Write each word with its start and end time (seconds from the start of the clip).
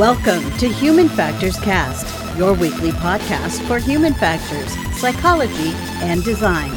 Welcome 0.00 0.50
to 0.56 0.66
Human 0.66 1.10
Factors 1.10 1.58
Cast, 1.60 2.38
your 2.38 2.54
weekly 2.54 2.90
podcast 2.90 3.60
for 3.68 3.78
human 3.78 4.14
factors, 4.14 4.72
psychology, 4.98 5.72
and 6.00 6.24
design. 6.24 6.70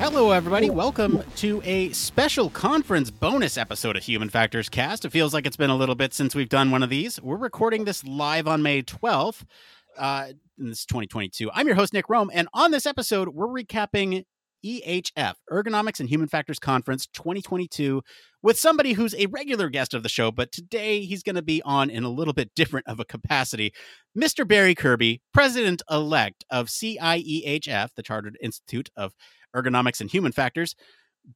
Hello, 0.00 0.32
everybody. 0.32 0.68
Welcome 0.68 1.22
to 1.36 1.62
a 1.64 1.92
special 1.92 2.50
conference 2.50 3.12
bonus 3.12 3.56
episode 3.56 3.96
of 3.96 4.02
Human 4.02 4.30
Factors 4.30 4.68
Cast. 4.68 5.04
It 5.04 5.10
feels 5.10 5.32
like 5.32 5.46
it's 5.46 5.56
been 5.56 5.70
a 5.70 5.76
little 5.76 5.94
bit 5.94 6.12
since 6.12 6.34
we've 6.34 6.48
done 6.48 6.72
one 6.72 6.82
of 6.82 6.90
these. 6.90 7.22
We're 7.22 7.36
recording 7.36 7.84
this 7.84 8.02
live 8.02 8.48
on 8.48 8.64
May 8.64 8.82
12th. 8.82 9.44
Uh, 9.96 10.32
this 10.58 10.80
is 10.80 10.86
2022. 10.86 11.52
I'm 11.52 11.68
your 11.68 11.76
host, 11.76 11.92
Nick 11.92 12.08
Roome. 12.08 12.30
And 12.32 12.48
on 12.52 12.72
this 12.72 12.84
episode, 12.84 13.28
we're 13.28 13.46
recapping 13.46 14.24
EHF, 14.64 15.34
Ergonomics 15.50 16.00
and 16.00 16.08
Human 16.08 16.28
Factors 16.28 16.58
Conference 16.58 17.06
2022, 17.08 18.02
with 18.42 18.58
somebody 18.58 18.94
who's 18.94 19.14
a 19.14 19.26
regular 19.26 19.68
guest 19.68 19.92
of 19.92 20.02
the 20.02 20.08
show, 20.08 20.30
but 20.30 20.52
today 20.52 21.04
he's 21.04 21.22
going 21.22 21.36
to 21.36 21.42
be 21.42 21.60
on 21.62 21.90
in 21.90 22.02
a 22.02 22.08
little 22.08 22.32
bit 22.32 22.54
different 22.54 22.86
of 22.86 22.98
a 22.98 23.04
capacity. 23.04 23.72
Mr. 24.16 24.46
Barry 24.46 24.74
Kirby, 24.74 25.20
president 25.32 25.82
elect 25.90 26.44
of 26.50 26.68
CIEHF, 26.68 27.90
the 27.94 28.02
Chartered 28.02 28.38
Institute 28.40 28.88
of 28.96 29.12
Ergonomics 29.54 30.00
and 30.00 30.10
Human 30.10 30.32
Factors. 30.32 30.74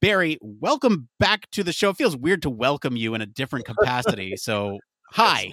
Barry, 0.00 0.38
welcome 0.41 1.08
back 1.19 1.50
to 1.50 1.62
the 1.62 1.72
show. 1.72 1.91
It 1.91 1.97
feels 1.97 2.16
weird 2.16 2.42
to 2.42 2.50
welcome 2.50 2.97
you 2.97 3.14
in 3.14 3.20
a 3.20 3.27
different 3.27 3.66
capacity. 3.66 4.36
So, 4.36 4.78
hi. 5.12 5.50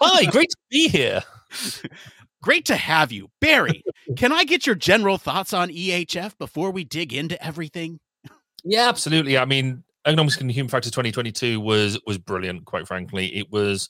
Hi, 0.00 0.24
great 0.30 0.50
to 0.50 0.56
be 0.70 0.88
here. 0.88 1.22
Great 2.42 2.64
to 2.66 2.76
have 2.76 3.10
you. 3.12 3.30
Barry, 3.40 3.82
can 4.16 4.32
I 4.32 4.44
get 4.44 4.66
your 4.66 4.76
general 4.76 5.18
thoughts 5.18 5.52
on 5.52 5.70
EHF 5.70 6.38
before 6.38 6.70
we 6.70 6.84
dig 6.84 7.12
into 7.12 7.42
everything? 7.44 7.98
Yeah, 8.64 8.88
absolutely. 8.88 9.38
I 9.38 9.44
mean, 9.44 9.84
Ergonomics 10.06 10.40
and 10.40 10.50
Human 10.50 10.68
Factors 10.68 10.92
2022 10.92 11.60
was 11.60 11.98
was 12.06 12.18
brilliant, 12.18 12.64
quite 12.64 12.86
frankly. 12.86 13.26
It 13.36 13.50
was 13.50 13.88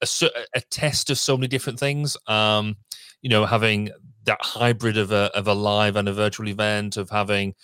a, 0.00 0.30
a 0.54 0.60
test 0.70 1.10
of 1.10 1.18
so 1.18 1.36
many 1.36 1.48
different 1.48 1.78
things. 1.78 2.16
Um, 2.26 2.76
you 3.22 3.30
know, 3.30 3.44
having 3.44 3.90
that 4.24 4.38
hybrid 4.40 4.96
of 4.96 5.12
a 5.12 5.30
of 5.34 5.46
a 5.46 5.54
live 5.54 5.96
and 5.96 6.08
a 6.08 6.12
virtual 6.12 6.48
event, 6.48 6.96
of 6.96 7.10
having 7.10 7.54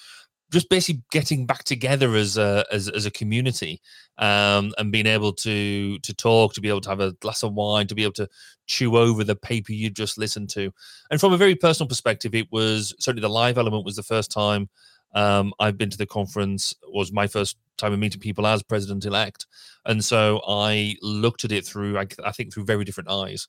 just 0.52 0.68
basically 0.68 1.02
getting 1.10 1.46
back 1.46 1.64
together 1.64 2.14
as 2.14 2.36
a 2.36 2.64
as, 2.72 2.88
as 2.88 3.06
a 3.06 3.10
community 3.10 3.80
um, 4.18 4.72
and 4.78 4.92
being 4.92 5.06
able 5.06 5.32
to 5.32 5.98
to 6.00 6.14
talk 6.14 6.54
to 6.54 6.60
be 6.60 6.68
able 6.68 6.80
to 6.80 6.88
have 6.88 7.00
a 7.00 7.12
glass 7.14 7.42
of 7.42 7.52
wine 7.54 7.86
to 7.86 7.94
be 7.94 8.02
able 8.02 8.12
to 8.12 8.28
chew 8.66 8.96
over 8.96 9.24
the 9.24 9.36
paper 9.36 9.72
you 9.72 9.90
just 9.90 10.18
listened 10.18 10.50
to. 10.50 10.72
And 11.10 11.20
from 11.20 11.32
a 11.32 11.36
very 11.36 11.54
personal 11.54 11.88
perspective 11.88 12.34
it 12.34 12.50
was 12.50 12.94
certainly 12.98 13.22
the 13.22 13.28
live 13.28 13.58
element 13.58 13.84
was 13.84 13.96
the 13.96 14.02
first 14.02 14.30
time 14.30 14.68
um, 15.14 15.52
i've 15.60 15.78
been 15.78 15.90
to 15.90 15.98
the 15.98 16.06
conference 16.06 16.74
was 16.92 17.12
my 17.12 17.26
first 17.26 17.56
time 17.78 17.92
of 17.92 17.98
meeting 17.98 18.20
people 18.20 18.46
as 18.46 18.62
president 18.62 19.04
elect 19.04 19.46
and 19.84 20.04
so 20.04 20.40
i 20.48 20.96
looked 21.02 21.44
at 21.44 21.52
it 21.52 21.64
through 21.64 21.98
I, 21.98 22.06
I 22.24 22.32
think 22.32 22.52
through 22.52 22.64
very 22.64 22.84
different 22.84 23.10
eyes 23.10 23.48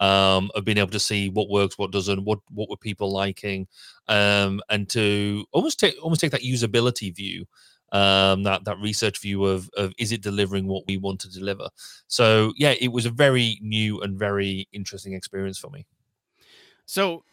um, 0.00 0.50
of 0.54 0.64
being 0.64 0.78
able 0.78 0.90
to 0.90 1.00
see 1.00 1.28
what 1.28 1.48
works, 1.48 1.78
what 1.78 1.90
doesn't, 1.90 2.24
what 2.24 2.38
what 2.50 2.68
were 2.68 2.76
people 2.76 3.12
liking, 3.12 3.66
um, 4.08 4.60
and 4.68 4.88
to 4.90 5.44
almost 5.52 5.80
take 5.80 5.94
almost 6.02 6.20
take 6.20 6.30
that 6.32 6.42
usability 6.42 7.14
view, 7.14 7.46
um, 7.92 8.42
that 8.44 8.64
that 8.64 8.78
research 8.78 9.20
view 9.20 9.44
of 9.44 9.70
of 9.76 9.92
is 9.98 10.12
it 10.12 10.22
delivering 10.22 10.66
what 10.66 10.84
we 10.86 10.96
want 10.96 11.20
to 11.20 11.30
deliver. 11.30 11.68
So 12.06 12.52
yeah, 12.56 12.74
it 12.80 12.88
was 12.88 13.06
a 13.06 13.10
very 13.10 13.58
new 13.62 14.00
and 14.00 14.18
very 14.18 14.68
interesting 14.72 15.14
experience 15.14 15.58
for 15.58 15.70
me. 15.70 15.86
So 16.86 17.24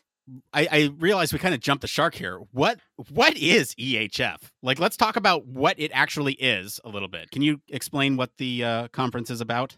I, 0.54 0.68
I 0.72 0.92
realize 0.98 1.32
we 1.32 1.40
kind 1.40 1.54
of 1.54 1.60
jumped 1.60 1.82
the 1.82 1.88
shark 1.88 2.16
here. 2.16 2.40
What 2.52 2.80
what 3.10 3.38
is 3.38 3.76
EHF? 3.76 4.38
Like, 4.62 4.80
let's 4.80 4.98
talk 4.98 5.16
about 5.16 5.46
what 5.46 5.80
it 5.80 5.92
actually 5.94 6.34
is 6.34 6.80
a 6.84 6.90
little 6.90 7.08
bit. 7.08 7.32
Can 7.32 7.42
you 7.42 7.62
explain 7.70 8.18
what 8.18 8.32
the 8.38 8.64
uh, 8.64 8.88
conference 8.90 9.30
is 9.30 9.42
about? 9.42 9.78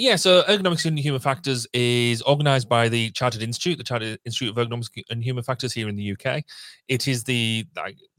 Yeah, 0.00 0.16
so 0.16 0.42
Ergonomics 0.44 0.86
and 0.86 0.98
Human 0.98 1.20
Factors 1.20 1.66
is 1.74 2.22
organized 2.22 2.70
by 2.70 2.88
the 2.88 3.10
Chartered 3.10 3.42
Institute, 3.42 3.76
the 3.76 3.84
Chartered 3.84 4.18
Institute 4.24 4.48
of 4.48 4.56
Ergonomics 4.56 4.88
and 5.10 5.22
Human 5.22 5.44
Factors 5.44 5.74
here 5.74 5.90
in 5.90 5.94
the 5.94 6.12
UK. 6.12 6.42
It 6.88 7.06
is 7.06 7.22
the 7.22 7.66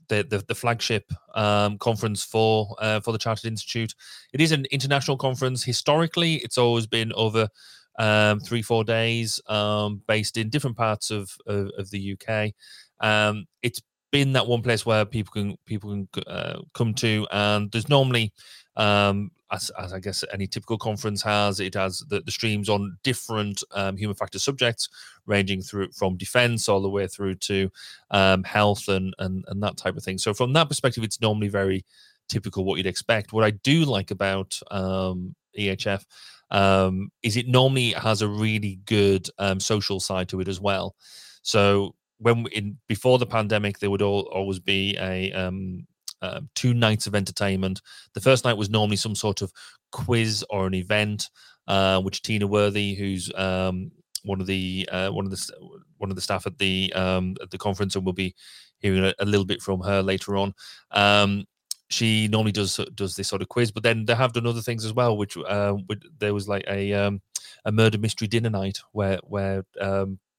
the, 0.07 0.21
the, 0.21 0.43
the 0.47 0.53
flagship 0.53 1.11
um, 1.33 1.79
conference 1.79 2.23
for 2.23 2.75
uh, 2.77 2.99
for 2.99 3.11
the 3.11 3.17
Chartered 3.17 3.45
Institute. 3.45 3.95
It 4.31 4.41
is 4.41 4.51
an 4.51 4.65
international 4.69 5.17
conference. 5.17 5.63
Historically, 5.63 6.35
it's 6.35 6.59
always 6.59 6.85
been 6.85 7.11
over 7.13 7.49
um, 7.97 8.41
three 8.41 8.61
four 8.61 8.83
days, 8.83 9.41
um, 9.47 10.03
based 10.07 10.37
in 10.37 10.51
different 10.51 10.77
parts 10.77 11.09
of 11.09 11.35
of, 11.47 11.71
of 11.79 11.89
the 11.89 12.15
UK. 12.15 12.51
Um, 12.99 13.47
it's 13.63 13.81
been 14.11 14.33
that 14.33 14.45
one 14.45 14.61
place 14.61 14.85
where 14.85 15.03
people 15.03 15.31
can 15.31 15.57
people 15.65 15.89
can 15.89 16.23
uh, 16.27 16.59
come 16.75 16.93
to, 16.93 17.27
and 17.31 17.71
there's 17.71 17.89
normally 17.89 18.33
um, 18.75 19.31
as, 19.51 19.72
as 19.78 19.94
I 19.94 20.00
guess 20.00 20.23
any 20.34 20.47
typical 20.47 20.78
conference 20.78 21.22
has, 21.23 21.59
it 21.59 21.73
has 21.75 22.00
the, 22.07 22.22
the 22.22 22.31
streams 22.31 22.69
on 22.69 22.97
different 23.03 23.63
um, 23.72 23.97
human 23.97 24.16
factor 24.16 24.39
subjects, 24.39 24.89
ranging 25.25 25.62
through 25.62 25.91
from 25.91 26.17
defense 26.17 26.69
all 26.69 26.81
the 26.81 26.89
way 26.89 27.07
through 27.07 27.35
to 27.35 27.69
um, 28.11 28.44
health 28.44 28.88
and, 28.88 29.13
and 29.19 29.44
and 29.47 29.61
that 29.61 29.78
type 29.78 29.97
of 29.97 30.03
thing. 30.03 30.17
So 30.17 30.34
from 30.34 30.53
that 30.53 30.69
perspective, 30.69 31.03
it's 31.03 31.22
normally 31.22 31.50
very 31.50 31.85
typical 32.29 32.63
what 32.63 32.78
you'd 32.78 32.88
expect. 32.88 33.34
What 33.34 33.44
I 33.44 33.51
do 33.51 33.84
like 33.85 34.11
about 34.11 34.57
um, 34.72 35.35
EHF 35.57 36.03
um, 36.50 37.11
is 37.23 37.38
it 37.38 37.47
normally 37.47 37.91
has 37.91 38.22
a 38.22 38.28
really 38.28 38.79
good 38.85 39.29
um, 39.38 39.59
social 39.59 40.00
side 40.00 40.29
to 40.29 40.40
it 40.40 40.47
as 40.47 40.59
well. 40.59 40.95
So 41.41 41.95
when 42.19 42.45
in 42.47 42.78
before 42.88 43.17
the 43.17 43.25
pandemic, 43.25 43.79
there 43.79 43.90
would 43.90 44.01
all, 44.01 44.22
always 44.31 44.59
be 44.59 44.95
a 45.00 45.31
um, 45.34 45.88
um, 46.21 46.49
two 46.55 46.73
nights 46.73 47.07
of 47.07 47.15
entertainment. 47.15 47.81
The 48.13 48.21
first 48.21 48.45
night 48.45 48.57
was 48.57 48.69
normally 48.69 48.97
some 48.97 49.15
sort 49.15 49.41
of 49.41 49.51
quiz 49.91 50.43
or 50.49 50.67
an 50.67 50.73
event, 50.73 51.29
uh, 51.67 52.01
which 52.01 52.21
Tina 52.21 52.47
Worthy, 52.47 52.95
who's 52.95 53.31
um, 53.35 53.91
one 54.23 54.41
of 54.41 54.47
the 54.47 54.87
uh, 54.91 55.09
one 55.09 55.25
of 55.25 55.31
the 55.31 55.51
one 55.97 56.09
of 56.09 56.15
the 56.15 56.21
staff 56.21 56.45
at 56.45 56.57
the 56.57 56.91
um, 56.93 57.35
at 57.41 57.51
the 57.51 57.57
conference, 57.57 57.95
and 57.95 58.05
we'll 58.05 58.13
be 58.13 58.35
hearing 58.79 59.03
a, 59.03 59.13
a 59.19 59.25
little 59.25 59.45
bit 59.45 59.61
from 59.61 59.81
her 59.81 60.01
later 60.01 60.37
on. 60.37 60.53
Um, 60.91 61.45
she 61.89 62.27
normally 62.27 62.51
does 62.51 62.79
does 62.95 63.15
this 63.15 63.27
sort 63.27 63.41
of 63.41 63.49
quiz, 63.49 63.71
but 63.71 63.83
then 63.83 64.05
they 64.05 64.15
have 64.15 64.33
done 64.33 64.47
other 64.47 64.61
things 64.61 64.85
as 64.85 64.93
well. 64.93 65.17
Which 65.17 65.37
uh, 65.37 65.75
there 66.19 66.33
was 66.33 66.47
like 66.47 66.63
a 66.67 66.93
um, 66.93 67.21
a 67.65 67.71
murder 67.71 67.97
mystery 67.97 68.27
dinner 68.27 68.49
night 68.49 68.79
where 68.91 69.19
where 69.23 69.65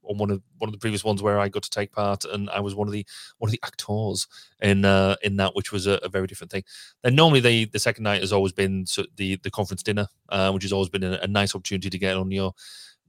on 0.04 0.18
one 0.18 0.30
of 0.30 0.42
one 0.58 0.68
of 0.68 0.72
the 0.72 0.78
previous 0.78 1.04
ones 1.04 1.22
where 1.22 1.38
I 1.38 1.48
got 1.48 1.62
to 1.64 1.70
take 1.70 1.92
part, 1.92 2.24
and 2.24 2.50
I 2.50 2.60
was 2.60 2.74
one 2.74 2.88
of 2.88 2.92
the 2.92 3.06
one 3.38 3.48
of 3.48 3.52
the 3.52 3.60
actors 3.64 4.26
in 4.60 4.84
uh, 4.84 5.16
in 5.22 5.36
that, 5.36 5.54
which 5.54 5.72
was 5.72 5.86
a, 5.86 5.94
a 6.02 6.08
very 6.08 6.26
different 6.26 6.50
thing. 6.50 6.64
Then 7.02 7.14
normally 7.14 7.40
the 7.40 7.64
the 7.66 7.78
second 7.78 8.04
night 8.04 8.20
has 8.20 8.32
always 8.32 8.52
been 8.52 8.86
the 9.16 9.36
the 9.36 9.50
conference 9.50 9.82
dinner, 9.82 10.08
uh, 10.28 10.50
which 10.52 10.62
has 10.64 10.72
always 10.72 10.88
been 10.88 11.04
a, 11.04 11.18
a, 11.22 11.26
nice 11.26 11.54
opportunity 11.54 11.90
to 11.90 11.98
get 11.98 12.16
on 12.16 12.30
your 12.30 12.52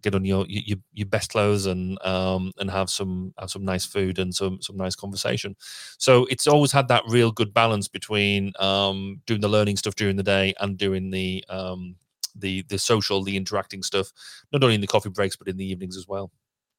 get 0.02 0.16
on 0.16 0.26
your 0.26 0.46
your, 0.48 0.78
your 0.94 1.08
best 1.08 1.32
clothes 1.32 1.66
and 1.66 1.98
um 2.06 2.52
and 2.60 2.70
have 2.70 2.90
some 2.90 3.34
have 3.40 3.50
some 3.50 3.64
nice 3.64 3.86
food 3.86 4.20
and 4.20 4.36
some 4.36 4.62
some 4.62 4.78
nice 4.78 4.96
conversation. 4.96 5.56
So 5.98 6.26
it's 6.30 6.48
always 6.48 6.72
had 6.72 6.90
that 6.90 7.04
real 7.08 7.32
good 7.32 7.54
balance 7.54 7.88
between 7.88 8.54
um 8.60 9.22
doing 9.26 9.42
the 9.42 9.48
learning 9.48 9.78
stuff 9.78 9.96
during 9.96 10.18
the 10.18 10.24
day 10.24 10.54
and 10.60 10.78
doing 10.78 11.10
the 11.10 11.44
um 11.50 11.96
the 12.36 12.64
the 12.70 12.80
social 12.80 13.24
the 13.24 13.38
interacting 13.38 13.84
stuff 13.84 14.12
not 14.52 14.64
only 14.64 14.76
in 14.76 14.82
the 14.82 14.88
coffee 14.88 15.10
breaks 15.10 15.36
but 15.36 15.48
in 15.48 15.58
the 15.58 15.66
evenings 15.66 15.96
as 15.98 16.08
well 16.08 16.32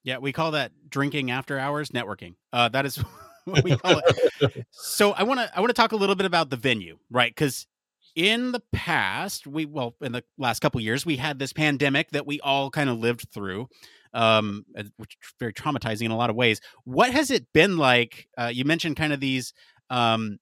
yeah, 0.04 0.18
we 0.18 0.32
call 0.32 0.52
that 0.52 0.70
drinking 0.88 1.30
after 1.30 1.58
hours 1.58 1.90
networking. 1.90 2.34
Uh, 2.52 2.68
that 2.68 2.86
is 2.86 2.96
what 3.44 3.64
we 3.64 3.76
call 3.76 4.00
it. 4.04 4.66
so 4.70 5.12
I 5.12 5.24
want 5.24 5.40
to 5.40 5.50
I 5.56 5.60
want 5.60 5.70
to 5.70 5.74
talk 5.74 5.92
a 5.92 5.96
little 5.96 6.14
bit 6.14 6.26
about 6.26 6.50
the 6.50 6.56
venue, 6.56 6.98
right? 7.10 7.34
Because 7.34 7.66
in 8.14 8.52
the 8.52 8.62
past, 8.72 9.46
we 9.46 9.64
well, 9.64 9.96
in 10.00 10.12
the 10.12 10.22
last 10.38 10.60
couple 10.60 10.80
years, 10.80 11.04
we 11.04 11.16
had 11.16 11.38
this 11.38 11.52
pandemic 11.52 12.10
that 12.10 12.26
we 12.26 12.38
all 12.40 12.70
kind 12.70 12.88
of 12.90 12.98
lived 12.98 13.28
through, 13.32 13.68
um, 14.12 14.64
which 14.96 15.16
is 15.22 15.34
very 15.40 15.52
traumatizing 15.52 16.04
in 16.04 16.10
a 16.10 16.16
lot 16.16 16.30
of 16.30 16.36
ways. 16.36 16.60
What 16.84 17.10
has 17.10 17.30
it 17.30 17.52
been 17.52 17.78
like? 17.78 18.28
Uh, 18.38 18.50
you 18.52 18.64
mentioned 18.64 18.96
kind 18.96 19.12
of 19.12 19.20
these 19.20 19.54
um, 19.90 20.38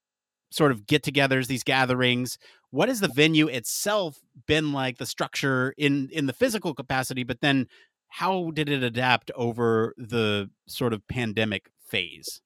sort 0.50 0.72
of 0.72 0.86
get-togethers, 0.86 1.46
these 1.46 1.64
gatherings. 1.64 2.36
What 2.70 2.88
has 2.88 3.00
the 3.00 3.08
venue 3.08 3.48
itself 3.48 4.18
been 4.46 4.72
like? 4.72 4.98
The 4.98 5.06
structure 5.06 5.72
in 5.78 6.08
in 6.10 6.26
the 6.26 6.32
physical 6.32 6.74
capacity, 6.74 7.22
but 7.22 7.40
then 7.40 7.68
how 8.12 8.50
did 8.50 8.68
it 8.68 8.82
adapt 8.82 9.30
over 9.34 9.94
the 9.96 10.50
sort 10.66 10.92
of 10.92 11.06
pandemic 11.08 11.70
phase? 11.88 12.42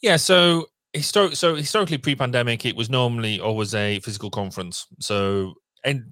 Yeah, 0.00 0.16
so 0.16 0.68
so 1.02 1.28
historically 1.54 1.98
pre-pandemic 1.98 2.64
it 2.64 2.74
was 2.74 2.88
normally 2.88 3.38
always 3.38 3.74
a 3.74 4.00
physical 4.00 4.30
conference. 4.30 4.86
So 4.98 5.54
and 5.84 6.04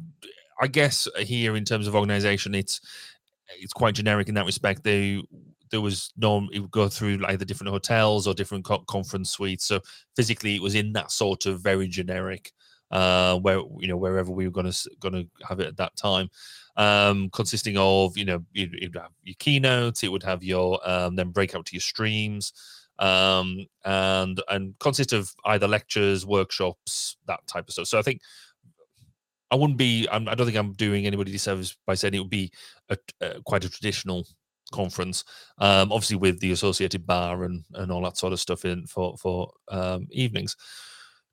I 0.61 0.67
guess 0.67 1.09
here 1.19 1.57
in 1.57 1.65
terms 1.65 1.87
of 1.87 1.95
organization 1.95 2.55
it's 2.55 2.83
it's 3.59 3.73
quite 3.73 3.95
generic 3.95 4.29
in 4.29 4.35
that 4.35 4.45
respect. 4.45 4.85
They 4.85 5.23
there 5.71 5.81
was 5.81 6.13
no 6.19 6.47
it 6.53 6.61
would 6.61 6.71
go 6.71 6.89
through 6.89 7.25
either 7.27 7.47
different 7.47 7.73
hotels 7.73 8.27
or 8.27 8.35
different 8.35 8.67
co- 8.67 8.85
conference 8.87 9.31
suites. 9.31 9.65
So 9.65 9.81
physically 10.15 10.57
it 10.57 10.63
was 10.63 10.75
in 10.75 10.93
that 10.93 11.11
sort 11.11 11.47
of 11.47 11.63
very 11.63 11.89
generic 11.89 12.53
uh 12.91 13.39
where 13.39 13.61
you 13.81 13.89
know 13.89 13.97
wherever 13.97 14.31
we 14.31 14.47
were 14.47 14.53
going 14.53 14.71
to 14.71 14.91
going 15.01 15.15
to 15.15 15.47
have 15.47 15.61
it 15.61 15.67
at 15.67 15.77
that 15.77 15.95
time 15.97 16.29
um, 16.79 17.29
consisting 17.31 17.77
of 17.77 18.17
you 18.17 18.25
know 18.25 18.45
you'd, 18.53 18.73
you'd, 18.81 18.97
have 18.97 19.11
your 19.25 19.37
keynotes, 19.39 20.03
it 20.03 20.11
would 20.11 20.23
have 20.23 20.43
your 20.43 20.81
um, 20.89 21.17
then 21.17 21.31
break 21.31 21.55
out 21.55 21.67
to 21.67 21.75
your 21.75 21.83
streams. 21.83 22.53
um, 23.01 23.67
and 23.85 24.43
and 24.49 24.79
consist 24.79 25.13
of 25.13 25.31
either 25.45 25.69
lectures, 25.69 26.25
workshops, 26.25 27.17
that 27.27 27.47
type 27.47 27.69
of 27.69 27.73
stuff. 27.73 27.87
So 27.89 27.99
I 27.99 28.03
think 28.03 28.21
I 29.51 29.57
wouldn't 29.57 29.79
be. 29.79 30.07
I'm, 30.11 30.29
I 30.29 30.35
do 30.35 30.45
not 30.45 30.47
think 30.47 30.57
I'm 30.57 30.73
doing 30.73 31.07
anybody 31.07 31.33
disservice 31.33 31.77
by 31.87 31.95
saying 31.95 32.15
it 32.15 32.21
would 32.21 32.31
be 32.31 32.51
a, 32.89 32.99
a, 33.21 33.43
quite 33.43 33.65
a 33.65 33.69
traditional 33.69 34.27
conference. 34.73 35.25
Um, 35.59 35.91
obviously, 35.93 36.17
with 36.17 36.41
the 36.41 36.53
associated 36.53 37.07
bar 37.07 37.45
and 37.45 37.65
and 37.75 37.91
all 37.91 38.03
that 38.03 38.19
sort 38.19 38.33
of 38.33 38.41
stuff 38.41 38.65
in 38.65 38.87
for 38.87 39.17
for 39.19 39.51
um, 39.69 40.07
evenings. 40.11 40.57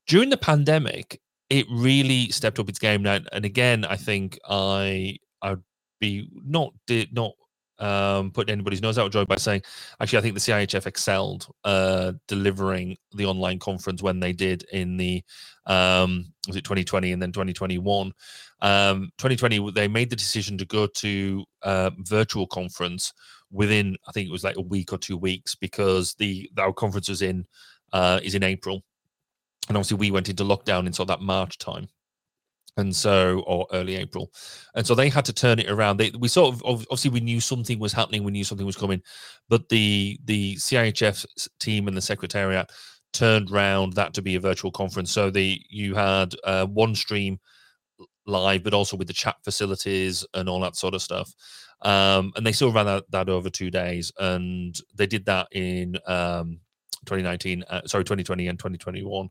During 0.07 0.30
the 0.30 0.38
pandemic, 0.38 1.19
it 1.50 1.65
really 1.69 2.30
stepped 2.30 2.59
up 2.59 2.69
its 2.69 2.80
game 2.80 3.03
now. 3.03 3.19
And 3.31 3.44
again, 3.44 3.86
I 3.86 3.95
think 3.95 4.39
I 4.48 5.18
I'd 5.41 5.61
be 5.99 6.29
not 6.43 6.73
did 6.87 7.13
not 7.13 7.33
um, 7.79 8.31
putting 8.31 8.53
anybody's 8.53 8.81
nose 8.81 8.97
out 8.97 9.07
of 9.07 9.11
joy 9.11 9.25
by 9.25 9.35
saying, 9.35 9.61
actually, 9.99 10.19
I 10.19 10.21
think 10.21 10.33
the 10.35 10.39
CIHF 10.39 10.85
excelled 10.85 11.47
uh, 11.63 12.13
delivering 12.27 12.97
the 13.13 13.25
online 13.25 13.59
conference 13.59 14.01
when 14.01 14.19
they 14.19 14.33
did 14.33 14.63
in 14.71 14.97
the 14.97 15.23
um, 15.65 16.33
was 16.47 16.55
it 16.55 16.63
2020 16.63 17.11
and 17.11 17.21
then 17.21 17.31
2021. 17.31 18.13
Um, 18.61 19.09
2020, 19.17 19.71
they 19.71 19.87
made 19.87 20.09
the 20.09 20.15
decision 20.15 20.57
to 20.57 20.65
go 20.65 20.87
to 20.87 21.43
uh, 21.63 21.91
virtual 21.99 22.47
conference 22.47 23.13
within, 23.51 23.97
I 24.07 24.11
think 24.11 24.27
it 24.27 24.31
was 24.31 24.43
like 24.43 24.57
a 24.57 24.61
week 24.61 24.93
or 24.93 24.97
two 24.97 25.17
weeks 25.17 25.55
because 25.55 26.13
the 26.15 26.49
our 26.57 26.73
conference 26.73 27.09
was 27.09 27.21
in 27.21 27.45
uh, 27.93 28.19
is 28.23 28.35
in 28.35 28.43
April, 28.43 28.83
and 29.67 29.77
obviously 29.77 29.97
we 29.97 30.11
went 30.11 30.29
into 30.29 30.43
lockdown 30.43 30.88
in 30.88 30.93
sort 30.93 31.09
of 31.09 31.19
that 31.19 31.25
March 31.25 31.57
time 31.57 31.88
and 32.77 32.95
so 32.95 33.44
or 33.48 33.68
early 33.72 33.95
April, 33.95 34.31
and 34.75 34.86
so 34.86 34.95
they 34.95 35.10
had 35.10 35.25
to 35.25 35.33
turn 35.33 35.60
it 35.60 35.69
around. 35.69 35.98
They, 35.98 36.12
we 36.18 36.27
sort 36.27 36.54
of 36.54 36.63
obviously 36.66 37.12
we 37.12 37.19
knew 37.19 37.39
something 37.39 37.80
was 37.80 37.94
happening, 37.94 38.24
we 38.24 38.31
knew 38.31 38.44
something 38.44 38.66
was 38.66 38.75
coming, 38.75 39.01
but 39.50 39.69
the 39.69 40.19
the 40.25 40.56
CIHF 40.56 41.25
team 41.60 41.88
and 41.88 41.95
the 41.95 42.01
secretariat 42.01 42.72
turned 43.13 43.50
round 43.50 43.94
that 43.94 44.13
to 44.13 44.22
be 44.22 44.36
a 44.36 44.39
virtual 44.39 44.72
conference. 44.72 45.12
So 45.12 45.30
the 45.30 45.60
you 45.69 45.95
had 45.95 46.36
uh, 46.44 46.66
one 46.66 46.95
stream 46.95 47.39
live, 48.27 48.63
but 48.63 48.74
also 48.74 48.98
with 48.98 49.07
the 49.07 49.13
chat 49.13 49.36
facilities 49.44 50.25
and 50.33 50.50
all 50.50 50.60
that 50.62 50.75
sort 50.75 50.94
of 50.94 51.01
stuff. 51.01 51.33
Um, 51.81 52.31
and 52.36 52.45
they 52.45 52.51
still 52.51 52.72
ran 52.72 52.86
that, 52.88 53.04
that 53.12 53.30
over 53.30 53.50
two 53.50 53.69
days, 53.69 54.12
and 54.19 54.75
they 54.95 55.07
did 55.07 55.25
that 55.25 55.48
in 55.51 55.98
um, 56.07 56.60
2019, 57.06 57.63
uh, 57.69 57.81
sorry, 57.86 58.04
2020 58.04 58.48
and 58.48 58.57
2021 58.57 59.30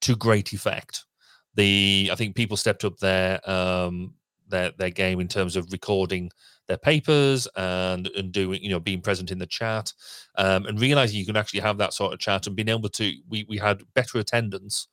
to 0.00 0.16
great 0.16 0.52
effect 0.52 1.04
the 1.54 2.08
I 2.12 2.14
think 2.14 2.36
people 2.36 2.56
stepped 2.56 2.84
up 2.84 2.98
their 2.98 3.48
um, 3.48 4.14
their 4.48 4.72
their 4.78 4.90
game 4.90 5.20
in 5.20 5.28
terms 5.28 5.56
of 5.56 5.72
recording 5.72 6.30
their 6.68 6.78
papers 6.78 7.46
and 7.56 8.08
and 8.08 8.32
doing 8.32 8.62
you 8.62 8.70
know 8.70 8.80
being 8.80 9.00
present 9.02 9.30
in 9.30 9.38
the 9.38 9.46
chat 9.46 9.92
um, 10.36 10.66
and 10.66 10.80
realizing 10.80 11.18
you 11.18 11.26
can 11.26 11.36
actually 11.36 11.60
have 11.60 11.78
that 11.78 11.92
sort 11.92 12.12
of 12.12 12.18
chat 12.18 12.46
and 12.46 12.56
being 12.56 12.68
able 12.68 12.88
to 12.88 13.12
we 13.28 13.44
we 13.48 13.58
had 13.58 13.82
better 13.94 14.18
attendance 14.18 14.88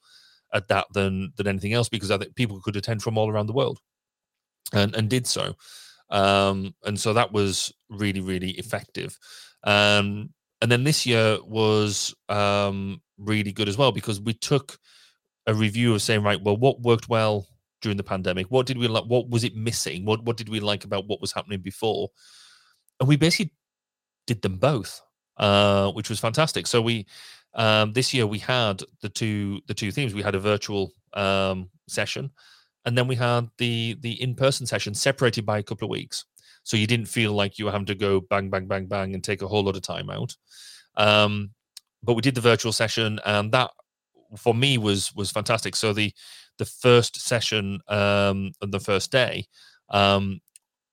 at 0.53 0.67
that 0.67 0.85
than 0.93 1.31
than 1.37 1.47
anything 1.47 1.73
else 1.73 1.89
because 1.89 2.11
I 2.11 2.17
think 2.17 2.35
people 2.35 2.59
could 2.61 2.75
attend 2.75 3.01
from 3.01 3.17
all 3.17 3.29
around 3.29 3.47
the 3.47 3.53
world 3.53 3.79
and 4.73 4.95
and 4.95 5.09
did 5.09 5.27
so 5.27 5.55
um, 6.11 6.75
and 6.85 6.99
so 6.99 7.13
that 7.13 7.31
was 7.31 7.73
really 7.89 8.21
really 8.21 8.51
effective. 8.51 9.17
Um, 9.63 10.31
and 10.61 10.71
then 10.71 10.83
this 10.83 11.05
year 11.05 11.39
was 11.43 12.13
um, 12.29 13.01
really 13.17 13.51
good 13.51 13.67
as 13.67 13.77
well 13.77 13.91
because 13.91 14.21
we 14.21 14.33
took 14.33 14.77
a 15.47 15.53
review 15.53 15.93
of 15.93 16.01
saying, 16.01 16.23
right, 16.23 16.41
well, 16.41 16.57
what 16.57 16.81
worked 16.81 17.09
well 17.09 17.47
during 17.81 17.97
the 17.97 18.03
pandemic? 18.03 18.47
What 18.47 18.65
did 18.65 18.77
we 18.77 18.87
like? 18.87 19.05
What 19.05 19.29
was 19.29 19.43
it 19.43 19.55
missing? 19.55 20.05
What 20.05 20.23
what 20.23 20.37
did 20.37 20.49
we 20.49 20.59
like 20.59 20.83
about 20.83 21.07
what 21.07 21.21
was 21.21 21.31
happening 21.31 21.61
before? 21.61 22.09
And 22.99 23.09
we 23.09 23.15
basically 23.15 23.53
did 24.27 24.41
them 24.41 24.57
both, 24.57 25.01
uh, 25.37 25.91
which 25.91 26.09
was 26.09 26.19
fantastic. 26.19 26.67
So 26.67 26.81
we 26.81 27.07
um, 27.53 27.93
this 27.93 28.13
year 28.13 28.27
we 28.27 28.39
had 28.39 28.83
the 29.01 29.09
two 29.09 29.61
the 29.67 29.73
two 29.73 29.91
themes. 29.91 30.13
We 30.13 30.21
had 30.21 30.35
a 30.35 30.39
virtual 30.39 30.93
um, 31.13 31.69
session, 31.87 32.31
and 32.85 32.97
then 32.97 33.07
we 33.07 33.15
had 33.15 33.49
the 33.57 33.97
the 34.01 34.21
in 34.21 34.35
person 34.35 34.65
session 34.65 34.93
separated 34.93 35.45
by 35.45 35.57
a 35.57 35.63
couple 35.63 35.85
of 35.85 35.91
weeks. 35.91 36.25
So 36.63 36.77
you 36.77 36.85
didn't 36.85 37.07
feel 37.07 37.33
like 37.33 37.57
you 37.57 37.65
were 37.65 37.71
having 37.71 37.87
to 37.87 37.95
go 37.95 38.21
bang 38.21 38.49
bang 38.49 38.67
bang 38.67 38.85
bang 38.85 39.13
and 39.15 39.23
take 39.23 39.41
a 39.41 39.47
whole 39.47 39.63
lot 39.63 39.75
of 39.75 39.81
time 39.81 40.09
out. 40.09 40.35
Um, 40.95 41.51
but 42.03 42.13
we 42.13 42.21
did 42.21 42.35
the 42.35 42.41
virtual 42.41 42.71
session, 42.71 43.19
and 43.25 43.51
that 43.51 43.71
for 44.37 44.53
me 44.53 44.77
was 44.77 45.13
was 45.15 45.31
fantastic. 45.31 45.75
So 45.75 45.93
the 45.93 46.13
the 46.57 46.65
first 46.65 47.19
session 47.19 47.79
um, 47.87 48.51
on 48.61 48.71
the 48.71 48.79
first 48.79 49.11
day 49.11 49.45
um, 49.89 50.41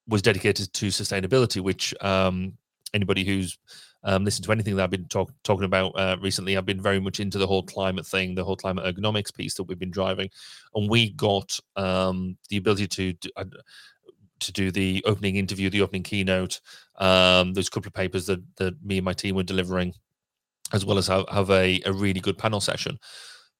was 0.07 0.23
dedicated 0.23 0.73
to 0.73 0.87
sustainability, 0.87 1.61
which 1.61 1.95
um, 2.01 2.55
anybody 2.95 3.25
who's 3.25 3.59
um, 4.05 4.25
listened 4.25 4.45
to 4.45 4.53
anything 4.53 4.77
that 4.77 4.85
I've 4.85 4.91
been 4.91 5.07
talk, 5.07 5.33
talking 5.43 5.65
about 5.65 5.91
uh, 5.91 6.17
recently, 6.23 6.57
I've 6.57 6.65
been 6.65 6.81
very 6.81 7.01
much 7.01 7.21
into 7.21 7.39
the 7.39 7.47
whole 7.47 7.65
climate 7.65 8.07
thing, 8.07 8.35
the 8.35 8.45
whole 8.45 8.57
climate 8.57 8.85
ergonomics 8.85 9.35
piece 9.35 9.55
that 9.55 9.65
we've 9.65 9.79
been 9.79 9.91
driving, 9.91 10.31
and 10.75 10.89
we 10.89 11.11
got 11.11 11.59
um, 11.77 12.37
the 12.49 12.57
ability 12.57 12.87
to. 12.87 13.13
to 13.13 13.33
uh, 13.37 13.45
to 14.41 14.53
do 14.53 14.71
the 14.71 15.03
opening 15.05 15.35
interview, 15.35 15.69
the 15.69 15.83
opening 15.83 16.05
keynote. 16.05 16.61
Um, 16.97 17.55
there's 17.55 17.67
a 17.67 17.71
couple 17.73 17.89
of 17.89 17.95
papers 17.95 18.27
that, 18.27 18.41
that 18.59 18.81
me 18.85 18.99
and 18.99 19.05
my 19.05 19.13
team 19.13 19.35
were 19.35 19.43
delivering 19.43 19.95
as 20.73 20.85
well 20.85 20.99
as 20.99 21.07
have, 21.07 21.29
have 21.31 21.51
a, 21.51 21.81
a 21.85 21.93
really 21.93 22.21
good 22.21 22.39
panel 22.39 22.61
session. 22.61 22.99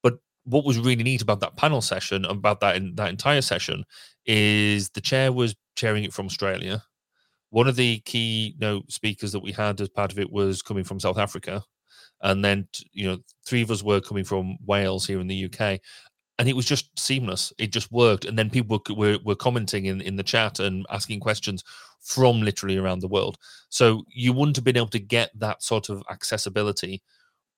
But 0.03 0.15
what 0.45 0.65
was 0.65 0.79
really 0.79 1.03
neat 1.03 1.23
about 1.23 1.41
that 1.41 1.57
panel 1.57 1.81
session, 1.81 2.25
about 2.25 2.61
that 2.61 2.77
in 2.77 2.95
that 2.97 3.11
entire 3.11 3.43
session, 3.43 3.85
is 4.27 4.91
the 4.91 5.01
chair 5.01 5.33
was 5.33 5.55
chairing 5.77 6.05
it 6.05 6.13
from 6.13 6.27
Australia. 6.27 6.83
One 7.51 7.69
of 7.69 7.77
the 7.77 8.01
key 8.01 8.55
speakers 8.89 9.33
that 9.33 9.41
we 9.41 9.53
had 9.53 9.81
as 9.81 9.89
part 9.89 10.13
of 10.13 10.19
it 10.19 10.31
was 10.31 10.63
coming 10.63 10.85
from 10.85 11.01
South 11.01 11.19
Africa. 11.19 11.65
And 12.21 12.45
then, 12.45 12.69
you 12.93 13.09
know, 13.09 13.19
three 13.47 13.63
of 13.63 13.71
us 13.71 13.83
were 13.83 14.01
coming 14.01 14.25
from 14.25 14.59
Wales 14.67 15.07
here 15.07 15.21
in 15.21 15.29
the 15.29 15.45
UK 15.45 15.81
and 16.39 16.49
it 16.49 16.55
was 16.55 16.67
just 16.67 16.97
seamless. 16.99 17.53
It 17.59 17.73
just 17.73 17.91
worked. 17.91 18.25
And 18.25 18.39
then 18.39 18.49
people 18.49 18.81
were, 18.89 18.95
were, 18.95 19.19
were, 19.25 19.35
commenting 19.35 19.87
in, 19.87 20.01
in 20.01 20.17
the 20.17 20.23
chat 20.23 20.61
and 20.61 20.87
asking 20.89 21.21
questions 21.21 21.65
from 22.09 22.41
literally 22.41 22.79
around 22.79 23.01
the 23.01 23.09
world. 23.09 23.37
So 23.69 24.05
you 24.09 24.33
wouldn't 24.33 24.57
have 24.57 24.65
been 24.65 24.79
able 24.79 24.89
to 24.89 24.99
get 24.99 25.31
that 25.39 25.63
sort 25.63 25.91
of 25.91 26.03
accessibility 26.11 27.03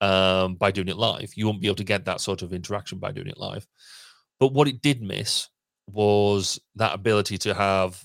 um, 0.01 0.57
by 0.57 0.73
doing 0.73 0.89
it 0.89 0.97
live. 0.97 1.31
You 1.37 1.47
wouldn't 1.47 1.63
be 1.63 1.69
able 1.69 1.77
to 1.77 1.85
get 1.85 2.05
that 2.07 2.21
sort 2.21 2.43
of 2.43 2.53
interaction 2.53 2.99
by 2.99 3.13
doing 3.13 3.29
it 3.29 3.39
live. 3.39 3.65
But 4.41 4.53
what 4.53 4.67
it 4.67 4.83
did 4.83 5.03
miss 5.03 5.49
was 5.87 6.59
that 6.75 6.95
ability 6.95 7.39
to 7.39 7.55
have 7.55 8.03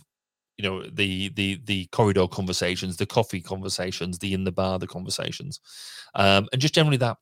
you 0.58 0.64
know 0.64 0.84
the 0.84 1.30
the 1.30 1.60
the 1.66 1.86
corridor 1.88 2.28
conversations 2.28 2.96
the 2.96 3.06
coffee 3.06 3.42
conversations 3.42 4.18
the 4.20 4.34
in 4.34 4.46
the 4.46 4.52
bar 4.52 4.80
the 4.80 4.88
conversations 4.88 5.60
um 6.16 6.48
and 6.54 6.62
just 6.62 6.74
generally 6.74 6.98
that 6.98 7.18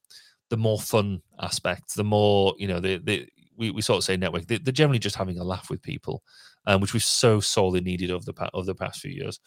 the 0.52 0.56
more 0.56 0.80
fun 0.80 1.20
aspects 1.42 1.96
the 1.96 2.04
more 2.04 2.54
you 2.60 2.68
know 2.68 2.80
the 2.80 2.98
the 2.98 3.28
we, 3.58 3.72
we 3.72 3.82
sort 3.82 3.98
of 3.98 4.04
say 4.04 4.16
network 4.16 4.46
they're, 4.46 4.60
generally 4.60 5.00
just 5.00 5.16
having 5.16 5.40
a 5.40 5.44
laugh 5.44 5.70
with 5.70 5.82
people 5.82 6.22
um, 6.66 6.82
which 6.82 6.94
we've 6.94 7.04
so 7.04 7.40
sorely 7.40 7.82
needed 7.82 8.12
over 8.12 8.26
the 8.26 8.50
over 8.54 8.66
the 8.66 8.76
past 8.76 9.00
few 9.00 9.12
years 9.12 9.40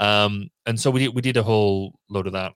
um, 0.00 0.48
and 0.66 0.78
so 0.78 0.90
we 0.90 1.00
did, 1.00 1.14
we 1.14 1.22
did 1.22 1.36
a 1.36 1.42
whole 1.42 1.98
load 2.08 2.26
of 2.26 2.32
that 2.32 2.52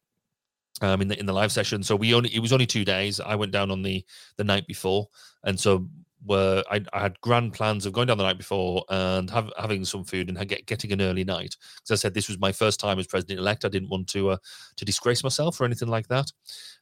um, 0.83 1.01
in 1.01 1.09
the 1.09 1.19
in 1.19 1.27
the 1.27 1.33
live 1.33 1.53
session 1.53 1.83
so 1.83 1.97
we 1.97 2.15
only 2.15 2.35
it 2.35 2.41
was 2.41 2.53
only 2.53 2.67
two 2.67 2.85
days 2.85 3.21
i 3.21 3.35
went 3.35 3.53
down 3.53 3.71
on 3.71 3.83
the 3.83 4.05
the 4.37 4.45
night 4.45 4.67
before 4.67 5.07
and 5.45 5.59
so 5.59 5.89
were 6.27 6.63
I, 6.71 6.83
I, 6.93 7.01
had 7.01 7.21
grand 7.21 7.53
plans 7.53 7.87
of 7.87 7.93
going 7.93 8.09
down 8.09 8.19
the 8.19 8.25
night 8.25 8.39
before 8.39 8.85
and 8.89 9.31
have, 9.31 9.53
having 9.59 9.85
some 9.85 10.05
food 10.05 10.29
and 10.29 10.49
get, 10.49 10.67
getting 10.67 10.93
an 10.93 11.01
early 11.01 11.25
night 11.25 11.57
because 11.77 11.91
I 11.91 11.95
said 11.95 12.15
this 12.15 12.29
was 12.29 12.39
my 12.39 12.53
first 12.53 12.81
time 12.81 12.99
as 12.99 13.07
president 13.07 13.39
elect. 13.39 13.65
I 13.65 13.69
didn't 13.69 13.91
want 13.91 14.09
to 14.09 14.31
uh, 14.31 14.37
to 14.77 14.85
disgrace 14.85 15.23
myself 15.23 15.61
or 15.61 15.65
anything 15.65 15.89
like 15.89 16.09
that. 16.09 16.31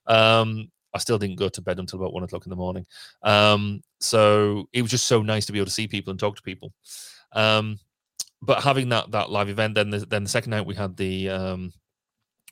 Um, 0.06 0.70
I 0.94 0.98
still 0.98 1.18
didn't 1.18 1.38
go 1.38 1.48
to 1.48 1.60
bed 1.60 1.78
until 1.78 1.98
about 1.98 2.14
one 2.14 2.22
o'clock 2.22 2.46
in 2.46 2.50
the 2.50 2.56
morning. 2.56 2.86
Um, 3.22 3.82
so 4.00 4.68
it 4.72 4.82
was 4.82 4.90
just 4.90 5.06
so 5.06 5.22
nice 5.22 5.44
to 5.46 5.52
be 5.52 5.58
able 5.58 5.66
to 5.66 5.72
see 5.72 5.88
people 5.88 6.10
and 6.10 6.20
talk 6.20 6.36
to 6.36 6.42
people. 6.42 6.72
Um, 7.34 7.78
but 8.42 8.62
having 8.62 8.90
that 8.90 9.10
that 9.12 9.30
live 9.30 9.48
event, 9.48 9.74
then 9.74 9.90
the, 9.90 9.98
then 9.98 10.24
the 10.24 10.30
second 10.30 10.50
night 10.50 10.66
we 10.66 10.74
had 10.74 10.96
the 10.96 11.30
um, 11.30 11.72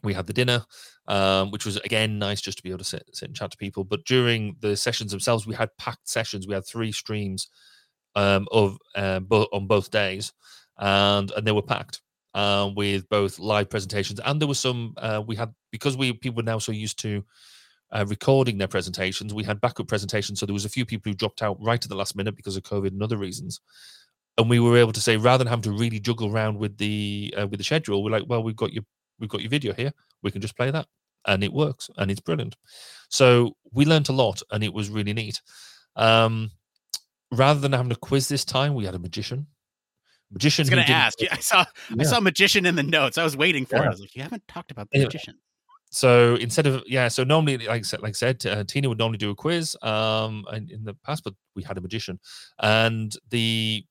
we 0.03 0.15
had 0.15 0.27
the 0.27 0.33
dinner, 0.33 0.65
um, 1.07 1.51
which 1.51 1.65
was 1.65 1.77
again 1.79 2.19
nice 2.19 2.41
just 2.41 2.59
to 2.59 2.63
be 2.63 2.71
able 2.71 2.79
to 2.79 2.85
sit, 2.85 3.05
sit 3.13 3.29
and 3.29 3.37
chat 3.37 3.51
to 3.51 3.57
people. 3.57 3.85
But 3.85 4.05
during 4.05 4.57
the 4.61 4.77
sessions 4.77 5.11
themselves, 5.11 5.47
we 5.47 5.55
had 5.55 5.77
packed 5.79 6.09
sessions. 6.09 6.47
We 6.47 6.55
had 6.55 6.67
three 6.67 6.93
streams 6.93 7.49
um, 8.15 8.49
of 8.51 8.79
uh, 8.95 9.21
on 9.31 9.67
both 9.67 9.91
days, 9.91 10.33
and 10.79 11.31
and 11.33 11.47
they 11.47 11.53
were 11.53 11.63
packed 11.63 12.01
uh, 12.35 12.71
with 12.75 13.09
both 13.09 13.39
live 13.39 13.69
presentations 13.69 14.19
and 14.21 14.41
there 14.41 14.49
was 14.49 14.59
some 14.59 14.95
uh, 14.97 15.23
we 15.27 15.37
had 15.37 15.53
because 15.71 15.97
we 15.97 16.13
people 16.13 16.37
were 16.37 16.43
now 16.43 16.59
so 16.59 16.73
used 16.73 16.99
to 17.01 17.23
uh, 17.93 18.07
recording 18.09 18.57
their 18.57 18.69
presentations. 18.69 19.35
We 19.35 19.45
had 19.45 19.61
backup 19.61 19.87
presentations, 19.87 20.41
so 20.41 20.47
there 20.47 20.55
was 20.55 20.65
a 20.65 20.71
few 20.71 20.87
people 20.87 21.11
who 21.11 21.17
dropped 21.17 21.43
out 21.43 21.63
right 21.63 21.83
at 21.83 21.89
the 21.91 21.97
last 21.97 22.17
minute 22.17 22.37
because 22.37 22.57
of 22.57 22.63
COVID 22.63 22.89
and 22.89 23.03
other 23.03 23.19
reasons. 23.19 23.61
And 24.39 24.49
we 24.49 24.61
were 24.61 24.79
able 24.79 24.93
to 24.93 25.01
say, 25.01 25.17
rather 25.17 25.45
than 25.45 25.51
having 25.51 25.63
to 25.65 25.73
really 25.73 26.01
juggle 26.01 26.31
around 26.31 26.59
with 26.59 26.79
the 26.79 27.35
uh, 27.39 27.47
with 27.47 27.59
the 27.59 27.65
schedule, 27.65 28.03
we're 28.03 28.11
like, 28.11 28.25
well, 28.27 28.43
we've 28.43 28.57
got 28.57 28.73
your 28.73 28.85
we've 29.19 29.29
got 29.29 29.43
your 29.43 29.51
video 29.51 29.75
here. 29.75 29.93
We 30.23 30.31
can 30.31 30.41
just 30.41 30.57
play 30.57 30.71
that, 30.71 30.87
and 31.27 31.45
it 31.45 31.53
works, 31.53 31.91
and 31.99 32.11
it's 32.11 32.21
brilliant. 32.21 32.57
So 33.09 33.57
we 33.73 33.85
learned 33.85 34.09
a 34.09 34.13
lot, 34.13 34.43
and 34.51 34.65
it 34.65 34.73
was 34.73 34.89
really 34.89 35.13
neat. 35.13 35.41
Um, 35.97 36.51
rather 37.31 37.61
than 37.61 37.73
having 37.73 37.93
a 37.93 37.97
quiz 37.97 38.29
this 38.29 38.45
time, 38.45 38.75
we 38.75 38.87
had 38.87 38.95
a 38.95 38.99
magician. 38.99 39.47
Magician. 40.31 40.63
I 40.63 40.65
was 40.65 40.71
going 40.71 40.87
to 40.87 40.93
ask. 40.93 41.21
Yeah, 41.21 41.29
I 41.33 41.41
saw 41.41 41.65
yeah. 41.91 41.97
I 42.01 42.05
saw 42.05 42.21
magician 42.21 42.65
in 42.65 42.75
the 42.75 42.83
notes. 42.83 43.19
I 43.19 43.25
was 43.25 43.37
waiting 43.37 43.67
for 43.67 43.77
yeah. 43.77 43.83
it. 43.83 43.87
I 43.87 43.91
was 43.91 44.01
like, 44.01 44.17
you 44.17 44.23
haven't 44.23 44.49
talked 44.49 44.71
about 44.71 44.89
the 44.91 45.01
magician 45.01 45.35
so 45.93 46.37
instead 46.37 46.67
of 46.67 46.83
yeah, 46.87 47.09
so 47.09 47.23
normally, 47.23 47.59
like 47.59 47.69
I 47.69 47.83
said, 47.83 48.01
like 48.01 48.11
I 48.11 48.13
said, 48.13 48.47
uh, 48.47 48.65
Tina 48.65 48.89
would 48.89 48.99
normally 48.99 49.19
do 49.19 49.31
a 49.31 49.35
quiz 49.35 49.77
um 49.83 50.45
in, 50.53 50.71
in 50.71 50.85
the 50.85 50.95
past, 51.05 51.23
but 51.23 51.35
we 51.55 51.63
had 51.63 51.77
a 51.77 51.83
magician, 51.83 52.19
and 52.61 53.15
the 53.29 53.85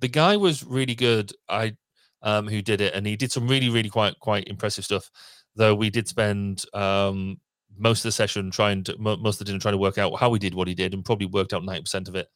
the 0.00 0.08
guy 0.08 0.36
was 0.36 0.64
really 0.64 0.94
good. 0.94 1.32
I 1.48 1.76
um 2.22 2.48
who 2.48 2.62
did 2.62 2.80
it, 2.80 2.94
and 2.94 3.06
he 3.06 3.16
did 3.16 3.32
some 3.32 3.48
really 3.48 3.68
really 3.68 3.88
quite 3.90 4.18
quite 4.20 4.48
impressive 4.48 4.84
stuff. 4.84 5.10
Though 5.56 5.74
we 5.74 5.90
did 5.90 6.08
spend 6.08 6.64
um 6.74 7.40
most 7.78 8.00
of 8.00 8.08
the 8.08 8.12
session 8.12 8.50
trying 8.50 8.84
to 8.84 8.96
most 8.98 9.36
of 9.36 9.38
the 9.40 9.44
dinner 9.46 9.58
trying 9.58 9.74
to 9.74 9.78
work 9.78 9.98
out 9.98 10.18
how 10.18 10.32
he 10.32 10.38
did 10.38 10.54
what 10.54 10.68
he 10.68 10.74
did, 10.74 10.94
and 10.94 11.04
probably 11.04 11.26
worked 11.26 11.52
out 11.52 11.64
ninety 11.64 11.82
percent 11.82 12.08
of 12.08 12.14
it 12.14 12.28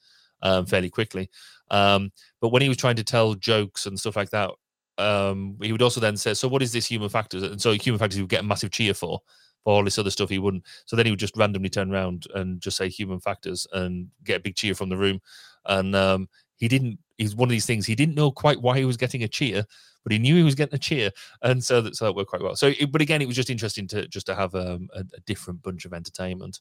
um, 0.43 0.67
fairly 0.67 0.91
quickly. 0.91 1.31
Um, 1.71 2.13
but 2.41 2.51
when 2.51 2.63
he 2.63 2.69
was 2.69 2.77
trying 2.79 2.97
to 2.97 3.05
tell 3.05 3.35
jokes 3.35 3.87
and 3.87 3.99
stuff 3.99 4.17
like 4.17 4.31
that, 4.31 4.51
um, 4.99 5.57
he 5.63 5.73
would 5.73 5.83
also 5.83 6.01
then 6.01 6.17
say, 6.17 6.35
"So 6.35 6.49
what 6.49 6.63
is 6.63 6.73
this 6.73 6.87
human 6.87 7.09
factors?" 7.09 7.43
And 7.43 7.61
so 7.61 7.73
human 7.73 7.99
factors 7.99 8.17
he 8.17 8.23
would 8.23 8.31
get 8.31 8.41
a 8.41 8.47
massive 8.47 8.71
cheer 8.71 8.95
for. 8.95 9.21
For 9.65 9.73
all 9.73 9.85
this 9.85 9.99
other 9.99 10.11
stuff, 10.11 10.29
he 10.29 10.39
wouldn't. 10.39 10.65
So 10.85 10.95
then 10.95 11.07
he 11.07 11.13
would 11.13 11.19
just 11.19 11.37
randomly 11.39 11.71
turn 11.71 11.91
around 11.91 12.27
and 12.35 12.61
just 12.61 12.77
say 12.77 12.91
human 12.91 13.19
factors 13.19 13.67
and 13.73 14.09
get 14.23 14.37
a 14.37 14.41
big 14.41 14.57
cheer 14.57 14.75
from 14.75 14.91
the 14.91 14.97
room. 14.99 15.21
And 15.65 15.97
um, 15.97 16.29
he 16.57 16.69
didn't. 16.69 16.99
He's 17.19 17.37
one 17.37 17.49
of 17.49 17.51
these 17.51 17.67
things. 17.67 17.87
He 17.87 17.95
didn't 17.95 18.17
know 18.17 18.31
quite 18.31 18.61
why 18.61 18.79
he 18.79 18.85
was 18.85 18.97
getting 18.97 19.23
a 19.23 19.29
cheer, 19.29 19.65
but 20.03 20.13
he 20.13 20.19
knew 20.19 20.37
he 20.37 20.43
was 20.43 20.55
getting 20.55 20.75
a 20.75 20.79
cheer, 20.79 21.11
and 21.43 21.63
so 21.63 21.81
that 21.81 21.97
so 21.97 22.07
that 22.07 22.15
worked 22.15 22.31
quite 22.31 22.43
well. 22.43 22.57
So, 22.57 22.73
but 22.91 23.01
again, 23.01 23.23
it 23.23 23.29
was 23.29 23.37
just 23.37 23.51
interesting 23.51 23.87
to 23.89 24.09
just 24.09 24.27
to 24.27 24.35
have 24.35 24.55
um, 24.55 24.89
a, 24.95 25.01
a 25.01 25.21
different 25.27 25.63
bunch 25.63 25.85
of 25.85 25.93
entertainment. 25.93 26.61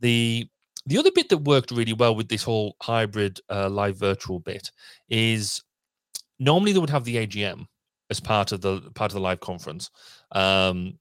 The 0.00 0.48
the 0.86 0.98
other 0.98 1.12
bit 1.12 1.28
that 1.28 1.38
worked 1.38 1.70
really 1.70 1.92
well 1.92 2.14
with 2.14 2.28
this 2.28 2.42
whole 2.42 2.76
hybrid 2.82 3.40
uh, 3.48 3.68
live 3.68 3.96
virtual 3.96 4.40
bit 4.40 4.70
is 5.08 5.62
normally 6.38 6.72
they 6.72 6.78
would 6.78 6.90
have 6.90 7.04
the 7.04 7.26
AGM 7.26 7.66
as 8.08 8.18
part 8.18 8.52
of 8.52 8.60
the 8.62 8.80
part 8.94 9.10
of 9.12 9.14
the 9.14 9.20
live 9.20 9.40
conference. 9.40 9.90
Um, 10.32 10.98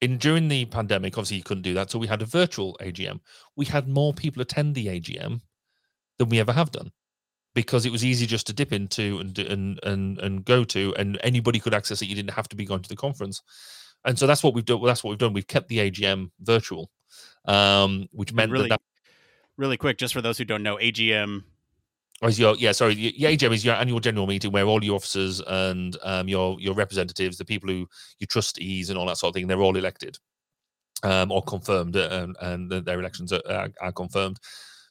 in 0.00 0.18
during 0.18 0.46
the 0.46 0.64
pandemic, 0.66 1.18
obviously 1.18 1.38
you 1.38 1.42
couldn't 1.42 1.62
do 1.62 1.74
that, 1.74 1.90
so 1.90 1.98
we 1.98 2.06
had 2.06 2.22
a 2.22 2.26
virtual 2.26 2.76
AGM. 2.80 3.18
We 3.56 3.64
had 3.64 3.88
more 3.88 4.14
people 4.14 4.40
attend 4.40 4.76
the 4.76 4.86
AGM 4.86 5.40
than 6.18 6.28
we 6.28 6.38
ever 6.38 6.52
have 6.52 6.70
done 6.70 6.92
because 7.62 7.86
it 7.86 7.92
was 7.92 8.04
easy 8.04 8.26
just 8.26 8.46
to 8.46 8.52
dip 8.52 8.72
into 8.72 9.18
and 9.18 9.38
and 9.38 9.80
and 9.82 10.18
and 10.18 10.44
go 10.44 10.64
to, 10.64 10.94
and 10.96 11.18
anybody 11.22 11.58
could 11.58 11.74
access 11.74 12.02
it. 12.02 12.06
You 12.06 12.14
didn't 12.14 12.32
have 12.32 12.48
to 12.48 12.56
be 12.56 12.64
going 12.64 12.82
to 12.82 12.88
the 12.88 12.96
conference, 12.96 13.42
and 14.04 14.18
so 14.18 14.26
that's 14.26 14.42
what 14.42 14.54
we've 14.54 14.64
done. 14.64 14.82
That's 14.84 15.02
what 15.02 15.10
we've 15.10 15.18
done. 15.18 15.32
We've 15.32 15.46
kept 15.46 15.68
the 15.68 15.78
AGM 15.78 16.30
virtual, 16.40 16.90
um, 17.46 18.08
which 18.12 18.32
meant 18.32 18.52
really, 18.52 18.68
that, 18.68 18.80
that 18.80 19.10
really 19.56 19.76
quick, 19.76 19.98
just 19.98 20.14
for 20.14 20.22
those 20.22 20.38
who 20.38 20.44
don't 20.44 20.62
know, 20.62 20.76
AGM 20.76 21.42
or 22.20 22.28
is 22.28 22.38
your 22.38 22.56
yeah 22.56 22.72
sorry 22.72 22.94
the 22.94 23.12
AGM 23.12 23.52
is 23.52 23.64
your 23.64 23.76
annual 23.76 24.00
general 24.00 24.26
meeting 24.26 24.50
where 24.50 24.64
all 24.64 24.82
your 24.82 24.96
officers 24.96 25.40
and 25.46 25.96
um, 26.02 26.28
your 26.28 26.60
your 26.60 26.74
representatives, 26.74 27.38
the 27.38 27.44
people 27.44 27.68
who 27.68 27.88
your 28.18 28.26
trustees 28.28 28.90
and 28.90 28.98
all 28.98 29.06
that 29.06 29.18
sort 29.18 29.30
of 29.30 29.34
thing, 29.34 29.46
they're 29.46 29.60
all 29.60 29.76
elected 29.76 30.18
um, 31.02 31.30
or 31.30 31.42
confirmed, 31.42 31.96
and, 31.96 32.36
and 32.40 32.70
their 32.70 32.98
elections 32.98 33.32
are, 33.32 33.70
are, 33.80 33.92
confirmed. 33.92 34.38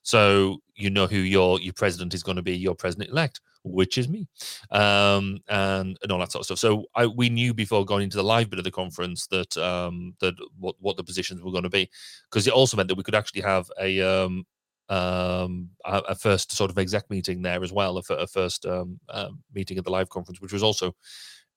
So 0.07 0.59
you 0.73 0.89
know 0.89 1.05
who 1.05 1.17
your 1.17 1.59
your 1.59 1.73
president 1.73 2.13
is 2.13 2.23
going 2.23 2.37
to 2.37 2.41
be, 2.41 2.55
your 2.55 2.75
president 2.75 3.09
elect, 3.09 3.41
which 3.65 3.97
is 3.97 4.07
me, 4.07 4.25
um, 4.71 5.39
and 5.49 5.99
and 6.01 6.11
all 6.13 6.19
that 6.19 6.31
sort 6.31 6.39
of 6.39 6.45
stuff. 6.45 6.59
So 6.59 6.85
I, 6.95 7.07
we 7.07 7.27
knew 7.27 7.53
before 7.53 7.83
going 7.83 8.03
into 8.03 8.15
the 8.15 8.23
live 8.23 8.49
bit 8.49 8.57
of 8.57 8.63
the 8.63 8.71
conference 8.71 9.27
that 9.27 9.57
um, 9.57 10.15
that 10.21 10.35
what 10.57 10.75
what 10.79 10.95
the 10.95 11.03
positions 11.03 11.41
were 11.41 11.51
going 11.51 11.63
to 11.65 11.69
be, 11.69 11.89
because 12.31 12.47
it 12.47 12.53
also 12.53 12.77
meant 12.77 12.87
that 12.87 12.95
we 12.95 13.03
could 13.03 13.15
actually 13.15 13.41
have 13.41 13.69
a 13.81 13.99
um, 13.99 14.45
um, 14.87 15.71
a, 15.83 16.15
first 16.15 16.53
sort 16.53 16.71
of 16.71 16.77
exec 16.77 17.09
meeting 17.09 17.41
there 17.41 17.61
as 17.61 17.73
well, 17.73 17.97
a, 17.97 18.13
a 18.13 18.27
first 18.27 18.65
um, 18.65 18.97
uh, 19.09 19.31
meeting 19.53 19.77
at 19.77 19.83
the 19.83 19.91
live 19.91 20.09
conference, 20.09 20.39
which 20.39 20.53
was 20.53 20.63
also 20.63 20.95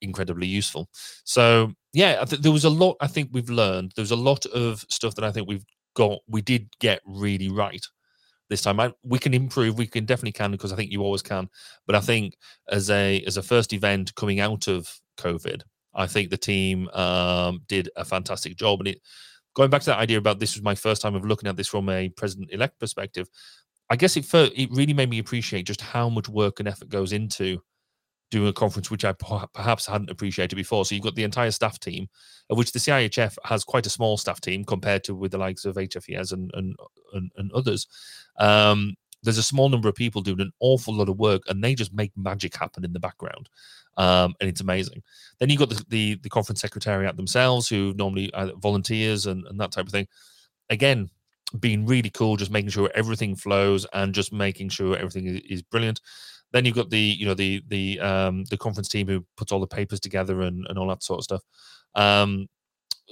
incredibly 0.00 0.49
useful. 0.49 0.88
So 1.23 1.73
yeah, 1.92 2.25
th- 2.25 2.42
there 2.42 2.50
was 2.50 2.64
a 2.64 2.71
lot 2.71 2.97
I 3.00 3.07
think 3.07 3.30
we've 3.30 3.49
learned. 3.49 3.92
There's 3.95 4.11
a 4.11 4.16
lot 4.16 4.45
of 4.47 4.85
stuff 4.88 5.14
that 5.14 5.25
I 5.25 5.30
think 5.30 5.47
we've 5.47 5.66
got, 5.95 6.19
we 6.26 6.42
did 6.42 6.69
get 6.80 7.00
really 7.07 7.49
right 7.49 7.87
this 8.50 8.61
time. 8.62 8.78
I, 8.78 8.92
we 9.02 9.19
can 9.19 9.33
improve. 9.33 9.78
We 9.78 9.87
can 9.87 10.04
definitely 10.04 10.33
can 10.33 10.50
because 10.50 10.73
I 10.73 10.76
think 10.76 10.90
you 10.90 11.02
always 11.02 11.23
can. 11.23 11.49
But 11.87 11.97
I 11.97 12.00
think 12.00 12.37
as 12.69 12.90
a 12.90 13.23
as 13.26 13.38
a 13.38 13.42
first 13.42 13.73
event 13.73 14.14
coming 14.16 14.40
out 14.40 14.69
of 14.69 14.92
COVID, 15.16 15.62
I 15.95 16.07
think 16.07 16.28
the 16.28 16.37
team 16.37 16.88
um, 16.90 17.62
did 17.69 17.88
a 17.97 18.04
fantastic 18.04 18.57
job, 18.57 18.80
and 18.80 18.88
it 18.88 19.00
going 19.54 19.71
back 19.71 19.80
to 19.83 19.87
that 19.87 19.99
idea 19.99 20.19
about 20.19 20.38
this 20.38 20.54
was 20.54 20.62
my 20.62 20.75
first 20.75 21.00
time 21.00 21.14
of 21.14 21.25
looking 21.25 21.49
at 21.49 21.57
this 21.57 21.69
from 21.69 21.88
a 21.88 22.11
president 22.11 22.52
elect 22.52 22.78
perspective. 22.78 23.28
I 23.88 23.97
guess 23.97 24.16
it 24.16 24.26
it 24.35 24.71
really 24.71 24.95
made 24.95 25.09
me 25.11 25.19
appreciate 25.19 25.66
just 25.66 25.80
how 25.80 26.09
much 26.09 26.28
work 26.28 26.61
and 26.61 26.69
effort 26.69 26.90
goes 26.90 27.12
into 27.12 27.61
doing 28.30 28.49
a 28.49 28.52
conference, 28.52 28.90
which 28.90 29.04
I 29.04 29.12
perhaps 29.12 29.87
hadn't 29.87 30.10
appreciated 30.10 30.56
before. 30.56 30.84
So 30.84 30.94
you've 30.94 31.04
got 31.04 31.14
the 31.14 31.25
entire 31.25 31.50
staff 31.50 31.80
team, 31.80 32.08
of 32.49 32.58
which 32.58 32.72
the 32.72 32.78
CIHF 32.78 33.37
has 33.44 33.64
quite 33.64 33.87
a 33.87 33.90
small 33.90 34.16
staff 34.16 34.40
team 34.40 34.64
compared 34.64 35.04
to 35.04 35.14
with 35.14 35.32
the 35.32 35.38
likes 35.38 35.64
of 35.64 35.76
HFES 35.76 36.32
and 36.32 36.50
and, 36.54 36.76
and, 37.12 37.30
and 37.37 37.52
others. 37.52 37.87
Um, 38.38 38.94
there's 39.22 39.38
a 39.38 39.42
small 39.42 39.68
number 39.68 39.88
of 39.88 39.94
people 39.94 40.22
doing 40.22 40.40
an 40.40 40.52
awful 40.60 40.94
lot 40.94 41.08
of 41.08 41.18
work, 41.18 41.42
and 41.49 41.62
they 41.62 41.75
just 41.75 41.92
make 41.92 42.12
magic 42.16 42.56
happen 42.56 42.84
in 42.84 42.92
the 42.92 43.00
background 43.00 43.49
um, 43.96 44.34
and 44.40 44.49
it's 44.49 44.60
amazing. 44.60 45.02
Then 45.38 45.50
you've 45.50 45.58
got 45.58 45.70
the, 45.70 45.84
the, 45.88 46.14
the 46.22 46.30
conference 46.30 46.60
secretariat 46.60 47.16
themselves, 47.16 47.68
who 47.68 47.94
normally 47.96 48.32
are 48.34 48.52
volunteers 48.56 49.26
and, 49.26 49.46
and 49.46 49.60
that 49.60 49.72
type 49.72 49.87
of 49.87 49.92
thing. 49.92 50.08
Again, 50.70 51.10
being 51.58 51.84
really 51.84 52.10
cool, 52.10 52.37
just 52.37 52.50
making 52.50 52.70
sure 52.70 52.90
everything 52.94 53.34
flows 53.34 53.87
and 53.92 54.14
just 54.14 54.32
making 54.32 54.68
sure 54.68 54.96
everything 54.96 55.26
is, 55.26 55.40
is 55.49 55.62
brilliant. 55.62 56.00
Then 56.52 56.64
you've 56.64 56.76
got 56.76 56.90
the 56.90 56.99
you 56.99 57.26
know 57.26 57.35
the 57.35 57.62
the 57.69 58.00
um, 58.00 58.45
the 58.45 58.59
conference 58.59 58.88
team 58.88 59.07
who 59.07 59.25
puts 59.37 59.52
all 59.52 59.61
the 59.61 59.66
papers 59.66 60.00
together 60.00 60.42
and, 60.42 60.66
and 60.69 60.78
all 60.78 60.88
that 60.88 61.02
sort 61.02 61.19
of 61.19 61.25
stuff. 61.25 61.42
Um, 61.95 62.49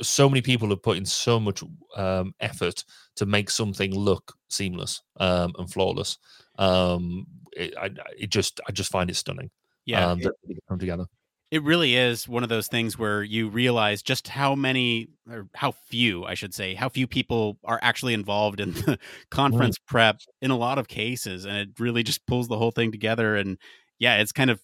so 0.00 0.28
many 0.28 0.42
people 0.42 0.68
have 0.68 0.82
put 0.82 0.96
in 0.96 1.04
so 1.04 1.40
much 1.40 1.62
um, 1.96 2.32
effort 2.40 2.84
to 3.16 3.26
make 3.26 3.50
something 3.50 3.94
look 3.94 4.32
seamless 4.48 5.02
um, 5.18 5.52
and 5.58 5.72
flawless. 5.72 6.18
Um, 6.58 7.26
it, 7.52 7.74
I, 7.76 7.90
it 8.16 8.30
just 8.30 8.60
I 8.68 8.72
just 8.72 8.90
find 8.90 9.10
it 9.10 9.16
stunning 9.16 9.50
yeah, 9.88 10.10
um, 10.10 10.20
that 10.20 10.34
come 10.68 10.78
together. 10.78 11.06
It 11.50 11.62
really 11.62 11.96
is 11.96 12.28
one 12.28 12.42
of 12.42 12.50
those 12.50 12.68
things 12.68 12.98
where 12.98 13.22
you 13.22 13.48
realize 13.48 14.02
just 14.02 14.28
how 14.28 14.54
many, 14.54 15.08
or 15.30 15.48
how 15.54 15.72
few, 15.72 16.24
I 16.24 16.34
should 16.34 16.52
say, 16.52 16.74
how 16.74 16.90
few 16.90 17.06
people 17.06 17.58
are 17.64 17.78
actually 17.80 18.12
involved 18.12 18.60
in 18.60 18.72
the 18.74 18.98
conference 19.30 19.78
mm. 19.78 19.86
prep 19.86 20.20
in 20.42 20.50
a 20.50 20.58
lot 20.58 20.78
of 20.78 20.88
cases, 20.88 21.46
and 21.46 21.56
it 21.56 21.68
really 21.78 22.02
just 22.02 22.26
pulls 22.26 22.48
the 22.48 22.58
whole 22.58 22.70
thing 22.70 22.92
together. 22.92 23.34
And 23.36 23.56
yeah, 23.98 24.16
it's 24.16 24.32
kind 24.32 24.50
of 24.50 24.60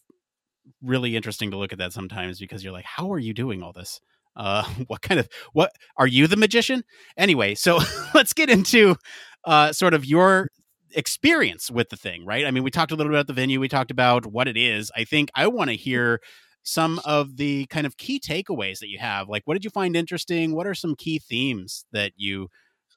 really 0.83 1.17
interesting 1.17 1.51
to 1.51 1.57
look 1.57 1.73
at 1.73 1.79
that 1.79 1.93
sometimes 1.93 2.39
because 2.39 2.63
you're 2.63 2.73
like, 2.73 2.85
how 2.85 3.13
are 3.13 3.19
you 3.19 3.35
doing 3.35 3.63
all 3.63 3.73
this? 3.73 4.01
Uh, 4.37 4.65
what 4.87 5.03
kind 5.03 5.21
of 5.21 5.29
what 5.53 5.73
are 5.97 6.07
you 6.07 6.27
the 6.27 6.37
magician? 6.37 6.85
Anyway, 7.17 7.55
so 7.55 7.81
let's 8.15 8.33
get 8.33 8.51
into 8.51 8.97
uh, 9.45 9.73
sort 9.73 9.95
of 9.95 10.05
your 10.05 10.49
experience 10.95 11.71
with 11.71 11.89
the 11.89 11.97
thing, 11.97 12.25
right? 12.25 12.47
I 12.47 12.51
mean, 12.51 12.63
we 12.63 12.71
talked 12.71 12.93
a 12.93 12.97
little 12.97 13.11
bit 13.11 13.17
about 13.17 13.27
the 13.27 13.33
venue, 13.33 13.61
we 13.61 13.69
talked 13.69 13.91
about 13.91 14.27
what 14.27 14.49
it 14.49 14.57
is. 14.57 14.91
I 14.97 15.05
think 15.05 15.31
I 15.35 15.47
want 15.49 15.71
to 15.71 15.77
hear 15.77 16.21
some 16.65 16.99
of 17.05 17.37
the 17.37 17.67
kind 17.67 17.87
of 17.87 17.97
key 17.97 18.19
takeaways 18.19 18.81
that 18.81 18.89
you 18.89 18.99
have. 18.99 19.29
Like, 19.29 19.43
what 19.45 19.55
did 19.55 19.65
you 19.65 19.71
find 19.71 19.95
interesting? 19.95 20.55
What 20.55 20.67
are 20.67 20.75
some 20.75 20.97
key 20.97 21.19
themes 21.19 21.85
that 21.93 22.13
you 22.17 22.49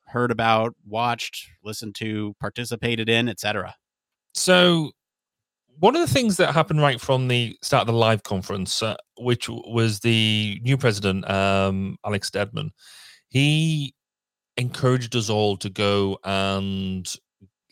heard 0.08 0.32
about, 0.32 0.74
watched, 0.88 1.48
listened 1.64 1.94
to, 1.96 2.34
participated 2.40 3.10
in, 3.10 3.30
etc.? 3.30 3.76
So, 4.34 4.92
one 5.80 5.96
of 5.96 6.02
the 6.02 6.12
things 6.12 6.38
that 6.38 6.54
happened 6.54 6.82
right 6.82 7.00
from 7.00 7.28
the 7.28 7.56
start 7.62 7.82
of 7.82 7.88
the 7.88 7.94
live 7.94 8.24
conference, 8.24 8.82
uh, 8.82 8.96
which 9.20 9.48
was 9.48 10.00
the 10.00 10.60
new 10.64 10.78
president, 10.78 11.30
um, 11.30 11.98
Alex 12.04 12.30
Stedman, 12.30 12.72
he 13.30 13.94
encouraged 14.56 15.16
us 15.16 15.30
all 15.30 15.56
to 15.58 15.70
go 15.70 16.18
and 16.24 17.14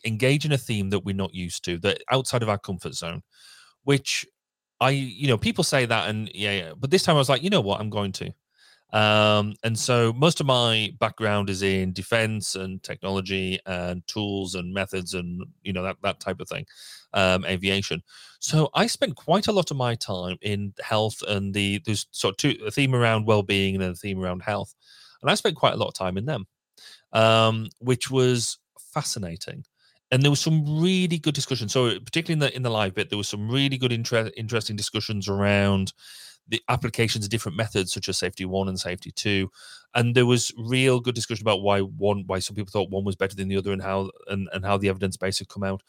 engage 0.04 0.44
in 0.44 0.52
a 0.52 0.58
theme 0.58 0.90
that 0.90 1.00
we're 1.00 1.16
not 1.16 1.34
used 1.34 1.64
to, 1.64 1.78
that 1.78 2.00
outside 2.12 2.42
of 2.42 2.48
our 2.48 2.58
comfort 2.58 2.94
zone, 2.94 3.22
which 3.82 4.24
I, 4.80 4.90
you 4.90 5.28
know, 5.28 5.38
people 5.38 5.64
say 5.64 5.86
that 5.86 6.08
and 6.08 6.30
yeah, 6.34 6.52
yeah, 6.52 6.72
but 6.76 6.90
this 6.90 7.02
time 7.02 7.16
I 7.16 7.18
was 7.18 7.28
like, 7.28 7.42
you 7.42 7.50
know 7.50 7.60
what, 7.60 7.80
I'm 7.80 7.90
going 7.90 8.12
to. 8.12 8.32
Um, 8.92 9.54
and 9.64 9.76
so 9.78 10.12
most 10.12 10.40
of 10.40 10.46
my 10.46 10.92
background 11.00 11.50
is 11.50 11.62
in 11.62 11.92
defense 11.92 12.54
and 12.54 12.82
technology 12.82 13.58
and 13.66 14.06
tools 14.06 14.54
and 14.54 14.72
methods 14.72 15.12
and 15.12 15.42
you 15.64 15.72
know 15.72 15.82
that 15.82 15.96
that 16.02 16.20
type 16.20 16.40
of 16.40 16.48
thing, 16.48 16.66
um, 17.12 17.44
aviation. 17.44 18.02
So 18.38 18.70
I 18.74 18.86
spent 18.86 19.16
quite 19.16 19.48
a 19.48 19.52
lot 19.52 19.70
of 19.70 19.76
my 19.76 19.96
time 19.96 20.38
in 20.40 20.72
health 20.80 21.20
and 21.26 21.52
the 21.52 21.80
there's 21.84 22.06
sort 22.12 22.34
of 22.34 22.36
two, 22.38 22.64
a 22.64 22.70
theme 22.70 22.94
around 22.94 23.26
well-being 23.26 23.74
and 23.74 23.84
a 23.84 23.94
theme 23.94 24.20
around 24.22 24.42
health, 24.42 24.74
and 25.20 25.30
I 25.30 25.34
spent 25.34 25.56
quite 25.56 25.74
a 25.74 25.78
lot 25.78 25.88
of 25.88 25.94
time 25.94 26.16
in 26.16 26.26
them, 26.26 26.46
um, 27.12 27.68
which 27.80 28.08
was 28.10 28.58
fascinating 28.78 29.64
and 30.10 30.22
there 30.22 30.30
was 30.30 30.40
some 30.40 30.80
really 30.80 31.18
good 31.18 31.34
discussion. 31.34 31.68
So 31.68 31.98
particularly 32.00 32.34
in 32.34 32.38
the 32.38 32.56
in 32.56 32.62
the 32.62 32.70
live 32.70 32.94
bit, 32.94 33.10
there 33.10 33.18
was 33.18 33.28
some 33.28 33.48
really 33.50 33.78
good 33.78 33.92
inter- 33.92 34.30
interesting 34.36 34.76
discussions 34.76 35.28
around 35.28 35.92
the 36.48 36.62
applications 36.68 37.24
of 37.24 37.30
different 37.30 37.56
methods 37.56 37.92
such 37.92 38.08
as 38.08 38.18
safety 38.18 38.44
one 38.44 38.68
and 38.68 38.78
safety 38.78 39.10
two 39.10 39.50
and 39.94 40.14
there 40.14 40.26
was 40.26 40.52
real 40.56 41.00
good 41.00 41.14
discussion 41.14 41.42
about 41.42 41.62
why 41.62 41.80
one 41.80 42.22
why 42.26 42.38
some 42.38 42.54
people 42.54 42.70
thought 42.70 42.90
one 42.90 43.04
was 43.04 43.16
better 43.16 43.34
than 43.34 43.48
the 43.48 43.56
other 43.56 43.72
and 43.72 43.82
how 43.82 44.10
and, 44.28 44.48
and 44.52 44.64
how 44.64 44.76
the 44.76 44.88
evidence 44.88 45.16
base 45.16 45.38
had 45.38 45.48
come 45.48 45.64
out 45.64 45.82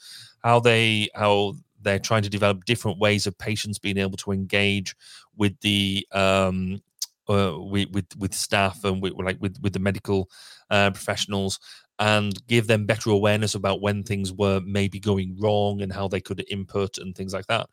how 0.44 0.60
they 0.60 1.10
how 1.16 1.54
they're 1.82 2.00
trying 2.00 2.24
to 2.24 2.30
develop 2.30 2.66
different 2.66 3.00
ways 3.00 3.28
of 3.28 3.38
patients 3.38 3.78
being 3.78 3.98
able 3.98 4.18
to 4.18 4.32
engage 4.32 4.96
with 5.36 5.60
the 5.62 6.08
um 6.12 6.82
uh, 7.30 7.54
with, 7.58 7.90
with 7.92 8.06
with 8.18 8.34
staff 8.34 8.84
and 8.84 9.02
with 9.02 9.14
like 9.14 9.38
with 9.42 9.58
with 9.62 9.74
the 9.74 9.80
medical 9.80 10.30
uh, 10.70 10.90
professionals 10.92 11.60
and 12.00 12.46
give 12.48 12.68
them 12.68 12.86
better 12.86 13.10
awareness 13.10 13.56
about 13.56 13.82
when 13.82 14.04
things 14.04 14.32
were 14.32 14.62
maybe 14.62 15.00
going 15.00 15.36
wrong 15.39 15.82
and 15.82 15.92
how 15.92 16.08
they 16.08 16.22
could 16.22 16.46
input 16.50 16.98
and 16.98 17.16
things 17.16 17.34
like 17.34 17.48
that. 17.48 17.68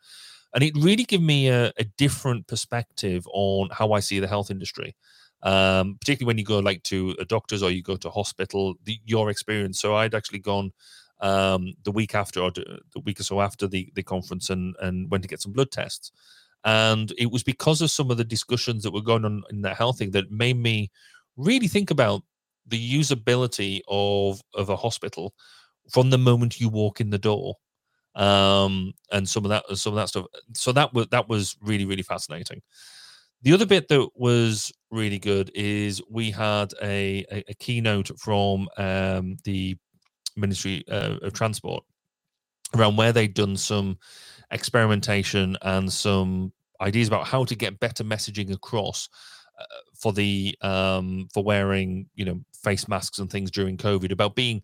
And 0.53 0.63
it 0.63 0.73
really 0.77 1.03
gave 1.03 1.21
me 1.21 1.49
a, 1.49 1.71
a 1.77 1.83
different 1.97 2.47
perspective 2.47 3.27
on 3.33 3.69
how 3.71 3.91
I 3.91 3.99
see 3.99 4.19
the 4.19 4.27
health 4.27 4.49
industry, 4.49 4.95
um, 5.43 5.97
particularly 5.99 6.27
when 6.27 6.37
you 6.37 6.45
go 6.45 6.59
like 6.59 6.81
to 6.83 7.15
a 7.19 7.25
doctor's 7.25 7.61
or 7.61 7.71
you 7.71 7.83
go 7.83 7.97
to 7.97 8.09
hospital, 8.09 8.75
the, 8.85 8.97
your 9.05 9.29
experience. 9.29 9.79
So 9.79 9.95
I'd 9.95 10.15
actually 10.15 10.39
gone 10.39 10.71
um, 11.21 11.73
the 11.83 11.91
week 11.91 12.15
after 12.15 12.41
or 12.41 12.51
the 12.51 12.79
week 13.03 13.19
or 13.19 13.23
so 13.23 13.41
after 13.41 13.67
the, 13.67 13.91
the 13.95 14.03
conference 14.03 14.49
and, 14.49 14.75
and 14.81 15.11
went 15.11 15.23
to 15.23 15.29
get 15.29 15.41
some 15.41 15.51
blood 15.51 15.71
tests. 15.71 16.11
And 16.63 17.13
it 17.17 17.31
was 17.31 17.43
because 17.43 17.81
of 17.81 17.91
some 17.91 18.09
of 18.09 18.17
the 18.17 18.23
discussions 18.23 18.83
that 18.83 18.93
were 18.93 19.01
going 19.01 19.23
on 19.23 19.43
in 19.51 19.61
that 19.61 19.77
health 19.77 19.99
thing 19.99 20.11
that 20.11 20.31
made 20.31 20.57
me 20.57 20.89
really 21.37 21.67
think 21.67 21.91
about 21.91 22.23
the 22.67 22.99
usability 22.99 23.81
of 23.87 24.41
of 24.53 24.69
a 24.69 24.75
hospital 24.75 25.33
from 25.91 26.09
the 26.09 26.17
moment 26.17 26.59
you 26.59 26.69
walk 26.69 27.01
in 27.01 27.09
the 27.09 27.17
door. 27.17 27.55
Um 28.15 28.93
and 29.11 29.27
some 29.27 29.45
of 29.45 29.49
that 29.49 29.65
some 29.77 29.93
of 29.93 29.97
that 29.97 30.09
stuff 30.09 30.25
so 30.53 30.71
that 30.71 30.93
was 30.93 31.07
that 31.11 31.29
was 31.29 31.57
really 31.61 31.85
really 31.85 32.03
fascinating. 32.03 32.61
The 33.41 33.53
other 33.53 33.65
bit 33.65 33.87
that 33.89 34.09
was 34.15 34.71
really 34.91 35.19
good 35.19 35.51
is 35.53 36.01
we 36.09 36.31
had 36.31 36.73
a 36.81 37.25
a, 37.31 37.43
a 37.49 37.53
keynote 37.55 38.11
from 38.19 38.69
um 38.77 39.37
the 39.43 39.77
ministry 40.37 40.83
uh, 40.89 41.17
of 41.21 41.33
transport 41.33 41.83
around 42.75 42.97
where 42.97 43.11
they'd 43.11 43.33
done 43.33 43.57
some 43.57 43.97
experimentation 44.51 45.57
and 45.61 45.91
some 45.91 46.51
ideas 46.81 47.07
about 47.07 47.27
how 47.27 47.43
to 47.45 47.55
get 47.55 47.79
better 47.79 48.03
messaging 48.03 48.51
across 48.53 49.09
uh, 49.59 49.65
for 49.97 50.11
the 50.13 50.57
um, 50.61 51.27
for 51.33 51.43
wearing 51.43 52.07
you 52.15 52.25
know 52.25 52.39
face 52.65 52.87
masks 52.87 53.19
and 53.19 53.29
things 53.29 53.51
during 53.51 53.77
COVID 53.77 54.11
about 54.11 54.35
being 54.35 54.61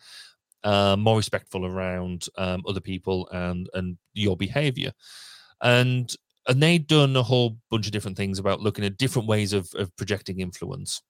uh, 0.64 0.96
more 0.98 1.18
respectful 1.18 1.66
around 1.66 2.26
um, 2.38 2.64
other 2.68 2.82
people 2.82 3.30
and 3.32 3.70
and 3.74 3.98
your 4.14 4.36
behavior. 4.36 4.92
And 5.62 6.14
and 6.48 6.62
they'd 6.62 6.88
done 6.88 7.16
a 7.16 7.24
whole 7.24 7.58
bunch 7.70 7.86
of 7.86 7.92
different 7.92 8.18
things 8.18 8.40
about 8.40 8.62
looking 8.62 8.84
at 8.84 8.98
different 8.98 9.28
ways 9.28 9.54
of, 9.54 9.70
of 9.76 9.96
projecting 9.96 10.40
influence. 10.40 11.02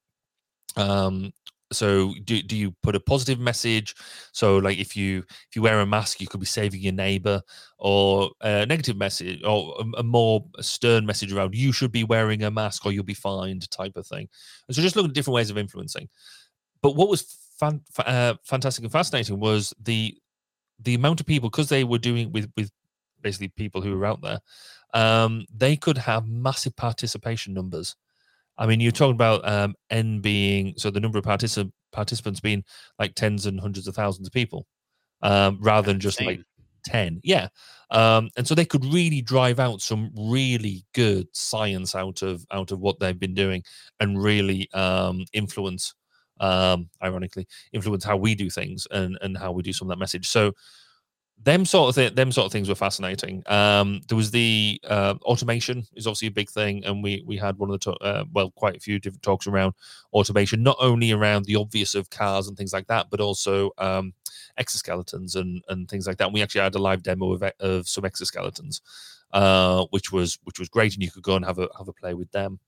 Um 0.78 1.34
so 1.74 2.14
do, 2.26 2.42
do 2.42 2.58
you 2.58 2.76
put 2.84 2.98
a 2.98 3.00
positive 3.00 3.40
message? 3.40 3.96
So 4.34 4.58
like 4.58 4.78
if 4.78 4.98
you 4.98 5.20
if 5.20 5.56
you 5.56 5.62
wear 5.62 5.80
a 5.80 5.86
mask 5.86 6.20
you 6.20 6.28
could 6.28 6.40
be 6.42 6.46
saving 6.46 6.82
your 6.82 6.94
neighbor 6.94 7.42
or 7.78 8.32
a 8.42 8.66
negative 8.66 8.98
message 8.98 9.42
or 9.44 9.76
a, 9.80 10.00
a, 10.00 10.04
more 10.04 10.46
stern 10.60 11.06
message 11.06 11.32
around 11.32 11.56
you 11.56 11.72
should 11.72 11.92
be 11.92 12.04
wearing 12.04 12.44
a 12.44 12.52
mask 12.52 12.86
or 12.86 12.92
you'll 12.92 13.06
be 13.06 13.14
fined 13.14 13.70
type 13.72 13.96
of 13.96 14.06
thing. 14.06 14.28
And 14.68 14.76
so 14.76 14.82
just 14.82 14.98
look 14.98 15.06
at 15.06 15.14
different 15.14 15.36
ways 15.36 15.50
of 15.50 15.58
influencing 15.58 16.10
but 16.82 16.96
what 16.96 17.10
was 17.10 17.38
fan, 17.60 17.82
uh, 18.00 18.36
fantastic 18.44 18.84
and 18.84 18.92
fascinating 18.92 19.40
was 19.40 19.74
the 19.82 20.18
the 20.80 20.96
amount 20.96 21.20
of 21.20 21.26
people 21.26 21.50
because 21.50 21.70
they 21.70 21.84
were 21.84 22.00
doing 22.00 22.32
with 22.32 22.52
with 22.58 22.72
basically 23.22 23.50
people 23.50 23.82
who 23.82 23.96
were 23.96 24.06
out 24.06 24.22
there 24.22 24.40
um 24.96 25.46
they 25.56 25.76
could 25.78 25.98
have 25.98 26.28
massive 26.28 26.76
participation 26.76 27.54
numbers. 27.54 27.96
I 28.58 28.68
mean, 28.68 28.80
you're 28.80 28.92
talking 28.92 29.16
about 29.16 29.48
um, 29.48 29.76
N 29.90 30.20
being 30.20 30.74
so 30.78 30.92
the 30.92 31.00
number 31.00 31.18
of 31.18 31.26
particip- 31.26 31.72
participants 31.92 32.40
being 32.40 32.64
like 33.00 33.16
tens 33.16 33.46
and 33.46 33.60
hundreds 33.60 33.88
of 33.88 33.96
thousands 33.96 34.28
of 34.28 34.34
people, 34.34 34.68
um, 35.22 35.58
rather 35.62 35.88
than 35.92 36.00
just 36.00 36.22
like 36.22 36.42
ten. 36.86 37.22
Yeah, 37.24 37.48
um, 37.90 38.30
and 38.38 38.48
so 38.48 38.54
they 38.54 38.66
could 38.66 38.86
really 38.86 39.22
drive 39.22 39.60
out 39.60 39.82
some 39.82 40.12
really 40.16 40.86
good 40.94 41.28
science 41.34 41.96
out 41.96 42.22
of 42.22 42.46
out 42.52 42.72
of 42.72 42.80
what 42.80 43.00
they've 43.00 43.20
been 43.20 43.34
doing, 43.34 43.64
and 44.00 44.22
really 44.22 44.70
um, 44.74 45.26
influence, 45.34 45.96
um, 46.42 46.90
ironically, 47.02 47.48
influence 47.72 48.04
how 48.04 48.18
we 48.18 48.36
do 48.36 48.50
things 48.50 48.88
and 48.92 49.18
and 49.22 49.38
how 49.38 49.54
we 49.54 49.64
do 49.64 49.74
some 49.74 49.88
of 49.88 49.90
that 49.90 50.00
message. 50.00 50.28
So 50.28 50.54
them 51.44 51.66
sort 51.66 51.90
of 51.90 51.96
th- 51.96 52.14
them 52.16 52.32
sort 52.32 52.46
of 52.46 52.52
things 52.52 52.70
were 52.70 52.76
fascinating. 52.76 53.42
Um, 53.48 54.02
there 54.08 54.16
was 54.16 54.30
the 54.30 54.80
uh, 54.88 55.16
automation 55.24 55.88
is 55.96 56.06
obviously 56.06 56.28
a 56.28 56.32
big 56.32 56.50
thing, 56.50 56.86
and 56.86 57.04
we 57.04 57.24
we 57.26 57.38
had 57.38 57.58
one 57.58 57.72
of 57.72 57.80
the 57.80 57.92
to- 57.92 58.04
uh, 58.04 58.26
well 58.32 58.52
quite 58.52 58.78
a 58.78 58.80
few 58.80 59.00
different 59.00 59.24
talks 59.24 59.48
around 59.48 59.74
automation, 60.14 60.62
not 60.62 60.78
only 60.80 61.12
around 61.12 61.46
the 61.46 61.56
obvious 61.56 61.96
of 61.96 62.10
cars 62.10 62.48
and 62.48 62.58
things 62.58 62.74
like 62.74 62.88
that, 62.88 63.08
but 63.10 63.20
also 63.20 63.72
um, 63.80 64.14
exoskeletons 64.60 65.36
and 65.36 65.64
and 65.70 65.90
things 65.90 66.06
like 66.06 66.18
that. 66.18 66.26
And 66.26 66.34
we 66.34 66.44
actually 66.44 66.62
had 66.62 66.76
a 66.76 66.80
live 66.80 67.02
demo 67.02 67.34
of, 67.34 67.44
of 67.60 67.88
some 67.90 68.04
exoskeletons, 68.04 68.82
uh, 69.34 69.86
which 69.90 70.12
was 70.12 70.38
which 70.44 70.60
was 70.60 70.70
great, 70.70 70.94
and 70.94 71.02
you 71.04 71.10
could 71.12 71.24
go 71.24 71.36
and 71.36 71.46
have 71.46 71.58
a 71.60 71.70
have 71.78 71.88
a 71.88 71.94
play 71.94 72.14
with 72.14 72.32
them. 72.32 72.60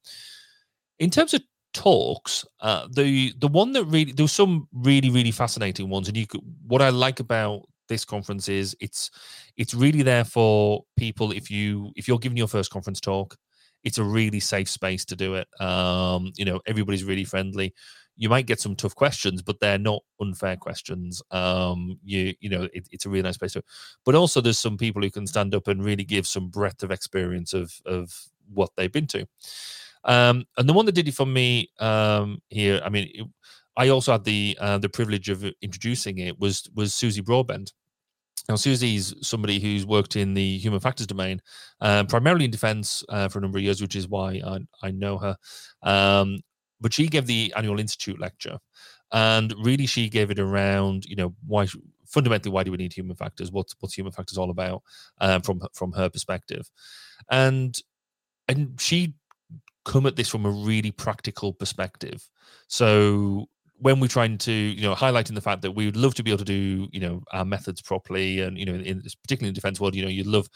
In 0.99 1.09
terms 1.09 1.33
of 1.33 1.43
talks, 1.73 2.45
uh, 2.61 2.87
the 2.91 3.33
the 3.39 3.47
one 3.47 3.73
that 3.73 3.85
really 3.85 4.11
there 4.11 4.27
some 4.27 4.67
really 4.73 5.09
really 5.09 5.31
fascinating 5.31 5.89
ones, 5.89 6.07
and 6.07 6.17
you 6.17 6.27
could 6.27 6.41
what 6.67 6.81
I 6.81 6.89
like 6.89 7.19
about 7.19 7.63
this 7.89 8.05
conference 8.05 8.47
is 8.49 8.75
it's 8.79 9.11
it's 9.57 9.73
really 9.73 10.01
there 10.03 10.23
for 10.23 10.83
people 10.97 11.31
if 11.31 11.51
you 11.51 11.91
if 11.95 12.07
you're 12.07 12.19
giving 12.19 12.37
your 12.37 12.47
first 12.47 12.71
conference 12.71 12.99
talk 13.01 13.37
it's 13.83 13.97
a 13.97 14.03
really 14.03 14.39
safe 14.39 14.69
space 14.69 15.03
to 15.05 15.15
do 15.15 15.35
it. 15.35 15.47
Um 15.61 16.31
you 16.37 16.45
know 16.45 16.61
everybody's 16.65 17.03
really 17.03 17.25
friendly. 17.25 17.73
You 18.15 18.29
might 18.29 18.45
get 18.45 18.61
some 18.61 18.75
tough 18.75 18.95
questions 18.95 19.41
but 19.41 19.59
they're 19.59 19.77
not 19.77 20.01
unfair 20.21 20.55
questions. 20.55 21.21
Um 21.31 21.99
you 22.03 22.33
you 22.39 22.49
know 22.49 22.67
it, 22.73 22.87
it's 22.91 23.05
a 23.05 23.09
really 23.09 23.23
nice 23.23 23.37
place 23.37 23.53
to 23.53 23.63
but 24.05 24.15
also 24.15 24.39
there's 24.41 24.59
some 24.59 24.77
people 24.77 25.01
who 25.01 25.11
can 25.11 25.27
stand 25.27 25.53
up 25.53 25.67
and 25.67 25.83
really 25.83 26.05
give 26.05 26.25
some 26.27 26.47
breadth 26.49 26.83
of 26.83 26.91
experience 26.91 27.53
of 27.53 27.81
of 27.85 28.13
what 28.53 28.69
they've 28.77 28.91
been 28.91 29.07
to 29.07 29.25
um 30.05 30.45
and 30.57 30.67
the 30.67 30.73
one 30.73 30.85
that 30.85 30.95
did 30.95 31.07
it 31.07 31.13
for 31.13 31.25
me 31.25 31.69
um 31.79 32.41
here 32.49 32.81
i 32.83 32.89
mean 32.89 33.09
it, 33.13 33.27
I 33.75 33.89
also 33.89 34.11
had 34.11 34.23
the 34.23 34.57
uh, 34.59 34.77
the 34.77 34.89
privilege 34.89 35.29
of 35.29 35.43
introducing 35.61 36.19
it 36.19 36.39
was 36.39 36.69
was 36.75 36.93
Susie 36.93 37.21
Broadbent. 37.21 37.73
Now, 38.49 38.55
Susie's 38.55 39.13
somebody 39.21 39.59
who's 39.59 39.85
worked 39.85 40.15
in 40.15 40.33
the 40.33 40.57
human 40.57 40.79
factors 40.79 41.07
domain, 41.07 41.41
uh, 41.79 42.03
primarily 42.03 42.45
in 42.45 42.51
defense 42.51 43.03
uh, 43.09 43.29
for 43.29 43.39
a 43.39 43.41
number 43.41 43.57
of 43.57 43.63
years, 43.63 43.81
which 43.81 43.95
is 43.95 44.07
why 44.07 44.41
I, 44.45 44.59
I 44.81 44.91
know 44.91 45.17
her. 45.17 45.37
Um, 45.81 46.41
but 46.81 46.93
she 46.93 47.07
gave 47.07 47.25
the 47.25 47.53
annual 47.55 47.79
institute 47.79 48.19
lecture, 48.19 48.59
and 49.11 49.53
really 49.63 49.85
she 49.85 50.09
gave 50.09 50.29
it 50.29 50.39
around, 50.39 51.05
you 51.05 51.15
know, 51.15 51.33
why 51.47 51.67
fundamentally 52.05 52.51
why 52.51 52.63
do 52.63 52.71
we 52.71 52.77
need 52.77 52.93
human 52.93 53.15
factors? 53.15 53.51
What's 53.51 53.75
what's 53.79 53.95
human 53.95 54.11
factors 54.11 54.37
all 54.37 54.51
about 54.51 54.83
um, 55.19 55.41
from 55.41 55.61
from 55.73 55.93
her 55.93 56.09
perspective, 56.09 56.69
and 57.31 57.75
and 58.47 58.79
she 58.79 59.15
come 59.85 60.05
at 60.05 60.15
this 60.15 60.29
from 60.29 60.45
a 60.45 60.49
really 60.49 60.91
practical 60.91 61.53
perspective. 61.53 62.27
So 62.67 63.47
when 63.77 63.99
we're 63.99 64.07
trying 64.07 64.37
to 64.37 64.51
you 64.51 64.81
know 64.81 64.95
highlighting 64.95 65.35
the 65.35 65.41
fact 65.41 65.61
that 65.61 65.71
we 65.71 65.85
would 65.85 65.97
love 65.97 66.13
to 66.15 66.23
be 66.23 66.31
able 66.31 66.37
to 66.37 66.45
do 66.45 66.87
you 66.91 66.99
know 66.99 67.21
our 67.33 67.43
methods 67.43 67.81
properly 67.81 68.39
and 68.39 68.57
you 68.57 68.65
know 68.65 68.75
in 68.75 69.01
particularly 69.23 69.49
in 69.49 69.53
the 69.53 69.59
defense 69.59 69.79
world 69.79 69.93
you 69.93 70.01
know 70.01 70.07
you'd 70.07 70.27
love 70.27 70.47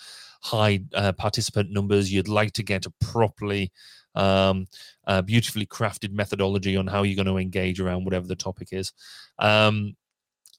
high 0.41 0.79
uh, 0.93 1.11
participant 1.13 1.71
numbers. 1.71 2.11
You'd 2.11 2.27
like 2.27 2.53
to 2.53 2.63
get 2.63 2.85
a 2.85 2.93
properly 3.01 3.71
um, 4.15 4.67
uh, 5.05 5.21
beautifully 5.21 5.65
crafted 5.65 6.11
methodology 6.11 6.75
on 6.77 6.87
how 6.87 7.03
you're 7.03 7.15
going 7.15 7.33
to 7.33 7.41
engage 7.41 7.79
around 7.79 8.05
whatever 8.05 8.27
the 8.27 8.35
topic 8.35 8.69
is. 8.71 8.93
Um, 9.39 9.95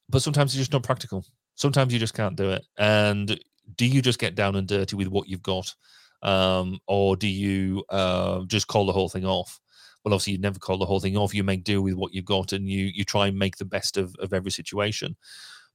but 0.08 0.22
sometimes 0.22 0.52
it's 0.52 0.58
just 0.58 0.72
not 0.72 0.82
practical. 0.82 1.24
Sometimes 1.54 1.92
you 1.92 1.98
just 1.98 2.14
can't 2.14 2.36
do 2.36 2.50
it. 2.50 2.64
And 2.78 3.38
do 3.76 3.86
you 3.86 4.00
just 4.00 4.18
get 4.18 4.34
down 4.34 4.56
and 4.56 4.66
dirty 4.66 4.96
with 4.96 5.08
what 5.08 5.28
you've 5.28 5.42
got 5.42 5.74
um, 6.22 6.78
or 6.86 7.16
do 7.16 7.28
you 7.28 7.84
uh, 7.90 8.44
just 8.46 8.66
call 8.66 8.86
the 8.86 8.92
whole 8.92 9.08
thing 9.08 9.24
off 9.24 9.60
well, 10.04 10.14
obviously 10.14 10.34
you 10.34 10.38
never 10.38 10.58
call 10.58 10.78
the 10.78 10.86
whole 10.86 11.00
thing 11.00 11.16
off. 11.16 11.34
You 11.34 11.44
make 11.44 11.64
do 11.64 11.82
with 11.82 11.94
what 11.94 12.14
you've 12.14 12.24
got, 12.24 12.52
and 12.52 12.68
you 12.68 12.86
you 12.86 13.04
try 13.04 13.26
and 13.26 13.38
make 13.38 13.56
the 13.56 13.64
best 13.64 13.96
of 13.96 14.14
of 14.20 14.32
every 14.32 14.50
situation. 14.50 15.16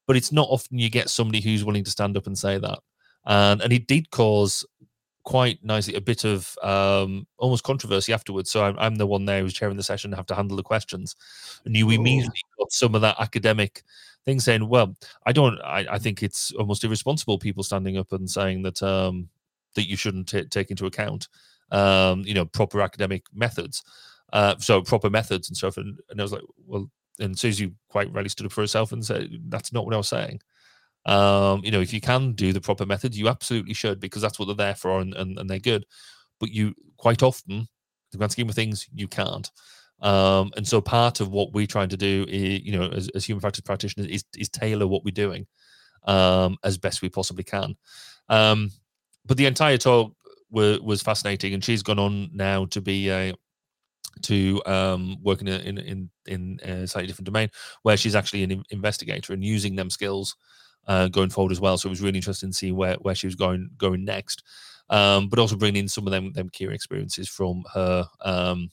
But 0.08 0.18
it's 0.18 0.32
not 0.32 0.48
often 0.50 0.80
you 0.80 0.90
get 0.90 1.10
somebody 1.10 1.42
who's 1.42 1.64
willing 1.64 1.84
to 1.84 1.92
stand 1.92 2.18
up 2.18 2.28
and 2.28 2.38
say 2.38 2.58
that, 2.58 2.80
and 3.26 3.62
and 3.62 3.74
it 3.74 3.88
did 3.88 4.10
cause 4.12 4.66
quite 5.24 5.64
nicely 5.64 5.94
a 5.96 6.02
bit 6.02 6.26
of 6.26 6.58
um, 6.64 7.28
almost 7.38 7.64
controversy 7.64 8.12
afterwards. 8.12 8.52
So 8.52 8.64
I'm, 8.64 8.78
I'm 8.78 8.96
the 8.96 9.08
one 9.08 9.24
there 9.24 9.42
who's 9.42 9.54
chairing 9.54 9.78
the 9.78 9.84
session, 9.84 10.12
have 10.12 10.26
to 10.26 10.36
handle 10.36 10.58
the 10.58 10.64
questions, 10.64 11.16
and 11.66 11.76
you 11.76 11.90
immediately 11.90 12.42
got 12.58 12.72
some 12.72 12.96
of 12.96 13.02
that 13.02 13.20
academic 13.20 13.84
thing 14.26 14.40
saying, 14.40 14.68
"Well, 14.68 14.96
I 15.26 15.32
don't. 15.32 15.60
I, 15.62 15.86
I 15.92 16.00
think 16.00 16.24
it's 16.24 16.52
almost 16.54 16.84
irresponsible 16.84 17.40
people 17.40 17.64
standing 17.64 17.98
up 17.98 18.12
and 18.14 18.30
saying 18.30 18.64
that 18.64 18.82
um, 18.82 19.30
that 19.76 19.88
you 19.88 19.98
shouldn't 19.98 20.30
t- 20.30 20.46
take 20.46 20.72
into 20.72 20.86
account, 20.86 21.28
um, 21.72 22.22
you 22.22 22.34
know, 22.34 22.46
proper 22.46 22.82
academic 22.82 23.24
methods." 23.34 23.84
uh, 24.34 24.56
so 24.58 24.82
proper 24.82 25.10
methods 25.10 25.48
and 25.48 25.56
stuff. 25.56 25.78
And, 25.78 25.98
and 26.10 26.20
I 26.20 26.24
was 26.24 26.34
like, 26.34 26.42
well, 26.66 26.90
and 27.20 27.38
Susie 27.38 27.72
quite 27.88 28.12
rightly 28.12 28.30
stood 28.30 28.48
up 28.48 28.52
for 28.52 28.62
herself 28.62 28.92
and 28.92 29.06
said, 29.06 29.30
that's 29.48 29.72
not 29.72 29.86
what 29.86 29.94
I 29.94 29.98
was 29.98 30.08
saying. 30.08 30.42
Um, 31.06 31.62
you 31.64 31.70
know, 31.70 31.82
if 31.82 31.94
you 31.94 32.02
can 32.02 32.34
do 32.34 32.52
the 32.52 32.62
proper 32.62 32.86
methods, 32.86 33.18
you 33.18 33.28
absolutely 33.28 33.76
should 33.76 34.00
because 34.00 34.22
that's 34.22 34.40
what 34.40 34.46
they're 34.46 34.56
there 34.56 34.76
for 34.76 35.00
and, 35.00 35.14
and, 35.14 35.38
and 35.38 35.50
they're 35.50 35.60
good. 35.60 35.86
But 36.40 36.50
you 36.50 36.74
quite 36.98 37.22
often, 37.22 37.68
the 38.12 38.18
grand 38.18 38.32
scheme 38.32 38.50
of 38.50 38.56
things, 38.56 38.88
you 38.92 39.08
can't. 39.08 39.50
Um, 40.02 40.52
and 40.58 40.68
so 40.68 40.82
part 40.82 41.20
of 41.20 41.30
what 41.30 41.54
we're 41.54 41.68
trying 41.68 41.90
to 41.90 41.98
do, 41.98 42.26
is, 42.28 42.62
you 42.62 42.72
know, 42.72 42.88
as, 42.88 43.10
as 43.10 43.26
human 43.26 43.42
factors 43.42 43.62
practitioners, 43.62 44.08
is, 44.08 44.26
is 44.36 44.50
tailor 44.50 44.88
what 44.88 45.06
we're 45.06 45.12
doing 45.12 45.46
um, 46.06 46.58
as 46.64 46.80
best 46.80 47.04
we 47.04 47.10
possibly 47.10 47.44
can. 47.44 47.76
Um, 48.30 48.72
but 49.26 49.38
the 49.38 49.46
entire 49.46 49.78
talk 49.78 50.14
was, 50.50 50.80
was 50.82 51.02
fascinating, 51.02 51.54
and 51.54 51.64
she's 51.64 51.84
gone 51.84 52.00
on 52.00 52.30
now 52.34 52.66
to 52.66 52.82
be 52.82 53.10
a 53.10 53.34
to 54.22 54.62
um, 54.66 55.18
work 55.24 55.42
in 55.42 55.48
a, 55.48 55.58
in 55.58 55.78
in 55.80 56.10
in 56.28 56.60
a 56.64 56.88
slightly 56.88 57.08
different 57.08 57.26
domain, 57.26 57.50
where 57.82 57.98
she's 57.98 58.16
actually 58.16 58.44
an 58.44 58.64
investigator 58.70 59.34
and 59.34 59.44
using 59.44 59.76
them 59.76 59.90
skills 59.90 60.36
uh, 60.88 61.08
going 61.08 61.30
forward 61.30 61.52
as 61.52 61.60
well. 61.60 61.78
So 61.78 61.88
it 61.88 61.92
was 61.92 62.02
really 62.02 62.18
interesting 62.18 62.52
to 62.52 62.56
see 62.56 62.72
where 62.72 62.96
where 62.96 63.16
she 63.16 63.28
was 63.28 63.36
going 63.36 63.70
going 63.78 64.06
next, 64.06 64.44
um, 64.90 65.30
but 65.30 65.40
also 65.40 65.56
bringing 65.56 65.84
in 65.84 65.88
some 65.88 66.06
of 66.06 66.12
them 66.12 66.34
them 66.34 66.50
key 66.50 66.66
experiences 66.66 67.28
from 67.28 67.64
her 67.74 68.06
um, 68.22 68.70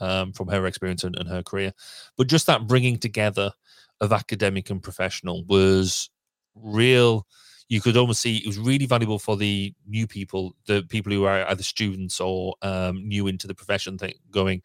um, 0.00 0.32
from 0.32 0.48
her 0.48 0.66
experience 0.66 1.04
and, 1.04 1.16
and 1.16 1.28
her 1.28 1.42
career. 1.42 1.72
But 2.16 2.26
just 2.26 2.46
that 2.46 2.66
bringing 2.66 2.98
together 2.98 3.52
of 4.00 4.12
academic 4.12 4.70
and 4.70 4.82
professional 4.82 5.44
was 5.44 6.10
real 6.54 7.26
you 7.70 7.80
could 7.80 7.96
almost 7.96 8.20
see 8.20 8.38
it 8.38 8.46
was 8.48 8.58
really 8.58 8.84
valuable 8.84 9.18
for 9.20 9.36
the 9.36 9.72
new 9.86 10.04
people, 10.04 10.56
the 10.66 10.82
people 10.88 11.12
who 11.12 11.24
are 11.24 11.48
either 11.48 11.62
students 11.62 12.20
or 12.20 12.56
um, 12.62 13.06
new 13.06 13.28
into 13.28 13.46
the 13.46 13.54
profession, 13.54 13.96
thing, 13.96 14.14
going, 14.32 14.60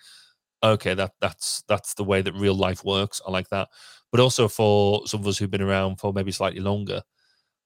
okay, 0.64 0.96
that 0.96 1.12
that's 1.22 1.64
that's 1.68 1.94
the 1.94 2.04
way 2.04 2.24
that 2.24 2.34
real 2.34 2.56
life 2.56 2.84
works. 2.84 3.22
I 3.26 3.30
like 3.30 3.48
that. 3.50 3.70
But 4.12 4.22
also 4.22 4.48
for 4.48 5.06
some 5.06 5.20
of 5.20 5.28
us 5.28 5.38
who've 5.38 5.52
been 5.52 5.62
around 5.62 5.98
for 5.98 6.14
maybe 6.14 6.32
slightly 6.32 6.62
longer, 6.62 7.04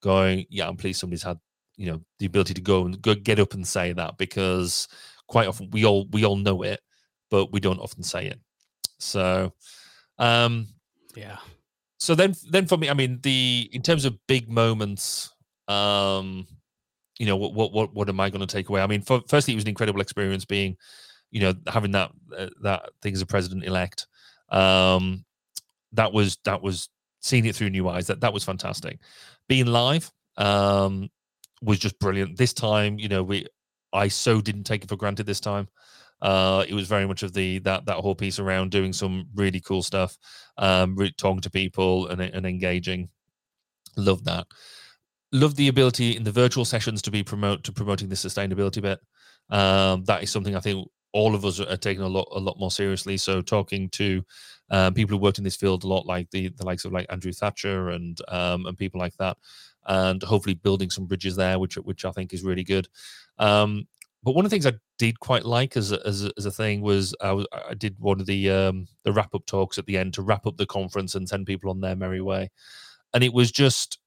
going, 0.03 0.45
yeah, 0.49 0.67
I'm 0.67 0.75
pleased 0.75 0.99
somebody's 0.99 1.23
had 1.23 1.39
you 1.77 1.89
know 1.89 2.01
the 2.19 2.25
ability 2.25 2.53
to 2.55 2.61
go 2.61 2.85
and 2.85 3.01
go 3.01 3.15
get 3.15 3.39
up 3.39 3.53
and 3.53 3.65
say 3.65 3.93
that 3.93 4.17
because 4.17 4.89
quite 5.27 5.47
often 5.47 5.69
we 5.71 5.85
all 5.85 6.05
we 6.11 6.25
all 6.25 6.35
know 6.35 6.63
it, 6.63 6.81
but 7.31 7.53
we 7.53 7.61
don't 7.61 7.79
often 7.79 8.03
say 8.03 8.27
it. 8.27 8.39
So, 8.99 9.53
um, 10.17 10.67
yeah, 11.15 11.37
so 11.99 12.15
then 12.15 12.33
then 12.49 12.65
for 12.65 12.77
me 12.77 12.89
i 12.89 12.93
mean 12.93 13.19
the 13.23 13.69
in 13.71 13.81
terms 13.81 14.05
of 14.05 14.17
big 14.27 14.49
moments 14.49 15.33
um 15.67 16.47
you 17.19 17.25
know 17.25 17.35
what 17.35 17.53
what 17.53 17.71
what, 17.71 17.93
what 17.93 18.09
am 18.09 18.19
i 18.19 18.29
going 18.29 18.39
to 18.39 18.47
take 18.47 18.69
away? 18.69 18.81
I 18.81 18.87
mean 18.87 19.01
for, 19.01 19.21
firstly 19.27 19.53
it 19.53 19.55
was 19.55 19.65
an 19.65 19.69
incredible 19.69 20.01
experience 20.01 20.45
being 20.45 20.77
you 21.29 21.41
know 21.41 21.53
having 21.67 21.91
that 21.91 22.11
uh, 22.35 22.49
that 22.63 22.89
thing 23.01 23.13
as 23.13 23.21
a 23.21 23.25
president 23.25 23.65
elect 23.65 24.07
um 24.49 25.25
that 25.93 26.11
was 26.11 26.37
that 26.45 26.61
was 26.61 26.89
seeing 27.21 27.45
it 27.45 27.55
through 27.55 27.69
new 27.69 27.87
eyes 27.89 28.07
that 28.07 28.21
that 28.21 28.33
was 28.33 28.43
fantastic. 28.43 28.99
Being 29.47 29.67
live 29.67 30.09
um 30.37 31.09
was 31.61 31.77
just 31.77 31.99
brilliant. 31.99 32.37
This 32.37 32.53
time 32.53 32.97
you 32.97 33.09
know 33.09 33.21
we 33.21 33.45
i 33.91 34.07
so 34.07 34.39
didn't 34.39 34.63
take 34.63 34.83
it 34.83 34.89
for 34.89 34.95
granted 34.95 35.25
this 35.25 35.39
time 35.39 35.67
uh, 36.21 36.65
it 36.67 36.73
was 36.73 36.87
very 36.87 37.07
much 37.07 37.23
of 37.23 37.33
the 37.33 37.59
that 37.59 37.85
that 37.85 37.97
whole 37.97 38.15
piece 38.15 38.39
around 38.39 38.71
doing 38.71 38.93
some 38.93 39.27
really 39.35 39.59
cool 39.59 39.81
stuff, 39.81 40.17
um, 40.57 40.97
talking 41.17 41.41
to 41.41 41.49
people 41.49 42.07
and, 42.07 42.21
and 42.21 42.45
engaging. 42.45 43.09
Love 43.95 44.23
that. 44.25 44.47
Love 45.31 45.55
the 45.55 45.67
ability 45.67 46.15
in 46.17 46.23
the 46.23 46.31
virtual 46.31 46.65
sessions 46.65 47.01
to 47.03 47.11
be 47.11 47.23
promote 47.23 47.63
to 47.63 47.71
promoting 47.71 48.09
the 48.09 48.15
sustainability 48.15 48.81
bit. 48.81 48.99
Um, 49.49 50.03
that 50.05 50.23
is 50.23 50.31
something 50.31 50.55
I 50.55 50.59
think 50.59 50.87
all 51.11 51.33
of 51.33 51.43
us 51.45 51.59
are 51.59 51.77
taking 51.77 52.03
a 52.03 52.07
lot 52.07 52.27
a 52.31 52.39
lot 52.39 52.59
more 52.59 52.71
seriously. 52.71 53.17
So 53.17 53.41
talking 53.41 53.89
to 53.89 54.23
um, 54.69 54.93
people 54.93 55.17
who 55.17 55.23
worked 55.23 55.37
in 55.37 55.43
this 55.43 55.55
field 55.55 55.83
a 55.83 55.87
lot, 55.87 56.05
like 56.05 56.29
the 56.31 56.49
the 56.49 56.65
likes 56.65 56.85
of 56.85 56.91
like 56.91 57.07
Andrew 57.09 57.31
Thatcher 57.31 57.89
and 57.89 58.19
um, 58.27 58.65
and 58.65 58.77
people 58.77 58.99
like 58.99 59.15
that, 59.17 59.37
and 59.87 60.21
hopefully 60.21 60.55
building 60.55 60.89
some 60.89 61.05
bridges 61.05 61.35
there, 61.35 61.59
which 61.59 61.75
which 61.75 62.05
I 62.05 62.11
think 62.11 62.33
is 62.33 62.43
really 62.43 62.63
good. 62.63 62.87
Um, 63.37 63.87
but 64.23 64.33
one 64.33 64.45
of 64.45 64.51
the 64.51 64.53
things 64.53 64.65
I 64.65 64.73
did 64.97 65.19
quite 65.19 65.45
like 65.45 65.77
as 65.77 65.91
a, 65.91 66.05
as 66.05 66.25
a, 66.25 66.31
as 66.37 66.45
a 66.45 66.51
thing 66.51 66.81
was 66.81 67.15
I, 67.21 67.31
was 67.31 67.47
I 67.51 67.73
did 67.73 67.95
one 67.99 68.19
of 68.19 68.25
the 68.25 68.49
um, 68.49 68.87
the 69.03 69.13
wrap 69.13 69.33
up 69.33 69.45
talks 69.45 69.77
at 69.77 69.85
the 69.85 69.97
end 69.97 70.13
to 70.15 70.21
wrap 70.21 70.45
up 70.45 70.57
the 70.57 70.65
conference 70.65 71.15
and 71.15 71.27
send 71.27 71.47
people 71.47 71.69
on 71.69 71.79
their 71.79 71.95
merry 71.95 72.21
way, 72.21 72.49
and 73.13 73.23
it 73.23 73.33
was 73.33 73.51
just 73.51 73.99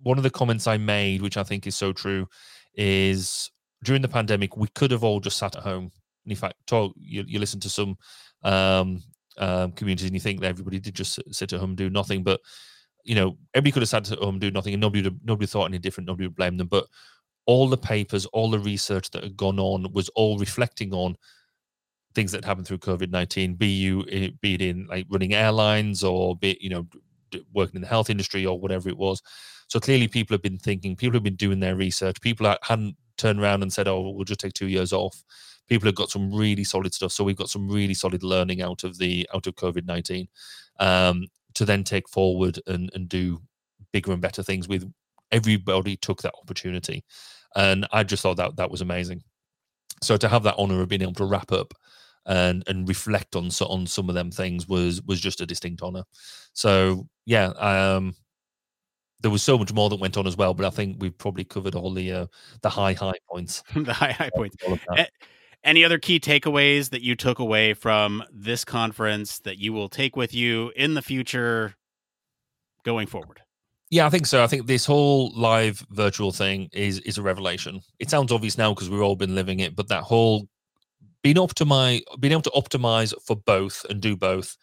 one 0.00 0.16
of 0.16 0.24
the 0.24 0.30
comments 0.30 0.66
I 0.66 0.78
made, 0.78 1.22
which 1.22 1.36
I 1.36 1.42
think 1.42 1.66
is 1.66 1.76
so 1.76 1.92
true, 1.92 2.28
is 2.74 3.50
during 3.84 4.02
the 4.02 4.08
pandemic 4.08 4.56
we 4.56 4.68
could 4.68 4.90
have 4.90 5.04
all 5.04 5.20
just 5.20 5.38
sat 5.38 5.56
at 5.56 5.62
home. 5.62 5.92
And 6.24 6.32
in 6.32 6.36
fact, 6.36 6.54
talk 6.66 6.94
you, 6.98 7.24
you 7.26 7.38
listen 7.38 7.60
to 7.60 7.70
some 7.70 7.98
um, 8.42 9.02
um, 9.36 9.72
communities 9.72 10.06
and 10.06 10.14
you 10.14 10.20
think 10.20 10.40
that 10.40 10.48
everybody 10.48 10.78
did 10.78 10.94
just 10.94 11.20
sit 11.30 11.52
at 11.52 11.60
home 11.60 11.74
do 11.74 11.90
nothing, 11.90 12.22
but 12.22 12.40
you 13.04 13.14
know 13.14 13.36
everybody 13.54 13.72
could 13.72 13.82
have 13.82 13.88
sat 13.88 14.10
at 14.10 14.18
home 14.18 14.38
do 14.38 14.50
nothing, 14.50 14.72
and 14.72 14.80
nobody 14.80 15.02
would, 15.02 15.20
nobody 15.24 15.46
thought 15.46 15.66
any 15.66 15.78
different. 15.78 16.06
Nobody 16.06 16.26
would 16.26 16.36
blame 16.36 16.56
them, 16.56 16.68
but 16.68 16.86
all 17.48 17.66
the 17.66 17.78
papers, 17.78 18.26
all 18.26 18.50
the 18.50 18.58
research 18.58 19.10
that 19.10 19.22
had 19.24 19.34
gone 19.36 19.58
on 19.58 19.90
was 19.94 20.10
all 20.10 20.38
reflecting 20.38 20.92
on 20.92 21.16
things 22.14 22.30
that 22.30 22.44
happened 22.44 22.66
through 22.66 22.78
COVID 22.78 23.10
nineteen. 23.10 23.54
Be 23.54 23.68
you 23.68 24.04
eh, 24.10 24.28
be 24.42 24.54
it 24.54 24.60
in 24.60 24.86
like 24.86 25.06
running 25.08 25.32
airlines 25.32 26.04
or 26.04 26.36
be 26.36 26.58
you 26.60 26.68
know 26.68 26.86
working 27.54 27.76
in 27.76 27.80
the 27.82 27.88
health 27.88 28.10
industry 28.10 28.44
or 28.44 28.60
whatever 28.60 28.90
it 28.90 28.98
was. 28.98 29.22
So 29.68 29.80
clearly, 29.80 30.08
people 30.08 30.34
have 30.34 30.42
been 30.42 30.58
thinking. 30.58 30.94
People 30.94 31.14
have 31.14 31.22
been 31.22 31.36
doing 31.36 31.58
their 31.58 31.74
research. 31.74 32.20
People 32.20 32.54
hadn't 32.62 32.96
turned 33.16 33.40
around 33.40 33.62
and 33.62 33.72
said, 33.72 33.88
"Oh, 33.88 34.10
we'll 34.10 34.24
just 34.24 34.40
take 34.40 34.52
two 34.52 34.68
years 34.68 34.92
off." 34.92 35.24
People 35.68 35.86
have 35.88 35.94
got 35.94 36.10
some 36.10 36.30
really 36.34 36.64
solid 36.64 36.92
stuff. 36.92 37.12
So 37.12 37.24
we've 37.24 37.36
got 37.36 37.48
some 37.48 37.66
really 37.70 37.94
solid 37.94 38.22
learning 38.22 38.60
out 38.60 38.84
of 38.84 38.98
the 38.98 39.26
out 39.34 39.46
of 39.46 39.54
COVID 39.54 39.86
nineteen 39.86 40.28
um, 40.80 41.24
to 41.54 41.64
then 41.64 41.82
take 41.82 42.10
forward 42.10 42.60
and 42.66 42.90
and 42.92 43.08
do 43.08 43.40
bigger 43.90 44.12
and 44.12 44.20
better 44.20 44.42
things 44.42 44.68
with. 44.68 44.84
Everybody 45.30 45.96
took 45.96 46.22
that 46.22 46.32
opportunity 46.42 47.04
and 47.56 47.86
I 47.92 48.02
just 48.02 48.22
thought 48.22 48.36
that 48.36 48.56
that 48.56 48.70
was 48.70 48.80
amazing. 48.80 49.22
So 50.02 50.16
to 50.16 50.28
have 50.28 50.42
that 50.44 50.54
honor 50.58 50.80
of 50.80 50.88
being 50.88 51.02
able 51.02 51.14
to 51.14 51.24
wrap 51.24 51.52
up 51.52 51.74
and 52.26 52.62
and 52.66 52.86
reflect 52.88 53.34
on 53.36 53.50
so 53.50 53.66
on 53.66 53.86
some 53.86 54.08
of 54.08 54.14
them 54.14 54.30
things 54.30 54.68
was 54.68 55.02
was 55.02 55.20
just 55.20 55.40
a 55.40 55.46
distinct 55.46 55.82
honor. 55.82 56.04
So 56.52 57.08
yeah, 57.26 57.46
um, 57.46 58.14
there 59.20 59.30
was 59.30 59.42
so 59.42 59.58
much 59.58 59.72
more 59.72 59.88
that 59.88 59.98
went 60.00 60.16
on 60.16 60.26
as 60.26 60.36
well, 60.36 60.54
but 60.54 60.66
I 60.66 60.70
think 60.70 60.96
we've 61.00 61.16
probably 61.16 61.44
covered 61.44 61.74
all 61.74 61.92
the 61.92 62.12
uh, 62.12 62.26
the 62.62 62.70
high 62.70 62.92
high 62.92 63.18
points. 63.28 63.62
the 63.74 63.92
high 63.92 64.12
high 64.12 64.30
points. 64.34 64.56
Any 65.64 65.84
other 65.84 65.98
key 65.98 66.20
takeaways 66.20 66.90
that 66.90 67.02
you 67.02 67.16
took 67.16 67.40
away 67.40 67.74
from 67.74 68.22
this 68.32 68.64
conference 68.64 69.40
that 69.40 69.58
you 69.58 69.72
will 69.72 69.88
take 69.88 70.14
with 70.14 70.32
you 70.32 70.72
in 70.76 70.94
the 70.94 71.02
future 71.02 71.74
going 72.84 73.08
forward? 73.08 73.40
Yeah, 73.90 74.06
I 74.06 74.10
think 74.10 74.26
so. 74.26 74.42
I 74.42 74.46
think 74.46 74.66
this 74.66 74.84
whole 74.84 75.32
live 75.34 75.84
virtual 75.90 76.30
thing 76.30 76.68
is 76.72 76.98
is 77.00 77.18
a 77.18 77.22
revelation. 77.22 77.80
It 77.98 78.10
sounds 78.10 78.32
obvious 78.32 78.58
now 78.58 78.74
because 78.74 78.90
we've 78.90 79.00
all 79.00 79.16
been 79.16 79.34
living 79.34 79.60
it, 79.60 79.74
but 79.74 79.88
that 79.88 80.02
whole 80.02 80.48
being 81.22 81.36
optimize, 81.36 82.02
being 82.20 82.32
able 82.32 82.42
to 82.42 82.50
optimize 82.50 83.14
for 83.26 83.36
both 83.36 83.84
and 83.88 84.00
do 84.00 84.16
both, 84.16 84.56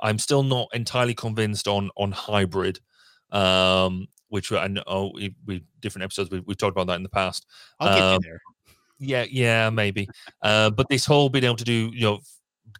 I'm 0.00 0.18
still 0.18 0.42
not 0.42 0.68
entirely 0.72 1.14
convinced 1.14 1.66
on 1.66 1.90
on 1.96 2.12
hybrid. 2.12 2.78
Um, 3.30 4.08
which 4.28 4.52
I 4.52 4.68
know 4.68 5.12
we, 5.14 5.34
we 5.46 5.64
different 5.80 6.04
episodes 6.04 6.30
we, 6.30 6.38
have 6.46 6.56
talked 6.56 6.76
about 6.76 6.86
that 6.88 6.96
in 6.96 7.02
the 7.02 7.08
past. 7.08 7.46
I'll 7.80 7.94
get 7.94 8.02
um, 8.02 8.20
there. 8.22 8.40
Yeah, 8.98 9.24
yeah, 9.30 9.70
maybe. 9.70 10.08
uh, 10.42 10.70
but 10.70 10.88
this 10.88 11.06
whole 11.06 11.28
being 11.28 11.44
able 11.44 11.56
to 11.56 11.64
do, 11.64 11.90
you 11.94 12.02
know, 12.02 12.20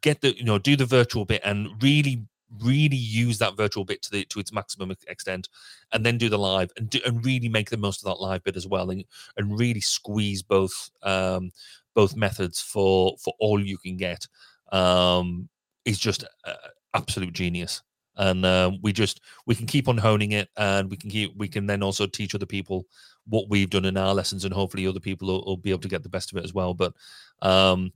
get 0.03 0.21
the, 0.21 0.37
you 0.37 0.45
know, 0.45 0.59
do 0.59 0.77
the 0.77 0.87
virtual 0.87 1.25
bit 1.25 1.41
and 1.45 1.83
really 1.83 2.23
really 2.63 2.97
use 2.97 3.39
that 3.39 3.57
virtual 3.57 3.85
bit 3.85 4.03
to 4.03 4.11
the 4.11 4.25
to 4.27 4.41
its 4.41 4.53
maximum 4.53 4.95
extent 5.09 5.49
and 5.93 6.05
then 6.05 6.17
do 6.17 6.29
the 6.29 6.39
live 6.39 6.71
and 6.77 6.89
do, 6.89 6.99
and 7.05 7.25
really 7.25 7.49
make 7.49 7.69
the 7.69 7.77
most 7.77 8.03
of 8.03 8.07
that 8.07 8.23
live 8.23 8.43
bit 8.45 8.57
as 8.57 8.67
well 8.67 8.91
and 8.91 9.05
and 9.37 9.59
really 9.59 9.81
squeeze 9.81 10.43
both 10.43 10.91
um 11.03 11.51
both 11.95 12.17
methods 12.17 12.61
for 12.61 13.15
for 13.19 13.35
all 13.39 13.63
you 13.63 13.77
can 13.77 13.97
get 13.97 14.27
um 14.73 15.49
is 15.89 15.99
just 15.99 16.25
uh, 16.45 16.55
absolute 16.95 17.33
genius. 17.33 17.83
And 18.17 18.45
uh, 18.45 18.73
we 18.83 18.93
just 18.93 19.21
we 19.47 19.55
can 19.55 19.67
keep 19.67 19.89
on 19.89 19.97
honing 19.97 20.33
it 20.33 20.49
and 20.57 20.91
we 20.91 20.97
can 20.97 21.09
keep 21.09 21.37
we 21.37 21.47
can 21.47 21.67
then 21.67 21.85
also 21.85 22.07
teach 22.07 22.35
other 22.35 22.47
people 22.47 22.85
what 23.27 23.49
we've 23.49 23.71
done 23.71 23.85
in 23.85 23.97
our 23.97 24.13
lessons 24.13 24.45
and 24.45 24.53
hopefully 24.53 24.87
other 24.87 24.99
people 25.01 25.29
will, 25.29 25.45
will 25.45 25.57
be 25.57 25.71
able 25.71 25.81
to 25.81 25.89
get 25.89 26.03
the 26.03 26.09
best 26.09 26.33
of 26.33 26.39
it 26.39 26.45
as 26.45 26.53
well. 26.53 26.75
But 26.75 26.95
um 27.43 27.93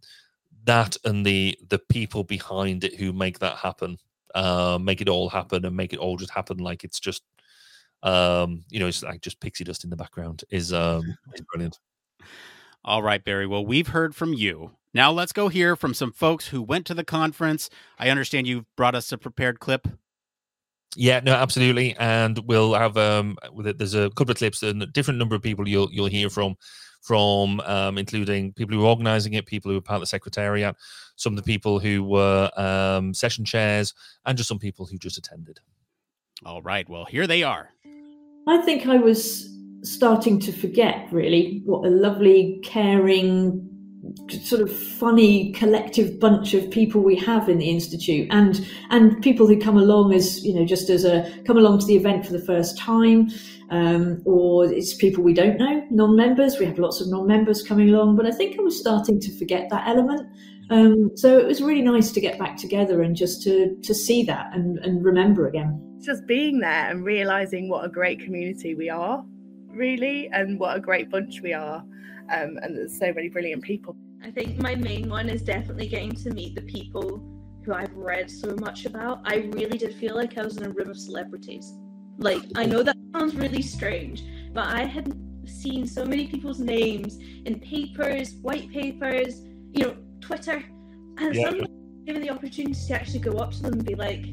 that 0.64 0.96
and 1.04 1.26
the 1.26 1.58
the 1.70 1.80
people 1.80 2.22
behind 2.22 2.84
it 2.84 2.94
who 2.94 3.12
make 3.12 3.40
that 3.40 3.56
happen 3.56 3.98
uh, 4.34 4.78
make 4.80 5.00
it 5.00 5.08
all 5.08 5.28
happen 5.28 5.64
and 5.64 5.76
make 5.76 5.92
it 5.92 5.98
all 5.98 6.16
just 6.16 6.30
happen 6.30 6.58
like 6.58 6.84
it's 6.84 7.00
just 7.00 7.22
um, 8.02 8.64
you 8.68 8.80
know, 8.80 8.88
it's 8.88 9.02
like 9.02 9.20
just 9.20 9.40
pixie 9.40 9.64
dust 9.64 9.84
in 9.84 9.90
the 9.90 9.96
background 9.96 10.44
is 10.50 10.72
um 10.72 11.16
is 11.34 11.40
brilliant. 11.52 11.78
All 12.84 13.02
right, 13.02 13.22
Barry. 13.22 13.46
Well, 13.46 13.64
we've 13.64 13.88
heard 13.88 14.14
from 14.14 14.32
you. 14.32 14.72
Now 14.94 15.12
let's 15.12 15.32
go 15.32 15.48
hear 15.48 15.76
from 15.76 15.94
some 15.94 16.12
folks 16.12 16.48
who 16.48 16.60
went 16.60 16.84
to 16.86 16.94
the 16.94 17.04
conference. 17.04 17.70
I 17.98 18.10
understand 18.10 18.46
you've 18.46 18.66
brought 18.76 18.94
us 18.94 19.12
a 19.12 19.18
prepared 19.18 19.60
clip. 19.60 19.88
Yeah, 20.94 21.20
no, 21.20 21.32
absolutely, 21.32 21.96
and 21.96 22.38
we'll 22.40 22.74
have 22.74 22.96
um. 22.96 23.38
There's 23.56 23.94
a 23.94 24.10
couple 24.10 24.32
of 24.32 24.38
clips 24.38 24.62
and 24.62 24.82
a 24.82 24.86
different 24.86 25.18
number 25.18 25.34
of 25.34 25.42
people 25.42 25.66
you'll 25.66 25.88
you'll 25.90 26.06
hear 26.06 26.28
from 26.28 26.56
from 27.02 27.60
um, 27.60 27.98
including 27.98 28.52
people 28.52 28.74
who 28.74 28.80
were 28.80 28.88
organizing 28.88 29.34
it, 29.34 29.44
people 29.44 29.70
who 29.70 29.76
are 29.76 29.82
part 29.82 29.96
of 29.96 30.02
the 30.02 30.06
secretariat, 30.06 30.76
some 31.16 31.32
of 31.32 31.36
the 31.36 31.42
people 31.42 31.78
who 31.78 32.02
were 32.02 32.50
um, 32.56 33.12
session 33.12 33.44
chairs, 33.44 33.92
and 34.24 34.38
just 34.38 34.48
some 34.48 34.58
people 34.58 34.86
who 34.86 34.96
just 34.96 35.18
attended. 35.18 35.60
All 36.46 36.62
right. 36.62 36.88
Well, 36.88 37.04
here 37.04 37.26
they 37.26 37.42
are. 37.42 37.70
I 38.48 38.62
think 38.62 38.86
I 38.86 38.96
was 38.96 39.48
starting 39.82 40.38
to 40.40 40.52
forget 40.52 41.08
really 41.10 41.62
what 41.64 41.84
a 41.84 41.90
lovely, 41.90 42.60
caring, 42.62 43.68
sort 44.28 44.60
of 44.60 44.76
funny 44.76 45.52
collective 45.52 46.18
bunch 46.18 46.54
of 46.54 46.68
people 46.70 47.00
we 47.00 47.14
have 47.14 47.48
in 47.48 47.58
the 47.58 47.70
institute 47.70 48.26
and 48.30 48.66
and 48.90 49.22
people 49.22 49.46
who 49.46 49.58
come 49.58 49.76
along 49.76 50.12
as 50.12 50.44
you 50.44 50.52
know 50.52 50.64
just 50.64 50.90
as 50.90 51.04
a 51.04 51.30
come 51.46 51.56
along 51.56 51.78
to 51.78 51.86
the 51.86 51.94
event 51.94 52.26
for 52.26 52.32
the 52.32 52.40
first 52.40 52.76
time 52.76 53.30
um, 53.70 54.20
or 54.24 54.66
it's 54.66 54.94
people 54.94 55.22
we 55.22 55.32
don't 55.32 55.56
know 55.56 55.82
non-members. 55.90 56.58
We 56.58 56.66
have 56.66 56.78
lots 56.78 57.00
of 57.00 57.08
non-members 57.08 57.62
coming 57.62 57.90
along 57.90 58.16
but 58.16 58.26
i 58.26 58.32
think 58.32 58.58
i 58.58 58.62
was 58.62 58.78
starting 58.78 59.20
to 59.20 59.38
forget 59.38 59.68
that 59.70 59.86
element. 59.86 60.28
Um, 60.70 61.10
so 61.16 61.38
it 61.38 61.46
was 61.46 61.60
really 61.60 61.82
nice 61.82 62.12
to 62.12 62.20
get 62.20 62.38
back 62.38 62.56
together 62.56 63.02
and 63.02 63.14
just 63.14 63.42
to 63.42 63.76
to 63.82 63.94
see 63.94 64.24
that 64.24 64.50
and, 64.52 64.78
and 64.78 65.04
remember 65.04 65.46
again. 65.46 65.78
Just 66.00 66.26
being 66.26 66.58
there 66.58 66.90
and 66.90 67.04
realizing 67.04 67.68
what 67.68 67.84
a 67.84 67.88
great 67.88 68.18
community 68.20 68.74
we 68.74 68.90
are 68.90 69.24
really 69.68 70.28
and 70.32 70.58
what 70.58 70.76
a 70.76 70.80
great 70.80 71.08
bunch 71.08 71.40
we 71.40 71.52
are 71.52 71.84
um, 72.32 72.58
and 72.62 72.76
there's 72.76 72.98
so 72.98 73.12
many 73.12 73.28
brilliant 73.28 73.62
people. 73.62 73.94
I 74.24 74.30
think 74.30 74.58
my 74.58 74.74
main 74.74 75.08
one 75.08 75.28
is 75.28 75.42
definitely 75.42 75.86
getting 75.86 76.12
to 76.12 76.30
meet 76.30 76.54
the 76.54 76.62
people 76.62 77.22
who 77.64 77.74
I've 77.74 77.94
read 77.94 78.30
so 78.30 78.56
much 78.56 78.86
about. 78.86 79.20
I 79.24 79.50
really 79.52 79.78
did 79.78 79.94
feel 79.94 80.16
like 80.16 80.38
I 80.38 80.42
was 80.42 80.56
in 80.56 80.64
a 80.64 80.70
room 80.70 80.90
of 80.90 80.98
celebrities. 80.98 81.74
Like, 82.18 82.42
I 82.56 82.64
know 82.64 82.82
that 82.82 82.96
sounds 83.12 83.34
really 83.34 83.62
strange, 83.62 84.24
but 84.52 84.66
I 84.66 84.84
had 84.84 85.14
seen 85.44 85.86
so 85.86 86.04
many 86.04 86.26
people's 86.26 86.60
names 86.60 87.18
in 87.44 87.60
papers, 87.60 88.34
white 88.42 88.70
papers, 88.70 89.42
you 89.72 89.84
know, 89.84 89.96
Twitter, 90.20 90.64
and 91.18 91.34
yeah. 91.34 91.44
suddenly 91.44 91.66
given 92.06 92.22
the 92.22 92.30
opportunity 92.30 92.78
to 92.88 92.94
actually 92.94 93.20
go 93.20 93.32
up 93.38 93.52
to 93.52 93.62
them 93.62 93.74
and 93.74 93.84
be 93.84 93.94
like, 93.94 94.24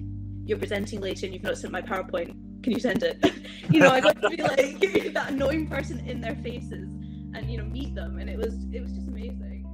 "You're 0.45 0.57
presenting 0.57 1.01
later, 1.01 1.25
and 1.25 1.33
you've 1.33 1.43
not 1.43 1.57
sent 1.57 1.73
my 1.73 1.81
PowerPoint. 1.81 2.35
Can 2.63 2.73
you 2.73 2.79
send 2.79 3.03
it?" 3.03 3.23
you 3.69 3.79
know, 3.79 3.89
I 3.89 3.99
got 4.01 4.21
to 4.21 4.29
be 4.29 4.41
like 4.41 4.79
that 5.13 5.31
annoying 5.31 5.67
person 5.67 5.99
in 6.07 6.21
their 6.21 6.35
faces 6.35 6.89
and 7.33 7.49
you 7.49 7.57
know 7.57 7.65
meet 7.65 7.93
them 7.95 8.17
and 8.19 8.29
it 8.29 8.37
was 8.37 8.55
it 8.71 8.81
was 8.81 8.91
just 8.91 9.07
amazing. 9.07 9.65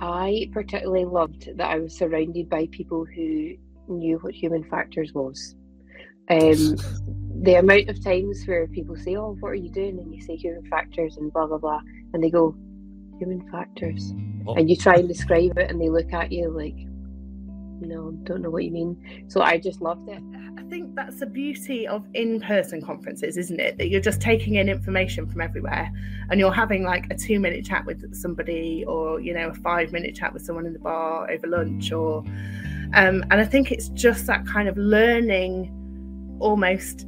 I 0.00 0.48
particularly 0.52 1.04
loved 1.04 1.48
that 1.56 1.70
i 1.70 1.78
was 1.78 1.96
surrounded 1.96 2.48
by 2.48 2.68
people 2.70 3.04
who 3.04 3.54
knew 3.88 4.18
what 4.20 4.34
human 4.34 4.64
factors 4.64 5.12
was. 5.12 5.56
Um, 6.30 6.76
the 7.42 7.54
amount 7.54 7.88
of 7.88 8.02
times 8.02 8.44
where 8.46 8.66
people 8.68 8.96
say 8.96 9.16
oh 9.16 9.36
what 9.40 9.50
are 9.50 9.54
you 9.54 9.70
doing? 9.70 9.98
and 9.98 10.14
you 10.14 10.20
say 10.20 10.36
human 10.36 10.68
factors 10.68 11.16
and 11.16 11.32
blah 11.32 11.46
blah 11.46 11.58
blah 11.58 11.80
and 12.12 12.22
they 12.22 12.30
go 12.30 12.54
human 13.18 13.48
factors. 13.50 14.12
Oh. 14.46 14.54
and 14.54 14.70
you 14.70 14.76
try 14.76 14.94
and 14.94 15.08
describe 15.08 15.58
it 15.58 15.70
and 15.70 15.80
they 15.80 15.88
look 15.88 16.12
at 16.12 16.32
you 16.32 16.48
like 16.48 16.87
no 17.80 18.10
don't 18.24 18.42
know 18.42 18.50
what 18.50 18.64
you 18.64 18.70
mean 18.70 18.96
so 19.28 19.40
i 19.42 19.58
just 19.58 19.80
loved 19.80 20.08
it 20.08 20.22
I 20.58 20.62
think 20.62 20.96
that's 20.96 21.20
the 21.20 21.26
beauty 21.26 21.86
of 21.86 22.04
in-person 22.14 22.82
conferences, 22.82 23.36
isn't 23.36 23.60
it? 23.60 23.78
That 23.78 23.88
you're 23.88 24.00
just 24.00 24.20
taking 24.20 24.56
in 24.56 24.68
information 24.68 25.26
from 25.26 25.40
everywhere, 25.40 25.90
and 26.30 26.40
you're 26.40 26.52
having 26.52 26.82
like 26.82 27.06
a 27.10 27.16
two-minute 27.16 27.64
chat 27.64 27.86
with 27.86 28.12
somebody, 28.14 28.84
or 28.86 29.20
you 29.20 29.32
know, 29.32 29.50
a 29.50 29.54
five-minute 29.54 30.16
chat 30.16 30.32
with 30.32 30.42
someone 30.42 30.66
in 30.66 30.72
the 30.72 30.80
bar 30.80 31.30
over 31.30 31.46
lunch, 31.46 31.92
or 31.92 32.18
um, 32.94 33.24
and 33.30 33.34
I 33.34 33.44
think 33.44 33.70
it's 33.70 33.88
just 33.90 34.26
that 34.26 34.46
kind 34.46 34.68
of 34.68 34.76
learning, 34.76 35.70
almost 36.40 37.06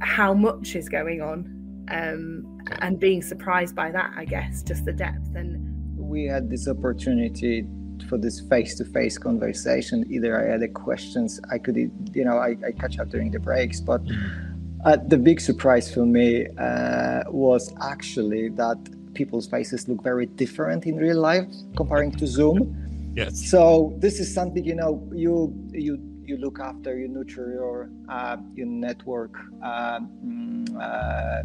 how 0.00 0.32
much 0.32 0.76
is 0.76 0.88
going 0.88 1.20
on, 1.20 1.84
um, 1.90 2.60
and 2.80 3.00
being 3.00 3.20
surprised 3.20 3.74
by 3.74 3.90
that. 3.90 4.12
I 4.16 4.24
guess 4.24 4.62
just 4.62 4.84
the 4.84 4.92
depth 4.92 5.34
and. 5.34 5.58
We 5.98 6.26
had 6.26 6.50
this 6.50 6.68
opportunity 6.68 7.66
for 8.08 8.18
this 8.18 8.40
face-to-face 8.40 9.18
conversation. 9.18 10.04
Either 10.10 10.30
i 10.40 10.44
had 10.52 10.62
questions 10.74 11.40
i 11.50 11.58
could 11.58 11.76
you 11.76 12.24
know 12.24 12.38
i, 12.38 12.56
I 12.66 12.72
catch 12.72 12.98
up 12.98 13.08
during 13.08 13.30
the 13.30 13.38
breaks 13.38 13.80
but 13.80 14.04
mm-hmm. 14.04 14.80
uh, 14.84 14.96
the 15.08 15.18
big 15.18 15.40
surprise 15.40 15.92
for 15.92 16.06
me 16.06 16.46
uh, 16.58 17.22
was 17.28 17.72
actually 17.80 18.48
that 18.50 18.78
people's 19.14 19.46
faces 19.46 19.88
look 19.88 20.02
very 20.02 20.26
different 20.26 20.86
in 20.86 20.96
real 20.96 21.20
life 21.20 21.46
comparing 21.76 22.10
to 22.12 22.26
zoom. 22.26 23.12
Yes. 23.14 23.50
So 23.50 23.94
this 23.98 24.20
is 24.20 24.32
something 24.32 24.64
you 24.64 24.74
know 24.74 25.06
you 25.12 25.54
you 25.70 25.98
you 26.24 26.36
look 26.38 26.60
after 26.60 26.98
you 26.98 27.08
nurture 27.08 27.52
your 27.52 27.90
uh, 28.08 28.36
your 28.54 28.66
network 28.66 29.34
uh, 29.62 30.00
mm, 30.24 30.66
uh, 30.80 31.42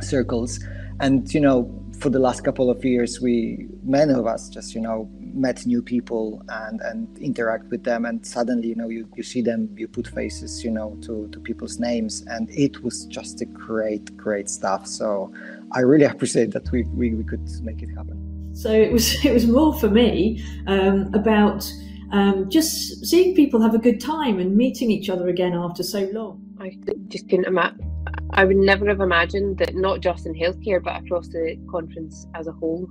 circles. 0.00 0.64
And 1.00 1.32
you 1.34 1.40
know 1.40 1.58
for 1.98 2.10
the 2.10 2.18
last 2.18 2.44
couple 2.44 2.70
of 2.70 2.84
years 2.84 3.20
we 3.20 3.68
many 3.82 4.12
of 4.12 4.26
us 4.26 4.48
just 4.48 4.74
you 4.74 4.80
know 4.80 5.10
met 5.36 5.66
new 5.66 5.82
people 5.82 6.42
and 6.48 6.80
and 6.80 7.18
interact 7.18 7.70
with 7.70 7.84
them 7.84 8.04
and 8.04 8.26
suddenly 8.26 8.68
you 8.68 8.74
know 8.74 8.88
you, 8.88 9.08
you 9.16 9.22
see 9.22 9.42
them 9.42 9.68
you 9.76 9.86
put 9.86 10.06
faces 10.06 10.64
you 10.64 10.70
know 10.70 10.96
to 11.02 11.28
to 11.28 11.38
people's 11.40 11.78
names 11.78 12.24
and 12.28 12.50
it 12.50 12.82
was 12.82 13.04
just 13.06 13.40
a 13.42 13.44
great 13.44 14.16
great 14.16 14.48
stuff. 14.48 14.86
So 14.86 15.32
i 15.72 15.80
really 15.80 16.04
appreciate 16.14 16.52
that 16.52 16.70
we 16.72 16.82
we, 16.94 17.14
we 17.14 17.24
could 17.24 17.48
make 17.62 17.82
it 17.82 17.90
happen. 17.90 18.50
So 18.54 18.70
it 18.70 18.92
was 18.92 19.24
it 19.24 19.32
was 19.32 19.46
more 19.46 19.78
for 19.78 19.90
me 19.90 20.42
um, 20.66 21.10
about 21.14 21.70
um, 22.12 22.48
just 22.48 23.04
seeing 23.04 23.34
people 23.34 23.60
have 23.60 23.74
a 23.74 23.78
good 23.78 24.00
time 24.00 24.38
and 24.38 24.56
meeting 24.56 24.90
each 24.90 25.10
other 25.10 25.28
again 25.28 25.54
after 25.54 25.82
so 25.82 26.08
long. 26.12 26.40
I 26.60 26.78
just 27.08 27.28
couldn't 27.28 27.46
imagine 27.46 27.92
I 28.30 28.44
would 28.44 28.56
never 28.56 28.86
have 28.86 29.00
imagined 29.00 29.58
that 29.58 29.74
not 29.74 30.00
just 30.00 30.26
in 30.26 30.34
healthcare 30.34 30.82
but 30.82 31.02
across 31.02 31.28
the 31.28 31.56
conference 31.70 32.26
as 32.34 32.46
a 32.46 32.52
whole 32.52 32.88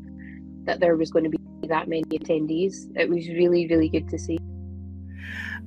that 0.65 0.79
there 0.79 0.95
was 0.95 1.12
going 1.12 1.23
to 1.25 1.29
be 1.29 1.38
that 1.67 1.88
many 1.88 2.04
attendees. 2.04 2.88
It 2.95 3.10
was 3.10 3.28
really, 3.30 3.67
really 3.67 3.89
good 3.89 4.08
to 4.10 4.17
see. 4.17 4.38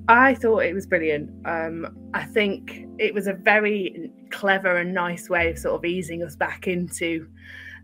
I 0.08 0.34
thought 0.34 0.60
it 0.60 0.74
was 0.74 0.86
brilliant. 0.86 1.30
Um, 1.46 1.96
I 2.14 2.24
think 2.24 2.86
it 2.98 3.12
was 3.12 3.26
a 3.26 3.34
very 3.34 4.10
clever 4.30 4.76
and 4.76 4.94
nice 4.94 5.28
way 5.28 5.50
of 5.50 5.58
sort 5.58 5.74
of 5.74 5.84
easing 5.84 6.22
us 6.22 6.34
back 6.34 6.66
into 6.66 7.26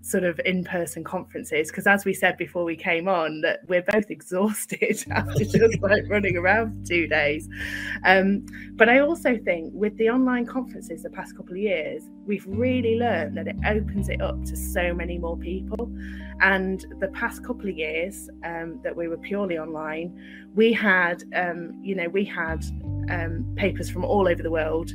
sort 0.05 0.23
of 0.23 0.39
in-person 0.45 1.03
conferences 1.03 1.69
because 1.69 1.87
as 1.87 2.05
we 2.05 2.13
said 2.13 2.37
before 2.37 2.63
we 2.63 2.77
came 2.77 3.09
on 3.09 3.41
that 3.41 3.61
we're 3.69 3.83
both 3.83 4.11
exhausted 4.11 5.03
after 5.11 5.45
just 5.45 5.81
like 5.81 6.03
running 6.09 6.37
around 6.37 6.79
for 6.79 6.89
two 6.89 7.07
days. 7.07 7.49
Um, 8.05 8.45
but 8.73 8.89
i 8.89 8.99
also 8.99 9.39
think 9.39 9.73
with 9.73 9.97
the 9.97 10.11
online 10.11 10.45
conferences 10.47 11.03
the 11.03 11.11
past 11.11 11.35
couple 11.37 11.53
of 11.53 11.59
years 11.59 12.03
we've 12.27 12.45
really 12.47 12.99
learned 12.99 13.37
that 13.37 13.47
it 13.47 13.57
opens 13.67 14.09
it 14.11 14.21
up 14.21 14.43
to 14.45 14.57
so 14.57 14.95
many 14.95 15.19
more 15.19 15.37
people. 15.37 15.91
And 16.41 16.85
the 17.01 17.09
past 17.09 17.45
couple 17.45 17.69
of 17.69 17.77
years 17.77 18.29
um, 18.45 18.81
that 18.83 18.95
we 18.97 19.09
were 19.09 19.19
purely 19.19 19.59
online 19.59 20.21
we 20.55 20.73
had 20.73 21.25
um, 21.35 21.79
you 21.83 21.95
know 21.95 22.09
we 22.09 22.25
had 22.25 22.65
um, 23.11 23.45
papers 23.57 23.91
from 23.91 24.05
all 24.05 24.29
over 24.29 24.43
the 24.43 24.51
world 24.51 24.93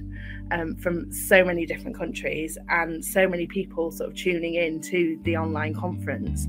um, 0.52 0.76
from 0.76 1.12
so 1.12 1.43
many 1.43 1.65
different 1.65 1.98
countries 1.98 2.58
and 2.69 3.04
so 3.04 3.28
many 3.28 3.45
people 3.48 3.91
sort 3.91 4.10
of 4.10 4.15
tuning 4.15 4.56
in 4.56 4.82
to 4.82 5.19
the 5.24 5.38
online 5.38 5.74
conference. 5.74 6.48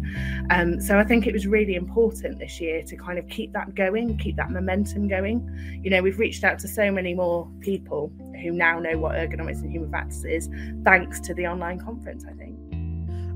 Um, 0.51 0.81
so 0.81 0.99
I 0.99 1.05
think 1.05 1.27
it 1.27 1.33
was 1.33 1.47
really 1.47 1.75
important 1.75 2.39
this 2.39 2.61
year 2.61 2.83
to 2.83 2.97
kind 2.97 3.19
of 3.19 3.29
keep 3.29 3.53
that 3.53 3.75
going, 3.75 4.17
keep 4.19 4.37
that 4.37 4.51
momentum 4.51 5.09
going. 5.09 5.49
You 5.83 5.91
know, 5.91 6.03
we've 6.03 6.19
reached 6.19 6.45
out 6.45 6.59
to 6.61 6.69
so 6.69 6.91
many 6.91 7.15
more 7.15 7.49
people 7.61 8.13
who 8.43 8.53
now 8.53 8.79
know 8.79 8.99
what 8.99 9.13
ergonomics 9.13 9.61
and 9.63 9.71
human 9.71 9.91
factors 9.91 10.25
is, 10.25 10.49
thanks 10.85 11.21
to 11.21 11.35
the 11.35 11.47
online 11.47 11.79
conference, 11.79 12.25
I 12.29 12.33
think. 12.33 12.57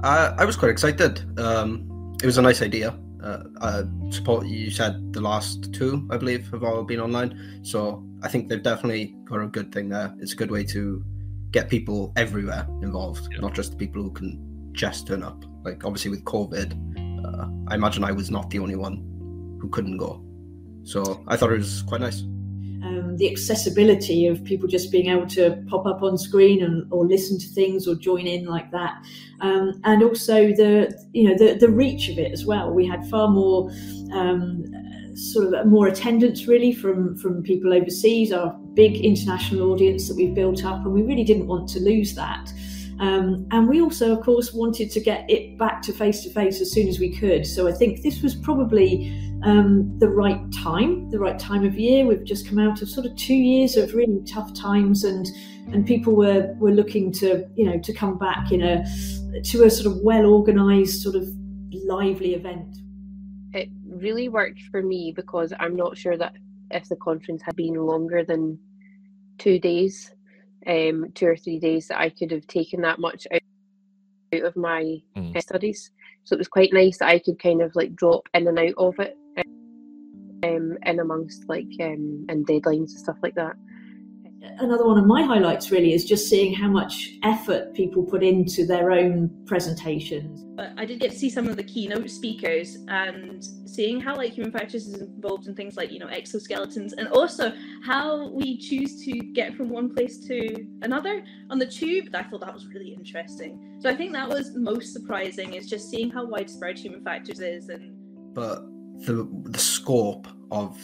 Uh, 0.02 0.34
I 0.38 0.44
was 0.44 0.56
quite 0.56 0.70
excited. 0.70 1.22
Um, 1.38 2.14
it 2.22 2.26
was 2.26 2.38
a 2.38 2.42
nice 2.42 2.62
idea. 2.62 2.94
Uh, 3.24 3.44
uh, 3.62 3.84
support 4.10 4.46
you 4.46 4.70
said 4.70 5.12
the 5.14 5.20
last 5.20 5.72
two, 5.72 6.06
I 6.10 6.18
believe, 6.18 6.50
have 6.50 6.62
all 6.62 6.84
been 6.84 7.00
online. 7.00 7.60
So 7.62 8.04
I 8.22 8.28
think 8.28 8.48
they've 8.48 8.62
definitely 8.62 9.16
got 9.24 9.40
a 9.40 9.46
good 9.46 9.72
thing 9.72 9.88
there. 9.88 10.14
It's 10.18 10.34
a 10.34 10.36
good 10.36 10.50
way 10.50 10.62
to 10.64 11.02
get 11.50 11.70
people 11.70 12.12
everywhere 12.16 12.66
involved, 12.82 13.28
yeah. 13.32 13.40
not 13.40 13.54
just 13.54 13.70
the 13.70 13.76
people 13.78 14.02
who 14.02 14.10
can 14.10 14.70
just 14.72 15.06
turn 15.06 15.22
up. 15.22 15.42
Like 15.64 15.84
obviously 15.86 16.10
with 16.10 16.24
COVID, 16.24 16.68
uh, 17.24 17.48
I 17.68 17.76
imagine 17.76 18.04
I 18.04 18.12
was 18.12 18.30
not 18.30 18.50
the 18.50 18.58
only 18.58 18.76
one 18.76 18.96
who 19.58 19.70
couldn't 19.70 19.96
go. 19.96 20.22
So 20.82 21.24
I 21.26 21.36
thought 21.36 21.52
it 21.52 21.58
was 21.58 21.82
quite 21.82 22.02
nice. 22.02 22.24
Um, 22.84 23.16
the 23.16 23.30
accessibility 23.30 24.26
of 24.26 24.44
people 24.44 24.68
just 24.68 24.92
being 24.92 25.08
able 25.08 25.26
to 25.28 25.64
pop 25.68 25.86
up 25.86 26.02
on 26.02 26.18
screen 26.18 26.62
and 26.62 26.86
or 26.92 27.06
listen 27.06 27.38
to 27.38 27.46
things 27.46 27.88
or 27.88 27.94
join 27.94 28.26
in 28.26 28.44
like 28.44 28.70
that, 28.72 29.02
um, 29.40 29.80
and 29.84 30.02
also 30.02 30.48
the 30.48 30.92
you 31.12 31.28
know 31.28 31.34
the 31.38 31.54
the 31.58 31.68
reach 31.68 32.10
of 32.10 32.18
it 32.18 32.30
as 32.30 32.44
well. 32.44 32.70
We 32.70 32.86
had 32.86 33.08
far 33.08 33.28
more 33.28 33.70
um, 34.12 34.64
sort 35.14 35.54
of 35.54 35.66
more 35.66 35.86
attendance 35.86 36.46
really 36.46 36.72
from 36.72 37.16
from 37.16 37.42
people 37.42 37.72
overseas 37.72 38.32
our 38.32 38.52
big 38.74 38.96
international 38.96 39.72
audience 39.72 40.08
that 40.08 40.16
we've 40.16 40.34
built 40.34 40.64
up 40.64 40.84
and 40.84 40.92
we 40.92 41.02
really 41.02 41.24
didn't 41.24 41.46
want 41.46 41.68
to 41.68 41.80
lose 41.80 42.14
that 42.14 42.52
um, 43.00 43.46
and 43.50 43.68
we 43.68 43.80
also 43.80 44.16
of 44.16 44.24
course 44.24 44.52
wanted 44.52 44.90
to 44.90 45.00
get 45.00 45.28
it 45.30 45.58
back 45.58 45.82
to 45.82 45.92
face 45.92 46.22
to 46.22 46.30
face 46.30 46.60
as 46.60 46.72
soon 46.72 46.88
as 46.88 46.98
we 46.98 47.14
could. 47.14 47.46
So 47.46 47.68
i 47.68 47.72
think 47.72 48.02
this 48.02 48.22
was 48.22 48.34
probably 48.34 49.12
um, 49.44 49.98
the 49.98 50.08
right 50.08 50.40
time 50.52 51.10
the 51.10 51.18
right 51.18 51.38
time 51.38 51.64
of 51.64 51.78
year. 51.78 52.06
We've 52.06 52.24
just 52.24 52.48
come 52.48 52.58
out 52.58 52.82
of 52.82 52.88
sort 52.88 53.06
of 53.06 53.14
two 53.16 53.34
years 53.34 53.76
of 53.76 53.94
really 53.94 54.22
tough 54.24 54.54
times 54.54 55.04
and 55.04 55.26
and 55.72 55.86
people 55.86 56.14
were 56.14 56.54
were 56.58 56.72
looking 56.72 57.12
to 57.12 57.46
you 57.54 57.64
know 57.64 57.78
to 57.78 57.92
come 57.92 58.18
back 58.18 58.52
in 58.52 58.62
a 58.62 58.84
to 59.42 59.64
a 59.64 59.70
sort 59.70 59.94
of 59.94 60.00
well 60.02 60.26
organized 60.26 61.02
sort 61.02 61.14
of 61.14 61.28
lively 61.84 62.34
event. 62.34 62.76
It 63.52 63.70
really 63.86 64.28
worked 64.28 64.60
for 64.70 64.82
me 64.82 65.12
because 65.14 65.52
I'm 65.60 65.76
not 65.76 65.96
sure 65.96 66.16
that 66.16 66.34
if 66.70 66.88
the 66.88 66.96
conference 66.96 67.42
had 67.42 67.56
been 67.56 67.74
longer 67.74 68.24
than 68.24 68.58
two 69.38 69.58
days, 69.58 70.13
um, 70.66 71.10
two 71.14 71.26
or 71.26 71.36
three 71.36 71.58
days, 71.58 71.88
that 71.88 72.00
I 72.00 72.10
could 72.10 72.30
have 72.30 72.46
taken 72.46 72.82
that 72.82 72.98
much 72.98 73.26
out, 73.32 73.40
out 74.34 74.42
of 74.42 74.56
my 74.56 74.98
mm. 75.16 75.42
studies. 75.42 75.90
So 76.24 76.34
it 76.34 76.38
was 76.38 76.48
quite 76.48 76.72
nice 76.72 76.98
that 76.98 77.08
I 77.08 77.18
could 77.18 77.38
kind 77.38 77.62
of 77.62 77.74
like 77.74 77.94
drop 77.94 78.28
in 78.34 78.48
and 78.48 78.58
out 78.58 78.74
of 78.78 78.94
it, 78.98 79.16
um, 80.44 80.76
in 80.84 81.00
amongst 81.00 81.48
like 81.48 81.68
um, 81.80 82.26
and 82.28 82.46
deadlines 82.46 82.90
and 82.90 82.90
stuff 82.90 83.16
like 83.22 83.34
that 83.34 83.56
another 84.58 84.86
one 84.86 84.98
of 84.98 85.06
my 85.06 85.22
highlights 85.22 85.70
really 85.70 85.92
is 85.92 86.04
just 86.04 86.28
seeing 86.28 86.54
how 86.54 86.68
much 86.68 87.12
effort 87.22 87.74
people 87.74 88.02
put 88.02 88.22
into 88.22 88.66
their 88.66 88.90
own 88.90 89.30
presentations. 89.46 90.44
But 90.56 90.72
I 90.76 90.84
did 90.84 91.00
get 91.00 91.12
to 91.12 91.16
see 91.16 91.30
some 91.30 91.48
of 91.48 91.56
the 91.56 91.62
keynote 91.62 92.10
speakers 92.10 92.78
and 92.88 93.44
seeing 93.66 94.00
how 94.00 94.16
like 94.16 94.32
human 94.32 94.52
factors 94.52 94.86
is 94.86 95.00
involved 95.00 95.46
in 95.46 95.54
things 95.54 95.76
like 95.76 95.90
you 95.90 95.98
know 95.98 96.06
exoskeletons 96.06 96.92
and 96.96 97.08
also 97.08 97.52
how 97.84 98.28
we 98.30 98.58
choose 98.58 99.04
to 99.04 99.12
get 99.32 99.54
from 99.54 99.68
one 99.68 99.94
place 99.94 100.18
to 100.26 100.66
another 100.82 101.24
on 101.50 101.58
the 101.58 101.66
tube. 101.66 102.08
I 102.14 102.22
thought 102.22 102.40
that 102.40 102.54
was 102.54 102.66
really 102.66 102.94
interesting. 102.94 103.78
So 103.80 103.90
I 103.90 103.94
think 103.94 104.12
that 104.12 104.28
was 104.28 104.54
most 104.54 104.92
surprising 104.92 105.54
is 105.54 105.68
just 105.68 105.90
seeing 105.90 106.10
how 106.10 106.26
widespread 106.26 106.78
human 106.78 107.02
factors 107.02 107.40
is 107.40 107.68
and. 107.68 107.92
But 108.34 108.64
the 109.06 109.28
the 109.44 109.58
scope 109.58 110.28
of 110.50 110.76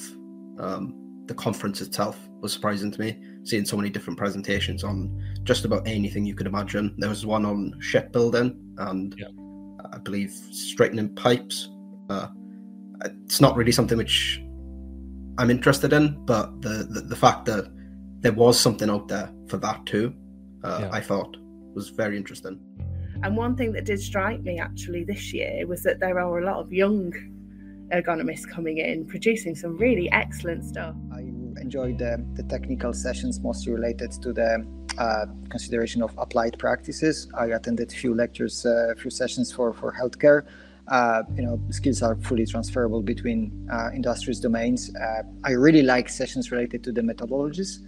um, 0.59 1.25
the 1.27 1.35
conference 1.35 1.81
itself 1.81 2.19
was 2.41 2.53
surprising 2.53 2.91
to 2.91 3.01
me 3.01 3.19
seeing 3.45 3.65
so 3.65 3.77
many 3.77 3.91
different 3.91 4.19
presentations 4.19 4.85
on 4.85 5.11
just 5.45 5.65
about 5.65 5.87
anything 5.87 6.25
you 6.25 6.35
could 6.35 6.47
imagine. 6.47 6.95
There 6.99 7.09
was 7.09 7.25
one 7.25 7.45
on 7.47 7.75
shipbuilding 7.81 8.75
and 8.79 9.15
yeah. 9.19 9.29
I 9.93 9.99
believe 9.99 10.31
straightening 10.31 11.15
pipes. 11.15 11.71
Uh, 12.09 12.29
it's 13.25 13.41
not 13.41 13.57
really 13.57 13.73
something 13.73 13.97
which 13.97 14.43
I'm 15.39 15.51
interested 15.51 15.93
in, 15.93 16.25
but 16.27 16.61
the, 16.61 16.87
the, 16.91 17.01
the 17.01 17.17
fact 17.17 17.47
that 17.47 17.73
there 18.21 18.33
was 18.33 18.61
something 18.61 18.91
out 18.91 19.09
there 19.09 19.33
for 19.49 19.57
that 19.59 19.87
too, 19.87 20.15
uh, 20.63 20.81
yeah. 20.83 20.91
I 20.93 21.01
thought 21.01 21.37
was 21.75 21.89
very 21.89 22.17
interesting. 22.17 22.61
And 23.23 23.37
one 23.37 23.57
thing 23.57 23.73
that 23.73 23.85
did 23.85 24.01
strike 24.01 24.43
me 24.43 24.59
actually 24.59 25.05
this 25.05 25.33
year 25.33 25.67
was 25.67 25.83
that 25.83 26.01
there 26.01 26.19
are 26.19 26.39
a 26.39 26.45
lot 26.45 26.57
of 26.57 26.73
young 26.73 27.13
ergonomists 27.93 28.49
coming 28.49 28.79
in, 28.79 29.07
producing 29.07 29.55
some 29.55 29.77
really 29.77 30.11
excellent 30.13 30.65
stuff. 30.65 30.95
I 31.13 31.23
enjoyed 31.61 31.99
the, 31.99 32.25
the 32.35 32.43
technical 32.45 32.93
sessions 32.93 33.41
mostly 33.41 33.73
related 33.73 34.13
to 34.23 34.33
the 34.33 34.67
uh, 34.99 35.27
consideration 35.49 36.03
of 36.03 36.13
applied 36.19 36.59
practices. 36.59 37.29
I 37.39 37.47
attended 37.47 37.93
a 37.93 37.95
few 37.95 38.15
lectures, 38.15 38.67
a 38.67 38.91
uh, 38.91 38.95
few 38.95 39.11
sessions 39.11 39.53
for, 39.53 39.73
for 39.73 39.93
healthcare. 39.93 40.47
Uh, 40.89 41.23
you 41.37 41.43
know, 41.43 41.61
skills 41.71 42.03
are 42.03 42.17
fully 42.17 42.45
transferable 42.45 43.01
between 43.01 43.69
uh, 43.73 43.91
industries 43.95 44.41
domains. 44.41 44.95
Uh, 44.97 45.23
I 45.45 45.53
really 45.53 45.83
like 45.83 46.09
sessions 46.09 46.51
related 46.51 46.83
to 46.85 46.93
the 46.93 47.03
methodologies. 47.03 47.79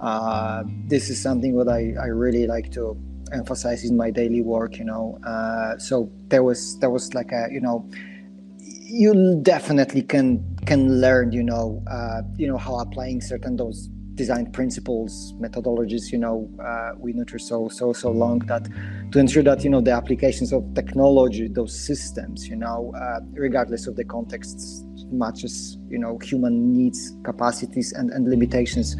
Uh, 0.00 0.64
this 0.86 1.08
is 1.10 1.20
something 1.20 1.56
that 1.58 1.68
I, 1.68 1.94
I 2.00 2.06
really 2.06 2.46
like 2.46 2.72
to 2.72 2.96
emphasize 3.32 3.84
in 3.84 3.96
my 3.96 4.10
daily 4.10 4.42
work. 4.42 4.78
You 4.78 4.86
know, 4.86 5.18
so 5.78 6.10
there 6.28 6.42
was 6.42 6.78
there 6.80 6.90
was 6.90 7.14
like 7.14 7.30
a 7.32 7.48
you 7.50 7.60
know 7.60 7.88
you 8.88 9.38
definitely 9.42 10.02
can 10.02 10.57
can 10.68 11.00
learn 11.00 11.32
you 11.32 11.42
know 11.42 11.82
uh, 11.90 12.20
you 12.36 12.46
know 12.46 12.58
how 12.58 12.74
applying 12.78 13.20
certain 13.20 13.56
those 13.56 13.88
design 14.14 14.50
principles 14.52 15.32
methodologies 15.40 16.12
you 16.12 16.18
know 16.18 16.36
uh, 16.68 16.90
we 16.98 17.12
nurture 17.12 17.38
so 17.38 17.68
so 17.68 17.92
so 17.92 18.10
long 18.10 18.38
that 18.50 18.68
to 19.12 19.18
ensure 19.18 19.42
that 19.42 19.64
you 19.64 19.70
know 19.70 19.80
the 19.80 19.90
applications 19.90 20.52
of 20.52 20.62
technology 20.74 21.48
those 21.48 21.74
systems 21.86 22.48
you 22.48 22.56
know 22.56 22.92
uh, 23.02 23.20
regardless 23.32 23.86
of 23.86 23.96
the 23.96 24.04
context 24.04 24.84
matches 25.10 25.78
you 25.88 25.98
know 25.98 26.18
human 26.18 26.54
needs 26.72 27.16
capacities 27.24 27.92
and 27.92 28.10
and 28.10 28.28
limitations 28.28 28.96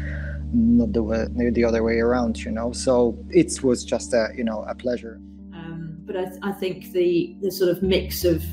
not 0.53 0.93
the 0.93 1.03
way 1.03 1.27
the 1.51 1.63
other 1.63 1.83
way 1.83 1.99
around 1.99 2.37
you 2.43 2.51
know. 2.51 2.71
So 2.71 3.17
it 3.29 3.63
was 3.63 3.83
just 3.83 4.13
a 4.13 4.29
you 4.35 4.43
know 4.43 4.65
a 4.67 4.75
pleasure. 4.75 5.19
Um, 5.53 5.97
but 6.05 6.15
I, 6.15 6.31
I 6.41 6.51
think 6.53 6.91
the 6.91 7.35
the 7.41 7.51
sort 7.51 7.69
of 7.69 7.83
mix 7.83 8.23
of 8.23 8.43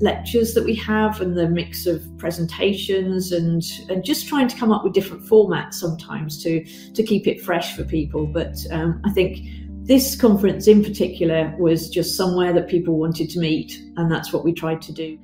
lectures 0.00 0.54
that 0.54 0.64
we 0.64 0.74
have 0.74 1.20
and 1.20 1.36
the 1.36 1.48
mix 1.48 1.86
of 1.86 2.04
presentations 2.18 3.32
and 3.32 3.62
and 3.88 4.04
just 4.04 4.28
trying 4.28 4.48
to 4.48 4.56
come 4.56 4.72
up 4.72 4.84
with 4.84 4.92
different 4.92 5.24
formats 5.24 5.74
sometimes 5.74 6.42
to 6.42 6.64
to 6.92 7.02
keep 7.02 7.26
it 7.26 7.40
fresh 7.40 7.74
for 7.76 7.84
people. 7.84 8.26
But 8.26 8.56
um, 8.70 9.00
i 9.04 9.10
think 9.12 9.38
this 9.86 10.16
conference 10.16 10.66
in 10.66 10.82
particular 10.82 11.54
was 11.58 11.88
just 11.88 12.16
somewhere 12.16 12.52
that 12.52 12.68
people 12.68 12.98
wanted 12.98 13.30
to 13.30 13.38
meet 13.38 13.80
and 13.96 14.10
that's 14.10 14.32
what 14.32 14.44
we 14.44 14.52
tried 14.52 14.82
to 14.82 14.92
do. 14.92 15.16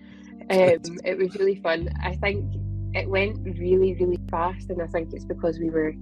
Um, 0.50 0.98
it 1.04 1.18
was 1.18 1.34
really 1.34 1.56
fun. 1.56 1.88
I 2.04 2.14
think 2.16 2.44
it 2.94 3.08
went 3.08 3.38
really 3.58 3.94
really 3.94 4.18
fast 4.30 4.68
and 4.70 4.82
i 4.82 4.86
think 4.86 5.12
it's 5.12 5.24
because 5.24 5.58
we 5.58 5.70
were 5.70 5.92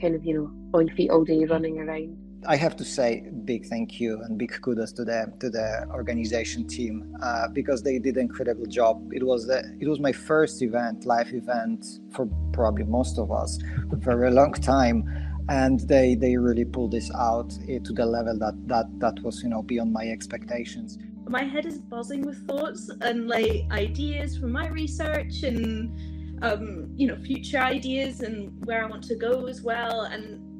kind 0.00 0.14
of 0.14 0.24
you 0.24 0.34
know 0.34 0.78
on 0.78 0.88
feet 0.90 1.10
all 1.10 1.24
day 1.24 1.44
running 1.44 1.78
around 1.78 2.16
I 2.46 2.56
have 2.56 2.74
to 2.76 2.84
say 2.84 3.30
big 3.44 3.66
thank 3.66 4.00
you 4.00 4.20
and 4.22 4.36
big 4.36 4.52
kudos 4.60 4.92
to 4.94 5.04
the 5.04 5.32
to 5.38 5.48
the 5.48 5.86
organization 5.90 6.66
team 6.66 7.14
uh, 7.22 7.46
because 7.48 7.82
they 7.82 7.98
did 8.00 8.16
an 8.16 8.22
incredible 8.22 8.66
job. 8.66 9.12
It 9.12 9.22
was 9.22 9.46
the, 9.46 9.62
it 9.80 9.86
was 9.86 10.00
my 10.00 10.12
first 10.12 10.60
event, 10.60 11.06
live 11.06 11.32
event 11.32 11.86
for 12.10 12.26
probably 12.52 12.84
most 12.84 13.18
of 13.18 13.30
us 13.30 13.58
for 14.02 14.24
a 14.24 14.30
long 14.30 14.52
time, 14.54 15.08
and 15.48 15.80
they 15.80 16.16
they 16.16 16.36
really 16.36 16.64
pulled 16.64 16.90
this 16.90 17.12
out 17.14 17.50
to 17.50 17.92
the 17.92 18.06
level 18.06 18.36
that 18.40 18.54
that 18.66 18.86
that 18.98 19.22
was 19.22 19.42
you 19.42 19.48
know 19.48 19.62
beyond 19.62 19.92
my 19.92 20.08
expectations. 20.08 20.98
My 21.28 21.44
head 21.44 21.64
is 21.64 21.78
buzzing 21.78 22.22
with 22.22 22.44
thoughts 22.48 22.90
and 23.02 23.28
like 23.28 23.62
ideas 23.70 24.36
from 24.36 24.50
my 24.50 24.66
research 24.66 25.44
and 25.44 26.42
um, 26.42 26.88
you 26.96 27.06
know 27.06 27.16
future 27.22 27.58
ideas 27.58 28.20
and 28.20 28.52
where 28.66 28.84
I 28.84 28.88
want 28.88 29.04
to 29.04 29.14
go 29.14 29.46
as 29.46 29.62
well 29.62 30.02
and 30.02 30.51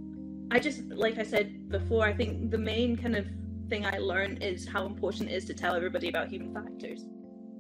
I 0.53 0.59
just, 0.59 0.83
like 0.91 1.19
I 1.19 1.23
said 1.23 1.71
before, 1.71 2.05
I 2.05 2.13
think 2.13 2.51
the 2.51 2.59
main 2.59 2.95
kind 2.95 3.17
of 3.17 3.27
thing 3.71 3.87
I 3.87 3.97
learned 3.97 4.43
is 4.43 4.69
how 4.69 4.85
important 4.85 5.31
it 5.31 5.33
is 5.33 5.47
to 5.47 5.55
tell 5.55 5.75
everybody 5.75 6.11
about 6.11 6.29
human 6.29 6.53
factors. 6.53 7.07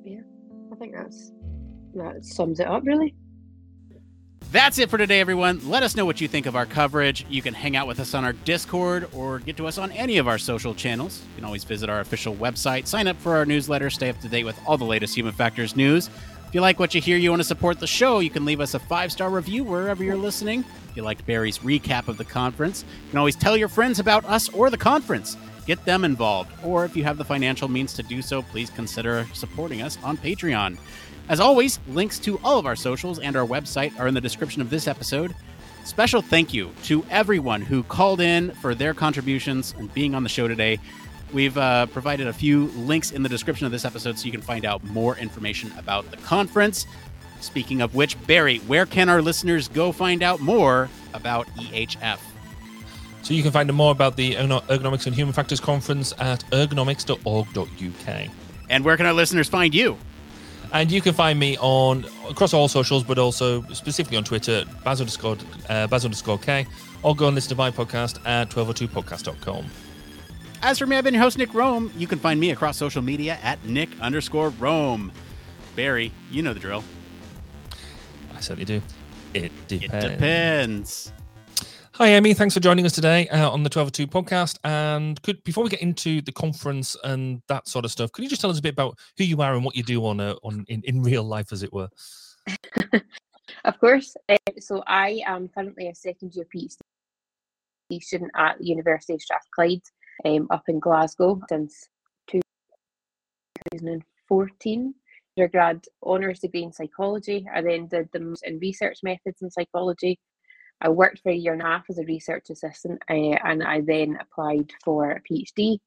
Yeah, 0.04 0.20
I 0.70 0.76
think 0.76 0.94
that's 0.94 1.32
that 1.94 2.22
sums 2.22 2.60
it 2.60 2.66
up 2.66 2.82
really. 2.84 3.14
That's 4.50 4.78
it 4.78 4.90
for 4.90 4.98
today, 4.98 5.20
everyone. 5.20 5.66
Let 5.66 5.82
us 5.82 5.96
know 5.96 6.04
what 6.04 6.20
you 6.20 6.28
think 6.28 6.44
of 6.44 6.54
our 6.54 6.66
coverage. 6.66 7.24
You 7.30 7.40
can 7.40 7.54
hang 7.54 7.76
out 7.76 7.86
with 7.86 7.98
us 7.98 8.12
on 8.12 8.26
our 8.26 8.34
Discord 8.34 9.08
or 9.14 9.38
get 9.38 9.56
to 9.56 9.66
us 9.66 9.78
on 9.78 9.90
any 9.92 10.18
of 10.18 10.28
our 10.28 10.36
social 10.36 10.74
channels. 10.74 11.22
You 11.30 11.36
can 11.36 11.44
always 11.46 11.64
visit 11.64 11.88
our 11.88 12.00
official 12.00 12.34
website, 12.34 12.86
sign 12.86 13.08
up 13.08 13.18
for 13.18 13.34
our 13.34 13.46
newsletter, 13.46 13.88
stay 13.88 14.10
up 14.10 14.20
to 14.20 14.28
date 14.28 14.44
with 14.44 14.60
all 14.66 14.76
the 14.76 14.84
latest 14.84 15.16
Human 15.16 15.32
Factors 15.32 15.74
news. 15.74 16.10
If 16.52 16.56
you 16.56 16.60
like 16.60 16.78
what 16.78 16.94
you 16.94 17.00
hear, 17.00 17.16
you 17.16 17.30
want 17.30 17.40
to 17.40 17.48
support 17.48 17.80
the 17.80 17.86
show, 17.86 18.18
you 18.18 18.28
can 18.28 18.44
leave 18.44 18.60
us 18.60 18.74
a 18.74 18.78
five 18.78 19.10
star 19.10 19.30
review 19.30 19.64
wherever 19.64 20.04
you're 20.04 20.16
listening. 20.18 20.66
If 20.90 20.96
you 20.98 21.02
liked 21.02 21.24
Barry's 21.24 21.60
recap 21.60 22.08
of 22.08 22.18
the 22.18 22.26
conference, 22.26 22.84
you 23.04 23.08
can 23.08 23.18
always 23.18 23.36
tell 23.36 23.56
your 23.56 23.68
friends 23.68 23.98
about 23.98 24.22
us 24.26 24.50
or 24.50 24.68
the 24.68 24.76
conference. 24.76 25.38
Get 25.64 25.82
them 25.86 26.04
involved. 26.04 26.50
Or 26.62 26.84
if 26.84 26.94
you 26.94 27.04
have 27.04 27.16
the 27.16 27.24
financial 27.24 27.68
means 27.68 27.94
to 27.94 28.02
do 28.02 28.20
so, 28.20 28.42
please 28.42 28.68
consider 28.68 29.26
supporting 29.32 29.80
us 29.80 29.96
on 30.04 30.18
Patreon. 30.18 30.76
As 31.30 31.40
always, 31.40 31.80
links 31.88 32.18
to 32.18 32.38
all 32.44 32.58
of 32.58 32.66
our 32.66 32.76
socials 32.76 33.18
and 33.18 33.34
our 33.34 33.46
website 33.46 33.98
are 33.98 34.06
in 34.06 34.12
the 34.12 34.20
description 34.20 34.60
of 34.60 34.68
this 34.68 34.86
episode. 34.86 35.34
Special 35.84 36.20
thank 36.20 36.52
you 36.52 36.70
to 36.82 37.02
everyone 37.08 37.62
who 37.62 37.82
called 37.82 38.20
in 38.20 38.50
for 38.50 38.74
their 38.74 38.92
contributions 38.92 39.74
and 39.78 39.92
being 39.94 40.14
on 40.14 40.22
the 40.22 40.28
show 40.28 40.48
today. 40.48 40.78
We've 41.32 41.56
uh, 41.56 41.86
provided 41.86 42.26
a 42.26 42.32
few 42.32 42.66
links 42.68 43.10
in 43.10 43.22
the 43.22 43.28
description 43.28 43.64
of 43.66 43.72
this 43.72 43.84
episode 43.84 44.18
so 44.18 44.26
you 44.26 44.32
can 44.32 44.42
find 44.42 44.64
out 44.64 44.84
more 44.84 45.16
information 45.16 45.72
about 45.78 46.10
the 46.10 46.18
conference. 46.18 46.86
Speaking 47.40 47.80
of 47.80 47.94
which, 47.94 48.24
Barry, 48.26 48.58
where 48.58 48.86
can 48.86 49.08
our 49.08 49.22
listeners 49.22 49.66
go 49.68 49.92
find 49.92 50.22
out 50.22 50.40
more 50.40 50.88
about 51.14 51.46
EHF? 51.56 52.18
So 53.22 53.34
you 53.34 53.42
can 53.42 53.52
find 53.52 53.70
out 53.70 53.74
more 53.74 53.92
about 53.92 54.16
the 54.16 54.34
Ergonomics 54.34 55.06
and 55.06 55.14
Human 55.14 55.32
Factors 55.32 55.60
Conference 55.60 56.12
at 56.18 56.44
ergonomics.org.uk. 56.50 58.30
And 58.68 58.84
where 58.84 58.96
can 58.96 59.06
our 59.06 59.12
listeners 59.12 59.48
find 59.48 59.74
you? 59.74 59.96
And 60.72 60.90
you 60.90 61.00
can 61.00 61.12
find 61.14 61.38
me 61.38 61.56
on 61.58 62.04
across 62.28 62.54
all 62.54 62.66
socials, 62.66 63.04
but 63.04 63.18
also 63.18 63.62
specifically 63.72 64.16
on 64.16 64.24
Twitter, 64.24 64.64
Baz 64.84 65.00
underscore, 65.00 65.36
uh, 65.68 65.86
Baz 65.86 66.04
underscore 66.04 66.38
K, 66.38 66.66
or 67.02 67.14
go 67.14 67.26
and 67.26 67.34
listen 67.34 67.50
to 67.50 67.56
my 67.56 67.70
podcast 67.70 68.26
at 68.26 68.50
1202podcast.com. 68.50 69.66
As 70.64 70.78
for 70.78 70.86
me, 70.86 70.96
I've 70.96 71.02
been 71.02 71.14
your 71.14 71.22
host, 71.24 71.38
Nick 71.38 71.50
Roome. 71.50 71.90
You 71.98 72.06
can 72.06 72.20
find 72.20 72.38
me 72.38 72.52
across 72.52 72.76
social 72.76 73.02
media 73.02 73.36
at 73.42 73.64
Nick 73.64 73.88
underscore 74.00 74.52
Roome. 74.52 75.10
Barry, 75.74 76.12
you 76.30 76.40
know 76.40 76.54
the 76.54 76.60
drill. 76.60 76.84
I 78.32 78.40
certainly 78.40 78.64
do. 78.64 78.80
It 79.34 79.50
depends. 79.66 80.04
It 80.04 80.08
depends. 80.08 81.12
Hi, 81.94 82.10
Aimee. 82.10 82.34
Thanks 82.34 82.54
for 82.54 82.60
joining 82.60 82.86
us 82.86 82.92
today 82.92 83.26
uh, 83.30 83.50
on 83.50 83.64
the 83.64 83.70
1202 83.74 84.06
podcast. 84.06 84.58
And 84.62 85.20
could 85.22 85.42
before 85.42 85.64
we 85.64 85.70
get 85.70 85.82
into 85.82 86.22
the 86.22 86.30
conference 86.30 86.96
and 87.02 87.42
that 87.48 87.66
sort 87.66 87.84
of 87.84 87.90
stuff, 87.90 88.12
could 88.12 88.22
you 88.22 88.30
just 88.30 88.40
tell 88.40 88.50
us 88.50 88.60
a 88.60 88.62
bit 88.62 88.74
about 88.74 88.96
who 89.18 89.24
you 89.24 89.42
are 89.42 89.54
and 89.54 89.64
what 89.64 89.74
you 89.74 89.82
do 89.82 90.06
on 90.06 90.20
uh, 90.20 90.36
on 90.44 90.64
in, 90.68 90.80
in 90.84 91.02
real 91.02 91.24
life, 91.24 91.52
as 91.52 91.64
it 91.64 91.72
were? 91.72 91.88
of 93.64 93.80
course. 93.80 94.16
Uh, 94.28 94.36
so 94.60 94.84
I 94.86 95.22
am 95.26 95.48
currently 95.48 95.88
a 95.88 95.94
second 95.96 96.36
year 96.36 96.46
PhD 96.54 98.00
student 98.00 98.30
at 98.36 98.58
the 98.58 98.64
University 98.64 99.14
of 99.14 99.20
Strathclyde 99.20 99.82
um, 100.24 100.46
up 100.50 100.64
in 100.68 100.80
Glasgow 100.80 101.40
since 101.48 101.88
2014. 102.28 104.94
Undergrad 105.38 105.82
honours 106.04 106.40
degree 106.40 106.62
in 106.62 106.72
psychology. 106.72 107.46
I 107.52 107.62
then 107.62 107.86
did 107.86 108.10
the 108.12 108.36
in 108.44 108.58
research 108.58 108.98
methods 109.02 109.40
in 109.40 109.50
psychology. 109.50 110.18
I 110.82 110.90
worked 110.90 111.20
for 111.20 111.30
a 111.30 111.34
year 111.34 111.52
and 111.52 111.62
a 111.62 111.66
half 111.66 111.84
as 111.88 111.98
a 111.98 112.04
research 112.04 112.50
assistant, 112.50 113.00
uh, 113.08 113.38
and 113.44 113.62
I 113.62 113.80
then 113.80 114.18
applied 114.20 114.72
for 114.84 115.12
a 115.12 115.22
PhD, 115.22 115.78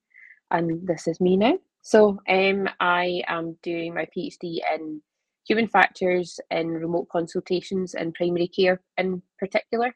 and 0.51 0.87
this 0.87 1.07
is 1.07 1.19
me 1.19 1.37
now. 1.37 1.59
So 1.81 2.19
um, 2.27 2.69
I 2.79 3.21
am 3.27 3.57
doing 3.61 3.93
my 3.93 4.07
PhD 4.15 4.59
in 4.73 5.01
human 5.47 5.67
factors 5.67 6.39
in 6.49 6.69
remote 6.69 7.07
consultations 7.09 7.93
and 7.93 8.15
primary 8.15 8.47
care 8.47 8.81
in 8.97 9.21
particular. 9.37 9.93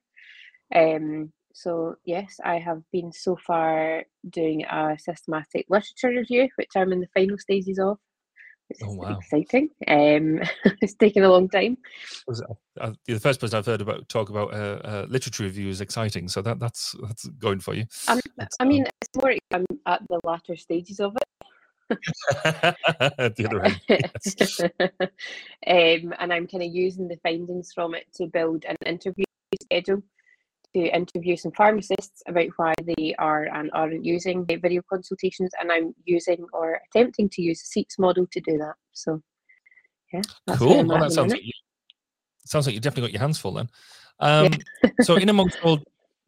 Um, 0.75 1.31
so 1.53 1.95
yes, 2.05 2.39
I 2.43 2.59
have 2.59 2.81
been 2.91 3.11
so 3.11 3.35
far 3.35 4.03
doing 4.29 4.65
a 4.65 4.97
systematic 4.99 5.65
literature 5.69 6.09
review, 6.09 6.49
which 6.55 6.71
I'm 6.75 6.93
in 6.93 7.01
the 7.01 7.07
final 7.13 7.37
stages 7.37 7.79
of. 7.79 7.97
Which 8.67 8.79
Oh, 8.83 8.93
wow. 8.93 9.17
exciting. 9.17 9.69
Um, 9.87 10.41
it's 10.81 10.93
taken 10.93 11.23
a 11.23 11.29
long 11.29 11.49
time. 11.49 11.77
Uh, 12.79 12.91
You're 13.07 13.15
the 13.17 13.19
first 13.19 13.39
person 13.39 13.57
I've 13.57 13.65
heard 13.65 13.81
about 13.81 14.07
talk 14.09 14.29
about 14.29 14.53
uh, 14.53 14.79
uh, 14.83 15.05
literature 15.09 15.43
review 15.43 15.69
is 15.69 15.81
exciting. 15.81 16.27
So 16.27 16.43
that 16.43 16.59
that's 16.59 16.95
that's 17.01 17.25
going 17.39 17.61
for 17.61 17.73
you. 17.73 17.85
Um, 18.07 18.19
I 18.59 18.65
mean, 18.65 18.85
it's 19.01 19.09
more 19.15 19.33
I'm 19.51 19.65
at 19.87 20.01
the 20.07 20.19
latter 20.23 20.55
stages 20.55 20.99
of 20.99 21.15
it. 21.15 21.23
the 22.29 23.45
other 23.47 23.63
end. 23.65 23.81
um, 26.05 26.13
and 26.19 26.31
I'm 26.31 26.45
kind 26.45 26.63
of 26.63 26.69
using 26.71 27.07
the 27.07 27.17
findings 27.23 27.73
from 27.73 27.95
it 27.95 28.05
to 28.15 28.27
build 28.27 28.65
an 28.65 28.75
interview 28.85 29.25
schedule 29.63 30.03
to 30.75 30.95
interview 30.95 31.35
some 31.35 31.51
pharmacists 31.53 32.21
about 32.27 32.47
why 32.57 32.73
they 32.83 33.15
are 33.17 33.45
and 33.53 33.69
aren't 33.73 34.05
using 34.05 34.45
video 34.45 34.81
consultations. 34.89 35.51
And 35.59 35.71
I'm 35.71 35.93
using 36.05 36.45
or 36.53 36.79
attempting 36.89 37.29
to 37.29 37.41
use 37.41 37.61
the 37.61 37.81
SEIPS 37.81 37.97
model 37.97 38.27
to 38.31 38.39
do 38.41 38.57
that. 38.57 38.75
So, 38.93 39.21
yeah, 40.13 40.21
that's 40.45 40.59
Cool. 40.59 40.85
Well, 40.85 40.99
that 40.99 41.05
at 41.05 41.11
sounds 41.11 41.33
minute. 41.33 41.33
like 41.33 41.45
you, 41.45 41.51
sounds 42.45 42.65
like 42.65 42.75
you 42.75 42.81
definitely 42.81 43.09
got 43.09 43.13
your 43.13 43.21
hands 43.21 43.39
full 43.39 43.53
then. 43.53 43.69
Um, 44.19 44.51
so 45.01 45.15
in 45.15 45.29
amongst 45.29 45.57
all 45.63 45.79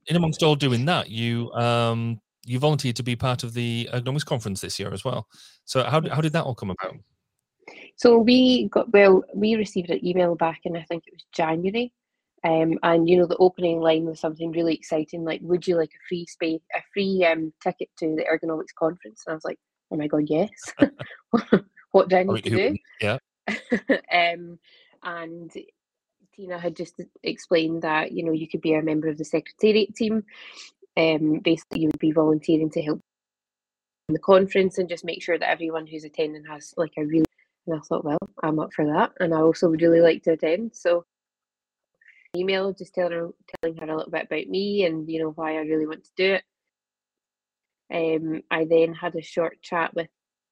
in 0.08 0.16
amongst 0.16 0.44
all 0.44 0.56
doing 0.56 0.86
that, 0.86 1.10
you 1.10 1.52
um 1.54 2.20
you 2.46 2.58
volunteered 2.58 2.96
to 2.96 3.04
be 3.04 3.16
part 3.16 3.44
of 3.44 3.54
the 3.54 3.88
ergonomics 3.94 4.26
conference 4.26 4.62
this 4.62 4.80
year 4.80 4.94
as 4.94 5.04
well. 5.04 5.28
So 5.66 5.84
how 5.84 6.02
how 6.10 6.22
did 6.22 6.34
that 6.34 6.46
all 6.46 6.56
come 6.56 6.72
about? 6.72 6.96
So 7.98 8.18
we 8.18 8.68
got 8.70 8.92
well, 8.92 9.24
we 9.36 9.56
received 9.56 9.90
an 9.92 10.06
email 10.06 10.36
back 10.36 10.62
in 10.64 10.76
I 10.76 10.84
think 10.84 11.04
it 11.06 11.14
was 11.14 11.26
January. 11.32 11.94
Um, 12.44 12.80
and 12.82 13.08
you 13.08 13.18
know 13.18 13.28
the 13.28 13.38
opening 13.38 13.82
line 13.82 14.06
was 14.06 14.20
something 14.20 14.52
really 14.52 14.74
exciting, 14.74 15.24
like 15.24 15.42
would 15.44 15.68
you 15.68 15.78
like 15.78 15.92
a 15.92 16.06
free 16.10 16.26
space 16.26 16.62
a 16.76 16.82
free 16.94 17.24
um 17.24 17.54
ticket 17.62 17.90
to 18.00 18.16
the 18.16 18.26
ergonomics 18.26 18.74
conference? 18.78 19.24
And 19.26 19.34
I 19.34 19.36
was 19.36 19.46
like, 19.46 19.60
Oh 19.92 19.98
my 19.98 20.08
god, 20.08 20.24
yes. 20.28 20.50
what 21.92 22.10
do 22.10 22.16
I 22.16 22.20
I 22.20 22.24
need 22.24 22.44
to 22.46 22.50
do? 22.50 22.78
Yeah. 23.02 23.18
um, 24.12 24.58
and 25.04 25.52
Tina 26.36 26.58
had 26.58 26.76
just 26.76 27.02
explained 27.24 27.82
that 27.82 28.14
you 28.14 28.24
know 28.24 28.32
you 28.32 28.48
could 28.48 28.62
be 28.62 28.74
a 28.74 28.82
member 28.82 29.10
of 29.10 29.18
the 29.18 29.26
secretariat 29.26 29.94
team. 29.96 30.24
Um, 30.98 31.40
basically, 31.40 31.82
you 31.82 31.88
would 31.88 32.00
be 32.00 32.12
volunteering 32.12 32.70
to 32.72 32.82
help 32.82 33.02
in 34.08 34.14
the 34.14 34.20
conference 34.20 34.78
and 34.78 34.90
just 34.90 35.06
make 35.06 35.22
sure 35.22 35.38
that 35.38 35.50
everyone 35.50 35.88
who's 35.88 36.06
attending 36.06 36.46
has 36.46 36.74
like 36.78 36.94
a 36.98 37.06
really. 37.06 37.26
And 37.68 37.78
I 37.78 37.80
thought, 37.82 38.04
well, 38.04 38.18
I'm 38.42 38.60
up 38.60 38.74
for 38.74 38.86
that, 38.88 39.12
and 39.20 39.36
I 39.36 39.42
also 39.42 39.70
would 39.70 39.82
really 39.82 40.02
like 40.02 40.24
to 40.24 40.32
attend. 40.32 40.72
So, 40.74 41.06
email 42.36 42.74
just 42.74 42.94
telling 42.94 43.14
her, 43.14 43.30
telling 43.62 43.78
her 43.78 43.88
a 43.88 43.96
little 43.96 44.12
bit 44.12 44.26
about 44.26 44.48
me 44.48 44.86
and 44.86 45.10
you 45.10 45.22
know 45.22 45.32
why 45.32 45.54
I 45.54 45.62
really 45.62 45.88
want 45.88 46.04
to 46.04 46.12
do 46.16 46.34
it. 46.34 46.44
Um, 47.94 48.42
I 48.50 48.66
then 48.66 48.94
had 48.94 49.16
a 49.16 49.22
short 49.22 49.62
chat 49.62 49.94
with 49.94 50.08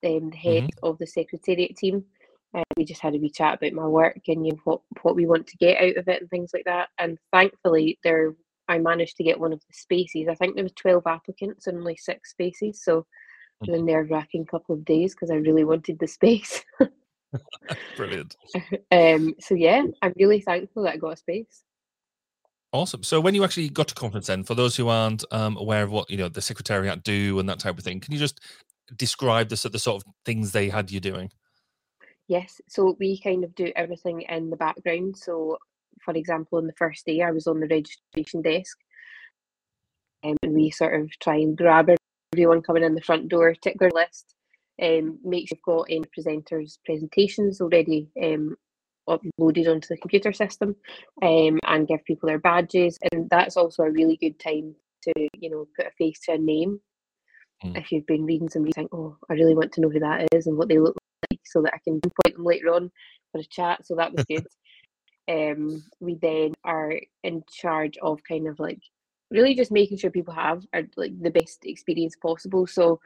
um, 0.06 0.30
the 0.30 0.38
head 0.38 0.70
of 0.84 0.98
the 0.98 1.08
secretariat 1.08 1.76
team. 1.78 2.04
Uh, 2.54 2.64
we 2.76 2.84
just 2.84 3.02
had 3.02 3.16
a 3.16 3.18
wee 3.18 3.30
chat 3.30 3.56
about 3.56 3.74
my 3.74 3.88
work 3.88 4.20
and 4.28 4.46
you 4.46 4.54
know, 4.54 4.60
what 4.64 4.82
what 5.04 5.16
we 5.16 5.26
want 5.26 5.48
to 5.48 5.58
get 5.58 5.78
out 5.82 5.98
of 5.98 6.08
it 6.08 6.22
and 6.22 6.30
things 6.30 6.52
like 6.54 6.66
that. 6.66 6.90
And 6.98 7.18
thankfully, 7.32 8.00
there 8.04 8.36
I 8.68 8.78
managed 8.78 9.18
to 9.18 9.24
get 9.24 9.40
one 9.40 9.54
of 9.54 9.60
the 9.60 9.74
spaces. 9.74 10.28
I 10.30 10.36
think 10.36 10.56
there 10.56 10.64
was 10.64 10.74
twelve 10.74 11.04
applicants 11.06 11.68
and 11.68 11.78
only 11.78 11.96
six 11.96 12.32
spaces, 12.32 12.84
so 12.84 13.06
was 13.62 13.80
a 13.80 13.82
nerve 13.82 14.10
wracking 14.10 14.46
couple 14.46 14.76
of 14.76 14.86
days 14.86 15.14
because 15.14 15.32
I 15.32 15.36
really 15.36 15.64
wanted 15.64 16.00
the 16.00 16.08
space. 16.08 16.64
Brilliant. 17.98 18.36
um, 18.92 19.36
so 19.40 19.56
yeah, 19.56 19.84
I'm 20.02 20.14
really 20.18 20.42
thankful 20.42 20.84
that 20.84 20.94
I 20.94 20.98
got 20.98 21.14
a 21.14 21.18
space. 21.18 21.64
Awesome. 22.72 23.02
So 23.02 23.20
when 23.20 23.34
you 23.34 23.44
actually 23.44 23.70
got 23.70 23.88
to 23.88 23.96
conference 23.96 24.28
then, 24.28 24.44
for 24.44 24.54
those 24.54 24.76
who 24.76 24.90
aren't 24.90 25.26
um, 25.32 25.58
aware 25.58 25.84
of 25.84 25.92
what 25.92 26.10
you 26.10 26.18
know 26.18 26.30
the 26.30 26.42
secretariat 26.42 27.04
do 27.04 27.40
and 27.40 27.50
that 27.50 27.60
type 27.60 27.78
of 27.78 27.84
thing, 27.84 28.00
can 28.00 28.14
you 28.14 28.20
just 28.20 28.40
describe 28.96 29.50
the, 29.50 29.58
sort- 29.58 29.72
the 29.72 29.80
sort 29.80 30.04
of 30.04 30.14
things 30.24 30.52
they 30.52 30.70
had 30.70 30.92
you 30.92 31.00
doing? 31.00 31.32
Yes, 32.28 32.62
so 32.68 32.96
we 33.00 33.20
kind 33.20 33.44
of 33.44 33.56
do 33.56 33.72
everything 33.76 34.22
in 34.22 34.52
the 34.52 34.56
background. 34.56 35.18
So, 35.18 35.58
for 36.06 36.14
example, 36.14 36.60
on 36.60 36.68
the 36.68 36.74
first 36.74 37.08
day, 37.08 37.22
I 37.24 37.32
was 37.32 37.48
on 37.48 37.60
the 37.60 37.68
registration 37.68 38.44
desk, 38.44 38.78
um, 40.24 40.38
and 40.44 40.54
we 40.54 40.70
sort 40.70 40.94
of 40.94 41.10
try 41.20 41.38
and 41.38 41.58
grab 41.58 41.90
everyone 42.34 42.62
coming 42.62 42.84
in 42.84 42.94
the 42.94 43.02
front 43.02 43.30
door, 43.30 43.56
tick 43.56 43.80
their 43.80 43.90
list, 43.90 44.36
um, 44.80 45.18
make 45.24 45.48
sure 45.48 45.58
you've 45.58 45.64
got 45.64 45.88
any 45.90 46.06
presenters' 46.16 46.78
presentations 46.86 47.62
already 47.62 48.10
um, 48.22 48.56
uploaded 49.18 49.70
onto 49.70 49.88
the 49.88 49.97
computer 49.97 50.34
system, 50.34 50.76
um, 51.22 51.60
and 51.66 51.88
give 51.88 52.03
people 52.05 52.28
their 52.28 52.39
badges. 52.39 52.97
And 53.12 53.30
that's 53.30 53.57
also 53.57 53.84
a 53.84 53.91
really 53.91 54.18
good 54.18 54.39
time 54.39 54.76
to, 55.03 55.28
you 55.34 55.49
know, 55.49 55.68
put 55.76 55.88
a 55.88 55.91
face 55.91 56.20
to 56.26 56.34
a 56.34 56.38
name. 56.38 56.80
Mm. 57.64 57.78
If 57.78 57.91
you've 57.91 58.07
been 58.07 58.26
reading 58.26 58.49
somebody, 58.49 58.72
think, 58.74 58.93
oh, 58.93 59.18
I 59.30 59.34
really 59.34 59.55
want 59.55 59.72
to 59.74 59.82
know 59.82 59.89
who 59.89 59.99
that 59.99 60.28
is 60.34 60.47
and 60.47 60.57
what 60.57 60.70
they 60.70 60.80
look 60.80 60.95
like, 61.30 61.41
so 61.45 61.62
that 61.64 61.74
I 61.74 61.80
can 61.84 61.99
point 62.01 62.36
them 62.36 62.45
later 62.45 62.74
on 62.74 62.91
for 63.32 63.39
a 63.39 63.43
chat. 63.43 63.86
So 63.86 63.95
that 63.95 64.14
was 64.14 64.26
good. 64.26 64.45
um, 65.30 65.84
we 65.99 66.16
then 66.16 66.53
are 66.64 66.93
in 67.24 67.43
charge 67.51 67.97
of 68.01 68.20
kind 68.28 68.47
of 68.47 68.60
like 68.60 68.80
really 69.32 69.55
just 69.55 69.72
making 69.72 69.97
sure 69.97 70.10
people 70.10 70.34
have 70.34 70.66
are 70.74 70.84
like 70.97 71.12
the 71.22 71.30
best 71.30 71.60
experience 71.66 72.16
possible. 72.16 72.66
So 72.66 72.99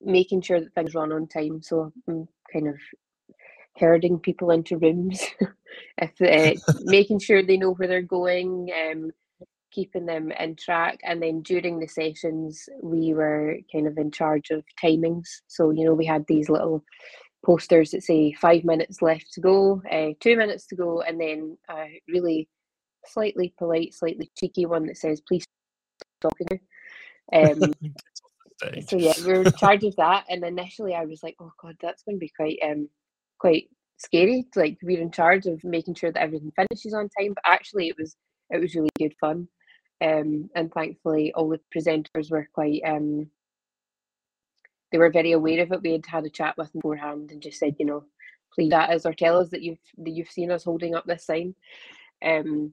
making 0.00 0.42
sure 0.42 0.60
that 0.60 0.74
things 0.74 0.94
run 0.94 1.12
on 1.12 1.26
time. 1.26 1.62
So 1.62 1.92
I'm 2.08 2.28
kind 2.52 2.68
of 2.68 2.76
herding 3.78 4.18
people 4.18 4.50
into 4.50 4.78
rooms, 4.78 5.22
if 5.98 6.20
uh, 6.20 6.72
making 6.82 7.20
sure 7.20 7.42
they 7.42 7.56
know 7.56 7.72
where 7.72 7.88
they're 7.88 8.02
going, 8.02 8.70
um, 8.90 9.10
keeping 9.72 10.06
them 10.06 10.30
in 10.32 10.56
track, 10.56 10.98
and 11.04 11.22
then 11.22 11.42
during 11.42 11.78
the 11.78 11.86
sessions 11.86 12.68
we 12.82 13.14
were 13.14 13.56
kind 13.72 13.86
of 13.86 13.96
in 13.98 14.10
charge 14.10 14.50
of 14.50 14.64
timings. 14.82 15.26
So 15.46 15.70
you 15.70 15.84
know 15.84 15.94
we 15.94 16.06
had 16.06 16.24
these 16.26 16.48
little 16.48 16.84
posters 17.44 17.92
that 17.92 18.02
say 18.02 18.32
five 18.32 18.64
minutes 18.64 19.00
left 19.00 19.32
to 19.32 19.40
go, 19.40 19.82
uh, 19.90 20.10
two 20.20 20.36
minutes 20.36 20.66
to 20.66 20.76
go, 20.76 21.02
and 21.02 21.20
then 21.20 21.56
a 21.70 22.00
really 22.08 22.48
slightly 23.06 23.54
polite, 23.58 23.94
slightly 23.94 24.30
cheeky 24.36 24.66
one 24.66 24.86
that 24.86 24.96
says 24.96 25.20
please 25.26 25.46
stop 26.20 26.32
talking. 26.38 26.60
Um, 27.32 27.72
so 28.86 28.96
yeah, 28.96 29.12
we 29.24 29.32
were 29.32 29.42
in 29.42 29.52
charge 29.52 29.84
of 29.84 29.94
that. 29.96 30.24
And 30.28 30.44
initially, 30.44 30.94
I 30.94 31.04
was 31.04 31.22
like, 31.22 31.36
"Oh 31.40 31.52
God, 31.62 31.76
that's 31.80 32.02
going 32.02 32.16
to 32.16 32.20
be 32.20 32.32
quite 32.36 32.58
um 32.64 32.88
quite 33.38 33.68
scary." 33.98 34.46
to 34.52 34.60
Like 34.60 34.78
we're 34.82 35.00
in 35.00 35.10
charge 35.12 35.46
of 35.46 35.62
making 35.64 35.94
sure 35.94 36.12
that 36.12 36.22
everything 36.22 36.52
finishes 36.56 36.94
on 36.94 37.08
time. 37.18 37.34
But 37.34 37.44
actually, 37.46 37.88
it 37.88 37.96
was 37.98 38.16
it 38.50 38.60
was 38.60 38.74
really 38.74 38.90
good 38.98 39.14
fun. 39.20 39.48
Um, 40.00 40.48
and 40.54 40.72
thankfully, 40.72 41.32
all 41.34 41.48
the 41.48 41.60
presenters 41.74 42.30
were 42.30 42.48
quite 42.54 42.82
um 42.86 43.30
they 44.92 44.98
were 44.98 45.10
very 45.10 45.32
aware 45.32 45.62
of 45.62 45.72
it. 45.72 45.82
We 45.82 45.92
had 45.92 46.06
had 46.06 46.24
a 46.24 46.30
chat 46.30 46.56
with 46.56 46.72
them 46.72 46.80
beforehand 46.80 47.30
and 47.30 47.42
just 47.42 47.58
said, 47.58 47.76
you 47.78 47.86
know, 47.86 48.04
please 48.54 48.70
that 48.70 48.92
is 48.94 49.06
or 49.06 49.12
tell 49.12 49.38
us 49.38 49.50
that 49.50 49.62
you've 49.62 49.78
that 49.98 50.10
you've 50.10 50.30
seen 50.30 50.50
us 50.50 50.64
holding 50.64 50.94
up 50.94 51.04
this 51.06 51.26
sign. 51.26 51.54
Um, 52.24 52.72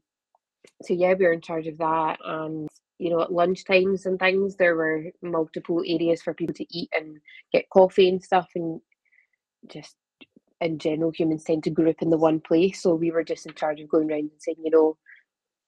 so 0.84 0.94
yeah, 0.94 1.14
we 1.14 1.26
were 1.26 1.34
in 1.34 1.42
charge 1.42 1.68
of 1.68 1.78
that, 1.78 2.18
and 2.24 2.68
you 2.98 3.10
know, 3.10 3.22
at 3.22 3.32
lunch 3.32 3.66
times 3.66 4.06
and 4.06 4.18
things, 4.20 4.56
there 4.56 4.76
were 4.76 5.12
multiple 5.22 5.84
areas 5.86 6.22
for 6.22 6.34
people 6.34 6.56
to 6.56 6.66
eat 6.78 6.90
and 6.94 7.20
get 7.52 7.70
coffee 7.70 8.10
and 8.10 8.24
stuff, 8.24 8.48
and 8.56 8.82
just 9.68 9.96
in 10.66 10.80
general, 10.80 11.12
humans 11.12 11.44
tend 11.44 11.64
to 11.64 11.70
group 11.70 12.02
in 12.02 12.10
the 12.10 12.18
one 12.18 12.40
place. 12.40 12.82
So 12.82 12.96
we 12.96 13.12
were 13.12 13.24
just 13.24 13.46
in 13.46 13.54
charge 13.54 13.80
of 13.80 13.90
going 13.90 14.12
around 14.12 14.20
and 14.20 14.32
saying, 14.40 14.58
you 14.64 14.72
know, 14.72 14.98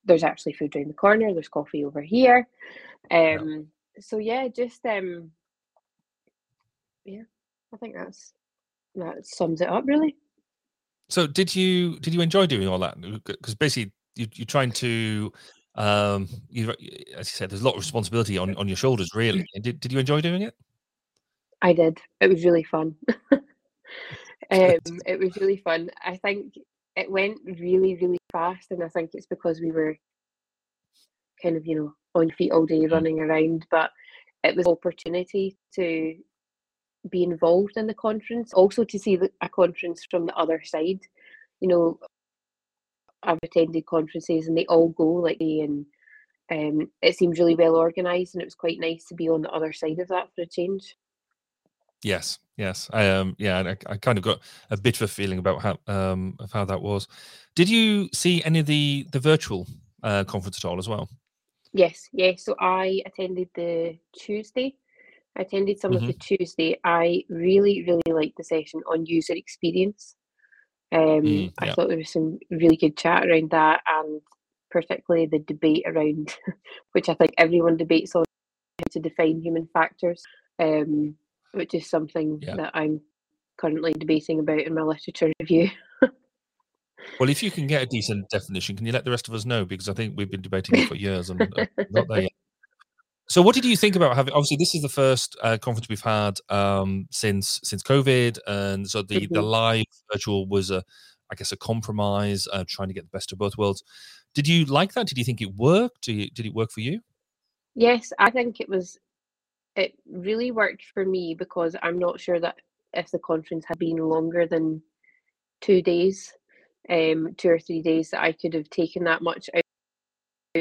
there's 0.06 0.24
actually 0.24 0.54
food 0.54 0.76
around 0.76 0.90
the 0.90 0.94
corner, 0.94 1.34
there's 1.34 1.50
coffee 1.50 1.86
over 1.86 2.02
here. 2.02 2.48
Um, 3.12 3.68
so 4.00 4.18
yeah, 4.18 4.48
just 4.48 4.86
um, 4.86 5.32
yeah, 7.06 7.24
I 7.74 7.78
think 7.78 7.96
that's 7.96 8.34
that 8.96 9.26
sums 9.26 9.62
it 9.62 9.70
up 9.70 9.84
really. 9.86 10.16
So 11.10 11.28
did 11.28 11.56
you 11.56 12.00
did 12.00 12.14
you 12.14 12.22
enjoy 12.22 12.48
doing 12.48 12.68
all 12.68 12.80
that? 12.80 13.00
Because 13.24 13.56
basically 13.56 13.94
you, 14.16 14.28
you're 14.34 14.46
trying 14.46 14.72
to 14.74 15.32
um 15.76 16.28
you 16.50 16.74
as 17.16 17.32
you 17.32 17.36
said 17.38 17.52
there's 17.52 17.62
a 17.62 17.66
lot 17.66 17.76
of 17.76 17.80
responsibility 17.80 18.38
on, 18.38 18.56
on 18.56 18.68
your 18.68 18.78
shoulders 18.78 19.10
really. 19.14 19.46
And 19.54 19.64
Did 19.64 19.80
did 19.80 19.92
you 19.94 20.00
enjoy 20.00 20.22
doing 20.22 20.42
it? 20.42 20.56
I 21.62 21.74
did. 21.74 22.00
It 22.20 22.28
was 22.28 22.44
really 22.44 22.64
fun. 22.64 22.96
um, 24.52 24.78
it 25.06 25.20
was 25.20 25.36
really 25.38 25.58
fun. 25.58 25.90
I 26.04 26.18
think 26.18 26.54
it 26.96 27.12
went 27.12 27.40
really, 27.46 27.96
really 28.02 28.20
fast, 28.32 28.72
and 28.72 28.84
I 28.84 28.90
think 28.90 29.12
it's 29.14 29.28
because 29.28 29.60
we 29.62 29.72
were 29.72 29.98
kind 31.42 31.56
of, 31.56 31.66
you 31.66 31.76
know, 31.76 31.94
on 32.16 32.32
feet 32.32 32.52
all 32.52 32.66
day, 32.66 32.86
running 32.88 33.20
around. 33.20 33.66
But 33.70 33.92
it 34.44 34.56
was 34.56 34.66
an 34.66 34.72
opportunity 34.72 35.58
to 35.76 36.16
be 37.10 37.24
involved 37.24 37.78
in 37.78 37.88
the 37.88 37.94
conference, 37.94 38.54
also 38.54 38.84
to 38.84 39.00
see 39.00 39.16
the, 39.16 39.30
a 39.42 39.50
conference 39.50 40.06
from 40.10 40.26
the 40.26 40.36
other 40.36 40.62
side. 40.64 41.00
You 41.60 41.68
know, 41.68 42.00
I've 43.24 43.40
attended 43.44 43.86
conferences 43.86 44.48
and 44.48 44.58
they 44.58 44.66
all 44.66 44.90
go 44.90 45.06
like 45.06 45.40
me, 45.40 45.62
and 45.62 45.86
um, 46.52 46.92
it 47.02 47.18
seems 47.18 47.40
really 47.40 47.56
well 47.56 47.76
organised, 47.76 48.36
and 48.36 48.42
it 48.42 48.46
was 48.46 48.56
quite 48.56 48.80
nice 48.80 49.06
to 49.06 49.16
be 49.16 49.30
on 49.30 49.42
the 49.42 49.52
other 49.52 49.74
side 49.74 50.00
of 50.00 50.08
that 50.10 50.30
for 50.36 50.42
a 50.42 50.48
change. 50.48 50.96
Yes, 52.04 52.40
yes. 52.58 52.90
I 52.94 53.10
um 53.10 53.36
yeah, 53.38 53.60
I, 53.60 53.94
I 53.94 53.98
kind 53.98 54.18
of 54.18 54.24
got 54.24 54.40
a 54.70 54.78
bit 54.78 54.96
of 54.96 55.04
a 55.04 55.08
feeling 55.08 55.40
about 55.40 55.62
how 55.62 55.78
um 55.88 56.36
of 56.40 56.52
how 56.52 56.66
that 56.66 56.82
was. 56.82 57.08
Did 57.56 57.70
you 57.70 58.10
see 58.14 58.44
any 58.44 58.60
of 58.60 58.66
the 58.66 59.08
the 59.12 59.20
virtual 59.20 59.68
uh, 60.04 60.24
conference 60.24 60.64
at 60.64 60.68
all 60.68 60.78
as 60.78 60.88
well? 60.88 61.10
Yes, 61.74 62.08
yes. 62.14 62.44
So 62.46 62.56
I 62.60 63.02
attended 63.06 63.50
the 63.56 63.98
Tuesday. 64.18 64.76
I 65.38 65.42
attended 65.42 65.80
some 65.80 65.96
of 65.96 66.06
the 66.06 66.14
Tuesday. 66.14 66.80
I 66.84 67.24
really, 67.30 67.84
really 67.88 68.02
liked 68.12 68.38
the 68.38 68.44
session 68.44 68.82
on 68.92 69.06
user 69.06 69.34
experience. 69.34 70.16
Um, 70.92 71.22
Mm, 71.22 71.54
I 71.60 71.74
thought 71.74 71.90
there 71.90 71.98
was 71.98 72.12
some 72.12 72.40
really 72.50 72.78
good 72.78 72.98
chat 72.98 73.28
around 73.28 73.52
that, 73.52 73.82
and 73.88 74.22
particularly 74.72 75.28
the 75.28 75.40
debate 75.40 75.84
around, 75.86 76.36
which 76.94 77.10
I 77.10 77.14
think 77.14 77.34
everyone 77.38 77.78
debates 77.78 78.16
on, 78.16 78.24
how 78.80 78.86
to 78.92 79.00
define 79.00 79.42
human 79.42 79.68
factors, 79.74 80.24
um, 80.60 81.16
which 81.54 81.74
is 81.74 81.90
something 81.90 82.40
Yeah. 82.42 82.56
that 82.56 82.72
I'm 82.74 83.02
currently 83.58 83.94
debating 83.94 84.40
about 84.40 84.60
in 84.62 84.74
my 84.74 84.82
literature 84.82 85.32
review. 85.40 85.70
Well, 87.20 87.30
if 87.30 87.42
you 87.42 87.52
can 87.52 87.68
get 87.68 87.82
a 87.82 87.86
decent 87.86 88.30
definition, 88.30 88.76
can 88.76 88.86
you 88.86 88.92
let 88.92 89.06
the 89.06 89.12
rest 89.12 89.28
of 89.28 89.34
us 89.34 89.46
know? 89.46 89.64
Because 89.66 89.88
I 89.88 89.94
think 89.94 90.16
we've 90.18 90.30
been 90.30 90.42
debating 90.42 90.78
it 90.80 90.88
for 90.88 90.96
years 90.96 91.30
and 91.30 91.42
uh, 91.42 91.66
not 91.90 92.08
there 92.10 92.24
yet. 92.24 92.32
So, 93.30 93.42
what 93.42 93.56
did 93.56 93.66
you 93.66 93.78
think 93.78 93.96
about 93.96 94.16
having? 94.16 94.34
Obviously, 94.34 94.58
this 94.58 94.76
is 94.76 94.82
the 94.82 94.90
first 94.90 95.38
uh, 95.42 95.58
conference 95.58 95.88
we've 95.90 96.02
had 96.02 96.38
um, 96.50 97.08
since 97.12 97.60
since 97.64 97.82
COVID, 97.84 98.40
and 98.48 98.90
so 98.90 99.02
the 99.04 99.28
the 99.28 99.42
Mhm. 99.42 99.50
live 99.50 99.86
virtual 100.12 100.48
was 100.48 100.70
a, 100.70 100.84
I 101.32 101.36
guess, 101.36 101.52
a 101.52 101.58
compromise, 101.58 102.48
uh, 102.52 102.66
trying 102.68 102.90
to 102.90 102.94
get 102.94 103.04
the 103.04 103.16
best 103.18 103.32
of 103.32 103.38
both 103.38 103.58
worlds. 103.58 103.84
Did 104.34 104.48
you 104.48 104.66
like 104.66 104.94
that? 104.94 105.08
Did 105.08 105.18
you 105.18 105.24
think 105.24 105.42
it 105.42 105.56
worked? 105.56 106.04
Did, 106.04 106.16
you, 106.16 106.30
did 106.30 106.46
it 106.46 106.54
work 106.54 106.72
for 106.72 106.82
you? 106.82 107.02
Yes, 107.76 108.12
I 108.20 108.32
think 108.32 108.60
it 108.60 108.70
was. 108.70 108.98
It 109.78 109.94
really 110.12 110.50
worked 110.52 110.84
for 110.94 111.06
me 111.06 111.36
because 111.36 111.76
I'm 111.84 112.00
not 112.00 112.20
sure 112.20 112.40
that 112.40 112.56
if 112.94 113.12
the 113.12 113.20
conference 113.20 113.64
had 113.66 113.78
been 113.78 113.98
longer 113.98 114.48
than 114.48 114.82
two 115.62 115.84
days, 115.84 116.34
um, 116.90 117.36
two 117.38 117.50
or 117.50 117.60
three 117.60 117.84
days, 117.84 118.10
that 118.10 118.24
I 118.24 118.32
could 118.32 118.56
have 118.56 118.70
taken 118.72 119.04
that 119.04 119.22
much 119.22 119.50
out, 119.56 119.62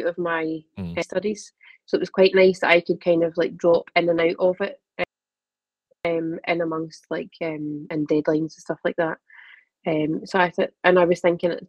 of 0.05 0.19
my 0.19 0.63
Mm. 0.79 0.99
uh, 0.99 1.03
studies. 1.03 1.55
So 1.87 1.97
it 1.97 2.01
was 2.01 2.11
quite 2.11 2.35
nice 2.35 2.61
that 2.61 2.71
I 2.71 2.83
could 2.83 3.01
kind 3.01 3.25
of 3.25 3.35
like 3.39 3.57
drop 3.57 3.91
in 3.97 4.11
and 4.11 4.21
out 4.21 4.37
of 4.39 4.61
it, 4.61 4.79
um, 6.05 6.39
in 6.47 6.61
amongst 6.61 7.07
like 7.11 7.33
um 7.41 7.87
and 7.91 8.07
deadlines 8.07 8.39
and 8.39 8.51
stuff 8.53 8.81
like 8.85 8.97
that. 8.97 9.19
Um, 9.87 10.27
so 10.27 10.39
I 10.39 10.51
thought, 10.51 10.71
and 10.85 10.99
I 10.99 11.07
was 11.07 11.21
thinking 11.21 11.53
at 11.53 11.61
the 11.61 11.67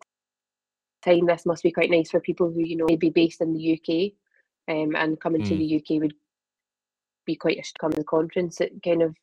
time 1.06 1.26
this 1.28 1.46
must 1.46 1.64
be 1.64 1.72
quite 1.72 1.90
nice 1.92 2.12
for 2.12 2.20
people 2.20 2.52
who 2.52 2.60
you 2.66 2.76
know 2.76 2.86
may 2.90 2.98
be 2.98 3.10
based 3.12 3.40
in 3.40 3.54
the 3.54 3.80
UK, 3.80 4.14
um, 4.68 4.96
and 4.98 5.22
coming 5.22 5.44
to 5.44 5.54
Mm. 5.56 5.60
the 5.60 5.76
UK 5.78 6.02
would 6.02 6.16
be 7.28 7.36
quite 7.36 7.60
a 7.60 7.90
the 7.90 8.04
conference. 8.04 8.60
It 8.60 8.82
kind 8.84 9.04
of, 9.04 9.16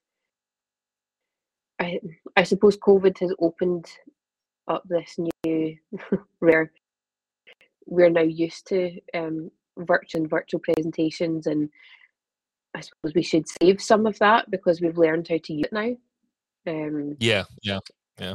I 1.80 1.98
I 2.36 2.44
suppose 2.44 2.76
COVID 2.76 3.18
has 3.18 3.34
opened 3.40 3.86
up 4.68 4.84
this 4.86 5.18
new 5.44 5.76
where 6.38 6.70
we're 7.86 8.10
now 8.10 8.22
used 8.22 8.66
to 8.68 8.98
um 9.14 9.50
virtual 9.76 10.26
virtual 10.28 10.60
presentations 10.60 11.48
and 11.48 11.68
I 12.74 12.80
suppose 12.80 13.14
we 13.14 13.22
should 13.22 13.46
save 13.60 13.80
some 13.80 14.06
of 14.06 14.18
that 14.18 14.50
because 14.50 14.80
we've 14.80 14.98
learned 14.98 15.28
how 15.28 15.38
to 15.42 15.52
use 15.52 15.66
it 15.66 15.72
now. 15.72 15.96
Um, 16.66 17.16
Yeah, 17.20 17.44
yeah, 17.62 17.78
yeah. 18.18 18.34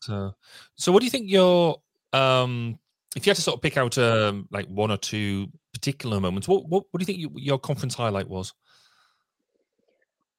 So, 0.00 0.34
so 0.74 0.92
what 0.92 1.00
do 1.00 1.06
you 1.06 1.10
think 1.10 1.30
your 1.30 1.80
um, 2.12 2.78
if 3.16 3.26
you 3.26 3.30
had 3.30 3.36
to 3.36 3.42
sort 3.42 3.56
of 3.56 3.62
pick 3.62 3.76
out 3.76 3.98
um, 3.98 4.48
like 4.50 4.66
one 4.68 4.90
or 4.90 4.96
two 4.96 5.48
particular 5.72 6.20
moments, 6.20 6.48
what 6.48 6.66
what, 6.68 6.84
what 6.90 6.98
do 6.98 7.02
you 7.02 7.06
think 7.06 7.18
you, 7.18 7.30
your 7.36 7.58
conference 7.58 7.94
highlight 7.94 8.28
was? 8.28 8.54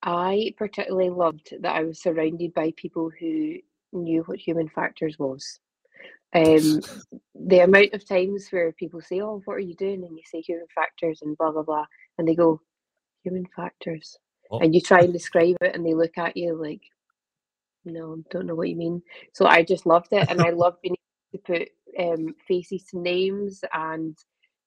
I 0.01 0.53
particularly 0.57 1.09
loved 1.09 1.53
that 1.61 1.75
I 1.75 1.83
was 1.83 2.01
surrounded 2.01 2.53
by 2.53 2.73
people 2.75 3.09
who 3.17 3.57
knew 3.93 4.23
what 4.23 4.39
human 4.39 4.67
factors 4.67 5.17
was. 5.17 5.59
Um, 6.35 6.81
the 7.35 7.59
amount 7.59 7.93
of 7.93 8.07
times 8.07 8.49
where 8.49 8.71
people 8.71 9.01
say, 9.01 9.21
"Oh, 9.21 9.41
what 9.45 9.53
are 9.53 9.59
you 9.59 9.75
doing?" 9.75 10.03
and 10.03 10.17
you 10.17 10.23
say 10.25 10.41
human 10.41 10.67
factors 10.73 11.21
and 11.21 11.37
blah 11.37 11.51
blah 11.51 11.63
blah, 11.63 11.85
and 12.17 12.27
they 12.27 12.35
go, 12.35 12.59
"Human 13.23 13.45
factors," 13.55 14.17
What? 14.49 14.63
and 14.63 14.73
you 14.73 14.81
try 14.81 15.01
and 15.01 15.13
describe 15.13 15.57
it, 15.61 15.75
and 15.75 15.85
they 15.85 15.93
look 15.93 16.17
at 16.17 16.35
you 16.35 16.55
like, 16.55 16.81
"No, 17.85 18.23
don't 18.31 18.47
know 18.47 18.55
what 18.55 18.69
you 18.69 18.75
mean." 18.75 19.03
So 19.33 19.45
I 19.45 19.61
just 19.63 19.85
loved 19.85 20.07
it, 20.11 20.27
and 20.27 20.41
I 20.41 20.49
love 20.49 20.81
being 20.81 20.95
able 20.95 21.43
to 21.43 21.53
put 21.53 21.69
um, 21.99 22.35
faces 22.47 22.83
to 22.85 22.99
names, 22.99 23.63
and 23.73 24.17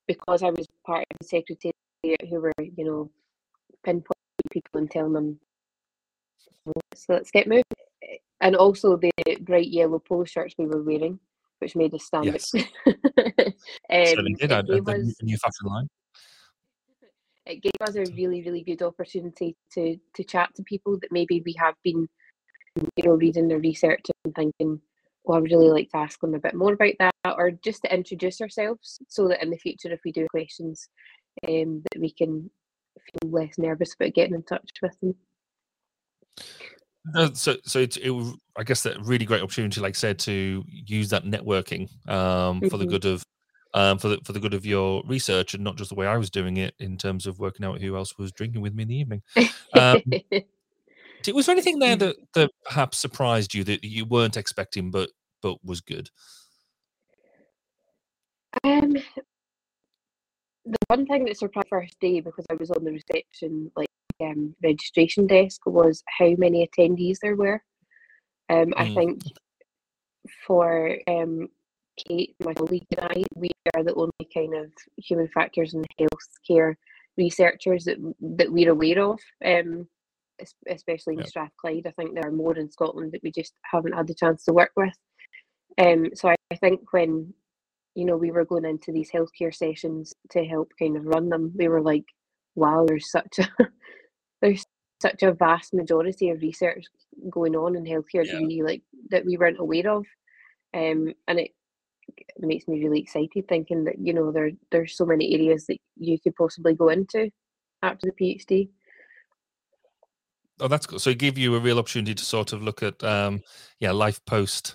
because 0.07 0.43
I 0.43 0.51
was 0.51 0.67
part 0.85 1.05
of 1.11 1.19
the 1.21 1.27
secretariat 1.27 1.75
who 2.29 2.41
were, 2.41 2.53
you 2.59 2.85
know, 2.85 3.11
pinpointing 3.87 4.51
people 4.51 4.81
and 4.81 4.91
telling 4.91 5.13
them, 5.13 5.41
"So 6.95 7.15
let's 7.15 7.31
get 7.31 7.47
moving." 7.47 7.65
And 8.41 8.55
also 8.55 8.97
the 8.97 9.11
bright 9.41 9.69
yellow 9.69 9.99
polo 9.99 10.25
shirts 10.25 10.55
we 10.59 10.67
were 10.67 10.83
wearing, 10.83 11.19
which 11.59 11.75
made 11.75 11.95
us 11.95 12.05
stand 12.05 12.27
Yes. 12.27 12.55
out. 12.55 12.65
Um, 13.89 14.35
did. 14.39 14.53
I, 14.53 14.59
it 14.59 14.67
gave 14.67 14.89
us 14.89 15.03
new- 15.03 15.15
new 15.23 15.37
fashion 15.39 15.67
line. 15.67 15.89
it 17.47 17.63
gave 17.63 17.73
us 17.81 17.95
a 17.95 18.05
really 18.15 18.43
really 18.43 18.63
good 18.63 18.83
opportunity 18.83 19.57
to 19.73 19.97
to 20.15 20.25
chat 20.25 20.55
to 20.57 20.63
people 20.65 20.99
that 21.01 21.13
maybe 21.13 21.43
we 21.47 21.55
have 21.59 21.75
been 21.83 22.09
you 22.97 23.05
know 23.05 23.13
reading 23.13 23.49
the 23.49 23.59
research 23.59 24.07
and 24.25 24.35
thinking 24.35 24.81
well 25.27 25.37
i 25.37 25.41
would 25.41 25.51
really 25.51 25.69
like 25.69 25.91
to 25.91 25.97
ask 25.99 26.19
them 26.21 26.35
a 26.35 26.39
bit 26.39 26.55
more 26.55 26.73
about 26.73 26.95
that 26.99 27.13
or 27.37 27.51
just 27.51 27.83
to 27.83 27.95
introduce 27.95 28.41
ourselves 28.41 28.99
so 29.09 29.29
that 29.29 29.43
in 29.43 29.51
the 29.51 29.59
future 29.59 29.93
if 29.93 30.01
we 30.05 30.13
do 30.13 30.27
questions 30.31 30.89
um 31.49 31.83
that 31.93 32.01
we 32.01 32.11
can 32.11 32.49
feel 32.97 33.31
less 33.31 33.59
nervous 33.59 33.95
about 33.95 34.15
getting 34.15 34.35
in 34.35 34.43
touch 34.43 34.71
with 34.81 34.99
them 35.01 35.15
No, 37.15 37.33
so 37.35 37.57
so 37.65 37.79
it's 37.79 37.97
it, 37.97 38.11
was- 38.11 38.35
I 38.59 38.65
guess 38.65 38.83
that 38.85 39.01
really 39.03 39.27
great 39.27 39.43
opportunity, 39.43 39.81
like 39.81 39.95
I 39.95 40.01
said, 40.01 40.19
to 40.21 40.65
use 40.67 41.11
that 41.11 41.25
networking 41.25 41.89
um, 42.09 42.63
for 42.63 42.79
the 42.79 42.87
Mhm. 42.87 42.91
good 42.91 43.05
of 43.05 43.23
um, 43.75 43.99
for 43.99 44.09
the 44.09 44.19
for 44.25 44.33
the 44.33 44.41
good 44.41 44.55
of 44.55 44.65
your 44.65 45.03
research 45.07 45.55
and 45.55 45.63
not 45.63 45.77
just 45.77 45.91
the 45.91 45.95
way 45.95 46.07
I 46.07 46.17
was 46.17 46.31
doing 46.31 46.57
it 46.57 46.75
in 46.79 46.97
terms 46.97 47.27
of 47.27 47.39
working 47.39 47.67
out 47.67 47.81
who 47.81 47.97
else 47.97 48.17
was 48.19 48.33
drinking 48.33 48.63
with 48.63 48.75
me 48.75 48.83
in 48.85 48.89
the 48.89 48.97
evening. 48.97 49.23
Um, 49.75 50.01
was 51.29 51.47
there 51.47 51.55
anything 51.55 51.79
there 51.79 51.97
that 51.97 52.17
that 52.35 52.51
perhaps 52.65 52.99
surprised 52.99 53.55
you 53.55 53.65
that 53.65 53.85
you 53.85 54.05
weren't 54.05 54.37
expecting, 54.37 54.91
but 54.91 55.11
but 55.43 55.59
was 55.65 55.81
good? 55.81 56.11
Um, 58.65 58.97
the 60.65 60.77
one 60.89 61.07
thing 61.07 61.25
that 61.25 61.37
surprised 61.37 61.69
first 61.69 62.01
day 62.01 62.21
because 62.21 62.45
I 62.51 62.55
was 62.55 62.71
on 62.71 62.85
the 62.85 62.93
reception 62.93 63.71
like 63.77 63.89
um, 64.21 64.55
registration 64.63 65.27
desk 65.27 65.61
was 65.67 66.03
how 66.19 66.35
many 66.39 66.67
attendees 66.67 67.19
there 67.21 67.37
were. 67.37 67.63
Um, 68.49 68.73
I 68.77 68.87
Mm. 68.87 68.95
think 68.95 69.23
for 70.47 70.99
um, 71.07 71.49
Kate, 71.97 72.35
my 72.45 72.55
colleague, 72.55 72.85
and 72.97 73.09
I, 73.11 73.23
we 73.35 73.51
are 73.75 73.83
the 73.83 73.95
only 73.95 74.11
kind 74.33 74.55
of 74.55 74.71
human 74.97 75.29
factors 75.29 75.75
and 75.75 75.85
healthcare 76.01 76.75
researchers 77.17 77.85
that 77.85 77.99
that 78.37 78.53
we're 78.53 78.71
aware 78.71 79.01
of. 79.01 79.21
Um, 79.45 79.89
especially 80.69 81.15
in 81.15 81.21
Yep. 81.21 81.29
Strathclyde, 81.29 81.87
I 81.87 81.91
think 81.93 82.15
there 82.15 82.27
are 82.27 82.33
more 82.33 82.57
in 82.57 82.71
Scotland 82.71 83.13
that 83.13 83.23
we 83.23 83.31
just 83.31 83.55
haven't 83.63 83.95
had 83.95 84.07
the 84.07 84.15
chance 84.15 84.45
to 84.45 84.53
work 84.53 84.73
with. 84.77 84.95
Um, 85.79 86.11
so 86.15 86.29
I, 86.29 86.37
I 86.51 86.57
think 86.57 86.93
when 86.93 87.33
you 87.95 88.05
know 88.05 88.17
we 88.17 88.31
were 88.31 88.45
going 88.45 88.65
into 88.65 88.93
these 88.93 89.11
healthcare 89.11 89.55
sessions 89.55 90.13
to 90.31 90.45
help 90.45 90.73
kind 90.79 90.97
of 90.97 91.07
run 91.07 91.29
them, 91.29 91.53
we 91.57 91.69
were 91.69 91.83
like, 91.83 92.05
wow, 92.55 92.85
there's 92.87 93.11
such 93.11 93.39
a 93.39 93.49
there's 94.43 94.65
such 95.03 95.23
a 95.23 95.33
vast 95.33 95.75
majority 95.75 96.31
of 96.31 96.41
research 96.41 96.85
going 97.31 97.55
on 97.55 97.77
in 97.77 97.85
healthcare 97.85 98.25
Yeah. 98.25 98.33
that 98.39 98.47
we 98.47 98.63
like 98.63 98.83
that 99.11 99.25
we 99.25 99.37
weren't 99.37 99.61
aware 99.61 99.91
of, 99.91 100.05
um, 100.75 101.13
and 101.29 101.39
it 101.39 101.51
makes 102.39 102.69
me 102.69 102.83
really 102.83 103.01
excited 103.01 103.49
thinking 103.49 103.85
that 103.85 103.97
you 103.99 104.13
know 104.15 104.31
there 104.31 104.51
there's 104.71 104.97
so 104.97 105.05
many 105.05 105.35
areas 105.35 105.67
that 105.67 105.79
you 105.97 106.19
could 106.21 106.35
possibly 106.37 106.75
go 106.75 106.89
into 106.89 107.31
after 107.83 108.07
the 108.07 108.13
PhD. 108.25 108.69
Oh, 110.61 110.69
that's 110.69 110.87
good. 110.87 111.01
So 111.01 111.11
it 111.11 111.19
gave 111.19 111.37
you 111.37 111.55
a 111.55 111.61
real 111.61 111.79
opportunity 111.79 112.15
to 112.15 112.25
sort 112.25 112.53
of 112.53 112.63
look 112.63 112.83
at 112.83 113.03
um, 113.05 113.41
yeah 113.81 113.93
life 113.93 114.25
post 114.25 114.75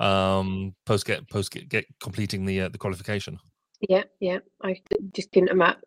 um, 0.00 0.74
post 0.86 1.06
get 1.06 1.28
post 1.30 1.52
get, 1.52 1.68
get 1.68 1.84
completing 2.00 2.44
the 2.44 2.62
uh, 2.62 2.68
the 2.68 2.78
qualification. 2.78 3.38
Yeah, 3.88 4.04
yeah. 4.20 4.38
I 4.62 4.80
just 5.14 5.32
couldn't 5.32 5.50
imagine. 5.50 5.80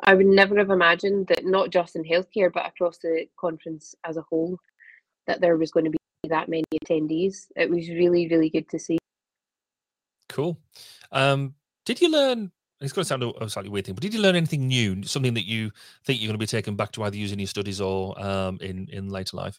I 0.00 0.14
would 0.14 0.26
never 0.26 0.56
have 0.56 0.70
imagined 0.70 1.26
that 1.28 1.44
not 1.44 1.70
just 1.70 1.96
in 1.96 2.02
healthcare 2.02 2.50
but 2.52 2.66
across 2.66 2.98
the 2.98 3.26
conference 3.38 3.94
as 4.04 4.16
a 4.16 4.22
whole 4.22 4.58
that 5.26 5.40
there 5.40 5.56
was 5.56 5.70
going 5.70 5.84
to 5.84 5.90
be 5.90 5.98
that 6.28 6.48
many 6.48 6.64
attendees. 6.84 7.46
It 7.56 7.68
was 7.68 7.88
really, 7.88 8.28
really 8.28 8.50
good 8.50 8.68
to 8.70 8.78
see. 8.78 8.98
Cool. 10.28 10.58
Um, 11.12 11.54
did 11.84 12.00
you 12.00 12.10
learn? 12.10 12.52
It's 12.80 12.92
going 12.92 13.04
to 13.04 13.08
sound 13.08 13.22
a 13.22 13.48
slightly 13.48 13.70
weird 13.70 13.86
thing, 13.86 13.94
but 13.94 14.02
did 14.02 14.12
you 14.12 14.20
learn 14.20 14.36
anything 14.36 14.68
new? 14.68 15.02
Something 15.04 15.34
that 15.34 15.46
you 15.46 15.70
think 16.04 16.20
you're 16.20 16.28
going 16.28 16.34
to 16.34 16.42
be 16.42 16.46
taken 16.46 16.76
back 16.76 16.92
to 16.92 17.04
either 17.04 17.16
using 17.16 17.38
your 17.38 17.46
studies 17.46 17.80
or 17.80 18.20
um, 18.22 18.58
in 18.60 18.88
in 18.92 19.08
later 19.08 19.36
life? 19.36 19.58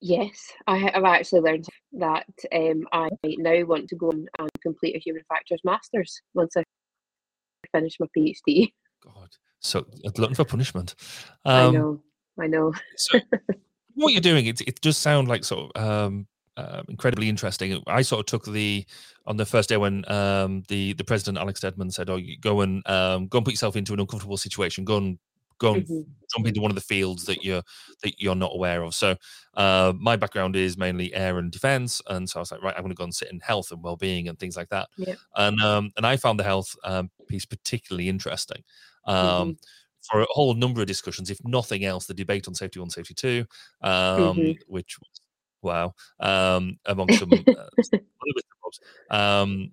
Yes, 0.00 0.52
I 0.66 0.76
have 0.76 1.04
actually 1.04 1.40
learned 1.40 1.66
that 1.94 2.26
um, 2.52 2.86
I 2.92 3.08
now 3.22 3.64
want 3.64 3.88
to 3.88 3.96
go 3.96 4.10
and 4.10 4.50
complete 4.62 4.94
a 4.94 5.00
human 5.00 5.22
factors 5.28 5.60
masters 5.64 6.20
once 6.34 6.56
I 6.56 6.62
finish 7.72 7.96
my 7.98 8.06
PhD. 8.16 8.72
God, 9.04 9.28
so 9.60 9.80
uh, 10.04 10.10
looking 10.16 10.36
for 10.36 10.44
punishment. 10.44 10.94
I 11.44 11.62
Um, 11.64 11.74
know. 11.74 12.02
I 12.40 12.46
know. 12.46 12.72
So, 12.96 13.18
what 13.94 14.12
you're 14.12 14.20
doing, 14.20 14.46
it, 14.46 14.60
it 14.60 14.80
does 14.80 14.96
sound 14.96 15.26
like 15.26 15.42
sort 15.44 15.72
of 15.74 15.82
um, 15.82 16.28
uh, 16.58 16.82
incredibly 16.88 17.28
interesting. 17.28 17.82
I 17.86 18.02
sort 18.02 18.20
of 18.20 18.26
took 18.26 18.44
the 18.52 18.86
on 19.26 19.36
the 19.38 19.46
first 19.46 19.68
day 19.70 19.76
when 19.78 20.10
um, 20.10 20.62
the 20.68 20.94
the 20.94 21.04
president 21.04 21.38
Alex 21.38 21.60
Stedmon 21.60 21.92
said, 21.92 22.10
"Oh, 22.10 22.16
you 22.16 22.38
go 22.38 22.60
and 22.62 22.86
um, 22.88 23.28
go 23.28 23.38
and 23.38 23.44
put 23.46 23.54
yourself 23.54 23.76
into 23.76 23.94
an 23.94 24.00
uncomfortable 24.00 24.36
situation. 24.38 24.84
Go 24.84 24.98
and 24.98 25.18
go 25.58 25.74
and 25.74 25.88
Mhm. 25.88 26.18
jump 26.34 26.46
into 26.46 26.60
one 26.60 26.70
of 26.70 26.74
the 26.74 26.80
fields 26.82 27.24
that 27.26 27.42
you're 27.42 27.62
that 28.02 28.20
you're 28.20 28.34
not 28.34 28.52
aware 28.54 28.82
of." 28.82 28.94
So, 28.94 29.16
uh, 29.54 29.92
my 29.98 30.16
background 30.16 30.56
is 30.56 30.76
mainly 30.78 31.14
air 31.14 31.38
and 31.38 31.50
defense, 31.52 32.02
and 32.08 32.28
so 32.28 32.40
I 32.40 32.42
was 32.42 32.52
like, 32.52 32.62
right, 32.62 32.74
I'm 32.76 32.82
going 32.82 32.90
to 32.90 32.96
go 32.96 33.04
and 33.04 33.14
sit 33.14 33.30
in 33.30 33.40
health 33.40 33.70
and 33.72 33.82
well-being 33.82 34.28
and 34.28 34.38
things 34.38 34.56
like 34.56 34.70
that. 34.70 34.88
And 35.36 35.60
um, 35.62 35.90
and 35.96 36.06
I 36.06 36.16
found 36.16 36.40
the 36.40 36.44
health 36.44 36.74
um, 36.84 37.10
piece 37.28 37.46
particularly 37.46 38.08
interesting. 38.08 38.62
Um, 39.04 39.52
Mhm. 39.52 39.58
For 40.10 40.20
a 40.22 40.26
whole 40.30 40.54
number 40.54 40.80
of 40.80 40.86
discussions, 40.86 41.28
if 41.30 41.38
nothing 41.44 41.84
else, 41.84 42.06
the 42.06 42.14
debate 42.14 42.46
on 42.48 42.54
safety 42.54 42.78
one, 42.80 42.88
safety 42.90 43.14
two, 43.14 43.46
um, 43.82 44.46
Mhm. 44.46 44.58
which 44.66 44.96
was 45.00 45.17
wow, 45.62 45.94
um, 46.20 46.78
among 46.86 47.12
some 47.14 47.32
uh, 47.32 47.36
other 47.36 47.68
bits 47.76 47.92
and 47.92 48.60
bobs. 48.62 48.80
Um, 49.10 49.72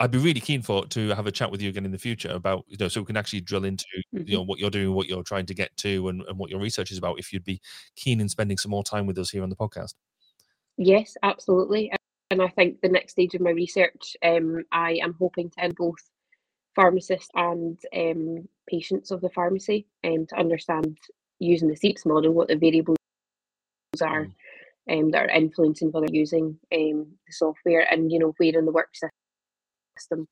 I'd 0.00 0.10
be 0.10 0.18
really 0.18 0.40
keen 0.40 0.62
for 0.62 0.86
to 0.86 1.10
have 1.10 1.26
a 1.26 1.32
chat 1.32 1.50
with 1.50 1.60
you 1.60 1.68
again 1.68 1.84
in 1.84 1.92
the 1.92 1.98
future 1.98 2.30
about 2.30 2.64
you 2.68 2.78
know 2.78 2.88
so 2.88 3.02
we 3.02 3.06
can 3.06 3.18
actually 3.18 3.42
drill 3.42 3.66
into 3.66 3.84
you 4.12 4.34
know 4.34 4.42
what 4.42 4.58
you're 4.58 4.70
doing, 4.70 4.94
what 4.94 5.08
you're 5.08 5.22
trying 5.22 5.46
to 5.46 5.54
get 5.54 5.76
to, 5.78 6.08
and, 6.08 6.22
and 6.22 6.38
what 6.38 6.50
your 6.50 6.60
research 6.60 6.90
is 6.90 6.98
about. 6.98 7.18
If 7.18 7.32
you'd 7.32 7.44
be 7.44 7.60
keen 7.96 8.20
in 8.20 8.28
spending 8.28 8.56
some 8.56 8.70
more 8.70 8.82
time 8.82 9.06
with 9.06 9.18
us 9.18 9.30
here 9.30 9.42
on 9.42 9.50
the 9.50 9.56
podcast. 9.56 9.94
Yes, 10.78 11.16
absolutely. 11.22 11.92
And 12.30 12.40
I 12.40 12.48
think 12.48 12.80
the 12.80 12.88
next 12.88 13.12
stage 13.12 13.34
of 13.34 13.42
my 13.42 13.50
research, 13.50 14.16
um, 14.24 14.64
I 14.72 14.92
am 15.02 15.14
hoping 15.18 15.50
to 15.50 15.60
end 15.60 15.74
both 15.74 15.98
pharmacists 16.74 17.28
and 17.34 17.78
um, 17.94 18.48
patients 18.68 19.10
of 19.10 19.20
the 19.20 19.30
pharmacy 19.30 19.86
um, 20.04 20.26
to 20.28 20.36
understand 20.36 20.96
using 21.40 21.68
the 21.68 21.76
SEIPS 21.76 22.06
model 22.06 22.32
what 22.32 22.48
the 22.48 22.54
variables 22.54 22.96
are 24.00 24.28
um, 24.90 25.10
that 25.10 25.26
are 25.26 25.30
influencing 25.30 25.90
whether 25.92 26.08
using 26.10 26.58
um, 26.74 27.06
the 27.26 27.32
software 27.32 27.86
and 27.90 28.10
you 28.10 28.18
know 28.18 28.34
where 28.38 28.58
in 28.58 28.66
the 28.66 28.72
work 28.72 28.90
system 29.96 30.26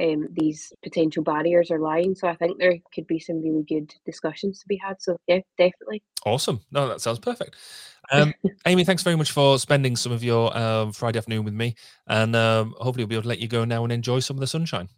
um, 0.00 0.28
these 0.32 0.72
potential 0.82 1.22
barriers 1.22 1.70
are 1.70 1.78
lying. 1.78 2.14
So 2.14 2.28
I 2.28 2.36
think 2.36 2.58
there 2.58 2.74
could 2.94 3.06
be 3.06 3.18
some 3.18 3.42
really 3.42 3.64
good 3.66 3.94
discussions 4.04 4.60
to 4.60 4.68
be 4.68 4.76
had. 4.76 4.96
So 5.00 5.16
yeah, 5.26 5.40
definitely. 5.58 6.02
Awesome. 6.24 6.60
No, 6.70 6.88
that 6.88 7.00
sounds 7.00 7.18
perfect. 7.18 7.56
Um, 8.12 8.34
Aimee, 8.64 8.84
thanks 8.84 9.02
very 9.02 9.16
much 9.16 9.32
for 9.32 9.58
spending 9.58 9.96
some 9.96 10.12
of 10.12 10.22
your 10.22 10.56
um, 10.56 10.92
Friday 10.92 11.18
afternoon 11.18 11.42
with 11.42 11.54
me, 11.54 11.74
and 12.06 12.36
um, 12.36 12.72
hopefully 12.78 13.02
we'll 13.02 13.08
be 13.08 13.14
able 13.16 13.24
to 13.24 13.28
let 13.28 13.40
you 13.40 13.48
go 13.48 13.64
now 13.64 13.82
and 13.82 13.92
enjoy 13.92 14.20
some 14.20 14.36
of 14.36 14.40
the 14.40 14.46
sunshine. 14.46 14.88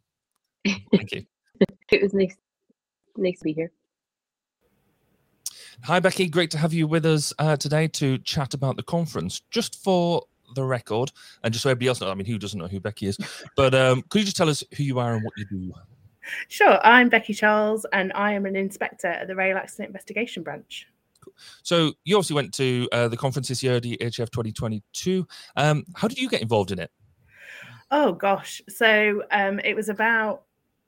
Thank 0.67 1.13
you. 1.13 1.25
It 1.91 2.03
was 2.03 2.13
nice, 2.13 2.37
nice 3.17 3.39
to 3.39 3.45
be 3.45 3.55
here. 3.55 3.73
Hi, 5.85 6.01
Becky. 6.01 6.29
Great 6.29 6.51
to 6.51 6.59
have 6.59 6.75
you 6.75 6.87
with 6.87 7.07
us 7.07 7.33
uh, 7.39 7.57
today 7.57 7.89
to 7.89 8.19
chat 8.19 8.53
about 8.53 8.77
the 8.77 8.83
conference. 8.83 9.41
Just 9.51 9.83
for 9.83 10.23
the 10.55 10.65
record, 10.65 11.13
and 11.43 11.53
just 11.53 11.63
so 11.63 11.71
everybody 11.71 11.89
else 11.89 12.01
knows, 12.01 12.11
I 12.11 12.15
mean, 12.15 12.27
who 12.27 12.39
doesn't 12.39 12.59
know 12.59 12.67
who 12.67 12.81
Becky 12.81 13.07
is? 13.07 13.17
But 13.57 13.75
um, 13.75 14.03
could 14.09 14.21
you 14.21 14.25
just 14.25 14.37
tell 14.37 14.51
us 14.51 14.63
who 14.77 14.83
you 14.83 14.99
are 14.99 15.15
and 15.15 15.25
what 15.25 15.33
you 15.37 15.47
do? 15.47 15.73
Sure, 16.49 16.79
I'm 16.85 17.09
Becky 17.09 17.33
Charles, 17.33 17.87
and 17.93 18.13
I 18.15 18.33
am 18.33 18.45
an 18.45 18.57
inspector 18.57 19.07
at 19.07 19.29
the 19.29 19.35
Rail 19.35 19.57
Accident 19.57 19.89
Investigation 19.89 20.43
Branch. 20.43 20.87
So 21.63 21.93
you 22.05 22.17
obviously 22.17 22.35
went 22.35 22.53
to 22.55 22.89
uh, 22.93 23.09
the 23.09 23.17
conference 23.17 23.49
this 23.49 23.63
year, 23.63 23.81
the 23.81 23.97
HF 23.99 24.31
2022. 24.31 25.27
Um, 25.57 25.85
how 25.95 26.09
did 26.09 26.19
you 26.19 26.29
get 26.29 26.43
involved 26.43 26.71
in 26.71 26.81
it? 26.81 26.91
Oh 27.91 28.13
gosh, 28.13 28.61
so 28.69 29.23
um, 29.31 29.59
it 29.61 29.75
was 29.75 29.89
about 29.89 30.43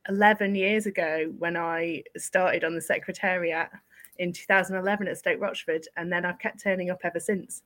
11 0.09 0.55
years 0.55 0.87
ago 0.87 1.33
when 1.39 1.57
I 1.57 2.03
started 2.17 2.65
on 2.65 2.75
the 2.75 2.81
secretariat 2.81 3.71
in 4.21 4.33
2011 4.33 5.09
at 5.09 5.19
Stoke 5.19 5.41
Rochford, 5.41 5.89
and 5.97 6.13
then 6.13 6.25
I've 6.25 6.39
kept 6.39 6.61
turning 6.61 6.91
up 6.91 7.01
ever 7.05 7.19
since. 7.19 7.63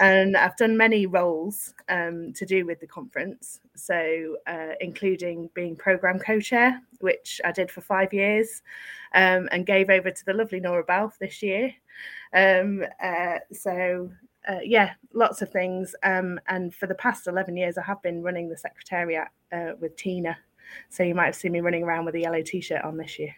And 0.00 0.36
I've 0.36 0.56
done 0.56 0.76
many 0.76 1.06
roles 1.06 1.74
um, 1.88 2.32
to 2.32 2.46
do 2.46 2.66
with 2.66 2.80
the 2.80 2.86
conference, 2.86 3.60
so 3.76 4.36
uh, 4.46 4.72
including 4.80 5.50
being 5.54 5.76
program 5.76 6.18
co-chair, 6.18 6.80
which 7.00 7.40
I 7.44 7.52
did 7.52 7.70
for 7.70 7.82
five 7.82 8.12
years, 8.12 8.62
um, 9.14 9.48
and 9.52 9.66
gave 9.66 9.90
over 9.90 10.10
to 10.10 10.24
the 10.24 10.32
lovely 10.32 10.60
Nora 10.60 10.82
Balfe 10.84 11.18
this 11.18 11.42
year. 11.42 11.72
Um, 12.34 12.84
uh, 13.02 13.38
so 13.52 14.10
uh, 14.48 14.60
yeah, 14.64 14.92
lots 15.12 15.42
of 15.42 15.50
things. 15.50 15.94
Um, 16.02 16.40
and 16.48 16.74
for 16.74 16.86
the 16.86 16.94
past 16.94 17.26
11 17.26 17.56
years, 17.56 17.76
I 17.76 17.82
have 17.82 18.02
been 18.02 18.22
running 18.22 18.48
the 18.48 18.56
secretariat 18.56 19.28
uh, 19.52 19.72
with 19.78 19.94
Tina. 19.96 20.36
So 20.88 21.02
you 21.02 21.14
might 21.14 21.26
have 21.26 21.36
seen 21.36 21.52
me 21.52 21.60
running 21.60 21.82
around 21.82 22.06
with 22.06 22.14
a 22.14 22.20
yellow 22.20 22.42
t 22.42 22.62
shirt 22.62 22.82
on 22.82 22.96
this 22.96 23.18
year. 23.18 23.34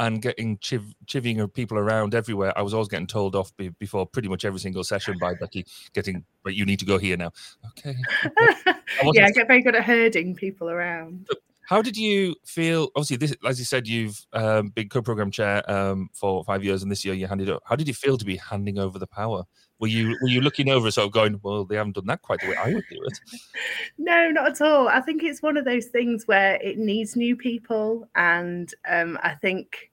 And 0.00 0.22
getting 0.22 0.58
chiv- 0.62 0.94
chivying 1.04 1.42
of 1.42 1.52
people 1.52 1.76
around 1.76 2.14
everywhere. 2.14 2.56
I 2.56 2.62
was 2.62 2.72
always 2.72 2.88
getting 2.88 3.06
told 3.06 3.36
off 3.36 3.54
be- 3.58 3.68
before 3.68 4.06
pretty 4.06 4.28
much 4.28 4.46
every 4.46 4.58
single 4.58 4.82
session 4.82 5.18
by 5.20 5.34
Becky, 5.34 5.66
getting, 5.92 6.24
but 6.42 6.54
you 6.54 6.64
need 6.64 6.78
to 6.78 6.86
go 6.86 6.96
here 6.96 7.18
now. 7.18 7.32
Okay. 7.68 7.94
yeah, 9.12 9.26
I 9.26 9.30
get 9.30 9.46
very 9.46 9.60
good 9.62 9.76
at 9.76 9.84
herding 9.84 10.34
people 10.34 10.70
around. 10.70 11.28
How 11.70 11.80
did 11.80 11.96
you 11.96 12.34
feel? 12.44 12.88
Obviously, 12.96 13.16
this, 13.16 13.32
as 13.46 13.60
you 13.60 13.64
said, 13.64 13.86
you've 13.86 14.26
um, 14.32 14.70
been 14.70 14.88
co-program 14.88 15.30
chair 15.30 15.62
um, 15.70 16.10
for 16.12 16.42
five 16.42 16.64
years, 16.64 16.82
and 16.82 16.90
this 16.90 17.04
year 17.04 17.14
you 17.14 17.28
handed 17.28 17.48
up. 17.48 17.62
How 17.64 17.76
did 17.76 17.86
you 17.86 17.94
feel 17.94 18.18
to 18.18 18.24
be 18.24 18.38
handing 18.38 18.76
over 18.76 18.98
the 18.98 19.06
power? 19.06 19.44
Were 19.78 19.86
you 19.86 20.16
were 20.20 20.28
you 20.28 20.40
looking 20.40 20.68
over, 20.68 20.90
sort 20.90 21.06
of 21.06 21.12
going, 21.12 21.38
"Well, 21.44 21.64
they 21.64 21.76
haven't 21.76 21.94
done 21.94 22.06
that 22.06 22.22
quite 22.22 22.40
the 22.40 22.48
way 22.48 22.56
I 22.56 22.74
would 22.74 22.84
do 22.90 22.98
it." 23.04 23.20
No, 23.98 24.30
not 24.30 24.48
at 24.48 24.60
all. 24.60 24.88
I 24.88 25.00
think 25.00 25.22
it's 25.22 25.42
one 25.42 25.56
of 25.56 25.64
those 25.64 25.86
things 25.86 26.26
where 26.26 26.56
it 26.56 26.76
needs 26.76 27.14
new 27.14 27.36
people, 27.36 28.08
and 28.16 28.74
um, 28.88 29.16
I 29.22 29.34
think 29.34 29.89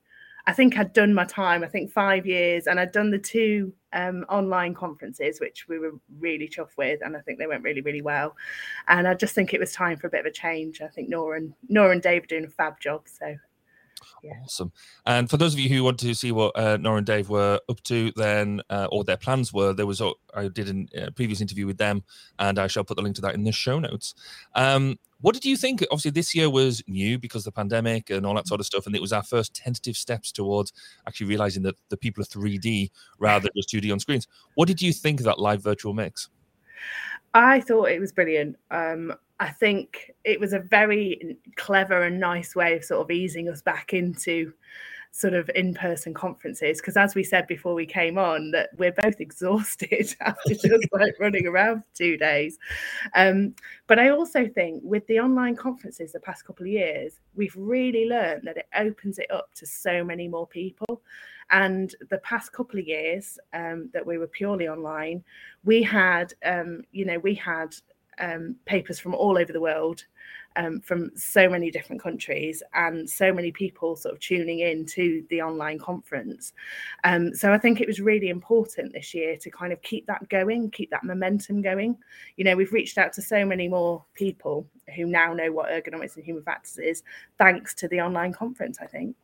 I 0.47 0.53
think 0.53 0.77
I'd 0.77 0.93
done 0.93 1.13
my 1.13 1.25
time. 1.25 1.61
I 1.61 1.67
think 1.67 1.91
five 1.91 2.25
years, 2.25 2.67
and 2.67 2.79
I'd 2.79 2.93
done 2.93 3.11
the 3.11 3.19
two 3.19 3.73
um, 3.91 4.25
online 4.29 4.73
conferences, 4.73 5.41
which 5.41 5.67
we 5.67 5.77
were 5.77 5.91
really 6.19 6.47
chuffed 6.47 6.77
with, 6.77 7.01
and 7.03 7.17
I 7.17 7.19
think 7.19 7.37
they 7.37 7.47
went 7.47 7.63
really, 7.63 7.81
really 7.81 8.01
well. 8.01 8.33
And 8.87 9.09
I 9.09 9.13
just 9.13 9.35
think 9.35 9.53
it 9.53 9.59
was 9.59 9.73
time 9.73 9.97
for 9.97 10.07
a 10.07 10.09
bit 10.09 10.21
of 10.21 10.25
a 10.25 10.31
change. 10.31 10.81
I 10.81 10.87
think 10.87 11.09
Nora 11.09 11.37
and 11.39 11.53
Nora 11.67 11.91
and 11.91 12.01
Dave 12.01 12.23
are 12.23 12.27
doing 12.27 12.45
a 12.45 12.49
fab 12.49 12.79
job. 12.79 13.03
So 13.05 13.35
Awesome. 14.43 14.71
And 15.05 15.29
for 15.29 15.37
those 15.37 15.53
of 15.53 15.59
you 15.59 15.69
who 15.69 15.83
want 15.83 15.99
to 15.99 16.13
see 16.13 16.31
what 16.31 16.57
uh, 16.57 16.77
Nora 16.77 16.97
and 16.97 17.05
Dave 17.05 17.29
were 17.29 17.59
up 17.69 17.81
to, 17.83 18.11
then 18.15 18.61
uh, 18.69 18.87
or 18.91 19.03
their 19.03 19.17
plans 19.17 19.53
were, 19.53 19.73
there 19.73 19.85
was 19.85 20.01
a, 20.01 20.11
I 20.33 20.47
did 20.47 20.87
a 20.93 21.05
uh, 21.05 21.09
previous 21.11 21.41
interview 21.41 21.65
with 21.65 21.77
them, 21.77 22.03
and 22.39 22.59
I 22.59 22.67
shall 22.67 22.83
put 22.83 22.97
the 22.97 23.03
link 23.03 23.15
to 23.15 23.21
that 23.21 23.35
in 23.35 23.43
the 23.43 23.51
show 23.51 23.79
notes. 23.79 24.15
Um, 24.55 24.97
what 25.21 25.33
did 25.33 25.45
you 25.45 25.57
think? 25.57 25.83
Obviously, 25.91 26.11
this 26.11 26.35
year 26.35 26.49
was 26.49 26.83
new 26.87 27.17
because 27.17 27.47
of 27.47 27.53
the 27.53 27.57
pandemic 27.57 28.09
and 28.09 28.25
all 28.25 28.35
that 28.35 28.47
sort 28.47 28.59
of 28.59 28.65
stuff, 28.65 28.85
and 28.85 28.95
it 28.95 29.01
was 29.01 29.13
our 29.13 29.23
first 29.23 29.55
tentative 29.55 29.97
steps 29.97 30.31
towards 30.31 30.73
actually 31.07 31.27
realizing 31.27 31.63
that 31.63 31.75
the 31.89 31.97
people 31.97 32.21
are 32.21 32.27
3D 32.27 32.91
rather 33.19 33.43
than 33.43 33.51
just 33.55 33.69
2D 33.69 33.91
on 33.91 33.99
screens. 33.99 34.27
What 34.55 34.67
did 34.67 34.81
you 34.81 34.93
think 34.93 35.19
of 35.19 35.25
that 35.25 35.39
live 35.39 35.63
virtual 35.63 35.93
mix? 35.93 36.29
I 37.33 37.61
thought 37.61 37.89
it 37.89 37.99
was 37.99 38.11
brilliant. 38.11 38.57
Um, 38.71 39.13
I 39.39 39.49
think 39.49 40.11
it 40.23 40.39
was 40.39 40.53
a 40.53 40.59
very 40.59 41.37
clever 41.55 42.03
and 42.03 42.19
nice 42.19 42.55
way 42.55 42.75
of 42.75 42.83
sort 42.83 43.01
of 43.01 43.11
easing 43.11 43.49
us 43.49 43.61
back 43.61 43.93
into 43.93 44.53
sort 45.11 45.33
of 45.33 45.49
in-person 45.55 46.13
conferences 46.13 46.79
because 46.79 46.95
as 46.95 47.15
we 47.15 47.23
said 47.23 47.47
before 47.47 47.73
we 47.73 47.85
came 47.87 48.19
on 48.19 48.51
that 48.51 48.69
we're 48.77 48.91
both 48.91 49.15
exhausted 49.19 50.13
after 50.21 50.53
just 50.53 50.87
like 50.91 51.15
running 51.19 51.47
around 51.47 51.79
for 51.79 51.95
two 51.95 52.17
days. 52.17 52.59
Um, 53.15 53.55
but 53.87 53.99
i 53.99 54.09
also 54.09 54.47
think 54.47 54.81
with 54.83 55.07
the 55.07 55.19
online 55.19 55.55
conferences 55.55 56.11
the 56.11 56.19
past 56.19 56.45
couple 56.45 56.65
of 56.65 56.71
years 56.71 57.19
we've 57.35 57.55
really 57.55 58.07
learned 58.07 58.43
that 58.43 58.57
it 58.57 58.67
opens 58.75 59.17
it 59.17 59.31
up 59.31 59.53
to 59.55 59.65
so 59.65 60.03
many 60.03 60.27
more 60.27 60.47
people. 60.47 61.01
And 61.49 61.95
the 62.09 62.17
past 62.17 62.51
couple 62.51 62.77
of 62.77 62.85
years 62.85 63.39
um, 63.53 63.89
that 63.93 64.05
we 64.05 64.17
were 64.17 64.27
purely 64.27 64.67
online 64.67 65.23
we 65.63 65.81
had 65.81 66.33
um, 66.45 66.83
you 66.91 67.05
know 67.05 67.19
we 67.19 67.33
had 67.33 67.73
um, 68.19 68.55
papers 68.65 68.99
from 68.99 69.13
all 69.13 69.37
over 69.37 69.51
the 69.51 69.61
world, 69.61 70.05
um, 70.55 70.81
from 70.81 71.11
so 71.15 71.47
many 71.49 71.69
different 71.69 72.01
countries, 72.01 72.63
and 72.73 73.09
so 73.09 73.31
many 73.31 73.51
people 73.51 73.95
sort 73.95 74.13
of 74.13 74.19
tuning 74.19 74.59
in 74.59 74.85
to 74.87 75.23
the 75.29 75.41
online 75.41 75.79
conference. 75.79 76.53
Um, 77.03 77.33
so 77.33 77.53
I 77.53 77.57
think 77.57 77.79
it 77.79 77.87
was 77.87 78.01
really 78.01 78.29
important 78.29 78.93
this 78.93 79.13
year 79.13 79.37
to 79.37 79.51
kind 79.51 79.71
of 79.71 79.81
keep 79.81 80.07
that 80.07 80.27
going, 80.29 80.71
keep 80.71 80.89
that 80.91 81.03
momentum 81.03 81.61
going. 81.61 81.97
You 82.37 82.45
know, 82.45 82.55
we've 82.55 82.73
reached 82.73 82.97
out 82.97 83.13
to 83.13 83.21
so 83.21 83.45
many 83.45 83.67
more 83.67 84.03
people 84.13 84.67
who 84.95 85.05
now 85.05 85.33
know 85.33 85.51
what 85.51 85.69
ergonomics 85.69 86.15
and 86.15 86.25
human 86.25 86.43
factors 86.43 86.77
is, 86.77 87.03
thanks 87.37 87.73
to 87.75 87.87
the 87.87 88.01
online 88.01 88.33
conference. 88.33 88.79
I 88.81 88.87
think. 88.87 89.15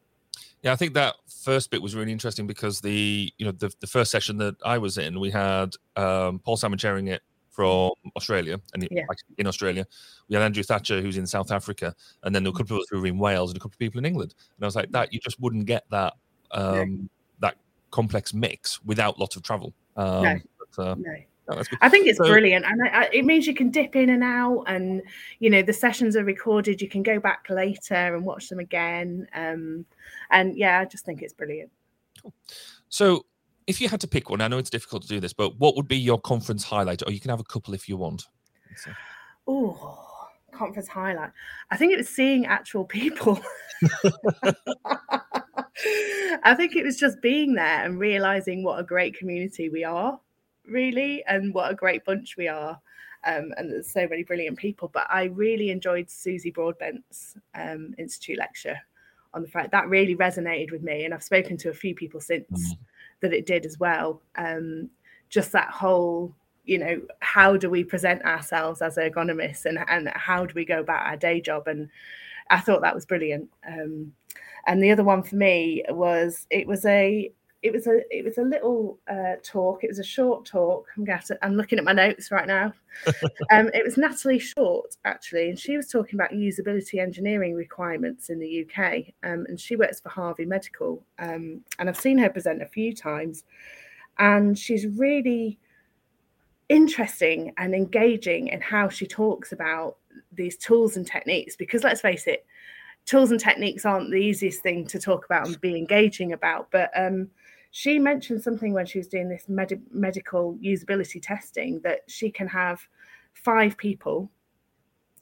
Yeah, 0.64 0.72
I 0.72 0.78
think 0.78 0.94
that 0.94 1.16
first 1.44 1.72
bit 1.72 1.82
was 1.82 1.94
really 1.94 2.14
interesting 2.14 2.48
because 2.48 2.80
the 2.80 3.34
you 3.38 3.46
know 3.46 3.52
the, 3.52 3.72
the 3.82 3.88
first 3.88 4.12
session 4.12 4.38
that 4.38 4.56
I 4.64 4.78
was 4.78 4.98
in, 4.98 5.20
we 5.20 5.30
had 5.30 5.76
um, 5.98 6.39
Paul 6.39 6.56
Salmon 6.56 6.80
chairing 6.80 7.08
it 7.08 7.22
from 7.54 7.91
Australia 8.18 8.60
and 8.74 8.88
Yeah. 8.91 9.04
in 9.38 9.45
Australia. 9.47 9.86
We 10.28 10.36
had 10.36 10.43
Andrew 10.43 10.64
Thatcher 10.64 11.01
who's 11.01 11.18
in 11.18 11.28
South 11.28 11.51
Africa, 11.51 11.95
and 12.24 12.34
then 12.36 12.43
there 12.43 12.51
were 12.51 12.56
a 12.56 12.60
couple 12.60 12.76
of 12.78 12.82
us 12.82 12.88
who 12.89 12.99
were 12.99 13.08
in 13.08 13.20
Wales 13.20 13.51
and 13.51 13.58
a 13.58 13.60
couple 13.60 13.76
of 13.76 13.80
people 13.80 13.99
in 13.99 14.06
England. 14.06 14.34
And 14.58 14.66
I 14.66 14.68
was 14.68 14.76
like, 14.76 14.91
that 14.91 15.14
you 15.14 15.20
just 15.20 15.39
wouldn't 15.39 15.66
get 15.68 15.84
that 15.91 16.14
um, 16.51 17.10
that 17.39 17.56
complex 17.91 18.34
mix 18.34 18.84
without 18.84 19.20
lots 19.20 19.36
of 19.36 19.43
travel. 19.43 19.74
Um, 19.95 20.24
No. 20.24 20.39
but, 20.76 20.84
uh, 20.84 20.95
No. 20.95 21.14
no, 21.49 21.56
good. 21.58 21.68
I 21.82 21.89
think 21.89 22.08
it's 22.08 22.18
So- 22.18 22.26
brilliant, 22.28 22.66
and 22.66 22.82
I, 22.84 22.88
I, 22.88 23.10
it 23.14 23.26
means 23.26 23.45
you 23.47 23.54
can 23.54 23.70
dip 23.70 23.95
in 23.95 24.10
and 24.10 24.24
out, 24.24 24.64
and 24.68 25.01
you 25.39 25.49
know 25.51 25.62
the 25.62 25.74
sessions 25.74 26.16
are 26.16 26.24
recorded. 26.24 26.82
You 26.82 26.89
can 26.89 27.04
go 27.04 27.20
back 27.20 27.47
later 27.49 28.16
and 28.16 28.26
watch 28.26 28.49
them 28.49 28.60
again, 28.60 29.28
um, 29.34 29.86
and 30.32 30.56
yeah, 30.58 30.80
I 30.80 30.86
just 30.86 31.06
think 31.06 31.22
it's 31.22 31.34
brilliant. 31.34 31.72
So 32.89 33.26
if 33.68 33.82
you 33.82 33.89
had 33.89 34.01
to 34.01 34.07
pick 34.07 34.30
one, 34.30 34.41
I 34.41 34.47
know 34.47 34.57
it's 34.57 34.70
difficult 34.70 35.03
to 35.03 35.07
do 35.07 35.20
this, 35.20 35.34
but 35.34 35.59
what 35.59 35.76
would 35.76 35.88
be 35.88 35.97
your 35.97 36.20
conference 36.20 36.64
highlight? 36.64 37.01
Or 37.05 37.11
you 37.11 37.20
can 37.20 37.30
have 37.30 37.39
a 37.39 37.45
couple 37.45 37.74
if 37.74 37.88
you 37.88 37.97
want. 37.97 38.28
Oh, 39.47 40.30
conference 40.51 40.88
highlight. 40.88 41.32
I 41.72 41.78
think 41.78 41.93
it 41.93 41.97
was 41.97 42.09
seeing 42.09 42.45
actual 42.45 42.86
people. 42.86 43.39
I 46.43 46.55
think 46.55 46.76
it 46.76 46.84
was 46.84 46.97
just 46.97 47.22
being 47.22 47.53
there 47.55 47.86
and 47.86 47.99
realizing 47.99 48.64
what 48.64 48.80
a 48.80 48.84
great 48.84 49.18
community 49.18 49.70
we 49.70 49.84
are, 49.84 50.20
really, 50.68 51.24
and 51.26 51.53
what 51.53 51.72
a 51.72 51.76
great 51.76 52.05
bunch 52.05 52.36
we 52.38 52.47
are. 52.47 52.80
Um, 53.26 53.53
and 53.57 53.72
there's 53.72 53.91
so 53.91 54.07
many 54.07 54.24
brilliant 54.24 54.57
people. 54.57 54.89
But 54.93 55.07
I 55.09 55.26
really 55.26 55.70
enjoyed 55.70 56.09
Susie 56.09 56.51
Broadbent's 56.51 57.36
um, 57.55 57.93
Institute 57.97 58.38
lecture 58.38 58.78
on 59.34 59.41
the 59.41 59.47
fact 59.47 59.72
that 59.72 59.88
really 59.88 60.16
resonated 60.16 60.72
with 60.72 60.84
me. 60.84 61.05
And 61.05 61.14
I've 61.14 61.24
spoken 61.24 61.57
to 61.57 61.70
a 61.70 61.74
few 61.74 61.95
people 61.95 62.20
since 62.20 62.49
Mhm. 62.51 62.78
That 63.24 63.34
it 63.34 63.47
did 63.47 63.65
as 63.65 63.80
well. 63.80 64.21
Um, 64.36 64.89
just 65.30 65.51
that 65.53 65.69
whole, 65.69 66.36
you 66.65 66.78
know, 66.78 67.01
how 67.19 67.57
do 67.57 67.69
we 67.69 67.84
present 67.84 68.24
ourselves 68.24 68.82
as 68.82 68.97
ergonomists 68.97 69.65
and, 69.65 69.80
and 69.88 70.09
how 70.09 70.45
do 70.45 70.53
we 70.53 70.63
go 70.63 70.80
about 70.80 71.07
our 71.07 71.17
day 71.17 71.41
job? 71.41 71.67
And 71.67 71.89
I 72.49 72.59
thought 72.59 72.82
that 72.82 72.93
was 72.93 73.05
brilliant. 73.07 73.49
Um, 73.67 74.13
and 74.67 74.82
the 74.82 74.91
other 74.91 75.03
one 75.03 75.24
for 75.24 75.36
me 75.36 75.84
was 75.89 76.45
it 76.49 76.67
was 76.67 76.86
a 76.86 77.32
it 77.64 77.72
was 77.72 77.88
a 77.88 78.01
it 78.16 78.26
was 78.26 78.38
a 78.38 78.43
little 78.43 78.99
uh, 79.09 79.36
talk. 79.41 79.86
It 79.86 79.88
was 79.88 79.97
a 79.97 80.03
short 80.03 80.45
talk. 80.45 80.86
I'm 80.97 81.05
to, 81.05 81.38
I'm 81.41 81.55
looking 81.55 81.80
at 81.80 81.86
my 81.86 81.93
notes 81.93 82.30
right 82.30 82.45
now. 82.45 82.74
um, 83.51 83.70
it 83.74 83.86
was 83.86 83.97
Natalie 83.97 84.38
Short 84.38 84.97
actually, 85.05 85.49
and 85.49 85.57
she 85.57 85.78
was 85.78 85.88
talking 85.88 86.20
about 86.20 86.32
usability 86.32 86.99
engineering 86.99 87.55
requirements 87.55 88.30
in 88.30 88.39
the 88.39 88.68
UK. 88.68 89.14
Um, 89.24 89.45
and 89.47 89.57
she 89.57 89.78
works 89.78 90.01
for 90.01 90.09
Harvey 90.09 90.45
Medical, 90.45 91.01
um, 91.20 91.61
and 91.80 91.88
I've 91.88 91.99
seen 91.99 92.18
her 92.18 92.30
present 92.30 92.61
a 92.61 92.68
few 92.68 92.93
times, 92.93 93.45
and 94.20 94.59
she's 94.59 94.86
really 94.86 95.57
interesting 96.68 97.53
and 97.57 97.74
engaging 97.74 98.47
in 98.47 98.59
how 98.59 98.89
she 98.89 99.07
talks 99.07 99.53
about 99.53 99.97
these 100.34 100.57
tools 100.57 100.97
and 100.97 101.07
techniques. 101.07 101.55
Because 101.55 101.84
let's 101.84 102.01
face 102.01 102.28
it, 102.28 102.45
tools 103.05 103.32
and 103.32 103.39
techniques 103.39 103.86
aren't 103.86 104.11
the 104.11 104.18
easiest 104.18 104.61
thing 104.61 104.86
to 104.88 104.99
talk 104.99 105.24
about 105.24 105.47
and 105.47 105.61
be 105.61 105.78
engaging 105.78 106.34
about, 106.34 106.70
but 106.72 106.89
um, 106.95 107.30
she 107.76 107.97
mentioned 107.97 108.43
something 108.43 108.71
when 108.71 108.86
she 108.86 108.99
was 108.99 109.07
doing 109.07 109.28
this 109.28 109.49
med- 109.49 109.82
medical 109.91 110.55
usability 110.63 111.19
testing 111.19 111.82
that 111.84 112.01
she 112.07 112.30
can 112.30 112.47
have 112.47 112.80
five 113.34 113.76
people 113.78 114.30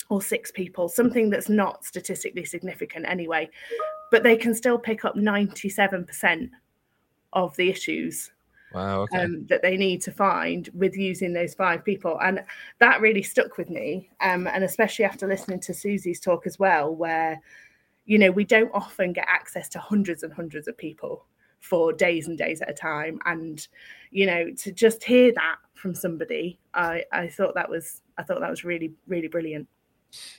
or 0.10 0.22
six 0.22 0.52
people, 0.52 0.90
something 0.90 1.30
that's 1.30 1.48
not 1.48 1.86
statistically 1.86 2.44
significant 2.44 3.06
anyway, 3.08 3.50
but 4.12 4.24
they 4.24 4.36
can 4.36 4.54
still 4.54 4.78
pick 4.78 5.06
up 5.06 5.16
97% 5.16 6.50
of 7.32 7.56
the 7.56 7.70
issues 7.70 8.30
wow. 8.74 9.04
Okay. 9.04 9.20
um, 9.20 9.46
that 9.48 9.62
they 9.62 9.78
need 9.78 10.02
to 10.02 10.12
find 10.12 10.70
with 10.74 10.98
using 10.98 11.32
those 11.32 11.54
five 11.54 11.86
people. 11.86 12.20
And 12.22 12.44
that 12.80 13.00
really 13.00 13.24
stuck 13.24 13.58
with 13.58 13.70
me. 13.70 14.10
Um, 14.20 14.46
and 14.48 14.66
especially 14.66 15.06
after 15.06 15.26
listening 15.26 15.62
to 15.62 15.74
Susie's 15.74 16.20
talk 16.20 16.46
as 16.46 16.60
well, 16.60 16.94
where, 16.94 17.42
you 18.04 18.20
know, 18.20 18.30
we 18.30 18.44
don't 18.44 18.72
often 18.74 19.14
get 19.14 19.26
access 19.30 19.70
to 19.70 19.80
hundreds 19.80 20.24
and 20.24 20.34
hundreds 20.34 20.68
of 20.68 20.78
people 20.78 21.28
for 21.62 21.94
days 21.94 22.28
and 22.28 22.38
days 22.38 22.62
at 22.62 22.70
a 22.70 22.74
time. 22.74 23.20
And, 23.26 23.66
you 24.12 24.26
know, 24.26 24.52
to 24.52 24.72
just 24.72 25.04
hear 25.04 25.32
that 25.34 25.56
from 25.74 25.96
somebody, 25.96 26.60
I, 26.74 27.06
I 27.12 27.28
thought 27.28 27.56
that 27.56 27.70
was 27.70 28.02
I 28.18 28.24
thought 28.24 28.42
that 28.42 28.50
was 28.50 28.66
really, 28.66 28.94
really 29.08 29.28
brilliant. 29.28 29.68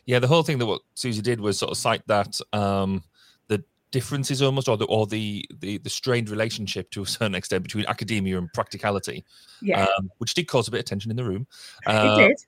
Yeah, 0.04 0.18
the 0.18 0.26
whole 0.26 0.42
thing 0.42 0.58
that 0.58 0.66
what 0.66 0.82
Susie 0.94 1.22
did 1.22 1.40
was 1.40 1.58
sort 1.58 1.70
of 1.70 1.78
cite 1.78 2.06
that 2.06 2.38
um, 2.52 3.02
the 3.48 3.64
differences 3.90 4.42
almost, 4.42 4.68
or 4.68 4.76
the 4.76 4.84
or 4.86 5.06
the, 5.06 5.44
the 5.60 5.78
the 5.78 5.90
strained 5.90 6.28
relationship 6.28 6.90
to 6.90 7.02
a 7.02 7.06
certain 7.06 7.34
extent 7.34 7.62
between 7.62 7.86
academia 7.86 8.36
and 8.36 8.52
practicality, 8.52 9.24
Yeah, 9.62 9.84
um, 9.84 10.10
which 10.18 10.34
did 10.34 10.46
cause 10.46 10.68
a 10.68 10.70
bit 10.70 10.80
of 10.80 10.86
tension 10.86 11.10
in 11.10 11.16
the 11.16 11.24
room. 11.24 11.46
Uh, 11.86 12.16
it 12.20 12.28
did. 12.28 12.38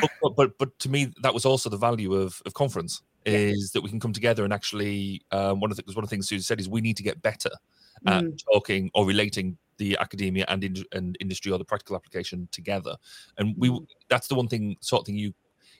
but, 0.00 0.10
but, 0.20 0.36
but 0.36 0.58
but 0.58 0.78
to 0.80 0.88
me 0.88 1.12
that 1.22 1.32
was 1.32 1.46
also 1.46 1.70
the 1.70 1.76
value 1.76 2.14
of, 2.14 2.42
of 2.44 2.52
conference 2.52 3.02
is 3.24 3.72
that 3.72 3.82
we 3.82 3.90
can 3.90 4.00
come 4.00 4.12
together 4.12 4.44
and 4.44 4.52
actually 4.52 5.22
um, 5.32 5.60
one 5.60 5.70
of 5.70 5.76
the 5.76 5.82
because 5.82 5.96
one 5.96 6.04
of 6.04 6.08
the 6.10 6.14
things 6.14 6.28
Susan 6.28 6.42
said 6.42 6.60
is 6.60 6.68
we 6.68 6.80
need 6.80 6.96
to 6.96 7.02
get 7.02 7.20
better 7.22 7.50
at 8.06 8.22
Mm. 8.24 8.38
talking 8.52 8.90
or 8.94 9.04
relating 9.06 9.58
the 9.78 9.96
academia 9.98 10.44
and 10.48 10.62
in, 10.62 10.84
and 10.92 11.16
industry 11.20 11.50
or 11.50 11.58
the 11.58 11.64
practical 11.64 11.96
application 11.96 12.48
together 12.52 12.96
and 13.38 13.54
we 13.58 13.70
Mm. 13.70 13.86
that's 14.08 14.28
the 14.28 14.34
one 14.36 14.46
thing 14.48 14.76
sort 14.80 15.00
of 15.02 15.06
thing 15.06 15.16
you 15.16 15.34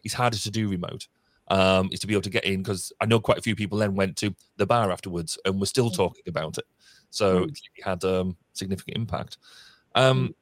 it's 0.04 0.14
harder 0.14 0.36
to 0.36 0.50
do 0.50 0.68
remote 0.68 1.06
um 1.48 1.88
is 1.92 2.00
to 2.00 2.06
be 2.08 2.14
able 2.14 2.22
to 2.22 2.30
get 2.30 2.44
in 2.44 2.60
because 2.62 2.92
I 3.00 3.06
know 3.06 3.20
quite 3.20 3.38
a 3.38 3.42
few 3.42 3.54
people 3.54 3.78
then 3.78 3.94
went 3.94 4.16
to 4.16 4.34
the 4.56 4.66
bar 4.66 4.90
afterwards 4.90 5.38
and 5.44 5.60
were 5.60 5.66
still 5.66 5.90
Mm. 5.90 5.96
talking 5.96 6.24
about 6.26 6.58
it 6.58 6.64
so 7.10 7.44
Mm. 7.44 7.50
it 7.76 7.84
had 7.84 8.04
um 8.04 8.36
significant 8.52 8.96
impact 8.96 9.38
um 9.94 10.34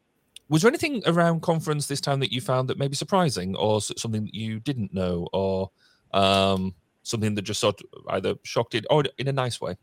was 0.49 0.63
there 0.63 0.71
anything 0.71 1.03
around 1.07 1.43
conference 1.43 1.89
this 1.89 2.01
time 2.01 2.21
that 2.21 2.33
you 2.33 2.41
found 2.41 2.69
that 2.71 2.79
maybe 2.79 2.95
surprising 2.97 3.55
or 3.57 3.81
something 3.83 4.25
that 4.25 4.35
you 4.35 4.61
didn't 4.61 4.95
know 4.95 5.29
or 5.33 5.71
um, 6.15 6.75
something 7.07 7.35
that 7.35 7.43
just 7.43 7.61
sort 7.61 7.81
of 7.81 7.87
either 8.09 8.35
shocked 8.43 8.75
it 8.75 8.85
or 8.91 9.05
in 9.19 9.29
a 9.29 9.33
nice 9.33 9.61
way 9.61 9.77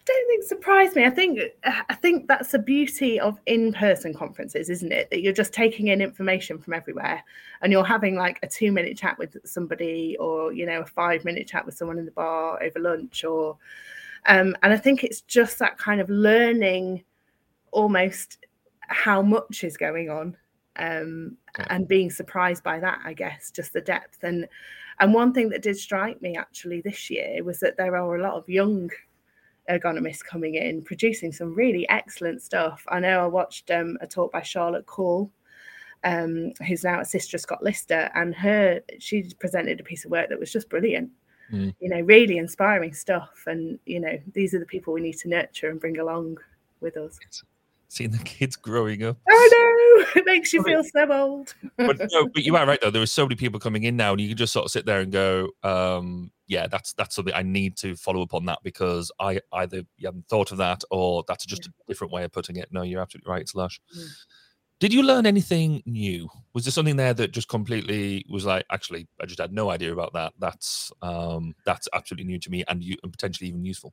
I 0.00 0.12
don't 0.12 0.26
think 0.28 0.44
surprised 0.44 0.96
me. 0.96 1.04
I 1.04 1.10
think 1.10 1.40
I 1.64 1.94
think 1.94 2.26
that's 2.26 2.52
the 2.52 2.58
beauty 2.58 3.20
of 3.20 3.38
in-person 3.44 4.14
conferences, 4.14 4.70
isn't 4.70 4.92
it? 4.92 5.10
That 5.10 5.20
you're 5.20 5.32
just 5.32 5.52
taking 5.52 5.88
in 5.88 6.00
information 6.00 6.58
from 6.58 6.72
everywhere, 6.72 7.22
and 7.60 7.70
you're 7.70 7.84
having 7.84 8.16
like 8.16 8.38
a 8.42 8.48
two-minute 8.48 8.96
chat 8.96 9.18
with 9.18 9.36
somebody, 9.44 10.16
or 10.18 10.52
you 10.52 10.64
know, 10.64 10.80
a 10.80 10.86
five-minute 10.86 11.46
chat 11.46 11.66
with 11.66 11.76
someone 11.76 11.98
in 11.98 12.06
the 12.06 12.12
bar 12.12 12.60
over 12.62 12.80
lunch, 12.80 13.24
or 13.24 13.58
um, 14.26 14.56
and 14.62 14.72
I 14.72 14.78
think 14.78 15.04
it's 15.04 15.20
just 15.20 15.58
that 15.58 15.76
kind 15.76 16.00
of 16.00 16.08
learning, 16.08 17.04
almost 17.70 18.46
how 18.80 19.20
much 19.20 19.64
is 19.64 19.76
going 19.76 20.08
on, 20.08 20.34
um, 20.76 21.36
and 21.68 21.86
being 21.86 22.10
surprised 22.10 22.64
by 22.64 22.80
that. 22.80 23.00
I 23.04 23.12
guess 23.12 23.50
just 23.50 23.74
the 23.74 23.82
depth 23.82 24.24
and 24.24 24.48
and 25.00 25.14
one 25.14 25.32
thing 25.32 25.48
that 25.48 25.62
did 25.62 25.78
strike 25.78 26.20
me 26.22 26.36
actually 26.36 26.82
this 26.82 27.10
year 27.10 27.42
was 27.42 27.58
that 27.60 27.76
there 27.76 27.96
are 27.96 28.16
a 28.16 28.22
lot 28.22 28.34
of 28.34 28.48
young 28.48 28.90
ergonomists 29.68 30.22
coming 30.22 30.56
in, 30.56 30.82
producing 30.82 31.32
some 31.32 31.54
really 31.54 31.88
excellent 31.88 32.42
stuff. 32.42 32.84
I 32.88 33.00
know 33.00 33.22
I 33.22 33.26
watched 33.26 33.70
um, 33.70 33.96
a 34.00 34.06
talk 34.06 34.32
by 34.32 34.42
Charlotte 34.42 34.86
Call, 34.86 35.30
um, 36.04 36.52
who's 36.66 36.84
now 36.84 37.00
at 37.00 37.06
Sister 37.06 37.38
Scott 37.38 37.62
Lister, 37.62 38.10
and 38.14 38.34
her 38.34 38.80
she 38.98 39.32
presented 39.38 39.80
a 39.80 39.84
piece 39.84 40.04
of 40.04 40.10
work 40.10 40.28
that 40.28 40.40
was 40.40 40.52
just 40.52 40.68
brilliant. 40.68 41.10
Mm. 41.50 41.74
You 41.80 41.88
know, 41.88 42.00
really 42.00 42.38
inspiring 42.38 42.92
stuff. 42.92 43.44
And 43.46 43.78
you 43.86 44.00
know, 44.00 44.18
these 44.34 44.54
are 44.54 44.60
the 44.60 44.66
people 44.66 44.92
we 44.92 45.00
need 45.00 45.18
to 45.18 45.28
nurture 45.28 45.70
and 45.70 45.80
bring 45.80 45.98
along 45.98 46.38
with 46.80 46.96
us. 46.96 47.18
Seeing 47.90 48.10
the 48.10 48.18
kids 48.24 48.56
growing 48.56 49.02
up 49.02 49.18
Oh 49.28 49.48
no, 49.52 50.04
it 50.20 50.24
makes 50.24 50.52
you 50.52 50.62
feel 50.62 50.82
so 50.82 51.12
old. 51.12 51.54
but 51.76 51.98
no, 51.98 52.28
but 52.32 52.42
you 52.44 52.56
are 52.56 52.66
right 52.66 52.80
though. 52.80 52.90
There 52.90 53.02
are 53.02 53.06
so 53.06 53.24
many 53.26 53.34
people 53.36 53.60
coming 53.60 53.82
in 53.82 53.96
now, 53.96 54.12
and 54.12 54.20
you 54.20 54.28
can 54.28 54.36
just 54.36 54.52
sort 54.52 54.64
of 54.64 54.70
sit 54.70 54.86
there 54.86 55.00
and 55.00 55.12
go, 55.12 55.48
um, 55.62 56.30
"Yeah, 56.46 56.66
that's 56.68 56.92
that's 56.94 57.14
something 57.16 57.34
I 57.34 57.42
need 57.42 57.76
to 57.78 57.96
follow 57.96 58.22
up 58.22 58.32
on 58.32 58.46
that 58.46 58.60
because 58.62 59.12
I 59.20 59.40
either 59.52 59.82
you 59.98 60.06
haven't 60.06 60.28
thought 60.28 60.52
of 60.52 60.58
that 60.58 60.82
or 60.90 61.24
that's 61.28 61.44
just 61.44 61.66
a 61.66 61.70
different 61.88 62.12
way 62.12 62.24
of 62.24 62.32
putting 62.32 62.56
it." 62.56 62.68
No, 62.72 62.82
you're 62.82 63.02
absolutely 63.02 63.30
right, 63.30 63.48
Slash. 63.48 63.80
Mm. 63.96 64.08
Did 64.80 64.94
you 64.94 65.02
learn 65.02 65.26
anything 65.26 65.82
new? 65.84 66.30
Was 66.54 66.64
there 66.64 66.72
something 66.72 66.96
there 66.96 67.12
that 67.12 67.32
just 67.32 67.48
completely 67.48 68.24
was 68.30 68.46
like, 68.46 68.64
actually, 68.72 69.08
I 69.20 69.26
just 69.26 69.38
had 69.38 69.52
no 69.52 69.68
idea 69.68 69.92
about 69.92 70.14
that. 70.14 70.32
That's 70.38 70.90
um, 71.02 71.54
that's 71.66 71.86
absolutely 71.92 72.24
new 72.28 72.38
to 72.38 72.50
me 72.50 72.64
and 72.66 72.82
you 72.82 72.96
and 73.02 73.12
potentially 73.12 73.48
even 73.48 73.62
useful. 73.64 73.92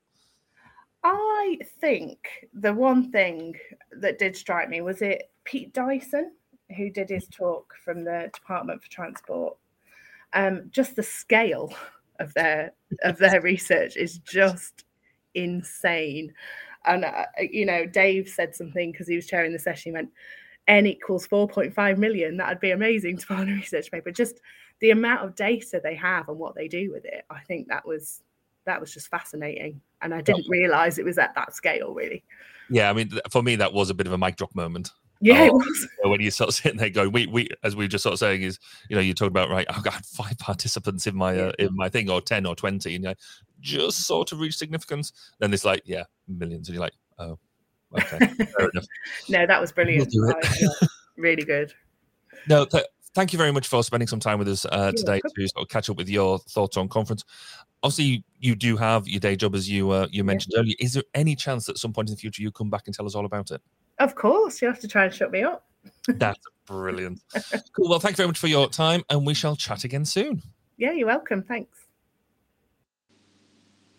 I 1.47 1.59
think 1.79 2.49
the 2.53 2.73
one 2.73 3.11
thing 3.11 3.55
that 3.91 4.19
did 4.19 4.35
strike 4.35 4.69
me 4.69 4.81
was 4.81 5.01
it 5.01 5.31
Pete 5.45 5.73
Dyson 5.73 6.31
who 6.75 6.89
did 6.89 7.09
his 7.09 7.27
talk 7.27 7.73
from 7.83 8.03
the 8.03 8.29
Department 8.33 8.83
for 8.83 8.89
Transport. 8.89 9.57
Um, 10.33 10.69
just 10.71 10.95
the 10.95 11.03
scale 11.03 11.73
of 12.19 12.33
their 12.33 12.73
of 13.03 13.17
their 13.17 13.39
research 13.51 13.95
is 13.95 14.17
just 14.19 14.83
insane. 15.33 16.33
And 16.85 17.05
uh, 17.05 17.25
you 17.39 17.65
know, 17.65 17.85
Dave 17.85 18.27
said 18.27 18.53
something 18.53 18.91
because 18.91 19.07
he 19.07 19.15
was 19.15 19.27
chairing 19.27 19.53
the 19.53 19.59
session. 19.59 19.91
He 19.91 19.95
went, 19.95 20.11
"N 20.67 20.85
equals 20.85 21.25
four 21.25 21.47
point 21.47 21.73
five 21.73 21.97
million. 21.97 22.35
That'd 22.35 22.59
be 22.59 22.71
amazing 22.71 23.17
to 23.17 23.25
find 23.25 23.49
a 23.49 23.53
research 23.53 23.89
paper." 23.89 24.11
Just 24.11 24.41
the 24.79 24.91
amount 24.91 25.23
of 25.23 25.35
data 25.35 25.79
they 25.81 25.95
have 25.95 26.27
and 26.27 26.37
what 26.37 26.55
they 26.55 26.67
do 26.67 26.91
with 26.91 27.05
it. 27.05 27.23
I 27.29 27.39
think 27.39 27.69
that 27.69 27.87
was 27.87 28.21
that 28.67 28.79
was 28.79 28.93
just 28.93 29.07
fascinating, 29.09 29.81
and 30.01 30.13
I 30.13 30.21
didn't 30.21 30.45
realize 30.47 30.99
it 30.99 31.05
was 31.05 31.17
at 31.17 31.33
that 31.35 31.53
scale. 31.55 31.93
Really, 31.93 32.23
Yeah, 32.69 32.89
I 32.89 32.93
mean, 32.93 33.11
for 33.31 33.41
me, 33.41 33.55
that 33.57 33.73
was 33.73 33.89
a 33.89 33.93
bit 33.95 34.05
of 34.07 34.13
a 34.13 34.17
mic 34.17 34.35
drop 34.35 34.53
moment. 34.55 34.91
yeah, 35.19 35.45
it 35.45 35.49
Oh, 35.51 35.57
was. 35.57 35.87
when 36.03 36.21
you 36.21 36.29
sort 36.29 36.49
of 36.49 36.53
sitting 36.55 36.77
there 36.77 36.91
going, 36.91 37.11
we, 37.11 37.25
we, 37.25 37.49
as 37.63 37.75
we 37.75 37.85
were 37.85 37.89
just 37.89 38.03
sort 38.03 38.13
of 38.13 38.19
saying, 38.19 38.43
is 38.43 38.59
you 38.89 38.95
know, 38.95 39.01
you 39.01 39.13
talk 39.15 39.29
about 39.29 39.49
right, 39.49 39.65
I've 39.69 39.83
got 39.83 40.05
five 40.05 40.37
participants 40.39 41.07
in 41.07 41.15
my 41.15 41.37
uh, 41.39 41.51
in 41.57 41.75
my 41.75 41.89
thing, 41.89 42.09
or 42.09 42.21
ten 42.21 42.45
or 42.45 42.55
twenty, 42.55 42.93
and 42.95 43.03
you 43.03 43.09
like, 43.09 43.17
just 43.59 44.05
sort 44.05 44.31
of 44.31 44.39
reach 44.39 44.55
significance. 44.57 45.11
Then 45.39 45.51
it's 45.53 45.65
like, 45.65 45.81
yeah, 45.85 46.03
millions, 46.27 46.67
and 46.69 46.75
you're 46.75 46.83
like, 46.83 46.93
oh, 47.19 47.39
okay, 47.97 48.19
fair 48.27 48.69
enough. 48.73 48.85
No, 49.29 49.47
that 49.47 49.59
was 49.59 49.71
brilliant. 49.71 50.09
it. 50.13 50.89
Really 51.17 51.43
good. 51.43 51.73
No, 52.49 52.63
th- 52.63 52.85
thank 53.17 53.33
you 53.33 53.37
very 53.37 53.51
much 53.51 53.67
for 53.67 53.83
spending 53.83 54.07
some 54.07 54.19
time 54.19 54.37
with 54.37 54.47
us 54.47 54.63
uh, 54.71 54.91
today 54.91 55.19
to 55.19 55.47
sort 55.47 55.63
of 55.63 55.69
catch 55.69 55.89
up 55.89 55.97
with 55.97 56.07
your 56.07 56.37
thoughts 56.37 56.77
on 56.77 56.87
conference. 56.87 57.25
Obviously, 57.81 58.23
you 58.39 58.55
do 58.55 58.77
have 58.77 59.07
your 59.07 59.19
day 59.19 59.35
job, 59.35 59.55
as 59.55 59.67
you 59.67 59.89
uh, 59.89 60.07
you 60.11 60.23
mentioned 60.23 60.53
yeah. 60.55 60.61
earlier. 60.61 60.75
Is 60.79 60.93
there 60.93 61.03
any 61.15 61.35
chance 61.35 61.65
that 61.65 61.73
at 61.73 61.77
some 61.79 61.91
point 61.91 62.09
in 62.09 62.15
the 62.15 62.19
future 62.19 62.43
you 62.43 62.51
come 62.51 62.69
back 62.69 62.83
and 62.85 62.95
tell 62.95 63.07
us 63.07 63.15
all 63.15 63.25
about 63.25 63.49
it? 63.49 63.59
Of 63.97 64.13
course, 64.13 64.61
you 64.61 64.67
have 64.67 64.79
to 64.81 64.87
try 64.87 65.05
and 65.05 65.13
shut 65.13 65.31
me 65.31 65.41
up. 65.41 65.65
That's 66.07 66.39
brilliant. 66.67 67.19
cool. 67.75 67.89
Well, 67.89 67.99
thank 67.99 68.13
you 68.13 68.17
very 68.17 68.27
much 68.27 68.37
for 68.37 68.47
your 68.47 68.69
time, 68.69 69.01
and 69.09 69.25
we 69.25 69.33
shall 69.33 69.55
chat 69.55 69.83
again 69.83 70.05
soon. 70.05 70.43
Yeah, 70.77 70.91
you're 70.91 71.07
welcome. 71.07 71.41
Thanks. 71.41 71.87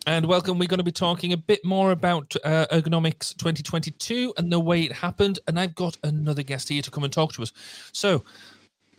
And 0.07 0.27
welcome. 0.27 0.61
We're 0.61 0.69
going 0.69 0.79
to 0.79 0.85
be 0.85 0.93
talking 0.93 1.33
a 1.33 1.37
bit 1.37 1.65
more 1.65 1.91
about 1.91 2.35
uh, 2.45 2.67
ergonomics 2.71 3.37
2022 3.37 4.33
and 4.39 4.51
the 4.51 4.61
way 4.61 4.83
it 4.83 4.93
happened. 4.93 5.41
And 5.49 5.59
I've 5.61 5.75
got 5.75 5.99
another 6.05 6.43
guest 6.43 6.69
here 6.69 6.81
to 6.81 6.91
come 6.91 7.05
and 7.05 7.13
talk 7.13 7.35
to 7.35 7.43
us. 7.43 7.53
So, 7.93 8.25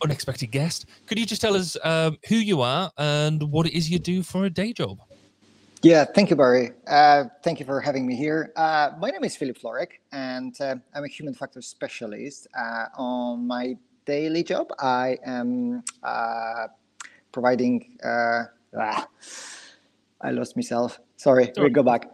unexpected 0.01 0.47
guest, 0.47 0.85
could 1.05 1.19
you 1.19 1.25
just 1.25 1.41
tell 1.41 1.55
us 1.55 1.77
um, 1.83 2.17
who 2.27 2.35
you 2.35 2.61
are 2.61 2.91
and 2.97 3.43
what 3.43 3.67
it 3.67 3.75
is 3.75 3.89
you 3.89 3.99
do 3.99 4.23
for 4.23 4.45
a 4.45 4.49
day 4.49 4.73
job? 4.73 4.99
Yeah, 5.81 6.03
thank 6.03 6.29
you, 6.29 6.35
Barry. 6.35 6.71
Uh, 6.87 7.25
thank 7.41 7.59
you 7.59 7.65
for 7.65 7.79
having 7.79 8.05
me 8.05 8.15
here. 8.15 8.51
Uh, 8.57 8.91
my 8.99 9.11
name 9.11 9.23
is 9.23 9.37
Filip 9.37 9.57
Florek, 9.57 9.91
and 10.11 10.53
uh, 10.59 10.75
I'm 10.93 11.05
a 11.05 11.07
human 11.07 11.33
factors 11.33 11.67
specialist. 11.67 12.47
Uh, 12.57 12.85
on 12.97 13.47
my 13.47 13.77
daily 14.05 14.43
job, 14.43 14.67
I 14.79 15.17
am 15.25 15.83
uh, 16.03 16.67
providing. 17.31 17.97
Uh, 18.03 18.43
ah, 18.77 19.07
I 20.19 20.31
lost 20.31 20.57
myself. 20.57 20.99
Sorry, 21.15 21.49
we 21.55 21.69
go 21.69 21.83
back. 21.83 22.09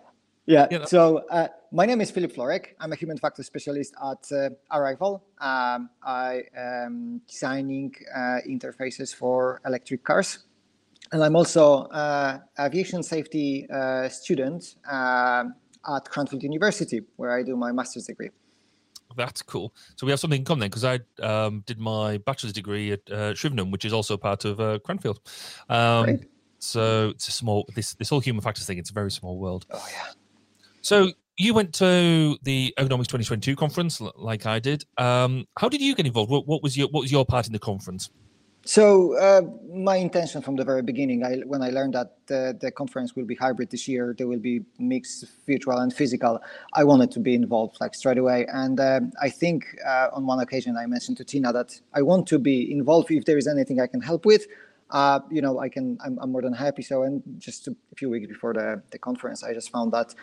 Yeah. 0.45 0.67
yeah 0.69 0.85
so 0.85 1.25
uh, 1.31 1.47
my 1.75 1.85
name 1.85 1.99
is 1.99 2.09
Filip 2.09 2.33
Florek. 2.33 2.67
I'm 2.79 2.93
a 2.93 2.95
human 2.95 3.17
factors 3.17 3.47
specialist 3.47 3.93
at 4.01 4.31
uh, 4.31 4.49
Arrival. 4.71 5.25
Um, 5.41 5.89
I 6.01 6.43
am 6.55 7.21
designing 7.27 7.93
uh, 8.15 8.39
interfaces 8.47 9.13
for 9.13 9.59
electric 9.65 10.05
cars, 10.05 10.45
and 11.11 11.21
I'm 11.21 11.35
also 11.35 11.83
uh, 11.87 12.39
aviation 12.57 13.03
safety 13.03 13.67
uh, 13.69 14.07
student 14.07 14.75
uh, 14.89 15.43
at 15.93 16.05
Cranfield 16.05 16.43
University, 16.43 17.01
where 17.17 17.31
I 17.31 17.43
do 17.43 17.57
my 17.57 17.73
master's 17.73 18.05
degree. 18.05 18.29
That's 19.17 19.41
cool. 19.41 19.73
So 19.97 20.05
we 20.05 20.11
have 20.11 20.19
something 20.21 20.39
in 20.39 20.45
common 20.45 20.61
then, 20.61 20.69
because 20.69 20.85
I 20.85 20.99
um, 21.21 21.61
did 21.65 21.77
my 21.77 22.19
bachelor's 22.19 22.53
degree 22.53 22.93
at 22.93 23.01
uh, 23.11 23.33
Shrivenham, 23.33 23.69
which 23.69 23.83
is 23.83 23.91
also 23.91 24.15
part 24.15 24.45
of 24.45 24.81
Cranfield. 24.83 25.19
Um, 25.67 26.21
so 26.59 27.09
it's 27.09 27.27
a 27.27 27.31
small 27.31 27.67
this 27.75 27.95
this 27.95 28.07
whole 28.07 28.21
human 28.21 28.41
factors 28.41 28.65
thing. 28.65 28.77
It's 28.77 28.91
a 28.91 28.93
very 28.93 29.11
small 29.11 29.37
world. 29.37 29.65
Oh 29.71 29.85
yeah. 29.91 30.13
So 30.81 31.11
you 31.37 31.53
went 31.53 31.73
to 31.75 32.37
the 32.43 32.73
Ergonomics 32.77 33.07
2022 33.07 33.55
conference, 33.55 34.01
like 34.15 34.45
I 34.45 34.59
did. 34.59 34.85
Um, 34.97 35.45
how 35.57 35.69
did 35.69 35.81
you 35.81 35.95
get 35.95 36.05
involved? 36.05 36.31
What, 36.31 36.47
what, 36.47 36.63
was 36.63 36.77
your 36.77 36.87
what 36.89 37.01
was 37.01 37.11
your 37.11 37.25
part 37.25 37.47
in 37.47 37.53
the 37.53 37.59
conference? 37.59 38.09
So 38.67 39.15
uh, 39.19 39.41
my 39.71 39.97
intention 39.97 40.41
from 40.41 40.55
the 40.55 40.63
very 40.63 40.81
beginning, 40.81 41.23
I, 41.23 41.35
when 41.45 41.61
I 41.61 41.69
learned 41.69 41.93
that 41.93 42.15
the, 42.25 42.57
the, 42.59 42.71
conference 42.71 43.15
will 43.15 43.25
be 43.25 43.35
hybrid 43.35 43.69
this 43.69 43.87
year, 43.87 44.15
there 44.17 44.27
will 44.27 44.39
be 44.39 44.61
mixed 44.79 45.25
virtual 45.45 45.77
and 45.77 45.93
physical. 45.93 46.41
I 46.73 46.83
wanted 46.83 47.11
to 47.11 47.19
be 47.19 47.35
involved 47.35 47.77
like 47.79 47.93
straight 47.93 48.17
away, 48.17 48.47
and 48.51 48.79
uh, 48.79 49.01
I 49.21 49.29
think 49.29 49.67
uh, 49.85 50.07
on 50.13 50.25
one 50.25 50.39
occasion 50.39 50.77
I 50.77 50.87
mentioned 50.87 51.17
to 51.17 51.23
Tina 51.23 51.53
that 51.53 51.79
I 51.93 52.01
want 52.01 52.25
to 52.29 52.39
be 52.39 52.71
involved 52.71 53.11
if 53.11 53.25
there 53.25 53.37
is 53.37 53.45
anything 53.45 53.79
I 53.79 53.85
can 53.85 54.01
help 54.01 54.25
with 54.25 54.47
uh, 54.91 55.19
you 55.31 55.41
know, 55.41 55.59
I 55.59 55.69
can, 55.69 55.97
I'm, 56.05 56.17
I'm, 56.19 56.31
more 56.31 56.41
than 56.41 56.53
happy. 56.53 56.83
So, 56.83 57.03
and 57.03 57.23
just 57.39 57.67
a 57.67 57.75
few 57.95 58.09
weeks 58.09 58.27
before 58.27 58.53
the, 58.53 58.81
the 58.91 58.99
conference, 58.99 59.43
I 59.43 59.53
just 59.53 59.71
found 59.71 59.91
that 59.93 60.13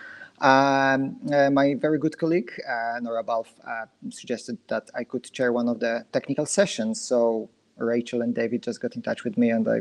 um, 0.41 1.19
uh, 1.33 1.51
my 1.51 1.75
very 1.75 1.99
good 1.99 2.19
colleague, 2.19 2.51
uh, 2.69 2.99
Nora 3.01 3.23
Balfe, 3.23 3.55
uh, 3.67 3.87
suggested 4.11 4.59
that 4.69 4.91
I 4.95 5.05
could 5.05 5.25
chair 5.33 5.53
one 5.53 5.69
of 5.69 5.81
the 5.81 6.05
technical 6.13 6.47
sessions. 6.47 7.01
So 7.01 7.49
Rachel 7.77 8.23
and 8.23 8.35
David 8.35 8.63
just 8.63 8.81
got 8.81 8.97
in 8.97 9.03
touch 9.03 9.25
with 9.25 9.37
me 9.37 9.51
and 9.51 9.69
I 9.69 9.81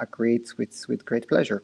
agreed 0.00 0.46
with, 0.56 0.84
with 0.88 1.04
great 1.04 1.28
pleasure. 1.28 1.62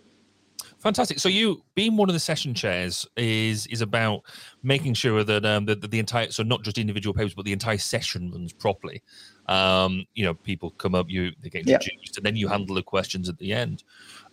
Fantastic. 0.78 1.18
So 1.18 1.28
you 1.28 1.62
being 1.74 1.97
one 1.97 2.09
of 2.11 2.12
the 2.12 2.20
session 2.20 2.53
chairs 2.53 3.07
is 3.16 3.66
is 3.68 3.80
about 3.80 4.22
making 4.62 4.95
sure 4.95 5.24
that 5.24 5.45
um 5.45 5.64
that, 5.64 5.80
that 5.80 5.91
the 5.91 5.99
entire 5.99 6.30
so 6.30 6.43
not 6.43 6.62
just 6.62 6.78
individual 6.78 7.14
papers 7.14 7.35
but 7.35 7.45
the 7.45 7.53
entire 7.53 7.78
session 7.78 8.30
runs 8.30 8.53
properly. 8.53 9.03
Um, 9.47 10.05
you 10.14 10.24
know, 10.24 10.35
people 10.35 10.70
come 10.72 10.95
up, 10.95 11.07
you 11.09 11.32
they 11.41 11.51
get 11.51 11.66
introduced, 11.66 11.91
yeah. 11.91 12.18
and 12.18 12.26
then 12.26 12.37
you 12.37 12.49
handle 12.49 12.76
the 12.76 12.82
questions 12.82 13.28
at 13.28 13.39
the 13.39 13.53
end. 13.53 13.82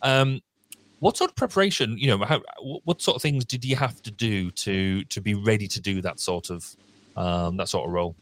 Um, 0.02 0.42
what 1.02 1.18
sort 1.18 1.32
of 1.32 1.36
preparation, 1.36 1.98
you 1.98 2.08
know, 2.08 2.24
how, 2.24 2.42
what 2.86 3.02
sort 3.02 3.16
of 3.16 3.24
things 3.24 3.44
did 3.44 3.66
you 3.66 3.76
have 3.76 4.02
to 4.04 4.12
do 4.12 4.52
to 4.52 5.04
to 5.06 5.20
be 5.20 5.34
ready 5.34 5.68
to 5.68 5.82
do 5.82 6.00
that 6.02 6.20
sort 6.20 6.50
of 6.52 6.76
um, 7.18 7.58
that 7.58 7.68
sort 7.68 7.88
of 7.88 7.92
role? 7.92 8.16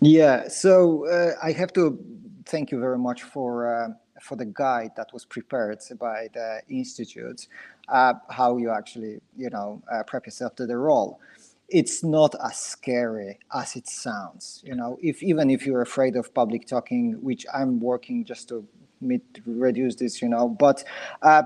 Yeah, 0.00 0.48
so 0.48 1.06
uh, 1.06 1.32
I 1.42 1.52
have 1.52 1.72
to 1.74 1.98
thank 2.46 2.72
you 2.72 2.80
very 2.80 2.98
much 2.98 3.22
for 3.22 3.50
uh, 3.74 3.88
for 4.22 4.36
the 4.36 4.46
guide 4.46 4.92
that 4.96 5.12
was 5.12 5.26
prepared 5.26 5.80
by 6.00 6.28
the 6.32 6.62
institute, 6.70 7.48
uh, 7.88 8.14
how 8.30 8.56
you 8.56 8.70
actually 8.70 9.20
you 9.36 9.50
know 9.50 9.82
uh, 9.92 10.02
prep 10.02 10.24
yourself 10.24 10.56
to 10.56 10.66
the 10.66 10.76
role 10.76 11.20
it's 11.68 12.04
not 12.04 12.34
as 12.44 12.58
scary 12.58 13.38
as 13.54 13.76
it 13.76 13.88
sounds 13.88 14.62
you 14.62 14.74
know 14.74 14.98
if 15.00 15.22
even 15.22 15.48
if 15.48 15.64
you're 15.64 15.80
afraid 15.80 16.16
of 16.16 16.34
public 16.34 16.66
talking 16.66 17.12
which 17.22 17.46
i'm 17.54 17.80
working 17.80 18.26
just 18.26 18.46
to 18.48 18.66
meet, 19.00 19.22
reduce 19.46 19.94
this 19.96 20.20
you 20.20 20.28
know 20.28 20.48
but 20.48 20.84
uh, 21.22 21.42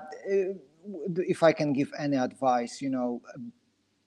if 1.17 1.43
i 1.43 1.53
can 1.53 1.73
give 1.73 1.93
any 1.99 2.17
advice 2.17 2.81
you 2.81 2.89
know 2.89 3.21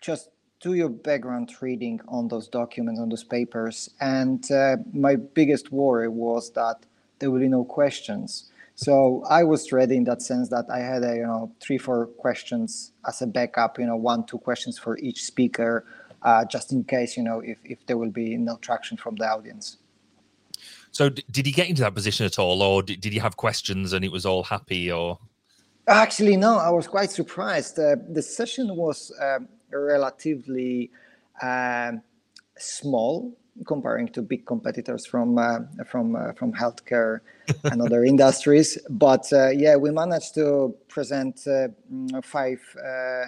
just 0.01 0.29
do 0.59 0.73
your 0.73 0.89
background 0.89 1.53
reading 1.61 2.01
on 2.07 2.27
those 2.27 2.47
documents 2.47 2.99
on 2.99 3.09
those 3.09 3.23
papers. 3.23 3.89
And 4.01 4.49
uh, 4.51 4.77
my 4.93 5.15
biggest 5.15 5.71
worry 5.71 6.09
was 6.09 6.51
that 6.51 6.85
there 7.19 7.31
will 7.31 7.39
be 7.39 7.47
no 7.47 7.63
questions. 7.63 8.51
So 8.75 9.25
i 9.29 9.43
was 9.43 9.73
ready 9.73 9.97
in 9.97 10.05
that 10.05 10.21
sense 10.21 10.47
that 10.49 10.65
i 10.71 10.79
had 10.79 11.03
a 11.03 11.13
you 11.17 11.23
know 11.23 11.51
three 11.59 11.77
four 11.77 12.05
questions 12.23 12.93
as 13.05 13.21
a 13.21 13.27
backup 13.27 13.77
you 13.77 13.85
know 13.85 13.97
one 13.97 14.25
two 14.25 14.37
questions 14.37 14.79
for 14.79 14.97
each 14.99 15.25
speaker 15.25 15.85
uh, 16.21 16.45
just 16.45 16.71
in 16.71 16.85
case 16.85 17.17
you 17.17 17.23
know 17.23 17.41
if, 17.41 17.57
if 17.65 17.85
there 17.87 17.97
will 17.97 18.09
be 18.09 18.37
no 18.37 18.55
traction 18.61 18.95
from 18.95 19.15
the 19.15 19.27
audience. 19.27 19.79
So 20.91 21.09
did 21.09 21.45
he 21.45 21.51
get 21.51 21.67
into 21.67 21.81
that 21.81 21.93
position 21.93 22.25
at 22.25 22.39
all 22.39 22.61
or 22.63 22.81
did, 22.81 23.01
did 23.01 23.11
he 23.11 23.19
have 23.19 23.35
questions 23.35 23.91
and 23.91 24.05
it 24.05 24.13
was 24.13 24.25
all 24.25 24.43
happy 24.43 24.89
or 24.89 25.19
actually 25.89 26.37
no 26.37 26.57
i 26.57 26.69
was 26.69 26.87
quite 26.87 27.11
surprised. 27.11 27.79
Uh, 27.79 27.95
the 28.09 28.21
session 28.21 28.75
was 28.75 29.11
um, 29.21 29.47
relatively 29.71 30.91
um, 31.41 32.01
small 32.57 33.35
comparing 33.65 34.07
to 34.07 34.21
big 34.21 34.45
competitors 34.45 35.05
from 35.05 35.37
uh, 35.37 35.59
from 35.85 36.15
uh, 36.15 36.31
from 36.33 36.53
healthcare 36.53 37.19
and 37.65 37.81
other 37.81 38.03
industries. 38.03 38.77
But 38.89 39.31
uh, 39.33 39.49
yeah 39.49 39.75
we 39.75 39.91
managed 39.91 40.35
to 40.35 40.75
present 40.87 41.45
uh, 41.47 41.69
five 42.21 42.61
uh, 42.77 43.25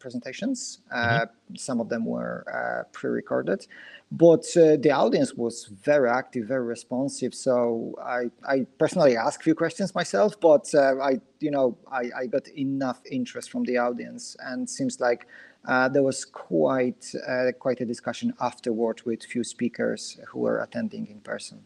presentations. 0.00 0.80
Uh, 0.92 0.96
mm-hmm. 0.96 1.54
Some 1.56 1.80
of 1.80 1.88
them 1.88 2.04
were 2.04 2.44
uh, 2.52 2.84
pre-recorded, 2.92 3.66
but 4.10 4.44
uh, 4.56 4.76
the 4.76 4.90
audience 4.90 5.34
was 5.34 5.66
very 5.66 6.08
active, 6.10 6.48
very 6.48 6.64
responsive. 6.64 7.34
So 7.34 7.94
I, 8.02 8.30
I 8.46 8.66
personally 8.78 9.16
asked 9.16 9.40
a 9.40 9.44
few 9.44 9.54
questions 9.54 9.94
myself, 9.94 10.40
but 10.40 10.74
uh, 10.74 10.98
I, 11.00 11.20
you 11.40 11.50
know, 11.50 11.78
I, 11.90 12.10
I, 12.16 12.26
got 12.26 12.48
enough 12.48 13.00
interest 13.10 13.50
from 13.50 13.64
the 13.64 13.78
audience, 13.78 14.36
and 14.40 14.68
seems 14.68 15.00
like 15.00 15.26
uh, 15.68 15.88
there 15.88 16.02
was 16.02 16.24
quite 16.24 17.14
quite 17.58 17.80
a 17.80 17.86
discussion 17.86 18.34
afterward 18.40 19.02
with 19.04 19.22
few 19.22 19.44
speakers 19.44 20.18
who 20.28 20.40
were 20.40 20.60
attending 20.60 21.06
in 21.06 21.20
person. 21.20 21.64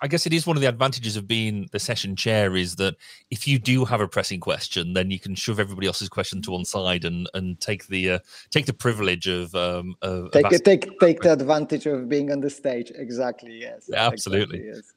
I 0.00 0.08
guess 0.08 0.26
it 0.26 0.32
is 0.32 0.46
one 0.46 0.56
of 0.56 0.60
the 0.60 0.68
advantages 0.68 1.16
of 1.16 1.26
being 1.26 1.68
the 1.72 1.78
session 1.78 2.16
chair 2.16 2.56
is 2.56 2.76
that 2.76 2.96
if 3.30 3.46
you 3.46 3.58
do 3.58 3.84
have 3.84 4.00
a 4.00 4.08
pressing 4.08 4.40
question, 4.40 4.92
then 4.92 5.10
you 5.10 5.18
can 5.18 5.34
shove 5.34 5.60
everybody 5.60 5.86
else's 5.86 6.08
question 6.08 6.42
to 6.42 6.50
one 6.52 6.64
side 6.64 7.04
and 7.04 7.28
and 7.34 7.60
take 7.60 7.86
the 7.86 8.12
uh, 8.12 8.18
take 8.50 8.66
the 8.66 8.72
privilege 8.72 9.26
of 9.26 9.54
um 9.54 9.94
of, 10.02 10.30
take 10.32 10.52
of 10.52 10.62
take 10.64 10.98
take 11.00 11.20
the 11.20 11.32
advantage 11.32 11.86
of 11.86 12.08
being 12.08 12.32
on 12.32 12.40
the 12.40 12.50
stage. 12.50 12.92
Exactly. 12.94 13.60
Yes. 13.60 13.88
Yeah, 13.88 14.06
absolutely. 14.06 14.58
Exactly, 14.58 14.82
yes. 14.82 14.92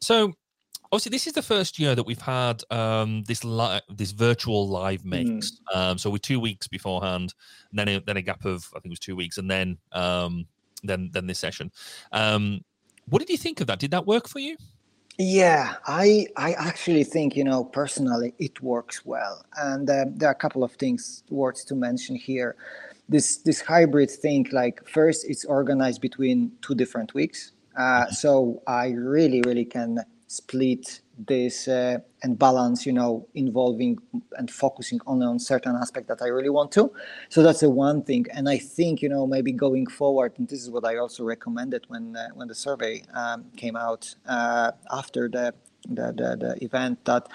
So 0.00 0.32
obviously 0.92 1.10
this 1.10 1.26
is 1.26 1.32
the 1.32 1.42
first 1.42 1.78
year 1.78 1.94
that 1.94 2.04
we've 2.04 2.20
had 2.20 2.62
um, 2.70 3.22
this 3.24 3.44
li- 3.44 3.80
this 3.88 4.10
virtual 4.12 4.68
live 4.68 5.04
mix. 5.04 5.60
Mm. 5.72 5.76
Um, 5.76 5.98
so 5.98 6.10
we're 6.10 6.18
two 6.18 6.40
weeks 6.40 6.66
beforehand, 6.66 7.34
then 7.72 7.88
a, 7.88 8.00
then 8.00 8.16
a 8.16 8.22
gap 8.22 8.44
of 8.44 8.66
I 8.74 8.80
think 8.80 8.86
it 8.86 8.90
was 8.90 8.98
two 8.98 9.16
weeks, 9.16 9.38
and 9.38 9.50
then 9.50 9.78
um, 9.92 10.46
then 10.82 11.10
then 11.12 11.26
this 11.26 11.38
session. 11.38 11.70
Um, 12.12 12.64
what 13.10 13.20
did 13.20 13.28
you 13.28 13.36
think 13.36 13.60
of 13.60 13.66
that? 13.66 13.78
Did 13.78 13.90
that 13.90 14.06
work 14.06 14.28
for 14.28 14.38
you? 14.38 14.56
Yeah, 15.18 15.74
I 15.86 16.28
I 16.36 16.52
actually 16.54 17.04
think 17.04 17.36
you 17.36 17.44
know 17.44 17.64
personally 17.64 18.32
it 18.38 18.62
works 18.62 19.04
well, 19.04 19.44
and 19.58 19.88
uh, 19.90 20.06
there 20.08 20.30
are 20.30 20.32
a 20.32 20.42
couple 20.44 20.64
of 20.64 20.72
things 20.72 21.24
worth 21.28 21.66
to 21.66 21.74
mention 21.74 22.16
here. 22.16 22.56
This 23.08 23.38
this 23.38 23.60
hybrid 23.60 24.10
thing, 24.10 24.46
like 24.50 24.80
first, 24.88 25.26
it's 25.28 25.44
organized 25.44 26.00
between 26.00 26.52
two 26.62 26.74
different 26.74 27.12
weeks, 27.12 27.52
uh, 27.76 27.82
mm-hmm. 27.82 28.12
so 28.14 28.62
I 28.66 28.90
really 28.90 29.42
really 29.44 29.66
can 29.66 29.98
split 30.30 31.00
this 31.26 31.66
uh, 31.66 31.98
and 32.22 32.38
balance 32.38 32.86
you 32.86 32.92
know 32.92 33.26
involving 33.34 33.98
and 34.38 34.48
focusing 34.48 35.00
only 35.06 35.26
on 35.26 35.38
certain 35.40 35.74
aspect 35.74 36.06
that 36.06 36.22
i 36.22 36.28
really 36.28 36.48
want 36.48 36.70
to. 36.70 36.92
So 37.28 37.42
that's 37.42 37.60
the 37.60 37.70
one 37.70 38.02
thing. 38.02 38.26
And 38.32 38.48
i 38.48 38.56
think 38.56 39.02
you 39.02 39.08
know 39.08 39.26
maybe 39.26 39.50
going 39.52 39.86
forward 39.88 40.32
and 40.38 40.48
this 40.48 40.62
is 40.62 40.70
what 40.70 40.84
i 40.84 40.96
also 40.96 41.24
recommended 41.24 41.82
when 41.88 42.16
uh, 42.16 42.28
when 42.34 42.46
the 42.46 42.54
survey 42.54 43.02
um, 43.12 43.46
came 43.56 43.76
out 43.76 44.14
uh, 44.26 44.70
after 44.92 45.28
the 45.28 45.52
the, 45.88 46.06
the, 46.20 46.28
the 46.44 46.64
event 46.64 47.04
that 47.06 47.26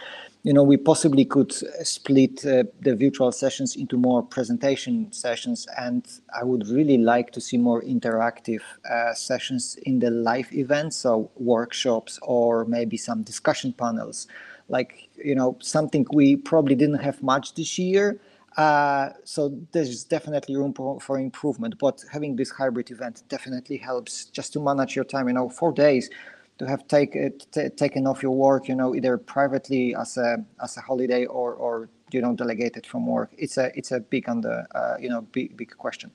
you 0.46 0.54
know 0.54 0.62
we 0.64 0.78
possibly 0.78 1.26
could 1.26 1.52
split 1.84 2.46
uh, 2.46 2.64
the 2.82 2.96
virtual 2.96 3.32
sessions 3.32 3.76
into 3.76 3.98
more 3.98 4.22
presentation 4.22 5.12
sessions 5.12 5.68
and 5.76 6.22
i 6.40 6.44
would 6.44 6.68
really 6.68 7.00
like 7.00 7.32
to 7.32 7.42
see 7.42 7.58
more 7.58 7.82
interactive 7.82 8.62
uh, 8.90 9.12
sessions 9.14 9.76
in 9.88 9.98
the 10.00 10.12
live 10.12 10.48
events 10.54 10.98
so 10.98 11.32
workshops 11.36 12.20
or 12.22 12.64
maybe 12.66 12.96
some 12.96 13.24
discussion 13.24 13.74
panels. 13.74 14.28
Like 14.70 15.10
you 15.24 15.36
know 15.36 15.58
something 15.62 16.06
we 16.12 16.36
probably 16.36 16.76
didn't 16.76 17.04
have 17.08 17.22
much 17.22 17.56
this 17.56 17.78
year 17.78 18.20
uh, 18.58 19.10
so 19.26 19.42
there's 19.74 20.06
definitely 20.06 20.56
room 20.56 20.74
for, 20.74 21.00
for, 21.00 21.20
improvement 21.20 21.78
but 21.78 22.04
having 22.12 22.36
this 22.36 22.50
hybrid 22.50 22.90
event 22.90 23.24
definitely 23.30 23.78
helps 23.78 24.26
just 24.26 24.54
to 24.54 24.60
manage 24.60 24.96
your 24.96 25.06
time 25.06 25.28
you 25.28 25.34
know 25.34 25.50
four 25.50 25.72
days 25.72 26.10
to 26.58 26.66
have 26.68 26.88
take 26.88 27.16
it, 27.16 27.46
taken 27.78 28.08
off 28.08 28.24
your 28.24 28.36
work, 28.36 28.68
you 28.68 28.76
know, 28.76 28.96
either 28.96 29.18
privately 29.18 29.96
as 29.96 30.18
a 30.18 30.38
as 30.64 30.78
a 30.78 30.82
holiday 30.82 31.26
or 31.26 31.54
or 31.54 31.90
you 32.12 32.22
know 32.22 32.34
delegated 32.36 32.86
from 32.86 33.06
work. 33.08 33.32
It's 33.38 33.58
a 33.58 33.72
it's 33.78 33.92
a 33.92 34.00
big 34.00 34.30
under 34.30 34.66
uh, 34.74 34.96
you 35.00 35.10
know 35.10 35.22
big 35.22 35.58
big 35.58 35.76
question. 35.78 36.12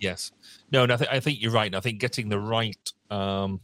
Yes, 0.00 0.32
no, 0.70 0.82
and 0.82 0.92
I, 0.92 0.96
th- 0.96 1.10
I 1.10 1.20
think 1.20 1.40
you're 1.40 1.52
right. 1.52 1.74
I 1.74 1.80
think 1.80 2.00
getting 2.00 2.28
the 2.28 2.38
right. 2.38 2.92
Um, 3.10 3.60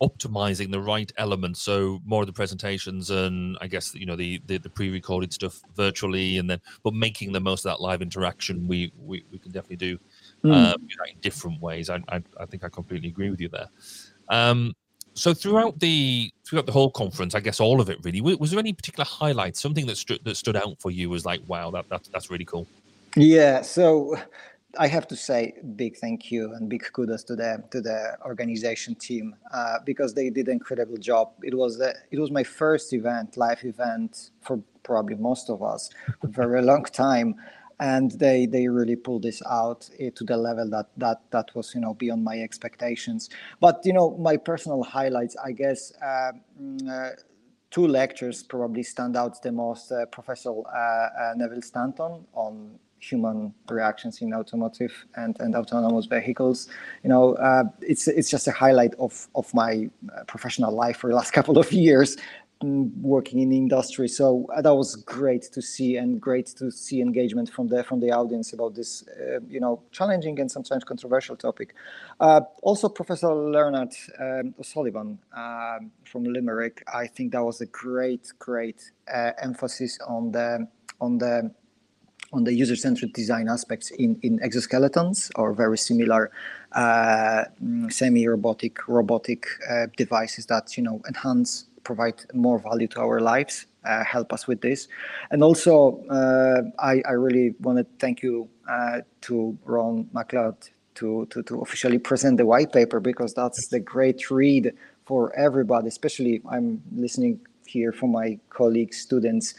optimizing 0.00 0.70
the 0.70 0.80
right 0.80 1.10
elements 1.16 1.60
so 1.60 2.00
more 2.04 2.22
of 2.22 2.28
the 2.28 2.32
presentations 2.32 3.10
and 3.10 3.58
i 3.60 3.66
guess 3.66 3.94
you 3.96 4.06
know 4.06 4.14
the, 4.14 4.40
the, 4.46 4.56
the 4.58 4.70
pre-recorded 4.70 5.32
stuff 5.32 5.60
virtually 5.74 6.38
and 6.38 6.48
then 6.48 6.60
but 6.84 6.94
making 6.94 7.32
the 7.32 7.40
most 7.40 7.64
of 7.64 7.70
that 7.70 7.80
live 7.80 8.00
interaction 8.00 8.68
we 8.68 8.92
we, 8.96 9.24
we 9.32 9.38
can 9.40 9.50
definitely 9.50 9.76
do 9.76 9.98
mm. 10.44 10.54
uh, 10.54 10.76
in 11.10 11.18
different 11.20 11.60
ways 11.60 11.90
I, 11.90 12.00
I, 12.08 12.22
I 12.38 12.46
think 12.46 12.62
i 12.62 12.68
completely 12.68 13.08
agree 13.08 13.30
with 13.30 13.40
you 13.40 13.48
there 13.48 13.68
um 14.28 14.72
so 15.18 15.34
throughout 15.34 15.80
the 15.80 16.32
throughout 16.44 16.66
the 16.66 16.72
whole 16.72 16.90
conference, 16.90 17.34
I 17.34 17.40
guess 17.40 17.60
all 17.60 17.80
of 17.80 17.90
it 17.90 17.98
really, 18.02 18.20
was 18.20 18.50
there 18.50 18.60
any 18.60 18.72
particular 18.72 19.04
highlights, 19.04 19.60
something 19.60 19.86
that 19.86 19.96
stood 19.96 20.20
that 20.24 20.36
stood 20.36 20.56
out 20.56 20.80
for 20.80 20.90
you 20.90 21.10
was 21.10 21.26
like, 21.26 21.40
wow, 21.46 21.70
that, 21.72 21.88
that 21.88 22.08
that's 22.12 22.30
really 22.30 22.44
cool. 22.44 22.66
Yeah, 23.16 23.62
so 23.62 24.16
I 24.78 24.86
have 24.86 25.08
to 25.08 25.16
say 25.16 25.54
big 25.76 25.96
thank 25.96 26.30
you 26.30 26.52
and 26.54 26.68
big 26.68 26.84
kudos 26.92 27.24
to 27.24 27.36
the 27.36 27.64
to 27.70 27.80
the 27.80 28.16
organization 28.24 28.94
team 28.94 29.34
uh, 29.52 29.78
because 29.84 30.14
they 30.14 30.30
did 30.30 30.46
an 30.46 30.52
incredible 30.52 30.96
job. 30.98 31.32
It 31.42 31.54
was 31.54 31.78
the, 31.78 31.94
it 32.10 32.18
was 32.18 32.30
my 32.30 32.44
first 32.44 32.92
event, 32.92 33.36
live 33.36 33.64
event 33.64 34.30
for 34.40 34.60
probably 34.82 35.16
most 35.16 35.50
of 35.50 35.62
us, 35.62 35.90
for 36.32 36.44
a 36.44 36.48
very 36.48 36.62
long 36.72 36.84
time 36.84 37.34
and 37.80 38.12
they 38.12 38.46
they 38.46 38.68
really 38.68 38.96
pulled 38.96 39.22
this 39.22 39.42
out 39.48 39.88
eh, 39.98 40.10
to 40.14 40.24
the 40.24 40.36
level 40.36 40.68
that 40.70 40.88
that 40.96 41.20
that 41.30 41.54
was 41.54 41.74
you 41.74 41.80
know 41.80 41.94
beyond 41.94 42.24
my 42.24 42.40
expectations. 42.40 43.30
But 43.60 43.84
you 43.84 43.92
know 43.92 44.16
my 44.18 44.36
personal 44.36 44.82
highlights 44.82 45.36
i 45.44 45.52
guess 45.52 45.92
uh, 46.02 46.32
uh, 46.90 47.10
two 47.70 47.86
lectures 47.86 48.42
probably 48.42 48.82
stand 48.82 49.16
out 49.16 49.40
the 49.42 49.52
most 49.52 49.92
uh, 49.92 50.06
professor 50.06 50.50
uh, 50.50 50.80
uh, 50.80 51.34
neville 51.36 51.62
stanton 51.62 52.24
on 52.34 52.78
human 53.00 53.54
reactions 53.70 54.20
in 54.22 54.34
automotive 54.34 55.06
and, 55.14 55.36
and 55.38 55.54
autonomous 55.54 56.06
vehicles. 56.06 56.68
You 57.04 57.10
know 57.10 57.34
uh, 57.34 57.64
it's 57.80 58.08
it's 58.08 58.28
just 58.28 58.48
a 58.48 58.52
highlight 58.52 58.94
of 58.98 59.28
of 59.34 59.52
my 59.54 59.88
professional 60.26 60.72
life 60.72 60.96
for 60.96 61.08
the 61.10 61.16
last 61.16 61.30
couple 61.38 61.58
of 61.58 61.72
years 61.72 62.16
working 62.62 63.38
in 63.38 63.50
the 63.50 63.56
industry. 63.56 64.08
So 64.08 64.46
uh, 64.54 64.62
that 64.62 64.74
was 64.74 64.96
great 64.96 65.42
to 65.52 65.62
see, 65.62 65.96
and 65.96 66.20
great 66.20 66.46
to 66.58 66.70
see 66.70 67.00
engagement 67.00 67.50
from 67.50 67.68
the 67.68 67.84
from 67.84 68.00
the 68.00 68.10
audience 68.10 68.52
about 68.52 68.74
this, 68.74 69.04
uh, 69.08 69.40
you 69.48 69.60
know, 69.60 69.82
challenging 69.92 70.40
and 70.40 70.50
sometimes 70.50 70.84
controversial 70.84 71.36
topic. 71.36 71.74
Uh, 72.20 72.40
also, 72.62 72.88
Professor 72.88 73.32
Leonard 73.32 73.94
um, 74.18 74.54
O'Sullivan 74.58 75.18
um, 75.36 75.92
from 76.04 76.24
Limerick, 76.24 76.82
I 76.92 77.06
think 77.06 77.32
that 77.32 77.44
was 77.44 77.60
a 77.60 77.66
great, 77.66 78.32
great 78.38 78.90
uh, 79.12 79.32
emphasis 79.40 79.98
on 80.06 80.32
the 80.32 80.66
on 81.00 81.18
the 81.18 81.50
on 82.32 82.44
the 82.44 82.52
user-centered 82.52 83.12
design 83.14 83.48
aspects 83.48 83.90
in, 83.92 84.18
in 84.22 84.38
exoskeletons 84.40 85.30
or 85.36 85.54
very 85.54 85.78
similar 85.78 86.30
uh, 86.72 87.44
mm, 87.62 87.90
semi-robotic 87.90 88.86
robotic 88.86 89.46
uh, 89.70 89.86
devices 89.96 90.44
that 90.44 90.76
you 90.76 90.82
know 90.82 91.00
enhance 91.08 91.67
provide 91.88 92.18
more 92.34 92.58
value 92.58 92.86
to 92.86 93.00
our 93.00 93.18
lives, 93.32 93.54
uh, 93.90 94.04
help 94.04 94.28
us 94.36 94.46
with 94.46 94.60
this. 94.60 94.88
And 95.30 95.42
also, 95.42 96.04
uh, 96.18 96.60
I, 96.78 96.94
I, 97.08 97.12
really 97.12 97.54
want 97.60 97.78
to 97.78 97.86
thank 97.98 98.22
you 98.22 98.34
uh, 98.68 99.00
to 99.22 99.56
Ron 99.64 100.04
McLeod 100.14 100.58
to, 100.96 101.26
to, 101.30 101.42
to 101.44 101.62
officially 101.62 101.98
present 102.10 102.36
the 102.36 102.44
white 102.44 102.72
paper 102.72 103.00
because 103.00 103.32
that's 103.32 103.68
the 103.68 103.80
great 103.80 104.30
read 104.30 104.74
for 105.06 105.34
everybody, 105.46 105.88
especially 105.88 106.42
I'm 106.54 106.82
listening 106.94 107.40
here 107.66 107.92
from 107.92 108.10
my 108.12 108.38
colleagues, 108.50 108.98
students, 108.98 109.54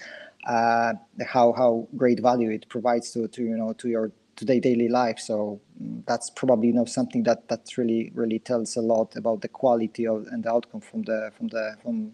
uh, 0.45 0.93
how, 1.25 1.53
how 1.53 1.87
great 1.97 2.19
value 2.19 2.51
it 2.51 2.69
provides 2.69 3.11
to, 3.13 3.27
to, 3.27 3.41
you 3.41 3.57
know, 3.57 3.73
to 3.73 3.89
your 3.89 4.11
today 4.35 4.59
daily 4.59 4.87
life. 4.87 5.19
So 5.19 5.59
mm, 5.81 6.05
that's 6.05 6.29
probably 6.29 6.67
you 6.67 6.73
know 6.73 6.85
something 6.85 7.23
that 7.23 7.49
that 7.49 7.61
really 7.77 8.11
really 8.15 8.39
tells 8.39 8.77
a 8.77 8.81
lot 8.81 9.17
about 9.17 9.41
the 9.41 9.49
quality 9.49 10.07
of 10.07 10.27
and 10.31 10.43
the 10.43 10.51
outcome 10.55 10.81
from 10.81 11.01
the 11.03 11.31
from 11.35 11.47
the 11.49 11.75
from 11.83 12.13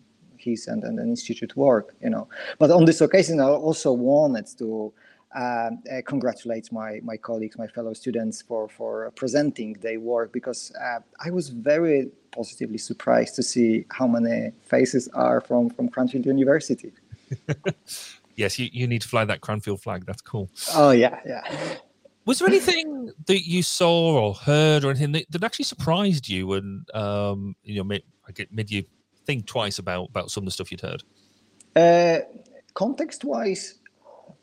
and, 0.67 0.83
and, 0.83 0.99
institute 0.99 1.55
work. 1.55 1.95
You 2.01 2.09
know, 2.09 2.27
but 2.59 2.71
on 2.71 2.85
this 2.85 3.01
occasion, 3.01 3.39
I 3.39 3.49
also 3.49 3.91
wanted 3.93 4.47
to. 4.59 4.93
Uh, 5.35 5.71
uh, 5.91 6.01
congratulate 6.05 6.71
my 6.71 7.01
my 7.03 7.17
colleagues, 7.17 7.57
my 7.57 7.67
fellow 7.67 7.91
students 7.91 8.41
for 8.41 8.69
for 8.69 9.11
presenting 9.17 9.73
their 9.81 9.99
work 9.99 10.31
because 10.31 10.71
uh, 10.81 10.99
I 11.25 11.29
was 11.29 11.49
very 11.49 12.09
positively 12.31 12.77
surprised 12.77 13.35
to 13.35 13.43
see 13.43 13.85
how 13.91 14.07
many 14.07 14.53
faces 14.63 15.09
are 15.09 15.41
from 15.41 15.69
from 15.71 15.89
Cranfield 15.89 16.25
University. 16.25 16.93
yes, 18.35 18.57
you, 18.59 18.69
you 18.71 18.87
need 18.87 19.01
to 19.01 19.07
fly 19.07 19.25
that 19.25 19.41
Cranfield 19.41 19.81
flag. 19.81 20.05
That's 20.05 20.21
cool. 20.21 20.49
Oh 20.73 20.91
yeah, 20.91 21.19
yeah. 21.25 21.43
Was 22.25 22.39
there 22.39 22.47
anything 22.47 23.11
that 23.27 23.45
you 23.45 23.61
saw 23.61 24.19
or 24.19 24.33
heard 24.33 24.83
or 24.83 24.89
anything 24.89 25.11
that, 25.11 25.25
that 25.29 25.43
actually 25.43 25.65
surprised 25.65 26.27
you 26.27 26.53
and 26.53 26.89
um, 26.95 27.55
you 27.63 27.75
know 27.75 27.83
made, 27.83 28.03
made 28.51 28.71
you 28.71 28.83
think 29.25 29.45
twice 29.45 29.79
about 29.79 30.09
about 30.09 30.31
some 30.31 30.43
of 30.43 30.45
the 30.45 30.51
stuff 30.51 30.71
you'd 30.71 30.81
heard? 30.81 31.03
Uh, 31.75 32.19
context-wise, 32.73 33.75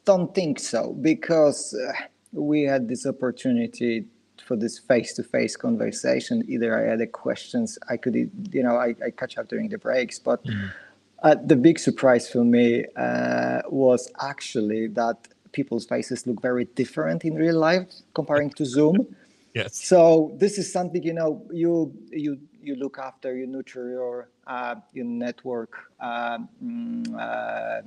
don't 0.04 0.34
think 0.34 0.58
so 0.58 0.92
because 1.00 1.74
uh, 1.74 1.92
we 2.32 2.62
had 2.62 2.88
this 2.88 3.06
opportunity 3.06 4.04
for 4.46 4.56
this 4.56 4.78
face-to-face 4.78 5.56
conversation. 5.56 6.42
Either 6.48 6.78
I 6.78 6.90
had 6.90 6.98
the 6.98 7.06
questions, 7.06 7.78
I 7.88 7.96
could, 7.96 8.14
you 8.14 8.62
know, 8.62 8.76
I, 8.76 8.94
I 9.04 9.10
catch 9.10 9.38
up 9.38 9.48
during 9.48 9.68
the 9.68 9.78
breaks, 9.78 10.18
but. 10.18 10.44
Mm. 10.44 10.70
Uh, 11.24 11.36
the 11.46 11.54
big 11.54 11.78
surprise 11.78 12.28
for 12.28 12.42
me 12.42 12.84
uh, 12.96 13.62
was 13.68 14.10
actually 14.20 14.88
that 14.88 15.28
people's 15.52 15.86
faces 15.86 16.26
look 16.26 16.42
very 16.42 16.64
different 16.64 17.24
in 17.24 17.34
real 17.36 17.58
life 17.58 17.86
comparing 18.14 18.50
to 18.50 18.64
Zoom. 18.64 19.06
Yes. 19.54 19.76
So 19.76 20.32
this 20.36 20.56
is 20.56 20.72
something 20.72 21.02
you 21.02 21.12
know 21.12 21.44
you 21.52 21.92
you 22.10 22.38
you 22.62 22.76
look 22.76 22.98
after, 22.98 23.36
you 23.36 23.46
nurture 23.46 23.88
your 23.90 24.28
uh, 24.46 24.76
your 24.92 25.04
network 25.04 25.90
uh, 26.00 26.38
mm, 26.62 27.18
uh, 27.18 27.82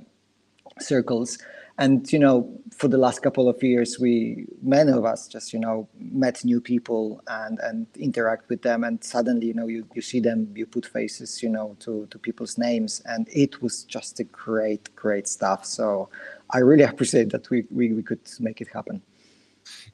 circles, 0.80 1.38
and 1.78 2.12
you 2.12 2.18
know 2.18 2.50
for 2.72 2.88
the 2.88 2.98
last 2.98 3.22
couple 3.22 3.48
of 3.48 3.62
years, 3.62 3.98
we 3.98 4.46
many 4.62 4.92
of 4.92 5.04
us 5.04 5.28
just 5.28 5.52
you 5.52 5.58
know 5.58 5.88
met 5.98 6.44
new 6.44 6.60
people 6.60 7.22
and 7.26 7.58
and 7.60 7.86
interact 7.96 8.48
with 8.48 8.62
them, 8.62 8.84
and 8.84 9.02
suddenly 9.02 9.48
you 9.48 9.54
know 9.54 9.66
you 9.66 9.86
you 9.94 10.02
see 10.02 10.20
them, 10.20 10.52
you 10.54 10.66
put 10.66 10.86
faces 10.86 11.42
you 11.42 11.48
know 11.48 11.76
to 11.80 12.06
to 12.10 12.18
people's 12.18 12.58
names, 12.58 13.02
and 13.06 13.28
it 13.32 13.62
was 13.62 13.84
just 13.84 14.20
a 14.20 14.24
great 14.24 14.94
great 14.96 15.26
stuff. 15.28 15.64
So 15.64 16.08
I 16.50 16.58
really 16.58 16.84
appreciate 16.92 17.30
that 17.30 17.50
we, 17.50 17.64
we, 17.70 17.92
we 17.92 18.02
could 18.02 18.20
make 18.40 18.60
it 18.60 18.68
happen. 18.72 19.02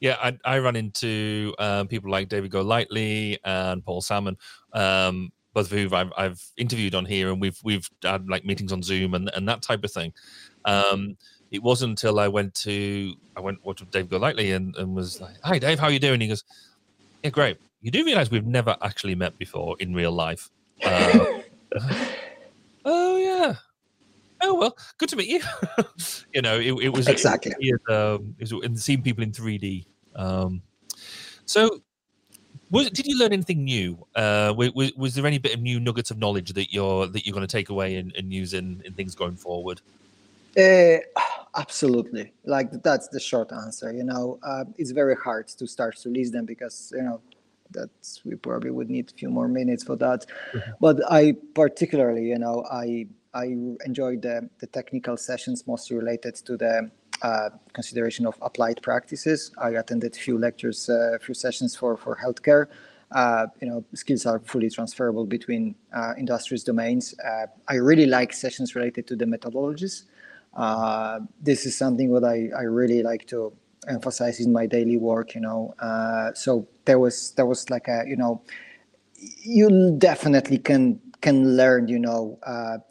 Yeah, 0.01 0.17
I, 0.23 0.39
I 0.45 0.59
run 0.59 0.77
into 0.77 1.55
um, 1.59 1.89
people 1.89 2.11
like 2.11 2.29
David 2.29 2.51
Golightly 2.51 3.39
and 3.45 3.85
Paul 3.85 4.01
Salmon, 4.01 4.37
um, 4.73 5.33
both 5.55 5.71
of 5.71 5.79
whom 5.79 5.95
I've, 5.95 6.13
I've, 6.17 6.43
interviewed 6.57 6.95
on 6.95 7.05
here, 7.05 7.31
and 7.31 7.41
we've 7.41 7.59
we've 7.63 7.89
had 8.03 8.29
like 8.29 8.45
meetings 8.45 8.73
on 8.73 8.83
Zoom 8.83 9.15
and, 9.15 9.31
and 9.35 9.49
that 9.49 9.63
type 9.63 9.85
of 9.85 9.93
thing. 9.93 10.13
Um, 10.65 11.17
it 11.51 11.63
wasn't 11.63 11.91
until 11.91 12.19
I 12.19 12.29
went 12.29 12.55
to 12.55 13.15
I 13.37 13.41
went 13.41 13.59
to 13.77 13.85
David 13.87 14.11
Golightly 14.11 14.53
and, 14.53 14.75
and 14.77 14.95
was 14.95 15.21
like, 15.21 15.37
"Hi, 15.45 15.59
Dave, 15.59 15.79
how 15.79 15.87
are 15.87 15.93
you 15.93 15.99
doing?" 15.99 16.21
He 16.21 16.29
goes, 16.29 16.45
"Yeah, 17.23 17.31
great." 17.31 17.59
You 17.83 17.91
do 17.91 18.05
realize 18.05 18.31
we've 18.31 18.47
never 18.47 18.77
actually 18.81 19.17
met 19.17 19.37
before 19.39 19.77
in 19.81 19.95
real 19.95 20.13
life. 20.13 20.51
Uh, 20.85 21.41
yeah, 21.75 22.12
oh 24.43 24.55
well, 24.55 24.77
good 24.99 25.09
to 25.09 25.17
meet 25.17 25.29
you. 25.29 25.41
you 26.35 26.43
know, 26.43 26.59
it, 26.59 26.73
it 26.83 26.89
was 26.91 27.09
exactly 27.09 27.55
it, 27.59 27.81
um, 27.93 28.35
it 28.39 28.53
was 28.53 28.65
and 28.65 28.79
seeing 28.79 29.03
people 29.03 29.23
in 29.23 29.33
3D. 29.33 29.87
Um, 30.15 30.63
so 31.45 31.81
Was, 32.71 32.89
did 32.91 33.07
you 33.07 33.19
learn 33.19 33.35
anything 33.35 33.65
new? 33.65 33.99
Uh, 34.17 34.55
was, 34.57 34.93
was 34.97 35.15
there 35.15 35.27
any 35.27 35.37
bit 35.37 35.55
of 35.55 35.61
new 35.61 35.79
nuggets 35.79 36.11
of 36.11 36.17
knowledge 36.19 36.55
that 36.55 36.73
you're 36.73 37.07
that 37.07 37.27
you're 37.27 37.35
going 37.35 37.47
to 37.47 37.57
take 37.57 37.69
away 37.69 37.97
and, 37.97 38.17
and 38.17 38.33
use 38.33 38.55
in, 38.55 38.81
in 38.87 38.95
things 38.95 39.15
going 39.15 39.37
forward? 39.37 39.83
Uh, 40.57 40.97
absolutely. 41.55 42.33
Like 42.45 42.83
that's 42.83 43.09
the 43.09 43.21
short 43.21 43.53
answer. 43.53 43.93
You 43.93 44.05
know, 44.05 44.39
uh, 44.43 44.65
it's 44.79 44.91
very 44.91 45.17
hard 45.17 45.49
to 45.49 45.67
start 45.67 45.97
to 45.99 46.09
list 46.09 46.33
them 46.33 46.47
because 46.47 46.93
you 46.97 47.03
know 47.03 47.21
that's 47.71 48.25
we 48.25 48.37
probably 48.37 48.71
would 48.71 48.89
need 48.89 49.11
a 49.11 49.15
few 49.15 49.29
more 49.29 49.49
minutes 49.49 49.85
for 49.85 49.97
that. 49.97 50.25
Mm-hmm. 50.55 50.71
But 50.81 51.01
I 51.11 51.37
particularly, 51.55 52.29
you 52.29 52.39
know, 52.39 52.65
I 52.71 53.07
I 53.35 53.57
enjoyed 53.85 54.23
the 54.23 54.49
the 54.59 54.67
technical 54.67 55.17
sessions 55.17 55.67
mostly 55.67 55.97
related 55.97 56.35
to 56.47 56.57
the 56.57 56.91
uh, 57.23 57.51
consideration 57.73 58.27
of 58.27 58.37
applied 58.43 58.83
practices. 58.83 59.53
I 59.59 59.71
attended 59.71 60.17
a 60.17 60.19
few 60.19 60.39
lectures, 60.39 60.89
a 60.89 61.15
uh, 61.15 61.19
few 61.19 61.35
sessions 61.35 61.77
for 61.77 61.97
for 61.97 62.17
healthcare. 62.17 62.67
Uh, 63.13 63.47
you 63.61 63.69
know, 63.69 63.85
skills 63.95 64.25
are 64.27 64.41
fully 64.41 64.71
transferable 64.71 65.27
between 65.27 65.75
uh, 65.95 66.15
industries 66.19 66.65
domains. 66.65 67.15
Uh, 67.21 67.47
I 67.69 67.75
really 67.75 68.07
like 68.07 68.33
sessions 68.33 68.75
related 68.75 69.07
to 69.09 69.17
the 69.17 69.27
methodologies. 69.27 70.05
Uh, 70.55 71.21
this 71.41 71.67
is 71.67 71.77
something 71.77 72.13
that 72.15 72.25
I, 72.25 72.49
I 72.59 72.63
really 72.63 73.03
like 73.03 73.27
to 73.29 73.53
emphasize 73.87 74.41
in 74.41 74.51
my 74.51 74.67
daily 74.67 74.97
work. 74.97 75.35
You 75.35 75.43
know, 75.43 75.75
so 76.35 76.67
there 76.87 76.99
was 76.99 77.33
there 77.33 77.47
was 77.47 77.71
like 77.71 77.87
a 77.89 78.05
you 78.07 78.17
know, 78.17 78.43
you 79.15 79.95
definitely 79.99 80.59
can 80.59 81.01
can 81.23 81.57
learn. 81.57 81.89
You 81.89 81.99
know, 81.99 82.39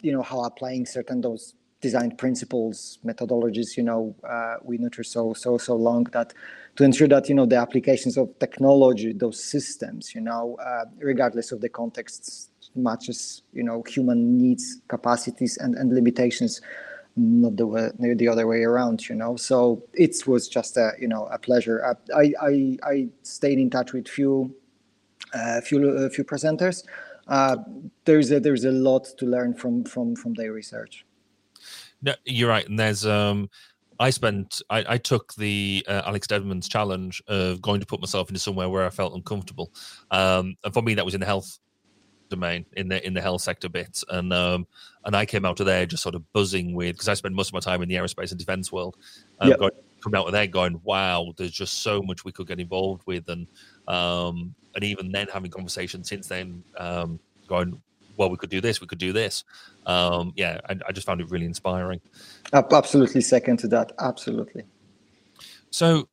you 0.01 0.11
know 0.11 0.23
how 0.23 0.43
applying 0.43 0.85
certain 0.85 1.21
those 1.21 1.53
design 1.81 2.15
principles, 2.15 2.99
methodologies, 3.03 3.75
you 3.75 3.83
know, 3.83 4.15
uh, 4.27 4.55
we 4.63 4.77
nurture 4.77 5.03
so 5.03 5.33
so 5.33 5.57
so 5.57 5.75
long 5.75 6.03
that 6.13 6.33
to 6.75 6.83
ensure 6.83 7.07
that 7.07 7.27
you 7.27 7.35
know 7.35 7.45
the 7.45 7.57
applications 7.57 8.17
of 8.17 8.29
technology, 8.39 9.11
those 9.13 9.43
systems, 9.43 10.15
you 10.15 10.21
know, 10.21 10.57
uh, 10.65 10.85
regardless 10.99 11.51
of 11.51 11.59
the 11.59 11.69
contexts, 11.69 12.49
matches 12.75 13.43
you 13.53 13.63
know 13.63 13.83
human 13.87 14.37
needs, 14.37 14.81
capacities, 14.87 15.57
and 15.57 15.75
and 15.75 15.93
limitations, 15.93 16.61
not 17.17 17.57
the 17.57 17.67
way, 17.67 17.89
the 17.99 18.27
other 18.27 18.47
way 18.47 18.63
around, 18.63 19.09
you 19.09 19.15
know. 19.15 19.35
So 19.35 19.83
it 19.93 20.15
was 20.27 20.47
just 20.47 20.77
a 20.77 20.91
you 20.99 21.07
know 21.07 21.25
a 21.31 21.37
pleasure. 21.37 21.83
Uh, 21.83 21.95
I 22.15 22.33
I, 22.41 22.77
I 22.83 23.07
stayed 23.23 23.59
in 23.59 23.69
touch 23.69 23.91
with 23.91 24.07
few 24.07 24.55
uh, 25.33 25.61
few 25.61 25.89
uh, 25.89 26.09
few 26.09 26.23
presenters. 26.23 26.83
Uh, 27.31 27.55
there's 28.03 28.29
a 28.29 28.41
there's 28.41 28.65
a 28.65 28.71
lot 28.71 29.05
to 29.17 29.25
learn 29.25 29.53
from 29.53 29.85
from 29.85 30.15
from 30.17 30.33
their 30.33 30.51
research. 30.51 31.05
No, 32.01 32.13
you're 32.25 32.49
right. 32.49 32.67
And 32.67 32.77
there's 32.77 33.05
um 33.05 33.49
I 34.01 34.09
spent 34.09 34.61
I, 34.69 34.83
I 34.89 34.97
took 34.97 35.33
the 35.35 35.85
uh, 35.87 36.01
Alex 36.05 36.27
Stedmon's 36.27 36.67
challenge 36.67 37.23
of 37.27 37.61
going 37.61 37.79
to 37.79 37.85
put 37.85 38.01
myself 38.01 38.29
into 38.29 38.39
somewhere 38.39 38.67
where 38.67 38.85
I 38.85 38.89
felt 38.89 39.15
uncomfortable. 39.15 39.71
Um 40.11 40.57
and 40.65 40.73
for 40.73 40.81
me 40.83 40.93
that 40.95 41.05
was 41.05 41.13
in 41.13 41.21
the 41.21 41.25
health 41.25 41.57
domain 42.27 42.65
in 42.73 42.89
the 42.89 43.05
in 43.05 43.13
the 43.13 43.21
health 43.21 43.41
sector 43.41 43.69
bit 43.69 44.03
and 44.09 44.31
um 44.33 44.65
and 45.05 45.15
I 45.15 45.25
came 45.25 45.45
out 45.45 45.59
of 45.59 45.65
there 45.65 45.85
just 45.85 46.03
sort 46.03 46.15
of 46.15 46.33
buzzing 46.33 46.73
with 46.73 46.95
because 46.95 47.07
I 47.07 47.13
spent 47.13 47.35
most 47.35 47.49
of 47.49 47.53
my 47.53 47.59
time 47.59 47.81
in 47.81 47.89
the 47.89 47.95
aerospace 47.95 48.31
and 48.31 48.39
defense 48.39 48.71
world 48.71 48.95
um, 49.39 49.49
yep. 49.49 49.59
going, 49.59 49.71
coming 50.01 50.17
out 50.17 50.27
of 50.27 50.31
there 50.31 50.47
going 50.47 50.79
wow 50.83 51.33
there's 51.37 51.51
just 51.51 51.81
so 51.81 52.01
much 52.01 52.23
we 52.23 52.31
could 52.31 52.47
get 52.47 52.61
involved 52.61 53.03
with 53.05 53.27
and 53.27 53.47
um 53.87 54.55
and 54.75 54.83
even 54.83 55.11
then 55.11 55.27
having 55.31 55.51
conversations 55.51 56.09
since 56.09 56.27
then 56.27 56.63
um 56.77 57.19
going 57.47 57.81
well, 58.17 58.29
we 58.29 58.37
could 58.37 58.49
do 58.49 58.61
this, 58.61 58.81
we 58.81 58.87
could 58.87 58.99
do 58.99 59.13
this. 59.13 59.43
Um, 59.85 60.33
yeah, 60.35 60.59
I, 60.69 60.75
I 60.87 60.91
just 60.91 61.07
found 61.07 61.21
it 61.21 61.31
really 61.31 61.45
inspiring. 61.45 62.01
Absolutely, 62.53 63.21
second 63.21 63.57
to 63.57 63.67
that. 63.69 63.93
Absolutely. 63.99 64.63
So, 65.71 66.07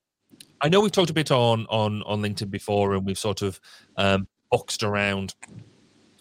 I 0.60 0.68
know 0.68 0.80
we've 0.80 0.92
talked 0.92 1.10
a 1.10 1.14
bit 1.14 1.30
on 1.30 1.66
on 1.68 2.02
on 2.04 2.22
LinkedIn 2.22 2.50
before, 2.50 2.94
and 2.94 3.04
we've 3.04 3.18
sort 3.18 3.42
of 3.42 3.60
um, 3.96 4.26
boxed 4.50 4.82
around 4.82 5.34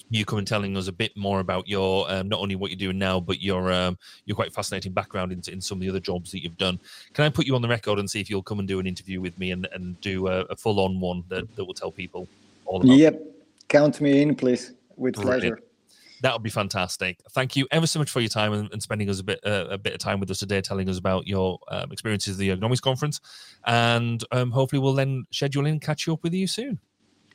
you 0.09 0.25
coming 0.25 0.45
telling 0.45 0.77
us 0.77 0.87
a 0.87 0.91
bit 0.91 1.15
more 1.17 1.39
about 1.39 1.67
your 1.67 2.09
um, 2.11 2.29
not 2.29 2.39
only 2.39 2.55
what 2.55 2.71
you're 2.71 2.77
doing 2.77 2.97
now, 2.97 3.19
but 3.19 3.41
your 3.41 3.71
um, 3.71 3.97
your 4.25 4.35
quite 4.35 4.53
fascinating 4.53 4.93
background 4.93 5.31
in, 5.31 5.41
in 5.51 5.61
some 5.61 5.77
of 5.77 5.81
the 5.81 5.89
other 5.89 5.99
jobs 5.99 6.31
that 6.31 6.41
you've 6.43 6.57
done. 6.57 6.79
Can 7.13 7.25
I 7.25 7.29
put 7.29 7.45
you 7.45 7.55
on 7.55 7.61
the 7.61 7.67
record 7.67 7.99
and 7.99 8.09
see 8.09 8.21
if 8.21 8.29
you'll 8.29 8.43
come 8.43 8.59
and 8.59 8.67
do 8.67 8.79
an 8.79 8.87
interview 8.87 9.21
with 9.21 9.37
me 9.37 9.51
and, 9.51 9.67
and 9.73 9.99
do 10.01 10.27
a, 10.27 10.41
a 10.45 10.55
full 10.55 10.79
on 10.79 10.99
one 10.99 11.23
that, 11.29 11.53
that 11.55 11.65
will 11.65 11.73
tell 11.73 11.91
people 11.91 12.27
all 12.65 12.81
about? 12.81 12.95
Yep, 12.95 13.21
count 13.67 13.99
me 14.01 14.21
in, 14.21 14.35
please, 14.35 14.73
with 14.95 15.15
Brilliant. 15.15 15.41
pleasure. 15.41 15.59
That 16.21 16.33
would 16.33 16.41
be 16.41 16.49
fantastic. 16.49 17.19
Thank 17.31 17.55
you 17.55 17.67
ever 17.69 17.85
so 17.85 17.99
much 17.99 18.09
for 18.09 18.21
your 18.21 18.29
time 18.29 18.51
and, 18.51 18.71
and 18.71 18.81
spending 18.81 19.07
us 19.07 19.19
a 19.19 19.23
bit 19.23 19.39
uh, 19.45 19.67
a 19.69 19.77
bit 19.77 19.93
of 19.93 19.99
time 19.99 20.19
with 20.19 20.31
us 20.31 20.39
today, 20.39 20.61
telling 20.61 20.89
us 20.89 20.97
about 20.97 21.27
your 21.27 21.59
um, 21.69 21.91
experiences 21.91 22.35
at 22.35 22.39
the 22.39 22.49
Ergonomics 22.49 22.81
conference, 22.81 23.19
and 23.65 24.23
um, 24.31 24.49
hopefully 24.49 24.79
we'll 24.79 24.95
then 24.95 25.27
schedule 25.31 25.67
in 25.67 25.79
catch 25.79 26.07
you 26.07 26.13
up 26.13 26.23
with 26.23 26.33
you 26.33 26.47
soon. 26.47 26.79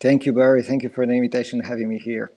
Thank 0.00 0.26
you, 0.26 0.32
Barry. 0.32 0.64
Thank 0.64 0.82
you 0.82 0.88
for 0.88 1.06
the 1.06 1.12
invitation, 1.12 1.60
having 1.60 1.88
me 1.88 1.96
here. 1.96 2.32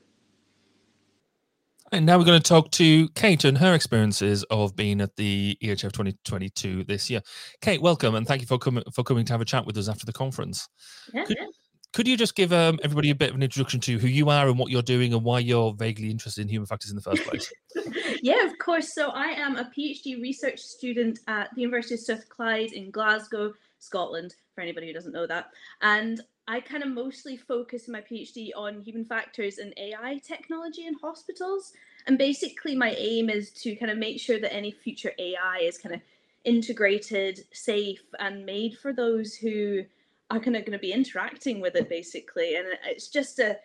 And 1.92 2.06
now 2.06 2.18
we're 2.18 2.26
going 2.26 2.42
to 2.42 2.48
talk 2.48 2.72
to 2.72 3.08
Kate 3.10 3.44
and 3.44 3.58
her 3.58 3.76
experiences 3.76 4.44
of 4.50 4.76
being 4.76 5.02
at 5.02 5.16
the 5.18 5.58
EHF 5.64 5.92
2022 5.92 6.84
this 6.86 7.10
year. 7.10 7.22
Kate, 7.62 7.82
welcome 7.82 8.16
and 8.16 8.28
thank 8.28 8.42
you 8.42 8.48
for 8.48 8.58
coming 8.58 8.84
for 8.92 9.04
coming 9.04 9.24
to 9.26 9.34
have 9.34 9.42
a 9.42 9.46
chat 9.46 9.66
with 9.66 9.78
us 9.78 9.88
after 9.88 10.06
the 10.06 10.14
conference. 10.14 10.68
Yeah, 11.14 11.26
could, 11.26 11.38
yeah. 11.40 11.46
Could 11.94 12.08
you 12.08 12.18
just 12.18 12.36
give 12.36 12.52
um, 12.52 12.80
everybody 12.84 13.12
a 13.12 13.16
bit 13.16 13.30
of 13.30 13.36
an 13.36 13.44
introduction 13.44 13.80
to 13.82 14.00
who 14.00 14.08
you 14.08 14.30
are 14.30 14.50
and 14.50 14.58
what 14.58 14.70
you're 14.70 14.82
doing 14.82 15.14
and 15.14 15.24
why 15.24 15.40
you're 15.40 15.74
vaguely 15.74 16.10
interested 16.10 16.42
in 16.42 16.50
human 16.50 16.66
factors 16.66 16.90
in 16.90 16.96
the 16.96 17.02
first 17.02 17.24
place? 17.24 17.54
yeah, 18.22 18.46
of 18.46 18.58
course. 18.58 18.94
So 18.94 19.12
I 19.12 19.28
am 19.28 19.56
a 19.56 19.64
PhD 19.66 20.22
research 20.22 20.60
student 20.60 21.20
at 21.28 21.50
the 21.56 21.62
University 21.62 21.94
of 21.94 22.02
Strathclyde 22.02 22.74
in 22.74 22.92
Glasgow, 22.92 23.54
Scotland, 23.80 24.36
for 24.54 24.62
anybody 24.62 24.88
who 24.88 24.94
doesn't 24.94 25.14
know 25.14 25.28
that. 25.28 25.52
And 25.82 26.20
I 26.48 26.60
kind 26.60 26.84
of 26.84 26.90
mostly 26.90 27.38
focus 27.38 27.88
my 27.88 28.02
PhD 28.02 28.52
on 28.56 28.82
human 28.82 29.06
factors 29.06 29.58
and 29.58 29.74
AI 29.78 30.22
technology 30.24 30.86
in 30.86 30.94
hospitals. 30.94 31.74
And 32.06 32.18
basically, 32.18 32.76
my 32.76 32.92
aim 32.92 33.30
is 33.30 33.50
to 33.62 33.76
kind 33.76 33.92
of 33.92 33.98
make 33.98 34.20
sure 34.20 34.40
that 34.40 34.54
any 34.54 34.72
future 34.72 35.12
AI 35.18 35.60
is 35.64 35.78
kind 35.78 35.96
of 35.96 36.02
integrated, 36.44 37.46
safe, 37.52 38.04
and 38.20 38.46
made 38.46 38.78
for 38.78 38.94
those 38.94 39.34
who 39.34 39.84
are 40.30 40.40
kind 40.40 40.56
of 40.56 40.64
going 40.66 40.78
to 40.78 40.80
be 40.80 40.92
interacting 40.92 41.60
with 41.62 41.76
it 41.76 41.90
basically. 41.90 42.56
And 42.56 42.68
it's 42.86 43.08
just 43.08 43.40
a 43.40 43.58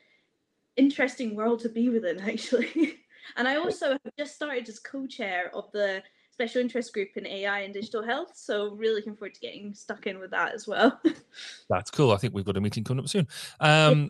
interesting 0.77 1.35
world 1.35 1.61
to 1.61 1.69
be 1.69 1.89
within 1.89 2.19
actually. 2.29 2.97
And 3.37 3.47
i 3.47 3.57
also 3.57 3.91
have 3.91 4.01
just 4.19 4.35
started 4.35 4.69
as 4.69 4.79
co-chair 4.79 5.51
of 5.55 5.71
the 5.73 6.03
special 6.41 6.63
interest 6.63 6.95
group 6.95 7.11
in 7.17 7.27
ai 7.27 7.61
and 7.61 7.75
digital 7.75 8.03
health 8.03 8.33
so 8.35 8.71
really 8.71 8.95
looking 8.95 9.15
forward 9.15 9.35
to 9.35 9.41
getting 9.41 9.75
stuck 9.75 10.07
in 10.07 10.19
with 10.19 10.31
that 10.31 10.55
as 10.55 10.67
well 10.67 10.99
that's 11.69 11.91
cool 11.91 12.13
i 12.13 12.17
think 12.17 12.33
we've 12.33 12.47
got 12.47 12.57
a 12.57 12.61
meeting 12.61 12.83
coming 12.83 13.05
up 13.05 13.09
soon 13.09 13.29
um 13.61 14.09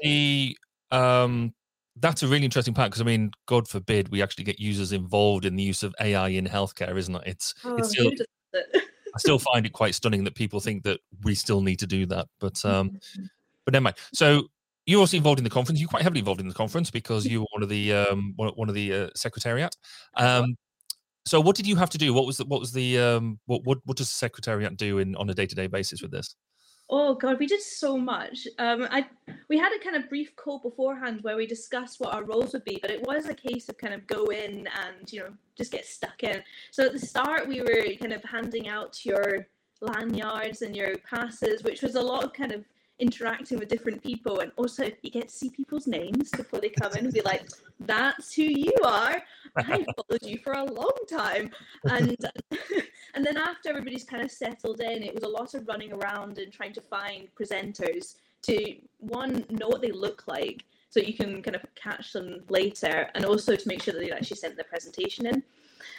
the 0.00 0.56
um 0.90 1.54
that's 1.96 2.22
a 2.22 2.26
really 2.26 2.44
interesting 2.44 2.72
part 2.72 2.90
because 2.90 3.02
I 3.02 3.04
mean, 3.04 3.30
God 3.46 3.68
forbid 3.68 4.08
we 4.08 4.22
actually 4.22 4.44
get 4.44 4.58
users 4.58 4.92
involved 4.92 5.44
in 5.44 5.56
the 5.56 5.62
use 5.62 5.82
of 5.82 5.94
AI 6.00 6.28
in 6.28 6.46
healthcare, 6.46 6.96
isn't 6.96 7.14
it? 7.14 7.22
It's 7.26 7.54
oh, 7.64 7.76
it's 7.76 7.90
still 7.90 8.10
I 8.54 9.18
still 9.18 9.38
find 9.38 9.66
it 9.66 9.72
quite 9.72 9.94
stunning 9.94 10.24
that 10.24 10.34
people 10.34 10.60
think 10.60 10.84
that 10.84 11.00
we 11.24 11.34
still 11.34 11.60
need 11.60 11.78
to 11.80 11.86
do 11.86 12.06
that. 12.06 12.26
But 12.38 12.64
um, 12.64 12.90
mm-hmm. 12.90 13.24
but 13.64 13.72
never 13.72 13.82
mind. 13.82 13.96
So 14.14 14.48
you're 14.86 15.00
also 15.00 15.16
involved 15.16 15.40
in 15.40 15.44
the 15.44 15.50
conference. 15.50 15.80
You're 15.80 15.88
quite 15.88 16.02
heavily 16.02 16.20
involved 16.20 16.40
in 16.40 16.48
the 16.48 16.54
conference 16.54 16.90
because 16.90 17.26
you 17.26 17.40
were 17.40 17.46
one 17.52 17.62
of 17.62 17.68
the 17.68 17.92
um, 17.92 18.34
one 18.36 18.68
of 18.68 18.74
the 18.74 18.92
uh, 18.92 19.08
secretariat. 19.14 19.76
Um, 20.16 20.56
so 21.26 21.40
what 21.40 21.56
did 21.56 21.66
you 21.66 21.76
have 21.76 21.90
to 21.90 21.98
do? 21.98 22.14
What 22.14 22.26
was 22.26 22.38
the 22.38 22.44
what 22.44 22.60
was 22.60 22.72
the 22.72 22.98
um, 22.98 23.38
what 23.46 23.64
what 23.64 23.78
what 23.84 23.96
does 23.96 24.08
the 24.08 24.14
secretariat 24.14 24.76
do 24.76 24.98
in 24.98 25.14
on 25.16 25.28
a 25.30 25.34
day 25.34 25.46
to 25.46 25.54
day 25.54 25.66
basis 25.66 26.02
with 26.02 26.10
this? 26.10 26.34
Oh 26.88 27.14
god, 27.14 27.38
we 27.38 27.46
did 27.46 27.62
so 27.62 27.96
much. 27.96 28.48
Um, 28.58 28.88
I 28.90 29.06
we 29.48 29.58
had 29.58 29.72
a 29.72 29.78
kind 29.78 29.96
of 29.96 30.08
brief 30.08 30.34
call 30.36 30.58
beforehand 30.58 31.20
where 31.22 31.36
we 31.36 31.46
discussed 31.46 32.00
what 32.00 32.14
our 32.14 32.24
roles 32.24 32.52
would 32.52 32.64
be, 32.64 32.78
but 32.80 32.90
it 32.90 33.06
was 33.06 33.26
a 33.26 33.34
case 33.34 33.68
of 33.68 33.78
kind 33.78 33.94
of 33.94 34.06
go 34.06 34.24
in 34.26 34.66
and 34.66 35.12
you 35.12 35.20
know 35.20 35.30
just 35.56 35.72
get 35.72 35.86
stuck 35.86 36.24
in. 36.24 36.42
So 36.70 36.86
at 36.86 36.92
the 36.92 36.98
start, 36.98 37.46
we 37.46 37.60
were 37.60 37.84
kind 38.00 38.12
of 38.12 38.24
handing 38.24 38.68
out 38.68 39.04
your 39.04 39.46
lanyards 39.80 40.62
and 40.62 40.74
your 40.74 40.96
passes, 40.98 41.62
which 41.62 41.82
was 41.82 41.94
a 41.94 42.02
lot 42.02 42.24
of 42.24 42.32
kind 42.32 42.52
of 42.52 42.64
interacting 43.00 43.58
with 43.58 43.68
different 43.68 44.02
people 44.02 44.40
and 44.40 44.52
also 44.56 44.84
you 45.02 45.10
get 45.10 45.28
to 45.28 45.34
see 45.34 45.48
people's 45.50 45.86
names 45.86 46.30
before 46.36 46.60
they 46.60 46.68
come 46.68 46.92
in 46.92 47.06
and 47.06 47.14
be 47.14 47.22
like 47.22 47.48
that's 47.80 48.34
who 48.34 48.42
you 48.42 48.72
are 48.84 49.22
i 49.56 49.84
followed 49.96 50.22
you 50.22 50.38
for 50.38 50.52
a 50.52 50.64
long 50.64 50.96
time 51.08 51.50
and 51.84 52.16
and 53.14 53.24
then 53.24 53.36
after 53.36 53.68
everybody's 53.68 54.04
kind 54.04 54.22
of 54.22 54.30
settled 54.30 54.80
in 54.80 55.02
it 55.02 55.14
was 55.14 55.24
a 55.24 55.28
lot 55.28 55.54
of 55.54 55.66
running 55.66 55.92
around 55.92 56.38
and 56.38 56.52
trying 56.52 56.72
to 56.72 56.80
find 56.80 57.28
presenters 57.38 58.16
to 58.42 58.76
one 58.98 59.44
know 59.50 59.68
what 59.68 59.82
they 59.82 59.92
look 59.92 60.24
like 60.26 60.64
so 60.90 60.98
you 61.00 61.14
can 61.14 61.40
kind 61.40 61.54
of 61.54 61.64
catch 61.76 62.12
them 62.12 62.42
later 62.48 63.08
and 63.14 63.24
also 63.24 63.54
to 63.54 63.68
make 63.68 63.80
sure 63.80 63.94
that 63.94 64.00
they 64.00 64.10
actually 64.10 64.36
sent 64.36 64.56
their 64.56 64.64
presentation 64.64 65.26
in. 65.26 65.42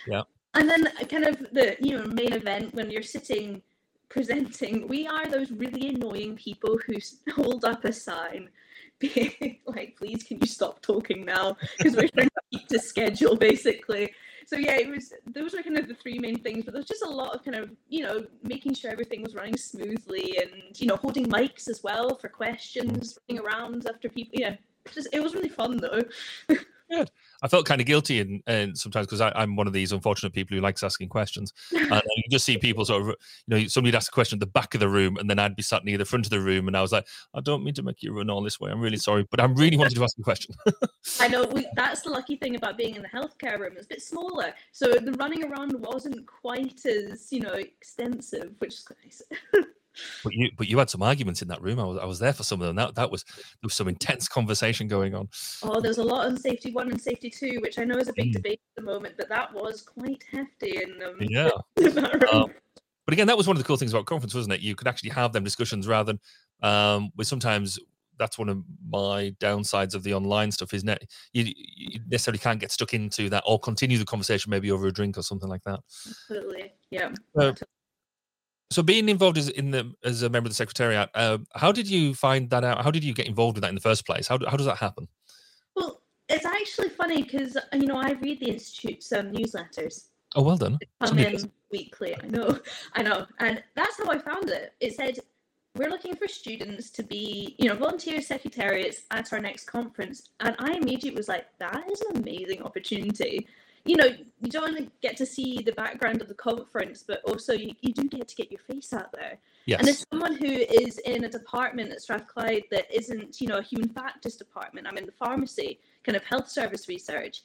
Yeah. 0.06 0.24
And 0.54 0.70
then 0.70 0.88
uh, 0.88 1.06
kind 1.06 1.24
of 1.24 1.40
the 1.54 1.78
you 1.80 1.98
know 1.98 2.06
main 2.08 2.34
event 2.34 2.74
when 2.74 2.92
you're 2.92 3.02
sitting 3.02 3.62
presenting, 4.10 4.90
we 4.90 5.08
are 5.08 5.28
those 5.28 5.50
really 5.52 5.88
annoying 5.88 6.36
people 6.36 6.78
who 6.86 6.96
hold 7.34 7.64
up 7.64 7.86
a 7.86 7.94
sign 7.94 8.50
like, 9.66 9.96
please, 9.98 10.24
can 10.24 10.40
you 10.40 10.48
stop 10.48 10.82
talking 10.82 11.26
now? 11.26 11.58
Because 11.78 11.96
we're 11.96 12.08
trying 12.08 12.28
to 12.30 12.42
keep 12.52 12.68
to 12.68 12.80
schedule, 12.80 13.36
basically. 13.36 14.14
so 14.46 14.58
yeah, 14.58 14.78
it 14.78 14.90
was 14.90 15.14
those 15.26 15.54
were 15.54 15.62
kind 15.62 15.78
of 15.78 15.88
the 15.88 15.96
three 15.96 16.20
main 16.20 16.40
things, 16.40 16.66
but 16.66 16.74
there's 16.74 16.86
just 16.86 17.04
a 17.04 17.10
lot 17.10 17.34
of 17.34 17.44
kind 17.44 17.58
of 17.58 17.72
you 17.90 18.04
know 18.04 18.26
making 18.44 18.74
sure 18.74 18.92
everything 18.92 19.22
was 19.22 19.36
running 19.36 19.58
smoothly 19.58 20.38
and 20.42 20.80
you 20.80 20.88
know 20.88 20.96
holding 20.96 21.26
mics 21.26 21.68
as 21.68 21.84
well 21.84 22.16
for 22.16 22.30
questions, 22.30 23.18
running 23.30 23.44
around 23.44 23.88
after 23.88 24.10
people. 24.10 24.40
Yeah, 24.40 24.56
just 24.94 25.08
it 25.14 25.22
was 25.22 25.34
really 25.34 25.50
fun 25.50 25.78
though. 25.78 26.02
Good. 26.92 27.10
I 27.42 27.48
felt 27.48 27.66
kind 27.66 27.82
of 27.82 27.88
guilty 27.88 28.20
and 28.20 28.44
and 28.48 28.78
sometimes 28.78 29.08
because 29.08 29.22
I'm 29.22 29.56
one 29.56 29.68
of 29.68 29.74
these 29.74 29.92
unfortunate 29.92 30.34
people 30.34 30.56
who 30.56 30.62
likes 30.62 30.84
asking 30.84 31.10
questions. 31.10 31.54
And 31.92 32.02
you 32.16 32.24
just 32.32 32.46
see 32.46 32.58
people 32.58 32.86
sort 32.86 33.02
of, 33.02 33.08
you 33.10 33.16
know, 33.48 33.68
somebody'd 33.68 33.98
ask 33.98 34.12
a 34.12 34.14
question 34.14 34.38
at 34.38 34.40
the 34.40 34.46
back 34.46 34.74
of 34.74 34.80
the 34.80 34.88
room, 34.88 35.18
and 35.18 35.30
then 35.30 35.40
I'd 35.40 35.58
be 35.58 35.62
sat 35.62 35.84
near 35.84 35.98
the 35.98 36.06
front 36.06 36.26
of 36.26 36.30
the 36.30 36.40
room, 36.40 36.68
and 36.68 36.78
I 36.78 36.82
was 36.82 36.94
like, 36.94 37.06
I 37.34 37.42
don't 37.42 37.66
mean 37.66 37.74
to 37.74 37.84
make 37.84 38.02
you 38.02 38.14
run 38.14 38.30
all 38.30 38.42
this 38.42 38.62
way. 38.62 38.72
I'm 38.72 38.80
really 38.80 38.98
sorry, 38.98 39.28
but 39.30 39.42
I'm 39.42 39.56
really 39.56 39.76
wanted 39.76 39.96
to 39.96 40.04
ask 40.04 40.18
a 40.18 40.24
question. 40.24 40.56
I 41.20 41.28
know 41.28 41.46
we, 41.46 41.68
that's 41.76 42.04
the 42.04 42.10
lucky 42.12 42.38
thing 42.38 42.56
about 42.56 42.78
being 42.78 42.96
in 42.96 43.02
the 43.02 43.10
healthcare 43.10 43.60
room. 43.60 43.74
It's 43.76 43.86
a 43.86 43.90
bit 43.90 44.02
smaller, 44.02 44.54
so 44.72 44.94
the 44.94 45.14
running 45.14 45.44
around 45.44 45.74
wasn't 45.74 46.26
quite 46.28 46.86
as 46.86 47.28
you 47.32 47.42
know 47.42 47.54
extensive, 47.54 48.54
which 48.60 48.76
is 48.76 48.88
nice. 49.04 49.22
But 50.24 50.34
you, 50.34 50.50
but 50.58 50.68
you 50.68 50.78
had 50.78 50.90
some 50.90 51.02
arguments 51.02 51.42
in 51.42 51.48
that 51.50 51.62
room. 51.62 51.80
I 51.80 51.84
was, 51.84 51.98
I 52.00 52.06
was 52.06 52.20
there 52.20 52.34
for 52.34 52.44
some 52.44 52.62
of 52.62 52.68
them. 52.68 52.76
That, 52.76 52.96
that 52.96 53.12
was 53.12 53.24
there 53.24 53.44
was 53.64 53.74
some 53.74 53.88
intense 53.88 54.28
conversation 54.28 54.88
going 54.88 55.16
on. 55.16 55.30
Oh, 55.64 55.82
there's 55.82 55.98
a 55.98 56.04
lot 56.04 56.28
on 56.28 56.38
safety 56.38 56.72
one 56.72 56.90
and 56.92 57.02
safety 57.02 57.30
two, 57.30 57.60
which 57.62 57.80
I 57.80 57.84
know 57.84 57.98
is 57.98 58.08
a 58.08 58.14
big 58.14 58.30
Mm. 58.30 58.34
debate 58.34 58.62
at 58.78 58.84
the 58.84 58.92
moment, 58.92 59.16
but 59.18 59.30
that 59.30 59.54
was 59.54 59.82
quite 59.82 60.24
hefty 60.32 60.82
in 60.84 61.02
um, 61.04 61.18
Yeah. 61.20 61.50
room. 61.78 61.98
Um, 62.32 62.54
but 63.06 63.14
again, 63.14 63.28
that 63.28 63.38
was 63.38 63.48
one 63.48 63.58
of 63.58 63.64
the 63.64 63.68
cool 63.68 63.78
things 63.78 63.94
about 63.94 64.06
conference, 64.06 64.34
wasn't 64.34 64.54
it? 64.54 64.62
You 64.62 64.76
could 64.76 64.88
actually 64.88 65.10
have 65.10 65.34
them 65.34 65.44
discussions 65.44 65.88
rather 65.88 66.14
than 66.14 66.70
um, 66.70 67.10
with 67.16 67.28
sometimes 67.28 67.80
that's 68.20 68.38
one 68.38 68.50
of 68.50 68.64
my 68.88 69.34
downsides 69.40 69.96
of 69.96 70.04
the 70.04 70.14
online 70.14 70.52
stuff, 70.52 70.74
isn't 70.76 70.88
it? 70.88 71.12
You, 71.34 71.52
you 71.56 72.00
necessarily 72.08 72.38
can't 72.38 72.60
get 72.60 72.72
stuck 72.72 72.94
into 72.94 73.30
that 73.30 73.44
or 73.48 73.60
continue 73.60 73.98
the 73.98 74.06
conversation 74.06 74.52
maybe 74.52 74.70
over 74.70 74.86
a 74.88 74.94
drink 74.94 75.18
or 75.18 75.24
something 75.24 75.50
like 75.50 75.64
that. 75.64 75.80
Absolutely, 76.08 76.72
yeah. 76.92 77.10
Uh, 77.36 77.54
so 78.72 78.82
being 78.82 79.10
involved 79.10 79.38
as 79.38 79.50
in 79.50 79.72
the 79.72 79.94
as 80.04 80.24
a 80.24 80.30
member 80.30 80.48
of 80.48 80.52
the 80.52 80.56
secretariat, 80.56 81.10
uh, 81.14 81.40
how 81.56 81.72
did 81.72 81.90
you 81.90 82.16
find 82.16 82.50
that 82.50 82.64
out? 82.64 82.84
How 82.84 82.90
did 82.90 83.04
you 83.04 83.14
get 83.14 83.28
involved 83.28 83.58
with 83.58 83.64
that 83.64 83.70
in 83.70 83.76
the 83.76 83.82
first 83.82 84.06
place? 84.06 84.28
How, 84.28 84.40
how 84.48 84.56
does 84.56 84.66
that 84.66 84.78
happen? 84.78 85.08
Well, 85.76 86.02
it's 86.30 86.46
actually 86.46 86.90
funny 86.90 87.24
because 87.24 87.58
you 87.74 87.88
know 87.88 87.98
I 87.98 88.14
read 88.14 88.40
the 88.40 88.50
institute's 88.50 89.12
um, 89.12 89.32
newsletters. 89.32 90.08
Oh, 90.36 90.44
well 90.44 90.56
done. 90.56 90.80
come 91.04 91.20
in 91.20 91.52
weekly. 91.72 92.16
I 92.16 92.28
know, 92.28 92.58
I 92.94 93.04
know, 93.04 93.26
and 93.40 93.62
that's 93.76 93.98
how 93.98 94.10
I 94.10 94.18
found 94.18 94.50
it. 94.50 94.74
It 94.80 94.96
said 94.96 95.20
we're 95.76 95.90
looking 95.90 96.16
for 96.16 96.28
students 96.28 96.90
to 96.92 97.04
be, 97.04 97.56
you 97.58 97.70
know, 97.70 97.76
volunteer 97.76 98.22
secretariats 98.22 99.02
at 99.12 99.32
our 99.34 99.40
next 99.40 99.66
conference, 99.66 100.30
and 100.40 100.56
I 100.60 100.74
immediately 100.74 101.12
was 101.12 101.28
like, 101.28 101.48
that 101.60 101.84
is 101.92 102.02
an 102.02 102.22
amazing 102.22 102.62
opportunity. 102.62 103.48
You 103.86 103.98
know, 103.98 104.06
you 104.06 104.50
don't 104.50 104.70
only 104.70 104.90
get 105.02 105.18
to 105.18 105.26
see 105.26 105.62
the 105.66 105.72
background 105.72 106.22
of 106.22 106.28
the 106.28 106.34
conference, 106.34 107.04
but 107.06 107.22
also 107.26 107.54
you, 107.54 107.74
you 107.82 107.94
do 107.94 108.04
get 108.04 108.28
to 108.28 108.36
get 108.36 108.52
your 108.52 108.60
face 108.60 108.94
out 108.94 109.12
there. 109.12 109.38
And 109.68 109.88
as 109.88 110.06
someone 110.12 110.36
who 110.36 110.46
is 110.46 110.98
in 111.00 111.24
a 111.24 111.30
department 111.30 111.92
at 111.92 112.02
Strathclyde 112.02 112.64
that 112.72 112.94
isn't, 112.94 113.40
you 113.40 113.48
know, 113.48 113.58
a 113.58 113.62
human 113.62 113.90
factors 113.90 114.36
department, 114.36 114.88
I'm 114.88 114.98
in 114.98 115.06
the 115.06 115.12
pharmacy, 115.12 115.80
kind 116.04 116.16
of 116.16 116.24
health 116.24 116.50
service 116.50 116.88
research. 116.88 117.42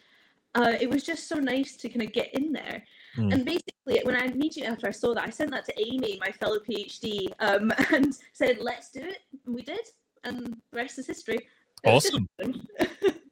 Uh, 0.54 0.74
it 0.80 0.88
was 0.88 1.02
just 1.02 1.28
so 1.28 1.36
nice 1.36 1.76
to 1.76 1.88
kind 1.88 2.02
of 2.02 2.12
get 2.12 2.32
in 2.34 2.52
there. 2.52 2.82
Mm. 3.16 3.32
And 3.32 3.44
basically, 3.44 4.00
when 4.04 4.16
I 4.16 4.24
immediately 4.26 4.72
after 4.72 4.88
I 4.88 4.90
saw 4.90 5.14
that, 5.14 5.26
I 5.26 5.30
sent 5.30 5.50
that 5.50 5.66
to 5.66 5.78
Aimee, 5.78 6.18
my 6.18 6.32
fellow 6.32 6.58
PhD, 6.58 7.30
um, 7.40 7.72
and 7.92 8.16
said, 8.32 8.58
"Let's 8.60 8.90
do 8.90 9.00
it." 9.00 9.18
And 9.44 9.54
we 9.54 9.62
did, 9.62 9.86
and 10.24 10.56
the 10.70 10.76
rest 10.76 10.98
is 10.98 11.06
history. 11.06 11.48
It 11.84 11.92
was 11.92 12.04
just 12.04 12.20
Awesome. 12.40 12.66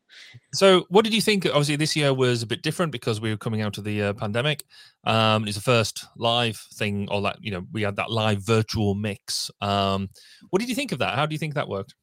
So, 0.52 0.86
what 0.88 1.04
did 1.04 1.14
you 1.14 1.20
think? 1.20 1.46
Obviously, 1.46 1.76
this 1.76 1.96
year 1.96 2.12
was 2.14 2.42
a 2.42 2.46
bit 2.46 2.62
different 2.62 2.92
because 2.92 3.20
we 3.20 3.30
were 3.30 3.36
coming 3.36 3.62
out 3.62 3.78
of 3.78 3.84
the 3.84 4.02
uh, 4.02 4.12
pandemic. 4.12 4.64
Um, 5.04 5.46
it's 5.46 5.56
the 5.56 5.62
first 5.62 6.06
live 6.16 6.56
thing, 6.74 7.08
or 7.10 7.22
that 7.22 7.38
you 7.40 7.50
know, 7.50 7.64
we 7.72 7.82
had 7.82 7.96
that 7.96 8.10
live 8.10 8.42
virtual 8.42 8.94
mix. 8.94 9.50
Um, 9.60 10.10
what 10.50 10.60
did 10.60 10.68
you 10.68 10.74
think 10.74 10.92
of 10.92 10.98
that? 10.98 11.14
How 11.14 11.26
do 11.26 11.34
you 11.34 11.38
think 11.38 11.54
that 11.54 11.68
worked? 11.68 11.94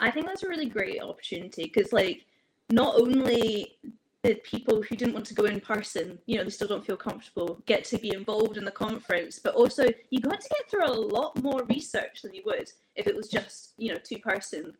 I 0.00 0.10
think 0.10 0.26
that's 0.26 0.42
a 0.42 0.48
really 0.48 0.66
great 0.66 1.00
opportunity 1.00 1.64
because, 1.64 1.92
like, 1.92 2.26
not 2.70 2.96
only 2.96 3.78
did 4.24 4.42
people 4.42 4.82
who 4.82 4.96
didn't 4.96 5.12
want 5.12 5.26
to 5.26 5.34
go 5.34 5.44
in 5.44 5.60
person, 5.60 6.18
you 6.24 6.38
know, 6.38 6.44
they 6.44 6.50
still 6.50 6.66
don't 6.66 6.84
feel 6.84 6.96
comfortable, 6.96 7.62
get 7.66 7.84
to 7.84 7.98
be 7.98 8.14
involved 8.14 8.56
in 8.56 8.64
the 8.64 8.70
conference, 8.70 9.38
but 9.38 9.54
also 9.54 9.84
you 10.08 10.18
got 10.18 10.40
to 10.40 10.48
get 10.48 10.70
through 10.70 10.86
a 10.86 10.92
lot 10.92 11.40
more 11.42 11.62
research 11.64 12.22
than 12.22 12.32
you 12.32 12.42
would 12.46 12.72
if 12.96 13.06
it 13.06 13.14
was 13.14 13.28
just, 13.28 13.74
you 13.76 13.92
know, 13.92 13.98
two 14.02 14.18
person, 14.18 14.72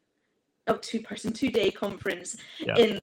oh, 0.66 0.76
two 0.76 1.00
person, 1.00 1.32
two 1.32 1.50
day 1.50 1.70
conference 1.70 2.36
Yeah. 2.60 2.76
in 2.76 3.00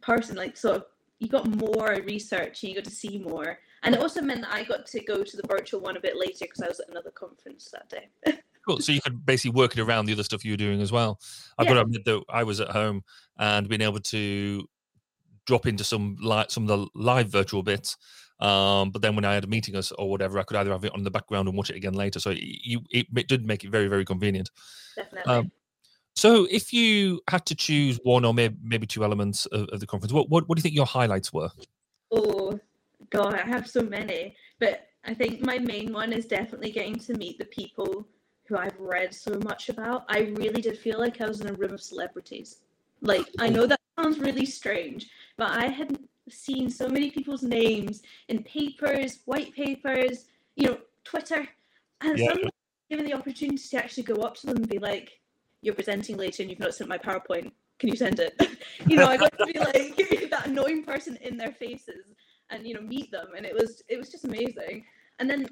person. 0.00 0.36
Like, 0.36 0.56
so 0.56 0.84
you 1.18 1.28
got 1.28 1.46
more 1.56 2.00
research 2.04 2.62
and 2.62 2.70
you 2.70 2.74
got 2.74 2.84
to 2.84 2.90
see 2.90 3.18
more. 3.18 3.58
And 3.84 3.94
it 3.94 4.00
also 4.00 4.20
meant 4.20 4.42
that 4.42 4.52
I 4.52 4.64
got 4.64 4.86
to 4.86 5.00
go 5.00 5.22
to 5.22 5.36
the 5.36 5.46
virtual 5.48 5.80
one 5.80 5.96
a 5.96 6.00
bit 6.00 6.16
later 6.16 6.46
because 6.46 6.62
I 6.62 6.68
was 6.68 6.80
at 6.80 6.88
another 6.88 7.10
conference 7.10 7.72
that 7.72 7.88
day. 7.88 8.38
Cool. 8.64 8.78
So 8.78 8.92
you 8.92 9.00
could 9.00 9.26
basically 9.26 9.58
work 9.58 9.76
it 9.76 9.80
around 9.80 10.06
the 10.06 10.12
other 10.12 10.22
stuff 10.22 10.44
you 10.44 10.52
were 10.52 10.56
doing 10.56 10.80
as 10.80 10.92
well. 10.92 11.18
I've 11.58 11.66
got 11.66 11.74
to 11.74 11.80
admit 11.80 12.04
that 12.04 12.22
I 12.28 12.44
was 12.44 12.60
at 12.60 12.68
home 12.68 13.02
and 13.36 13.68
being 13.68 13.80
able 13.80 13.98
to 13.98 14.68
drop 15.46 15.66
into 15.66 15.82
some 15.82 16.16
li- 16.20 16.44
some 16.48 16.68
of 16.68 16.68
the 16.68 16.86
live 16.94 17.28
virtual 17.28 17.64
bits. 17.64 17.96
Um, 18.38 18.90
but 18.90 19.02
then 19.02 19.16
when 19.16 19.24
I 19.24 19.34
had 19.34 19.42
a 19.42 19.48
meeting 19.48 19.74
or, 19.74 19.82
or 19.98 20.08
whatever, 20.08 20.38
I 20.38 20.44
could 20.44 20.56
either 20.56 20.70
have 20.70 20.84
it 20.84 20.94
on 20.94 21.02
the 21.02 21.10
background 21.10 21.48
and 21.48 21.56
watch 21.56 21.70
it 21.70 21.76
again 21.76 21.94
later. 21.94 22.20
So 22.20 22.30
it, 22.30 22.38
you, 22.40 22.82
it, 22.90 23.06
it 23.16 23.26
did 23.26 23.44
make 23.44 23.64
it 23.64 23.70
very 23.70 23.88
very 23.88 24.04
convenient. 24.04 24.48
Definitely. 24.94 25.32
Um, 25.32 25.52
so 26.14 26.46
if 26.50 26.72
you 26.72 27.20
had 27.28 27.46
to 27.46 27.54
choose 27.54 27.98
one 28.04 28.24
or 28.24 28.34
maybe 28.34 28.56
maybe 28.62 28.86
two 28.86 29.04
elements 29.04 29.46
of, 29.46 29.68
of 29.68 29.80
the 29.80 29.86
conference, 29.86 30.12
what, 30.12 30.28
what 30.28 30.48
what 30.48 30.56
do 30.56 30.60
you 30.60 30.62
think 30.62 30.74
your 30.74 30.86
highlights 30.86 31.32
were? 31.32 31.50
Oh 32.10 32.58
god, 33.10 33.34
I 33.34 33.46
have 33.46 33.68
so 33.68 33.82
many. 33.82 34.36
But 34.58 34.88
I 35.04 35.14
think 35.14 35.44
my 35.44 35.58
main 35.58 35.92
one 35.92 36.12
is 36.12 36.26
definitely 36.26 36.70
getting 36.70 36.96
to 37.00 37.14
meet 37.14 37.38
the 37.38 37.46
people 37.46 38.06
who 38.44 38.56
I've 38.56 38.78
read 38.78 39.14
so 39.14 39.38
much 39.44 39.68
about. 39.68 40.04
I 40.08 40.32
really 40.36 40.60
did 40.60 40.78
feel 40.78 40.98
like 40.98 41.20
I 41.20 41.26
was 41.26 41.40
in 41.40 41.48
a 41.48 41.52
room 41.54 41.72
of 41.72 41.80
celebrities. 41.80 42.58
Like 43.00 43.26
I 43.38 43.48
know 43.48 43.66
that 43.66 43.80
sounds 43.98 44.18
really 44.18 44.46
strange, 44.46 45.08
but 45.36 45.50
I 45.50 45.68
had 45.68 45.98
seen 46.28 46.70
so 46.70 46.88
many 46.88 47.10
people's 47.10 47.42
names 47.42 48.02
in 48.28 48.42
papers, 48.44 49.20
white 49.24 49.54
papers, 49.54 50.26
you 50.56 50.68
know, 50.68 50.78
Twitter, 51.04 51.48
and 52.00 52.18
Yeah. 52.18 52.26
suddenly 52.26 52.50
given 52.90 53.06
the 53.06 53.14
opportunity 53.14 53.58
to 53.58 53.76
actually 53.78 54.04
go 54.04 54.16
up 54.16 54.36
to 54.36 54.46
them 54.46 54.58
and 54.58 54.68
be 54.68 54.78
like, 54.78 55.18
"You're 55.62 55.74
presenting 55.74 56.16
later, 56.16 56.42
and 56.42 56.50
you've 56.50 56.60
not 56.60 56.74
sent 56.74 56.88
my 56.88 56.98
PowerPoint. 56.98 57.52
Can 57.78 57.88
you 57.88 57.96
send 57.96 58.20
it?" 58.20 58.34
you 58.86 58.96
know, 58.96 59.06
I 59.06 59.16
got 59.16 59.36
to 59.38 59.46
be 59.46 59.58
like 59.58 59.96
that 60.30 60.46
annoying 60.46 60.84
person 60.84 61.16
in 61.22 61.36
their 61.36 61.52
faces 61.52 62.04
and 62.50 62.66
you 62.66 62.74
know 62.74 62.80
meet 62.80 63.10
them. 63.10 63.28
And 63.36 63.46
it 63.46 63.54
was 63.54 63.82
it 63.88 63.96
was 63.96 64.10
just 64.10 64.24
amazing. 64.24 64.84
And 65.18 65.28
then 65.28 65.48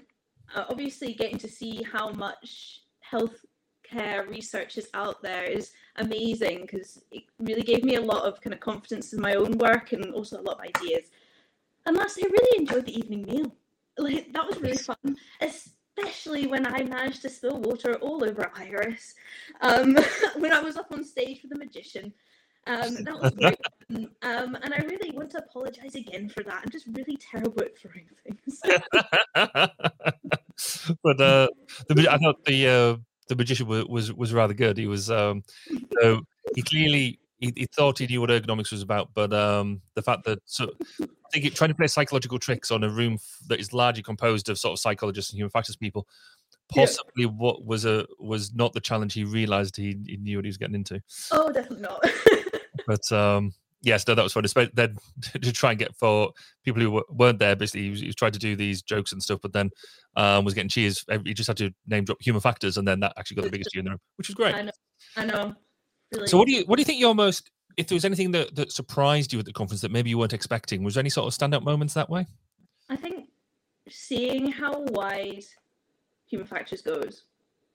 uh, 0.55 0.65
obviously 0.69 1.15
getting 1.15 1.39
to 1.39 1.49
see 1.49 1.83
how 1.83 2.11
much 2.11 2.83
healthcare 3.11 4.29
research 4.29 4.79
is 4.79 4.89
out 4.95 5.23
there 5.23 5.45
is 5.45 5.73
amazing 5.97 6.63
because 6.63 7.03
it 7.11 7.25
really 7.39 7.63
gave 7.63 7.85
me 7.85 7.97
a 7.97 8.01
lot 8.01 8.25
of 8.25 8.41
kind 8.41 8.55
of 8.55 8.61
confidence 8.61 9.13
in 9.13 9.21
my 9.21 9.35
own 9.35 9.59
work 9.59 9.93
and 9.93 10.13
also 10.13 10.41
a 10.41 10.43
lot 10.43 10.59
of 10.59 10.65
ideas. 10.65 11.07
And 11.87 11.97
lastly 11.97 12.25
i 12.27 12.31
really 12.31 12.59
enjoyed 12.59 12.87
the 12.87 12.99
evening 12.99 13.23
meal. 13.23 13.55
Like 13.99 14.33
that 14.33 14.47
was 14.47 14.61
really 14.61 14.77
fun 14.77 15.17
especially 15.99 16.47
when 16.47 16.67
i 16.67 16.83
managed 16.83 17.23
to 17.23 17.29
spill 17.29 17.61
water 17.61 17.95
all 17.97 18.25
over 18.25 18.51
iris 18.57 19.15
um, 19.61 19.97
when 20.37 20.53
i 20.53 20.61
was 20.61 20.77
up 20.77 20.91
on 20.93 21.05
stage 21.05 21.43
with 21.43 21.53
the 21.53 21.59
magician 21.59 22.13
um, 22.67 22.95
that 23.05 23.21
was 23.21 23.33
great 23.33 23.59
um, 24.23 24.57
and 24.63 24.75
I 24.75 24.79
really 24.85 25.11
want 25.13 25.31
to 25.31 25.39
apologize 25.39 25.95
again 25.95 26.29
for 26.29 26.43
that. 26.45 26.61
I'm 26.63 26.71
just 26.71 26.87
really 26.93 27.17
terrible 27.17 27.63
at 27.63 27.77
throwing 27.77 28.07
things. 28.25 28.61
but 31.03 31.21
uh, 31.21 31.49
the 31.89 32.09
I 32.09 32.19
thought 32.19 32.45
the 32.45 32.69
uh, 32.69 32.97
the 33.29 33.37
magician 33.37 33.67
was, 33.67 33.87
was 33.87 34.13
was 34.13 34.33
rather 34.33 34.55
good. 34.55 34.77
He 34.77 34.87
was 34.87 35.11
um, 35.11 35.43
so 36.01 36.21
he 36.55 36.63
clearly 36.63 37.19
he, 37.41 37.53
he 37.57 37.67
thought 37.75 37.99
he 37.99 38.07
knew 38.07 38.21
what 38.21 38.31
ergonomics 38.31 38.71
was 38.71 38.83
about, 38.83 39.11
but 39.15 39.33
um, 39.33 39.81
the 39.95 40.03
fact 40.03 40.25
that 40.25 40.39
so 40.47 40.71
I 41.03 41.07
think 41.33 41.45
it, 41.47 41.55
trying 41.55 41.71
to 41.71 41.75
play 41.75 41.87
psychological 41.87 42.39
tricks 42.39 42.71
on 42.71 42.85
a 42.85 42.89
room 42.89 43.15
f- 43.15 43.39
that 43.49 43.59
is 43.61 43.73
largely 43.73 44.03
composed 44.03 44.49
of 44.49 44.59
sort 44.59 44.73
of 44.73 44.79
psychologists 44.79 45.33
and 45.33 45.39
human 45.39 45.51
factors 45.51 45.77
people, 45.77 46.07
Yeah. 46.75 46.85
possibly 46.85 47.27
what 47.27 47.65
was 47.65 47.85
a 47.87 48.07
was 48.19 48.53
not 48.55 48.73
the 48.73 48.81
challenge 48.81 49.15
he 49.15 49.25
realized 49.25 49.77
he, 49.77 49.97
he 50.07 50.17
knew 50.19 50.39
what 50.39 50.45
he 50.45 50.49
was 50.49 50.57
getting 50.59 50.75
into. 50.75 51.01
oh, 51.33 51.51
definitely 51.53 51.83
not. 51.83 52.05
But 52.87 53.13
um, 53.13 53.53
yes, 53.83 54.07
no, 54.09 54.15
that 54.15 54.23
was 54.23 54.33
fun. 54.33 54.43
Espe- 54.45 54.75
Then 54.75 54.97
to 55.43 55.53
try 55.53 55.71
and 55.71 55.79
get 55.79 55.95
for 55.97 56.33
people 56.65 56.81
who 56.83 57.05
weren't 57.11 57.39
there, 57.39 57.55
basically, 57.55 57.83
he 57.83 57.91
was, 57.91 58.01
he 58.01 58.07
was 58.07 58.17
trying 58.17 58.33
to 58.33 58.39
do 58.39 58.57
these 58.57 58.83
jokes 58.83 59.13
and 59.13 59.23
stuff, 59.23 59.39
but 59.43 59.53
then 59.53 59.71
um, 60.17 60.45
was 60.45 60.55
getting 60.55 60.69
cheers. 60.69 61.05
He 61.25 61.35
just 61.35 61.47
had 61.47 61.57
to 61.59 61.71
name 61.87 62.05
drop 62.05 62.21
human 62.21 62.41
factors, 62.41 62.79
and 62.79 62.89
then 62.89 63.01
that 63.01 63.13
actually 63.17 63.37
got 63.37 63.45
the 63.45 63.51
biggest 63.51 63.71
cheer 63.71 63.81
in 63.81 63.85
the 63.85 63.91
room, 63.93 64.01
which 64.17 64.29
was 64.29 64.35
great. 64.35 64.55
I 64.55 64.63
know. 64.63 64.71
I 65.17 65.25
know. 65.27 65.55
Really. 66.13 66.27
So, 66.27 66.39
what 66.39 66.47
do 66.47 66.53
you 66.53 66.65
what 66.67 66.77
do 66.77 66.81
you 66.81 66.87
think 66.87 67.01
your 67.01 67.15
most? 67.15 67.51
If 67.77 67.87
there 67.87 67.97
was 67.97 68.05
anything 68.05 68.33
that, 68.33 68.57
that 68.57 68.73
surprised 68.73 69.33
you 69.33 69.39
at 69.39 69.47
the 69.47 69.53
conference 69.53 69.81
that 69.81 69.91
maybe 69.91 70.11
you 70.11 70.19
weren't 70.19 70.33
expecting, 70.33 70.83
was 70.83 70.95
there 70.95 71.01
any 71.01 71.09
sort 71.09 71.33
of 71.33 71.39
standout 71.39 71.63
moments 71.63 71.95
that 71.95 72.11
way? 72.11 72.27
I 72.91 72.97
think 72.97 73.29
seeing 73.89 74.51
how 74.51 74.83
wide 74.89 75.45
human 76.27 76.47
factors 76.47 76.83
goes. 76.83 77.25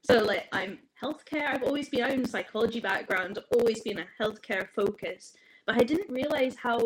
So 0.03 0.20
like 0.20 0.48
I'm 0.52 0.80
healthcare. 1.02 1.48
I've 1.48 1.64
always 1.64 1.90
been 1.90 2.03
I'm 2.03 2.24
a 2.24 2.28
psychology 2.28 2.80
background, 2.80 3.40
always 3.57 3.82
been 3.82 3.99
a 3.99 4.06
healthcare 4.22 4.68
focus, 4.76 5.34
but 5.66 5.76
I 5.76 5.84
didn't 5.84 6.12
realize 6.12 6.56
how 6.56 6.80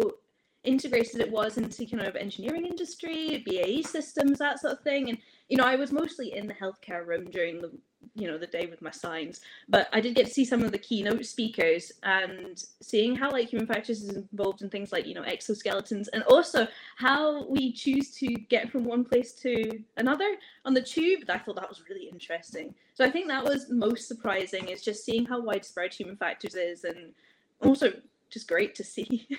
integrated 0.64 1.22
it 1.22 1.32
was 1.32 1.58
into 1.58 1.86
kind 1.86 2.06
of 2.06 2.16
engineering 2.16 2.66
industry, 2.66 3.44
BAE 3.46 3.82
systems, 3.84 4.40
that 4.40 4.60
sort 4.60 4.74
of 4.74 4.82
thing. 4.82 5.10
And 5.10 5.18
you 5.50 5.58
know, 5.58 5.64
I 5.66 5.76
was 5.76 5.92
mostly 5.92 6.34
in 6.34 6.48
the 6.48 6.54
healthcare 6.54 7.06
room 7.06 7.30
during 7.30 7.62
the 7.62 7.72
you 8.16 8.28
know 8.28 8.38
the 8.38 8.48
day 8.48 8.66
with 8.66 8.82
my 8.82 8.92
signs. 8.92 9.42
But 9.68 9.88
i 9.94 10.00
did 10.00 10.16
get 10.16 10.28
to 10.28 10.34
see 10.34 10.46
some 10.46 10.64
of 10.64 10.72
the 10.72 10.78
keynote 10.78 11.26
speakers 11.26 11.92
and 12.04 12.64
seeing 12.82 13.16
how 13.16 13.32
like 13.32 13.50
human 13.50 13.68
factors 13.68 14.02
is 14.04 14.16
involved 14.16 14.62
in 14.62 14.70
things 14.70 14.92
like 14.92 15.06
you 15.06 15.14
know 15.14 15.24
exoskeletons 15.24 16.08
and 16.14 16.24
also 16.24 16.68
how 16.98 17.46
we 17.48 17.72
choose 17.72 18.12
to 18.16 18.28
get 18.28 18.72
from 18.72 18.84
one 18.84 19.04
place 19.04 19.34
to 19.34 19.84
another 19.98 20.36
on 20.66 20.74
the 20.74 20.82
tube 20.82 21.24
i 21.30 21.38
thought 21.38 21.56
that 21.56 21.70
was 21.70 21.84
really 21.90 22.10
interesting. 22.10 22.74
So 22.94 23.06
i 23.06 23.10
think 23.10 23.28
that 23.28 23.44
was 23.44 23.70
most 23.70 24.08
surprising 24.08 24.70
is 24.70 24.82
just 24.82 25.06
seeing 25.06 25.26
how 25.26 25.42
widespread 25.42 25.94
human 25.94 26.18
factors 26.18 26.56
is 26.56 26.84
and 26.84 27.14
also 27.62 27.92
just 28.30 28.48
great 28.48 28.76
to 28.76 28.84
see. 28.84 29.28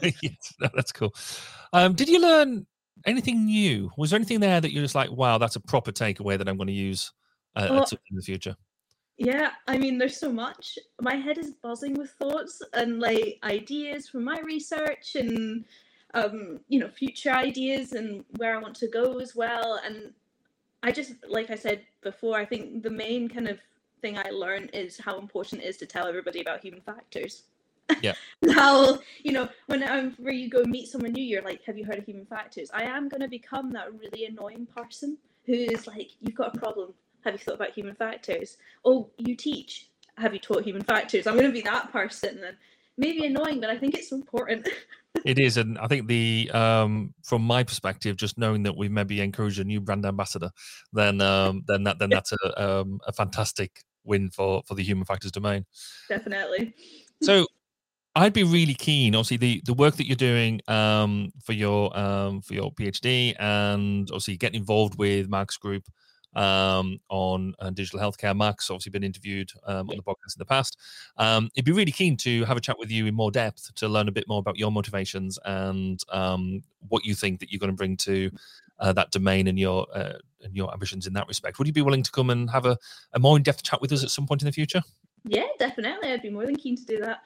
Yes, 0.22 0.54
that's 0.58 0.92
cool. 0.92 1.14
Um, 1.72 1.94
did 1.94 2.08
you 2.08 2.20
learn 2.20 2.66
anything 3.06 3.46
new? 3.46 3.90
Was 3.96 4.10
there 4.10 4.18
anything 4.18 4.40
there 4.40 4.60
that 4.60 4.72
you're 4.72 4.82
just 4.82 4.94
like 4.94 5.10
wow 5.10 5.38
that's 5.38 5.56
a 5.56 5.60
proper 5.60 5.92
takeaway 5.92 6.38
that 6.38 6.48
i'm 6.48 6.56
going 6.56 6.66
to 6.66 6.72
use 6.72 7.12
uh, 7.56 7.66
Well, 7.70 7.86
in 8.10 8.16
the 8.16 8.22
future. 8.22 8.56
Yeah, 9.16 9.50
I 9.68 9.78
mean, 9.78 9.98
there's 9.98 10.18
so 10.18 10.32
much. 10.32 10.76
My 11.00 11.14
head 11.14 11.38
is 11.38 11.52
buzzing 11.62 11.94
with 11.94 12.10
thoughts 12.10 12.60
and 12.72 12.98
like 12.98 13.38
ideas 13.44 14.08
from 14.08 14.24
my 14.24 14.40
research 14.40 15.14
and 15.14 15.64
um, 16.14 16.60
you 16.68 16.78
know, 16.78 16.88
future 16.88 17.30
ideas 17.30 17.92
and 17.92 18.24
where 18.36 18.56
I 18.56 18.60
want 18.60 18.76
to 18.76 18.88
go 18.88 19.18
as 19.18 19.34
well. 19.34 19.80
And 19.84 20.12
I 20.82 20.92
just, 20.92 21.14
like 21.28 21.50
I 21.50 21.56
said 21.56 21.82
before, 22.02 22.36
I 22.36 22.44
think 22.44 22.82
the 22.82 22.90
main 22.90 23.28
kind 23.28 23.48
of 23.48 23.58
thing 24.00 24.16
I 24.16 24.30
learned 24.30 24.70
is 24.72 24.98
how 24.98 25.18
important 25.18 25.62
it 25.62 25.66
is 25.66 25.76
to 25.78 25.86
tell 25.86 26.06
everybody 26.06 26.40
about 26.40 26.62
human 26.62 26.80
factors. 26.80 27.44
Yeah. 28.00 28.14
how 28.54 28.98
you 29.22 29.32
know 29.32 29.46
when 29.66 29.82
where 30.18 30.32
you 30.32 30.48
go 30.48 30.64
meet 30.64 30.88
someone 30.88 31.12
new, 31.12 31.22
you're 31.22 31.42
like, 31.42 31.62
"Have 31.64 31.76
you 31.76 31.84
heard 31.84 31.98
of 31.98 32.06
human 32.06 32.24
factors?" 32.24 32.70
I 32.72 32.84
am 32.84 33.10
gonna 33.10 33.28
become 33.28 33.72
that 33.72 33.92
really 33.92 34.24
annoying 34.24 34.66
person 34.66 35.18
who 35.44 35.52
is 35.52 35.86
like, 35.86 36.12
"You've 36.20 36.34
got 36.34 36.56
a 36.56 36.58
problem. 36.58 36.94
Have 37.24 37.34
you 37.34 37.38
thought 37.38 37.54
about 37.54 37.70
human 37.70 37.94
factors? 37.94 38.56
Oh, 38.84 39.10
you 39.18 39.34
teach. 39.34 39.88
Have 40.16 40.32
you 40.32 40.40
taught 40.40 40.64
human 40.64 40.82
factors?" 40.82 41.26
I'm 41.26 41.36
gonna 41.36 41.50
be 41.50 41.62
that 41.62 41.92
person, 41.92 42.42
and 42.44 42.56
maybe 42.96 43.26
annoying, 43.26 43.60
but 43.60 43.70
I 43.70 43.78
think 43.78 43.94
it's 43.94 44.12
important. 44.12 44.68
It 45.24 45.38
is, 45.38 45.56
and 45.56 45.78
I 45.78 45.86
think 45.86 46.08
the 46.08 46.50
um, 46.52 47.14
from 47.22 47.42
my 47.42 47.62
perspective, 47.62 48.16
just 48.16 48.36
knowing 48.36 48.64
that 48.64 48.76
we 48.76 48.88
maybe 48.88 49.20
encouraged 49.20 49.60
a 49.60 49.64
new 49.64 49.80
brand 49.80 50.04
ambassador, 50.04 50.50
then 50.92 51.20
um, 51.20 51.62
then 51.68 51.84
that 51.84 52.00
then 52.00 52.10
that's 52.10 52.32
a 52.32 52.62
um, 52.62 53.00
a 53.06 53.12
fantastic 53.12 53.84
win 54.02 54.28
for 54.30 54.62
for 54.66 54.74
the 54.74 54.82
human 54.82 55.04
factors 55.04 55.30
domain. 55.30 55.66
Definitely. 56.08 56.74
So 57.22 57.46
I'd 58.16 58.32
be 58.32 58.44
really 58.44 58.74
keen. 58.74 59.14
Obviously, 59.14 59.36
the 59.36 59.62
the 59.64 59.74
work 59.74 59.96
that 59.96 60.06
you're 60.06 60.16
doing 60.16 60.60
um, 60.68 61.32
for 61.42 61.52
your 61.52 61.96
um, 61.96 62.42
for 62.42 62.54
your 62.54 62.72
PhD, 62.72 63.34
and 63.38 64.08
obviously 64.10 64.36
getting 64.36 64.60
involved 64.60 64.98
with 64.98 65.28
Mark's 65.28 65.56
group 65.56 65.84
um, 66.34 67.00
on 67.08 67.54
uh, 67.58 67.70
digital 67.70 68.00
healthcare. 68.00 68.36
Mark's 68.36 68.70
obviously 68.70 68.90
been 68.90 69.04
interviewed 69.04 69.50
um, 69.66 69.88
on 69.90 69.96
the 69.96 70.02
podcast 70.02 70.36
in 70.36 70.38
the 70.38 70.44
past. 70.44 70.78
Um, 71.16 71.50
it'd 71.54 71.64
be 71.64 71.72
really 71.72 71.92
keen 71.92 72.16
to 72.18 72.44
have 72.44 72.56
a 72.56 72.60
chat 72.60 72.78
with 72.78 72.90
you 72.90 73.06
in 73.06 73.14
more 73.14 73.30
depth 73.30 73.74
to 73.76 73.88
learn 73.88 74.08
a 74.08 74.12
bit 74.12 74.28
more 74.28 74.40
about 74.40 74.58
your 74.58 74.72
motivations 74.72 75.38
and 75.44 76.00
um, 76.10 76.62
what 76.88 77.04
you 77.04 77.14
think 77.14 77.40
that 77.40 77.50
you're 77.50 77.60
going 77.60 77.70
to 77.70 77.76
bring 77.76 77.96
to 77.98 78.30
uh, 78.78 78.92
that 78.92 79.10
domain 79.10 79.46
and 79.46 79.58
your 79.58 79.86
uh, 79.94 80.14
and 80.42 80.54
your 80.56 80.72
ambitions 80.72 81.06
in 81.06 81.12
that 81.14 81.28
respect. 81.28 81.58
Would 81.58 81.66
you 81.66 81.72
be 81.72 81.82
willing 81.82 82.02
to 82.02 82.10
come 82.10 82.30
and 82.30 82.50
have 82.50 82.66
a, 82.66 82.76
a 83.12 83.18
more 83.18 83.36
in 83.36 83.42
depth 83.42 83.62
chat 83.62 83.80
with 83.80 83.92
us 83.92 84.02
at 84.02 84.10
some 84.10 84.26
point 84.26 84.42
in 84.42 84.46
the 84.46 84.52
future? 84.52 84.82
Yeah, 85.24 85.46
definitely. 85.58 86.12
I'd 86.12 86.22
be 86.22 86.30
more 86.30 86.44
than 86.44 86.56
keen 86.56 86.76
to 86.76 86.84
do 86.84 87.00
that. 87.00 87.20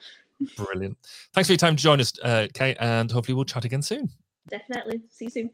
Brilliant. 0.55 0.97
Thanks 1.33 1.47
for 1.47 1.53
your 1.53 1.57
time 1.57 1.75
to 1.75 1.83
join 1.83 1.99
us, 1.99 2.13
uh, 2.23 2.47
Kate, 2.53 2.77
and 2.79 3.11
hopefully 3.11 3.35
we'll 3.35 3.45
chat 3.45 3.65
again 3.65 3.81
soon. 3.81 4.09
Definitely. 4.49 5.01
See 5.09 5.25
you 5.25 5.31
soon. 5.31 5.49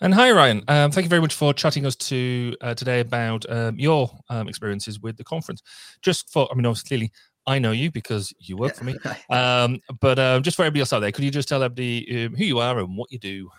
And 0.00 0.12
hi, 0.12 0.32
Ryan. 0.32 0.64
Um, 0.66 0.90
thank 0.90 1.04
you 1.04 1.08
very 1.08 1.22
much 1.22 1.34
for 1.34 1.54
chatting 1.54 1.86
us 1.86 1.94
to 1.96 2.56
uh, 2.60 2.74
today 2.74 3.00
about 3.00 3.48
um, 3.48 3.78
your 3.78 4.10
um, 4.28 4.48
experiences 4.48 5.00
with 5.00 5.16
the 5.16 5.24
conference. 5.24 5.62
Just 6.02 6.32
for, 6.32 6.48
I 6.50 6.56
mean, 6.56 6.66
obviously, 6.66 6.88
clearly, 6.88 7.12
I 7.46 7.58
know 7.60 7.70
you 7.70 7.92
because 7.92 8.32
you 8.40 8.56
work 8.56 8.74
for 8.74 8.84
me. 8.84 8.96
Um, 9.30 9.80
but 10.00 10.18
um, 10.18 10.42
just 10.42 10.56
for 10.56 10.62
everybody 10.62 10.80
else 10.80 10.92
out 10.92 11.00
there, 11.00 11.12
could 11.12 11.24
you 11.24 11.30
just 11.30 11.48
tell 11.48 11.62
everybody 11.62 12.26
um, 12.26 12.34
who 12.34 12.44
you 12.44 12.58
are 12.58 12.78
and 12.78 12.96
what 12.96 13.10
you 13.12 13.18
do? 13.18 13.50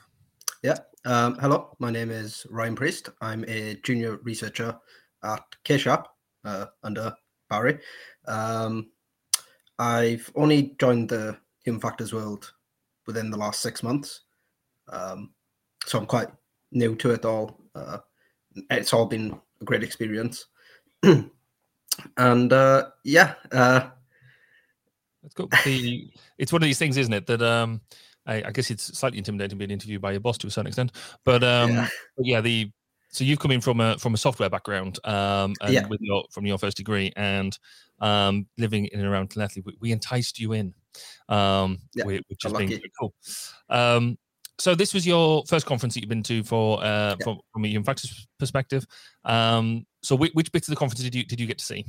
Yeah. 0.61 0.77
Um, 1.05 1.37
hello, 1.39 1.75
my 1.79 1.91
name 1.91 2.09
is 2.09 2.45
Ryan 2.49 2.75
Priest. 2.75 3.09
I'm 3.21 3.45
a 3.47 3.75
junior 3.83 4.17
researcher 4.23 4.77
at 5.23 5.43
KSharp 5.63 6.05
uh, 6.43 6.65
under 6.83 7.13
Barry. 7.49 7.79
Um, 8.27 8.89
I've 9.79 10.31
only 10.35 10.75
joined 10.79 11.09
the 11.09 11.37
human 11.63 11.79
factors 11.79 12.13
world 12.13 12.51
within 13.07 13.29
the 13.29 13.37
last 13.37 13.61
six 13.61 13.83
months. 13.83 14.21
Um, 14.89 15.31
so 15.85 15.99
I'm 15.99 16.05
quite 16.05 16.29
new 16.71 16.95
to 16.95 17.11
it 17.11 17.25
all. 17.25 17.59
Uh, 17.73 17.99
it's 18.69 18.93
all 18.93 19.05
been 19.05 19.37
a 19.61 19.65
great 19.65 19.83
experience. 19.83 20.45
and 21.03 22.53
uh, 22.53 22.89
yeah, 23.03 23.35
uh, 23.51 23.89
That's 25.21 25.33
cool. 25.35 25.49
The, 25.65 26.09
it's 26.37 26.51
one 26.51 26.61
of 26.61 26.67
these 26.67 26.79
things, 26.79 26.97
isn't 26.97 27.13
it? 27.13 27.25
That 27.27 27.41
um, 27.41 27.81
I, 28.25 28.43
I 28.43 28.51
guess 28.51 28.71
it's 28.71 28.97
slightly 28.97 29.17
intimidating 29.17 29.57
being 29.57 29.71
interviewed 29.71 30.01
by 30.01 30.11
your 30.11 30.19
boss 30.21 30.37
to 30.39 30.47
a 30.47 30.51
certain 30.51 30.67
extent. 30.67 30.91
But 31.23 31.43
um, 31.43 31.71
Yeah. 31.71 31.87
but 32.17 32.25
yeah, 32.25 32.41
the 32.41 32.71
so 33.09 33.23
you've 33.23 33.39
come 33.39 33.51
in 33.51 33.61
from 33.61 33.79
a 33.79 33.97
from 33.97 34.13
a 34.13 34.17
software 34.17 34.49
background, 34.49 34.99
um, 35.05 35.53
and 35.61 35.73
Yeah. 35.73 35.87
with 35.87 36.01
your 36.01 36.25
from 36.31 36.45
your 36.45 36.57
first 36.57 36.77
degree, 36.77 37.13
and 37.15 37.57
um, 37.99 38.47
living 38.57 38.85
in 38.87 38.99
and 38.99 39.07
around 39.07 39.29
Llanelli, 39.29 39.63
we, 39.65 39.77
we 39.79 39.91
enticed 39.91 40.37
you 40.39 40.51
in, 40.53 40.73
um, 41.29 41.79
Yeah, 41.93 42.03
whi- 42.03 42.21
which 42.27 42.43
has 42.43 42.51
got 42.51 42.59
been 42.59 42.81
cool. 42.99 43.13
Um, 43.69 44.17
so 44.57 44.75
this 44.75 44.93
was 44.93 45.05
your 45.05 45.43
first 45.47 45.65
conference 45.65 45.93
that 45.93 46.01
you've 46.01 46.09
been 46.09 46.23
to 46.23 46.43
for 46.43 46.79
uh, 46.83 47.15
Yeah. 47.19 47.23
from, 47.23 47.39
from 47.51 47.65
a 47.65 47.67
human 47.67 47.83
factors 47.83 48.27
perspective. 48.39 48.85
Um, 49.23 49.85
so 50.01 50.15
which, 50.15 50.31
which 50.33 50.51
bits 50.51 50.67
of 50.67 50.73
the 50.73 50.79
conference 50.79 51.03
did 51.03 51.15
you 51.15 51.23
did 51.25 51.39
you 51.39 51.47
get 51.47 51.57
to 51.57 51.65
see? 51.65 51.85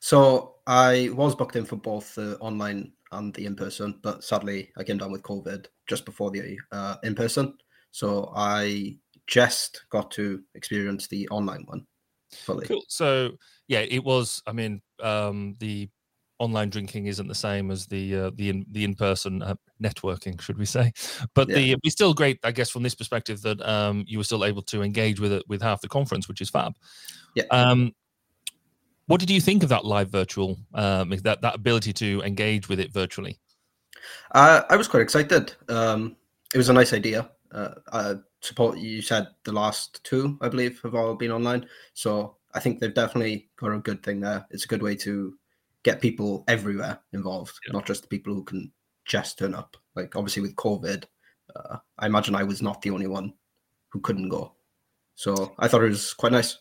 So 0.00 0.56
I 0.66 1.10
was 1.12 1.34
booked 1.34 1.56
in 1.56 1.64
for 1.64 1.76
both 1.76 2.14
the 2.14 2.38
online 2.38 2.92
and 3.12 3.34
the 3.34 3.46
in 3.46 3.56
person, 3.56 3.98
but 4.02 4.24
sadly 4.24 4.70
I 4.76 4.84
came 4.84 4.98
down 4.98 5.12
with 5.12 5.22
COVID 5.22 5.66
just 5.86 6.04
before 6.04 6.30
the 6.30 6.58
uh, 6.72 6.96
in 7.02 7.14
person. 7.14 7.54
So 7.92 8.32
I 8.34 8.96
just 9.26 9.84
got 9.90 10.10
to 10.12 10.42
experience 10.54 11.06
the 11.08 11.28
online 11.28 11.64
one 11.66 11.86
fully. 12.32 12.66
Cool. 12.66 12.84
So 12.88 13.32
yeah, 13.68 13.80
it 13.80 14.04
was. 14.04 14.42
I 14.46 14.52
mean, 14.52 14.82
um, 15.02 15.56
the 15.58 15.88
online 16.40 16.70
drinking 16.70 17.06
isn't 17.06 17.28
the 17.28 17.34
same 17.34 17.70
as 17.70 17.86
the 17.86 18.16
uh, 18.16 18.30
the 18.34 18.48
in, 18.48 18.66
the 18.70 18.82
in 18.82 18.94
person 18.94 19.42
uh, 19.42 19.54
networking, 19.82 20.40
should 20.40 20.58
we 20.58 20.64
say? 20.64 20.92
But 21.34 21.48
Yeah. 21.48 21.56
the 21.56 21.76
it's 21.84 21.94
still 21.94 22.14
great, 22.14 22.38
I 22.42 22.50
guess, 22.50 22.70
from 22.70 22.82
this 22.82 22.94
perspective 22.94 23.42
that 23.42 23.60
um, 23.68 24.04
you 24.08 24.18
were 24.18 24.24
still 24.24 24.44
able 24.44 24.62
to 24.62 24.82
engage 24.82 25.20
with 25.20 25.32
it 25.32 25.44
with 25.48 25.62
half 25.62 25.80
the 25.80 25.88
conference, 25.88 26.26
which 26.26 26.40
is 26.40 26.50
fab. 26.50 26.74
Yeah. 27.36 27.44
Um, 27.50 27.92
what 29.06 29.20
did 29.20 29.30
you 29.30 29.40
think 29.40 29.62
of 29.62 29.68
that 29.68 29.84
live 29.84 30.10
virtual 30.10 30.58
um, 30.74 31.10
that 31.10 31.42
that 31.42 31.54
ability 31.54 31.92
to 31.94 32.22
engage 32.22 32.68
with 32.68 32.80
it 32.80 32.92
virtually? 32.92 33.38
Uh, 34.32 34.62
I 34.68 34.76
was 34.76 34.88
quite 34.88 35.02
excited. 35.02 35.54
Um, 35.68 36.16
it 36.54 36.58
was 36.58 36.68
a 36.68 36.72
nice 36.72 36.92
idea. 36.92 37.30
Uh, 37.52 38.14
support 38.40 38.78
you 38.78 39.02
said 39.02 39.28
the 39.44 39.52
last 39.52 40.02
two, 40.04 40.38
I 40.40 40.48
believe, 40.48 40.80
have 40.82 40.94
all 40.94 41.14
been 41.14 41.32
online. 41.32 41.66
So 41.94 42.36
I 42.54 42.60
think 42.60 42.80
they've 42.80 42.94
definitely 42.94 43.50
got 43.56 43.72
a 43.72 43.78
good 43.78 44.02
thing 44.02 44.20
there. 44.20 44.46
It's 44.50 44.64
a 44.64 44.68
good 44.68 44.82
way 44.82 44.96
to 44.96 45.34
get 45.82 46.00
people 46.00 46.44
everywhere 46.48 46.98
involved, 47.12 47.54
Yeah. 47.66 47.72
not 47.72 47.86
just 47.86 48.02
the 48.02 48.08
people 48.08 48.34
who 48.34 48.44
can 48.44 48.70
just 49.04 49.38
turn 49.38 49.54
up. 49.54 49.76
Like 49.96 50.14
obviously 50.16 50.42
with 50.42 50.56
COVID, 50.56 51.04
uh, 51.56 51.76
I 51.98 52.06
imagine 52.06 52.34
I 52.34 52.44
was 52.44 52.62
not 52.62 52.82
the 52.82 52.90
only 52.90 53.06
one 53.06 53.32
who 53.88 54.00
couldn't 54.00 54.28
go. 54.28 54.54
So 55.14 55.54
I 55.58 55.68
thought 55.68 55.82
it 55.82 55.88
was 55.88 56.14
quite 56.14 56.32
nice. 56.32 56.58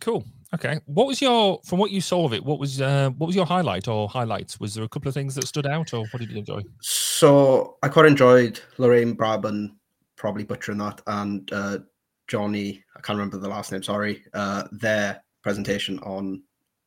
Cool. 0.00 0.24
Okay. 0.54 0.80
What 0.86 1.06
was 1.06 1.22
your 1.22 1.60
from 1.64 1.78
what 1.78 1.90
you 1.90 2.00
saw 2.00 2.26
of 2.26 2.32
it? 2.34 2.44
What 2.44 2.58
was 2.58 2.80
uh, 2.80 3.10
what 3.10 3.28
was 3.28 3.36
your 3.36 3.46
highlight 3.46 3.88
or 3.88 4.08
highlights? 4.08 4.60
Was 4.60 4.74
there 4.74 4.84
a 4.84 4.88
couple 4.88 5.08
of 5.08 5.14
things 5.14 5.34
that 5.36 5.46
stood 5.46 5.66
out, 5.66 5.94
or 5.94 6.04
what 6.10 6.18
did 6.20 6.30
you 6.30 6.38
enjoy? 6.38 6.62
So 6.80 7.78
I 7.82 7.88
quite 7.88 8.06
enjoyed 8.06 8.60
Lorraine 8.78 9.16
Brabham, 9.16 9.76
probably 10.16 10.44
butchering 10.44 10.78
that, 10.78 11.00
and 11.06 11.50
uh, 11.52 11.78
Johnny, 12.26 12.82
I 12.96 13.00
can't 13.00 13.16
remember 13.16 13.38
the 13.38 13.48
last 13.48 13.72
name, 13.72 13.82
sorry, 13.82 14.24
uh, 14.34 14.64
their 14.72 15.22
presentation 15.42 15.98
on, 16.00 16.42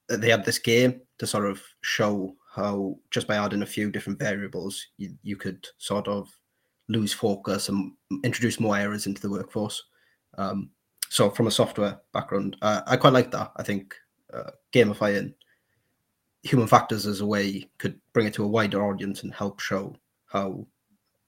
they 0.10 0.30
had 0.30 0.46
this 0.46 0.60
game 0.60 1.02
to 1.18 1.28
sort 1.28 1.46
of 1.46 1.62
show 1.82 2.36
how 2.54 2.98
just 3.12 3.28
by 3.28 3.36
adding 3.36 3.62
a 3.62 3.66
few 3.66 3.92
different 3.92 4.20
variables, 4.20 4.88
you, 4.98 5.18
you 5.24 5.36
could 5.36 5.66
sort 5.78 6.08
of 6.08 6.30
lose 6.88 7.14
focus 7.14 7.70
and 7.70 7.94
introduce 8.24 8.60
more 8.60 8.78
errors 8.78 9.08
into 9.08 9.22
the 9.22 9.30
workforce. 9.30 9.84
Um, 10.38 10.70
so 11.10 11.30
from 11.30 11.48
a 11.48 11.52
software 11.52 12.00
background, 12.14 12.58
uh, 12.62 12.82
I 12.88 12.98
quite 12.98 13.14
like 13.14 13.32
that. 13.32 13.52
I 13.58 13.64
think 13.64 13.96
uh, 14.34 14.52
gamifying 14.74 15.34
human 16.44 16.68
factors 16.68 17.06
as 17.08 17.22
a 17.22 17.26
way 17.26 17.68
could 17.78 18.00
bring 18.14 18.28
it 18.28 18.34
to 18.36 18.44
a 18.44 18.48
wider 18.48 18.86
audience 18.86 19.24
and 19.24 19.34
help 19.34 19.60
show 19.60 19.96
how 20.28 20.66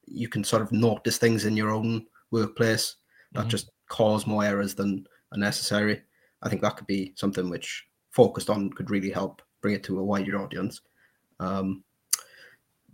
you 0.05 0.27
can 0.30 0.43
sort 0.43 0.61
of 0.61 0.72
notice 0.72 1.18
things 1.18 1.45
in 1.45 1.57
your 1.57 1.72
own 1.72 2.05
workplace 2.31 2.95
that 3.34 3.45
Mhm. 3.45 3.49
just 3.49 3.72
cause 3.88 4.27
more 4.27 4.43
errors 4.43 4.76
than 4.76 5.07
are 5.31 5.38
necessary. 5.38 6.01
I 6.43 6.49
think 6.49 6.61
that 6.61 6.77
could 6.77 6.88
be 6.88 7.14
something 7.15 7.49
which 7.49 7.88
focused 8.11 8.49
on 8.49 8.69
could 8.72 8.89
really 8.89 9.09
help 9.09 9.41
bring 9.68 9.76
it 9.76 9.84
to 9.84 9.99
a 9.99 10.03
wider 10.03 10.41
audience. 10.41 10.80
Um, 11.41 11.84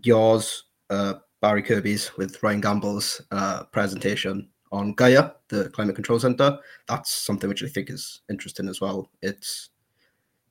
yours, 0.02 0.64
uh, 0.90 1.16
Barry 1.40 1.62
Kirby's, 1.62 2.18
with 2.18 2.41
Ryan 2.41 2.62
Gamble's 2.62 3.22
uh, 3.30 3.66
presentation 3.66 4.50
on 4.72 4.94
Gaia, 4.94 5.34
the 5.50 5.70
Climate 5.70 5.94
Control 5.94 6.20
Center. 6.20 6.58
That's 6.88 7.12
something 7.12 7.48
which 7.48 7.64
I 7.64 7.68
think 7.68 7.91
is 7.91 8.22
interesting 8.28 8.68
as 8.68 8.82
well. 8.82 9.08
It's 9.22 9.70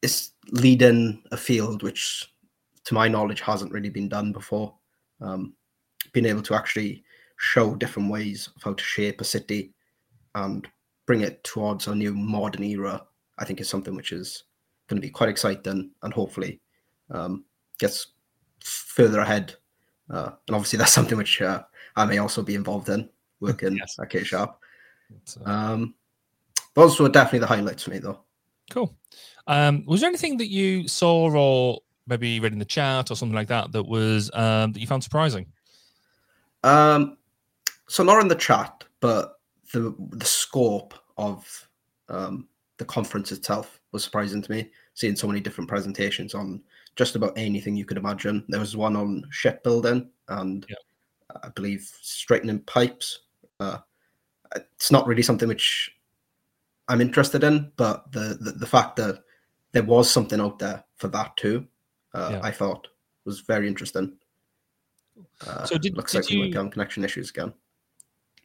it's 0.03 0.35
leading 0.53 1.25
a 1.33 1.37
field 1.37 1.83
which, 1.83 2.33
to 2.85 2.95
my 2.95 3.09
knowledge, 3.09 3.41
hasn't 3.41 3.73
really 3.73 3.91
been 3.91 4.09
done 4.09 4.31
before. 4.31 4.73
Um, 5.21 5.55
being 6.13 6.27
able 6.27 6.43
to 6.43 6.55
actually 6.55 7.03
show 7.37 7.75
different 7.75 8.13
ways 8.13 8.49
of 8.55 8.63
how 8.63 8.75
to 8.75 8.85
shape 8.85 9.21
a 9.21 9.25
city 9.25 9.75
and 10.37 10.69
bring 11.05 11.23
it 11.23 11.43
towards 11.43 11.89
a 11.89 11.95
new 11.97 12.15
modern 12.15 12.63
era, 12.63 13.05
I 13.39 13.45
think 13.45 13.61
is 13.61 13.69
something 13.69 13.97
which 13.97 14.13
is 14.13 14.45
going 14.93 15.01
to 15.01 15.07
be 15.07 15.11
quite 15.11 15.31
exciting 15.31 15.91
and 16.03 16.13
hopefully 16.13 16.61
um, 17.11 17.45
gets 17.79 18.09
further 18.63 19.21
ahead. 19.21 19.55
Uh, 20.11 20.33
and 20.47 20.55
obviously, 20.55 20.77
that's 20.79 20.93
something 20.93 21.17
which 21.17 21.41
uh, 21.41 21.63
I 21.97 22.05
may 22.05 22.19
also 22.19 22.43
be 22.43 22.55
involved 22.55 22.91
in 22.91 23.09
working 23.41 23.77
yes. 23.77 23.97
at 23.99 24.11
K 24.11 24.23
Sharp. 24.23 24.59
Uh, 25.47 25.51
um, 25.51 25.95
those 26.75 27.01
were 27.01 27.09
definitely 27.09 27.39
the 27.41 27.47
highlights 27.47 27.85
for 27.85 27.91
me, 27.91 27.99
though. 27.99 28.21
Cool. 28.71 28.95
Um, 29.47 29.85
was 29.87 30.01
there 30.01 30.09
anything 30.09 30.37
that 30.37 30.49
you 30.49 30.87
saw 30.87 31.31
or 31.31 31.81
maybe 32.07 32.39
read 32.41 32.53
in 32.53 32.59
the 32.59 32.65
chat 32.65 33.11
or 33.11 33.15
something 33.15 33.35
like 33.35 33.49
that 33.49 33.73
that 33.73 33.85
was 33.85 34.31
um, 34.35 34.73
that 34.73 34.81
you 34.81 34.87
found 34.87 35.03
surprising? 35.03 35.47
Um, 36.63 37.17
so 37.89 38.05
not 38.05 38.21
in 38.21 38.29
the 38.29 38.35
chat, 38.35 38.85
but 39.01 39.41
the 39.73 39.95
the 40.11 40.27
scope 40.27 40.95
of 41.17 41.69
um, 42.09 42.49
the 42.77 42.85
conference 42.85 43.33
itself 43.33 43.81
was 43.93 44.05
surprising 44.05 44.43
to 44.43 44.51
me. 44.51 44.71
Seeing 44.95 45.17
so 45.17 45.27
many 45.27 45.41
different 45.41 45.69
presentations 45.69 46.35
on 46.35 46.63
just 46.97 47.17
about 47.17 47.33
anything 47.37 47.77
you 47.77 47.85
could 47.85 47.97
imagine. 47.97 48.45
There 48.49 48.61
was 48.61 48.77
one 48.77 48.97
on 48.97 49.25
shipbuilding 49.31 50.11
and 50.29 50.67
yeah. 50.69 50.77
I 51.43 51.49
believe 51.49 51.91
straightening 52.03 52.61
pipes. 52.61 53.21
Uh, 53.59 53.79
it's 54.55 54.91
not 54.91 55.07
really 55.07 55.23
something 55.23 55.49
which 55.49 55.95
I'm 56.89 57.01
interested 57.01 57.43
in, 57.45 57.73
but 57.77 58.11
the, 58.13 58.37
the, 58.41 58.53
the 58.53 58.67
fact 58.67 58.97
that 58.97 59.23
there 59.73 59.83
was 59.83 60.11
something 60.11 60.41
out 60.41 60.59
there 60.59 60.85
for 60.97 61.09
that 61.09 61.37
too, 61.37 61.67
uh, 62.15 62.31
yeah. 62.33 62.41
I 62.43 62.51
thought 62.51 62.89
was 63.25 63.41
very 63.41 63.67
interesting. 63.67 64.13
Uh, 65.47 65.65
so 65.65 65.79
did, 65.79 65.97
looks 65.97 66.13
did 66.13 66.19
like 66.19 66.31
you... 66.31 66.41
we 66.41 66.53
connection 66.53 67.05
issues 67.05 67.31
again. 67.31 67.53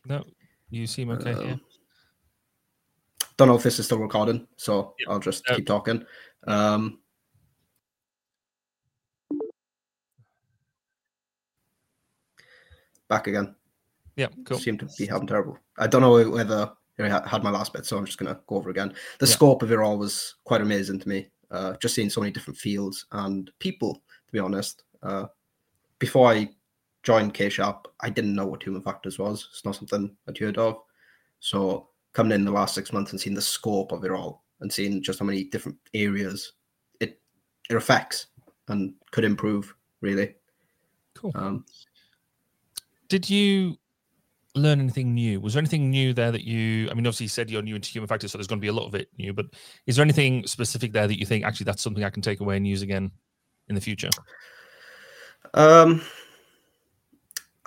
No, 0.06 0.24
you 0.69 0.88
seem 0.88 1.10
okay 1.10 1.34
uh, 1.34 1.41
here. 1.41 1.60
Don't 3.36 3.49
know 3.49 3.56
if 3.56 3.64
this 3.64 3.78
is 3.78 3.86
still 3.86 3.99
recording, 3.99 4.48
so 4.56 4.95
yep. 4.99 5.10
I'll 5.10 5.19
just 5.19 5.45
keep 5.45 5.68
talking. 5.68 6.03
Um, 6.48 6.99
back 13.10 13.28
again. 13.28 13.56
Yeah, 14.15 14.28
cool. 14.45 14.57
Seem 14.57 14.78
to 14.80 14.88
be 14.98 15.06
having 15.06 15.28
terrible. 15.28 15.60
I 15.78 15.88
don't 15.88 16.02
know 16.02 16.30
whether 16.30 16.72
I 16.99 17.30
had 17.30 17.44
my 17.44 17.52
last 17.52 17.74
bit, 17.74 17.86
so 17.86 17.98
I'm 17.98 18.06
just 18.06 18.18
going 18.18 18.34
to 18.34 18.41
go 18.48 18.56
over 18.56 18.69
again. 18.69 18.94
The 19.19 19.28
yeah. 19.28 19.34
scope 19.34 19.61
of 19.61 19.72
it 19.72 19.78
all 19.78 19.98
was 19.98 20.36
quite 20.44 20.61
amazing 20.61 20.99
to 20.99 21.10
me. 21.10 21.28
Uh, 21.52 21.76
just 21.78 21.94
seeing 21.94 22.10
so 22.10 22.22
many 22.22 22.32
different 22.32 22.57
fields 22.57 23.06
and 23.11 23.52
people, 23.60 23.94
to 23.94 24.32
be 24.32 24.40
honest. 24.40 24.84
Uh, 25.03 25.26
before 25.99 26.32
I 26.32 26.49
joined 27.03 27.34
K 27.34 27.49
Sharp, 27.49 27.88
I 28.02 28.10
didn't 28.10 28.36
know 28.36 28.48
what 28.48 28.64
human 28.64 28.82
factors 28.82 29.19
was. 29.19 29.48
It's 29.52 29.64
not 29.64 29.76
something 29.76 30.15
I'd 30.28 30.38
heard 30.38 30.57
of. 30.57 30.82
So 31.40 31.90
coming 32.14 32.34
in 32.34 32.45
the 32.45 32.52
last 32.52 32.74
six 32.74 32.91
months 32.91 33.11
and 33.11 33.22
seeing 33.22 33.36
the 33.36 33.41
scope 33.41 33.91
of 33.91 34.03
it 34.03 34.11
all 34.11 34.44
and 34.62 34.72
seeing 34.72 35.02
just 35.02 35.20
how 35.20 35.26
many 35.26 35.44
different 35.44 35.78
areas 35.94 36.54
it 37.00 37.20
it 37.70 37.76
affects 37.76 38.28
and 38.68 38.94
could 39.12 39.24
improve 39.24 39.74
really. 40.02 40.36
Cool. 41.16 41.32
Um, 41.36 41.66
Did 43.10 43.30
you 43.30 43.78
learn 44.56 44.80
anything 44.80 45.14
new? 45.14 45.40
Was 45.40 45.54
there 45.54 45.62
anything 45.62 45.90
new 45.90 46.14
there 46.14 46.32
that 46.32 46.44
you? 46.44 46.90
I 46.90 46.94
mean, 46.94 47.06
obviously 47.06 47.26
you 47.26 47.30
said 47.30 47.50
you're 47.50 47.62
new 47.62 47.76
into 47.76 47.90
human 47.90 48.08
factors, 48.08 48.32
so 48.32 48.38
there's 48.38 48.48
going 48.48 48.60
to 48.60 48.66
be 48.66 48.68
a 48.68 48.74
lot 48.74 48.88
of 48.88 48.96
it 48.96 49.10
new. 49.18 49.34
But 49.34 49.48
is 49.86 49.96
there 49.96 50.04
anything 50.04 50.46
specific 50.46 50.92
there 50.94 51.08
that 51.08 51.20
you 51.20 51.26
think 51.26 51.46
actually 51.46 51.66
that's 51.66 51.82
something 51.82 52.04
I 52.04 52.10
can 52.10 52.22
take 52.22 52.40
away 52.40 52.58
and 52.58 52.68
use 52.68 52.82
again 52.82 53.12
in 53.70 53.76
the 53.76 53.82
future? 53.82 54.10
Um, 55.54 56.02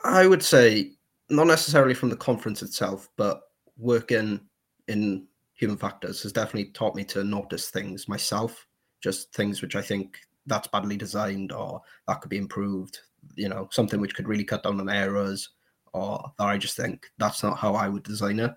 I 0.04 0.26
would 0.26 0.42
say 0.42 0.92
not 1.28 1.46
necessarily 1.46 1.94
from 1.94 2.10
the 2.10 2.16
conference 2.16 2.62
itself, 2.62 3.08
but 3.16 3.42
working 3.78 4.40
in 4.88 5.26
human 5.60 5.76
factors 5.76 6.22
has 6.22 6.32
definitely 6.32 6.72
taught 6.72 6.96
me 6.96 7.04
to 7.04 7.22
notice 7.22 7.68
things 7.68 8.08
myself, 8.08 8.66
just 9.02 9.30
things 9.34 9.60
which 9.60 9.76
I 9.76 9.82
think 9.82 10.18
that's 10.46 10.68
badly 10.68 10.96
designed 10.96 11.52
or 11.52 11.82
that 12.08 12.22
could 12.22 12.30
be 12.30 12.38
improved. 12.38 12.98
You 13.34 13.50
know, 13.50 13.68
something 13.70 14.00
which 14.00 14.14
could 14.14 14.26
really 14.26 14.42
cut 14.42 14.62
down 14.62 14.80
on 14.80 14.88
errors 14.88 15.50
or 15.92 16.32
that 16.38 16.46
I 16.46 16.56
just 16.56 16.78
think 16.78 17.10
that's 17.18 17.42
not 17.42 17.58
how 17.58 17.74
I 17.74 17.88
would 17.88 18.04
design 18.04 18.40
it. 18.40 18.52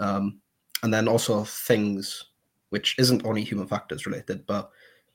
Um, 0.00 0.40
and 0.82 0.92
then 0.92 1.06
also 1.06 1.44
things 1.44 2.24
which 2.70 2.98
isn't 2.98 3.26
only 3.26 3.44
human 3.44 3.66
factors 3.66 4.06
related, 4.06 4.46
but 4.46 4.70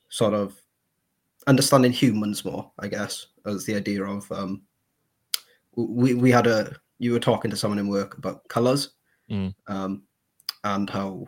sort 0.10 0.36
of 0.36 0.62
understanding 1.48 1.92
humans 1.92 2.46
more, 2.46 2.72
I 2.78 2.88
guess, 2.88 3.26
as 3.48 3.66
the 3.66 3.76
idea 3.76 4.04
of 4.04 4.32
um, 4.32 4.62
we 5.76 6.14
we 6.14 6.30
had 6.30 6.46
a 6.46 6.76
you 7.00 7.12
were 7.12 7.20
talking 7.20 7.50
to 7.50 7.58
someone 7.58 7.80
in 7.80 7.88
work 7.88 8.20
about 8.20 8.48
colors, 8.50 8.92
mm. 9.32 9.52
um, 9.68 10.04
and 10.64 10.90
how 10.90 11.26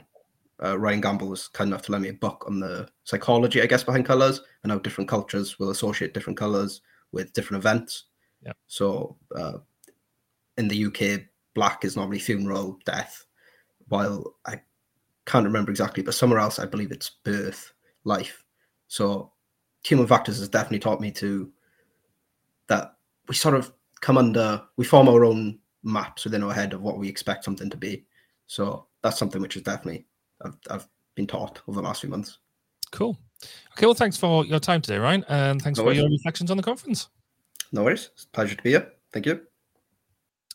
uh, 0.64 0.78
Ryan 0.78 1.02
Gamble 1.02 1.28
was 1.28 1.48
kind 1.48 1.70
enough 1.70 1.84
to 1.84 1.92
lend 1.92 2.04
me 2.04 2.10
a 2.10 2.14
book 2.14 2.46
on 2.48 2.60
the 2.60 2.88
psychology, 3.04 3.62
I 3.62 3.66
guess, 3.66 3.84
behind 3.84 4.06
colors 4.06 4.42
and 4.64 4.72
how 4.72 4.80
different 4.80 5.10
cultures 5.10 5.60
will 5.60 5.72
associate 5.72 6.14
different 6.14 6.38
colors 6.38 6.82
with 7.12 7.34
different 7.34 7.62
events. 7.62 8.06
Yeah. 8.46 8.54
So 8.68 9.18
uh, 9.36 9.60
in 10.58 10.68
the 10.68 10.86
UK, 10.86 11.22
black 11.54 11.84
is 11.86 11.96
normally 11.96 12.20
funeral, 12.20 12.80
death, 12.86 13.26
while 13.88 14.36
I 14.46 14.62
can't 15.26 15.46
remember 15.46 15.72
exactly, 15.72 16.04
but 16.04 16.14
somewhere 16.14 16.40
else 16.40 16.60
I 16.60 16.66
believe 16.66 16.92
it's 16.92 17.10
birth, 17.24 17.74
life. 18.04 18.44
So 18.88 19.32
human 19.84 20.08
factors 20.08 20.40
has 20.40 20.50
definitely 20.50 20.80
taught 20.80 21.02
me 21.02 21.12
to 21.12 21.52
that 22.68 22.96
we 23.28 23.36
sort 23.36 23.56
of 23.56 23.74
come 24.02 24.18
under 24.18 24.62
we 24.78 24.86
form 24.86 25.08
our 25.08 25.26
own 25.26 25.60
maps 25.84 26.24
within 26.24 26.44
our 26.44 26.54
head 26.54 26.74
of 26.74 26.82
what 26.82 26.98
we 26.98 27.10
expect 27.10 27.44
something 27.44 27.70
to 27.70 27.78
be. 27.78 28.06
So 28.48 28.88
that's 29.04 29.18
something 29.20 29.42
which 29.42 29.56
is 29.56 29.62
definitely 29.62 30.06
I've, 30.44 30.58
I've 30.70 30.88
been 31.16 31.28
taught 31.28 31.62
over 31.68 31.82
the 31.82 31.88
last 31.88 32.02
few 32.02 32.10
months. 32.10 32.40
Cool. 32.92 33.18
Okay, 33.74 33.86
well, 33.86 33.94
thanks 33.94 34.18
for 34.18 34.46
your 34.46 34.60
time 34.60 34.82
today, 34.82 34.98
Ryan, 34.98 35.26
and 35.28 35.62
thanks 35.62 35.78
no 35.78 35.84
for 35.84 35.88
worries. 35.88 36.00
your 36.00 36.10
reflections 36.10 36.50
on 36.50 36.58
the 36.58 36.64
conference. 36.64 37.10
No 37.72 37.84
worries. 37.84 38.10
It's 38.14 38.24
a 38.24 38.30
pleasure 38.30 38.56
to 38.56 38.64
be 38.64 38.72
here. 38.72 38.92
Thank 39.12 39.26
you. 39.26 39.42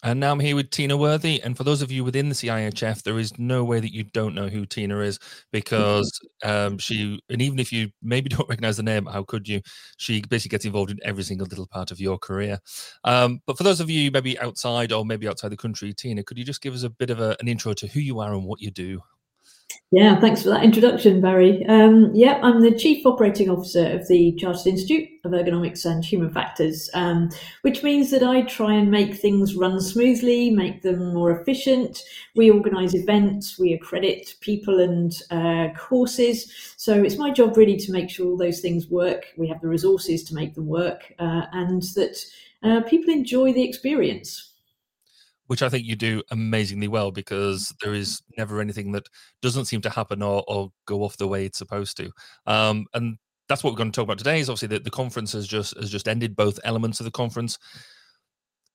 And 0.04 0.20
now 0.20 0.30
I'm 0.30 0.38
here 0.38 0.54
with 0.54 0.70
Tina 0.70 0.96
Worthy. 0.96 1.42
And 1.42 1.56
for 1.56 1.64
those 1.64 1.82
of 1.82 1.90
you 1.90 2.04
within 2.04 2.28
the 2.28 2.34
CIHF, 2.34 3.02
there 3.02 3.18
is 3.18 3.36
no 3.38 3.64
way 3.64 3.80
that 3.80 3.92
you 3.92 4.04
don't 4.04 4.34
know 4.34 4.48
who 4.48 4.64
Tina 4.64 5.00
is 5.00 5.18
because 5.50 6.10
um, 6.44 6.78
she, 6.78 7.20
and 7.28 7.42
even 7.42 7.58
if 7.58 7.72
you 7.72 7.90
maybe 8.00 8.28
don't 8.28 8.48
recognize 8.48 8.76
the 8.76 8.84
name, 8.84 9.06
how 9.06 9.24
could 9.24 9.48
you? 9.48 9.60
She 9.96 10.22
basically 10.22 10.54
gets 10.54 10.64
involved 10.64 10.92
in 10.92 11.00
every 11.02 11.24
single 11.24 11.48
little 11.48 11.66
part 11.66 11.90
of 11.90 12.00
your 12.00 12.18
career. 12.18 12.58
Um, 13.04 13.40
but 13.46 13.58
for 13.58 13.64
those 13.64 13.80
of 13.80 13.90
you 13.90 14.10
maybe 14.10 14.38
outside 14.38 14.92
or 14.92 15.04
maybe 15.04 15.26
outside 15.26 15.50
the 15.50 15.56
country, 15.56 15.92
Tina, 15.92 16.22
could 16.22 16.38
you 16.38 16.44
just 16.44 16.62
give 16.62 16.74
us 16.74 16.84
a 16.84 16.90
bit 16.90 17.10
of 17.10 17.20
a, 17.20 17.36
an 17.40 17.48
intro 17.48 17.72
to 17.74 17.88
who 17.88 18.00
you 18.00 18.20
are 18.20 18.34
and 18.34 18.44
what 18.44 18.60
you 18.60 18.70
do? 18.70 19.02
Yeah, 19.90 20.20
thanks 20.20 20.42
for 20.42 20.50
that 20.50 20.64
introduction, 20.64 21.22
Barry. 21.22 21.64
Um, 21.64 22.10
yeah, 22.14 22.38
I'm 22.42 22.60
the 22.60 22.76
Chief 22.76 23.06
Operating 23.06 23.48
Officer 23.48 23.86
of 23.86 24.06
the 24.06 24.32
Chartered 24.32 24.66
Institute 24.66 25.08
of 25.24 25.32
Ergonomics 25.32 25.86
and 25.86 26.04
Human 26.04 26.28
Factors, 26.28 26.90
um, 26.92 27.30
which 27.62 27.82
means 27.82 28.10
that 28.10 28.22
I 28.22 28.42
try 28.42 28.74
and 28.74 28.90
make 28.90 29.14
things 29.14 29.54
run 29.54 29.80
smoothly, 29.80 30.50
make 30.50 30.82
them 30.82 31.14
more 31.14 31.40
efficient. 31.40 32.02
We 32.36 32.50
organise 32.50 32.94
events, 32.94 33.58
we 33.58 33.72
accredit 33.72 34.34
people 34.42 34.78
and 34.78 35.10
uh, 35.30 35.72
courses. 35.74 36.52
So 36.76 37.02
it's 37.02 37.16
my 37.16 37.30
job 37.30 37.56
really 37.56 37.78
to 37.78 37.90
make 37.90 38.10
sure 38.10 38.36
those 38.36 38.60
things 38.60 38.88
work. 38.88 39.24
We 39.38 39.48
have 39.48 39.62
the 39.62 39.68
resources 39.68 40.22
to 40.24 40.34
make 40.34 40.54
them 40.54 40.66
work, 40.66 41.14
uh, 41.18 41.46
and 41.52 41.80
that 41.94 42.18
uh, 42.62 42.82
people 42.82 43.10
enjoy 43.14 43.54
the 43.54 43.66
experience 43.66 44.52
which 45.48 45.62
I 45.62 45.68
think 45.68 45.84
you 45.84 45.96
do 45.96 46.22
amazingly 46.30 46.88
well 46.88 47.10
because 47.10 47.74
there 47.82 47.94
is 47.94 48.22
never 48.36 48.60
anything 48.60 48.92
that 48.92 49.08
doesn't 49.42 49.64
seem 49.64 49.80
to 49.80 49.90
happen 49.90 50.22
or, 50.22 50.44
or 50.46 50.70
go 50.86 51.02
off 51.02 51.16
the 51.16 51.26
way 51.26 51.44
it's 51.44 51.58
supposed 51.58 51.96
to. 51.96 52.10
Um, 52.46 52.86
and 52.94 53.16
that's 53.48 53.64
what 53.64 53.72
we're 53.72 53.78
going 53.78 53.90
to 53.90 53.96
talk 53.96 54.04
about 54.04 54.18
today. 54.18 54.40
Is 54.40 54.50
obviously 54.50 54.68
that 54.68 54.84
the 54.84 54.90
conference 54.90 55.32
has 55.32 55.48
just 55.48 55.76
has 55.78 55.90
just 55.90 56.06
ended. 56.06 56.36
Both 56.36 56.60
elements 56.64 57.00
of 57.00 57.04
the 57.04 57.10
conference 57.10 57.58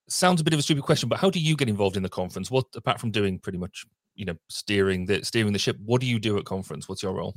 sounds 0.09 0.41
a 0.41 0.43
bit 0.43 0.53
of 0.53 0.59
a 0.59 0.63
stupid 0.63 0.83
question, 0.83 1.09
but 1.09 1.19
how 1.19 1.29
do 1.29 1.39
you 1.39 1.55
get 1.55 1.69
involved 1.69 1.95
in 1.95 2.03
the 2.03 2.09
conference? 2.09 2.51
What 2.51 2.65
apart 2.75 2.99
from 2.99 3.11
doing 3.11 3.39
pretty 3.39 3.59
much 3.59 3.85
you 4.15 4.25
know 4.25 4.35
steering 4.49 5.05
the 5.05 5.23
steering 5.23 5.53
the 5.53 5.59
ship, 5.59 5.77
what 5.85 6.01
do 6.01 6.07
you 6.07 6.19
do 6.19 6.37
at 6.39 6.45
conference? 6.45 6.89
What's 6.89 7.03
your 7.03 7.13
role? 7.13 7.35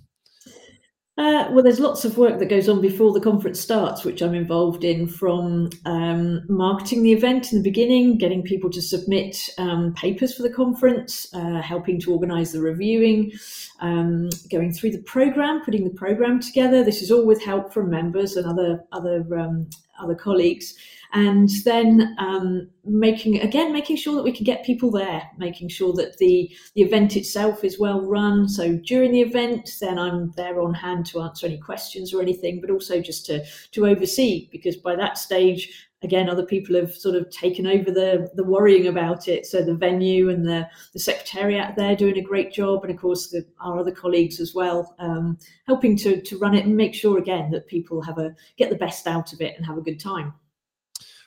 Uh, 1.18 1.48
well, 1.50 1.64
there's 1.64 1.80
lots 1.80 2.04
of 2.04 2.18
work 2.18 2.38
that 2.38 2.50
goes 2.50 2.68
on 2.68 2.78
before 2.82 3.10
the 3.10 3.20
conference 3.20 3.58
starts, 3.58 4.04
which 4.04 4.20
I'm 4.20 4.34
involved 4.34 4.84
in 4.84 5.08
from 5.08 5.70
um, 5.86 6.42
marketing 6.46 7.02
the 7.02 7.12
event 7.12 7.52
in 7.52 7.58
the 7.58 7.64
beginning, 7.64 8.18
getting 8.18 8.42
people 8.42 8.68
to 8.70 8.82
submit 8.82 9.48
um, 9.56 9.94
papers 9.94 10.34
for 10.34 10.42
the 10.42 10.50
conference, 10.50 11.26
uh, 11.32 11.62
helping 11.62 11.98
to 12.00 12.12
organise 12.12 12.52
the 12.52 12.60
reviewing, 12.60 13.32
um, 13.80 14.28
going 14.50 14.74
through 14.74 14.90
the 14.90 15.02
program, 15.02 15.64
putting 15.64 15.84
the 15.84 15.94
program 15.94 16.38
together. 16.38 16.84
This 16.84 17.00
is 17.00 17.10
all 17.10 17.24
with 17.24 17.42
help 17.42 17.72
from 17.72 17.88
members 17.88 18.36
and 18.36 18.44
other 18.44 18.84
other 18.92 19.24
um, 19.38 19.70
other 19.98 20.14
colleagues 20.14 20.74
and 21.12 21.48
then 21.64 22.14
um, 22.18 22.68
making 22.84 23.40
again 23.40 23.72
making 23.72 23.96
sure 23.96 24.14
that 24.14 24.22
we 24.24 24.32
can 24.32 24.44
get 24.44 24.64
people 24.64 24.90
there 24.90 25.22
making 25.38 25.68
sure 25.68 25.92
that 25.92 26.18
the 26.18 26.50
the 26.74 26.82
event 26.82 27.16
itself 27.16 27.64
is 27.64 27.78
well 27.78 28.00
run. 28.00 28.48
So 28.48 28.76
during 28.76 29.12
the 29.12 29.22
event 29.22 29.70
then 29.80 29.98
i'm 29.98 30.32
there 30.36 30.60
on 30.60 30.74
hand 30.74 31.06
to 31.06 31.20
answer 31.20 31.46
any 31.46 31.58
questions 31.58 32.12
or 32.12 32.22
anything 32.22 32.60
but 32.60 32.70
also 32.70 33.00
just 33.00 33.26
to 33.26 33.44
to 33.72 33.86
oversee 33.86 34.48
because 34.52 34.76
by 34.76 34.94
that 34.96 35.18
stage 35.18 35.86
again 36.02 36.28
other 36.28 36.44
people 36.44 36.76
have 36.76 36.94
sort 36.94 37.16
of 37.16 37.28
taken 37.30 37.66
over 37.66 37.90
the 37.90 38.30
the 38.34 38.44
worrying 38.44 38.86
about 38.86 39.28
it. 39.28 39.46
So 39.46 39.62
the 39.62 39.74
venue 39.74 40.30
and 40.30 40.46
the 40.46 40.68
the 40.92 40.98
secretariat 40.98 41.76
there 41.76 41.96
doing 41.96 42.18
a 42.18 42.22
great 42.22 42.52
job 42.52 42.84
and 42.84 42.92
of 42.92 43.00
course 43.00 43.28
the, 43.30 43.44
our 43.60 43.78
other 43.78 43.90
colleagues 43.90 44.40
as 44.40 44.54
well 44.54 44.94
um, 44.98 45.38
helping 45.66 45.96
to 45.98 46.20
to 46.20 46.38
run 46.38 46.54
it 46.54 46.64
and 46.64 46.76
make 46.76 46.94
sure 46.94 47.18
again 47.18 47.50
that 47.50 47.66
people 47.66 48.02
have 48.02 48.18
a 48.18 48.34
get 48.56 48.70
the 48.70 48.76
best 48.76 49.06
out 49.06 49.32
of 49.32 49.40
it 49.40 49.54
and 49.56 49.66
have 49.66 49.78
a 49.78 49.82
good 49.82 50.00
time 50.00 50.32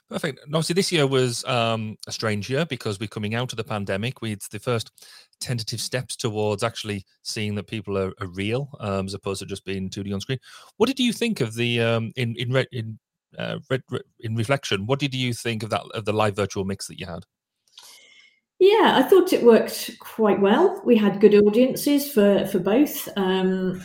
Perfect. 0.10 0.44
And 0.44 0.56
obviously, 0.56 0.74
this 0.74 0.92
year 0.92 1.06
was 1.06 1.46
um, 1.46 1.96
a 2.08 2.12
strange 2.12 2.50
year 2.50 2.66
because 2.66 3.00
we're 3.00 3.08
coming 3.08 3.36
out 3.36 3.54
of 3.54 3.58
the 3.58 3.64
pandemic. 3.64 4.22
We 4.22 4.32
it's 4.32 4.48
the 4.48 4.60
first 4.60 4.92
tentative 5.40 5.80
steps 5.80 6.16
towards 6.16 6.64
actually 6.64 7.06
seeing 7.22 7.54
that 7.56 7.68
people 7.68 7.96
are, 7.96 8.12
are 8.20 8.28
real, 8.28 8.70
um, 8.80 9.06
as 9.06 9.14
opposed 9.14 9.40
to 9.42 9.46
just 9.46 9.66
being 9.66 9.88
2D 9.88 10.12
on 10.12 10.20
screen. 10.20 10.40
What 10.78 10.88
did 10.88 11.00
you 11.00 11.14
think 11.14 11.42
of 11.42 11.54
the 11.54 11.82
um, 11.82 12.12
in 12.16 12.36
in 12.38 12.56
in 12.72 13.00
uh, 13.38 13.60
in 14.20 14.36
reflection? 14.36 14.88
What 14.88 15.00
did 15.00 15.14
you 15.14 15.32
think 15.32 15.62
of 15.62 15.70
that 15.70 15.84
of 15.94 16.06
the 16.06 16.14
live 16.14 16.36
virtual 16.36 16.66
mix 16.66 16.88
that 16.88 17.00
you 17.00 17.06
had? 17.06 17.24
Yeah, 18.58 18.94
I 18.96 19.04
thought 19.04 19.32
it 19.32 19.44
worked 19.44 19.92
quite 20.00 20.42
well. 20.42 20.82
We 20.84 20.98
had 20.98 21.22
good 21.22 21.36
audiences 21.36 22.12
for 22.12 22.48
for 22.48 22.58
both. 22.58 23.08
Um, 23.16 23.84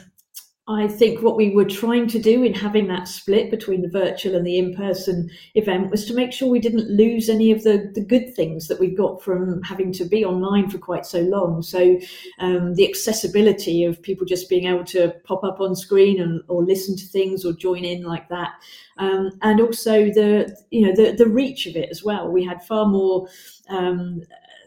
I 0.67 0.89
think 0.89 1.21
what 1.21 1.37
we 1.37 1.51
were 1.51 1.67
trying 1.67 2.07
to 2.09 2.19
do 2.19 2.43
in 2.43 2.55
having 2.55 2.87
that 2.87 3.07
split 3.07 3.51
between 3.51 3.83
the 3.83 3.89
virtual 3.89 4.35
and 4.35 4.47
the 4.47 4.57
in-person 4.57 5.31
event 5.57 5.91
was 5.91 6.07
to 6.07 6.15
make 6.15 6.33
sure 6.33 6.49
we 6.49 6.59
didn't 6.59 6.89
lose 6.89 7.29
any 7.29 7.53
of 7.53 7.63
the, 7.65 7.91
the 7.95 8.01
good 8.01 8.35
things 8.35 8.67
that 8.69 8.81
we've 8.81 8.97
got 8.97 9.23
from 9.23 9.63
having 9.63 9.93
to 9.93 10.07
be 10.07 10.25
online 10.25 10.71
for 10.71 10.79
quite 10.79 11.05
so 11.05 11.21
long. 11.21 11.61
So 11.61 12.01
um, 12.39 12.75
the 12.77 12.89
accessibility 12.89 13.85
of 13.85 14.01
people 14.01 14.27
just 14.27 14.49
being 14.49 14.67
able 14.67 14.85
to 14.85 15.15
pop 15.25 15.45
up 15.45 15.61
on 15.61 15.77
screen 15.77 16.19
and, 16.19 16.43
or 16.49 16.65
listen 16.65 16.97
to 16.97 17.05
things 17.05 17.45
or 17.45 17.53
join 17.53 17.85
in 17.85 18.03
like 18.03 18.31
that. 18.31 18.55
Um, 18.97 19.33
and 19.43 19.61
also 19.61 20.05
the 20.05 20.57
you 20.71 20.87
know 20.87 20.95
the 20.95 21.13
the 21.17 21.29
reach 21.29 21.67
of 21.67 21.77
it 21.77 21.91
as 21.91 22.05
well. 22.05 22.31
We 22.31 22.45
had 22.45 22.65
far 22.65 22.87
more 22.87 23.29
um, 23.69 24.23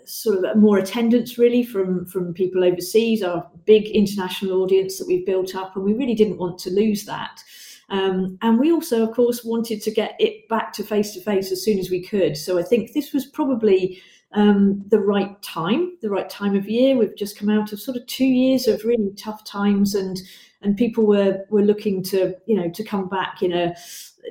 sort 0.08 0.44
of 0.44 0.58
more 0.58 0.78
attendance 0.78 1.38
really 1.38 1.64
from 1.64 2.06
from 2.06 2.34
people 2.34 2.64
overseas, 2.64 3.22
our 3.22 3.50
big 3.66 3.88
international 3.88 4.62
audience 4.62 4.98
that 4.98 5.08
we've 5.08 5.26
built 5.26 5.56
up, 5.56 5.76
and 5.76 5.86
we 5.86 5.94
really 5.94 6.16
didn't 6.16 6.38
want 6.38 6.58
to 6.60 6.70
lose 6.70 7.06
that. 7.06 7.44
Um, 7.90 8.38
and 8.42 8.60
we 8.60 8.72
also, 8.72 9.08
of 9.08 9.16
course, 9.16 9.44
wanted 9.44 9.82
to 9.84 9.92
get 9.92 10.16
it 10.20 10.48
back 10.50 10.74
to 10.74 10.84
face 10.84 11.14
to 11.14 11.22
face 11.22 11.52
as 11.52 11.64
soon 11.64 11.80
as 11.80 11.90
we 11.90 12.04
could. 12.04 12.36
So 12.36 12.60
I 12.60 12.64
think 12.64 12.94
this 12.94 13.14
was 13.14 13.26
probably 13.26 14.02
um, 14.34 14.84
the 14.90 15.00
right 15.00 15.42
time, 15.42 15.98
the 16.02 16.10
right 16.10 16.30
time 16.30 16.56
of 16.56 16.68
year. 16.68 16.98
We've 16.98 17.16
just 17.16 17.38
come 17.38 17.50
out 17.50 17.72
of 17.72 17.80
sort 17.80 17.98
of 17.98 18.06
two 18.08 18.26
years 18.26 18.68
of 18.68 18.84
really 18.84 19.14
tough 19.16 19.44
times, 19.46 19.96
and 19.96 20.20
and 20.62 20.76
people 20.76 21.06
were 21.06 21.46
were 21.50 21.64
looking 21.64 22.04
to 22.04 22.36
you 22.46 22.56
know 22.56 22.70
to 22.70 22.84
come 22.84 23.08
back 23.08 23.42
in 23.42 23.54
a 23.54 23.76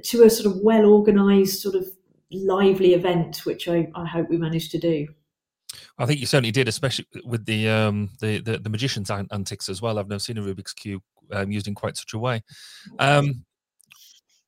to 0.05 0.25
a 0.25 0.31
sort 0.31 0.55
of 0.55 0.61
well 0.63 0.85
organised 0.85 1.63
sort 1.63 1.75
of 1.75 1.87
lively 2.31 2.93
event, 2.93 3.47
which 3.47 3.69
I, 3.69 3.89
I 3.95 4.07
hope 4.07 4.29
we 4.29 4.37
managed 4.37 4.71
to 4.73 4.79
do. 4.79 5.09
I 5.99 6.07
think 6.07 6.21
you 6.21 6.27
certainly 6.27 6.53
did, 6.53 6.69
especially 6.69 7.07
with 7.25 7.45
the 7.45 7.69
um, 7.69 8.11
the, 8.21 8.41
the, 8.41 8.59
the 8.59 8.71
magician's 8.71 9.11
antics 9.11 9.69
as 9.69 9.83
well. 9.83 9.99
I've 9.99 10.09
never 10.09 10.19
seen 10.19 10.39
a 10.39 10.43
Rubik's 10.43 10.73
cube 10.73 11.03
um, 11.33 11.51
used 11.51 11.69
in 11.69 11.75
quite 11.75 11.97
such 11.97 12.15
a 12.15 12.19
way. 12.19 12.43
Um, 12.99 13.45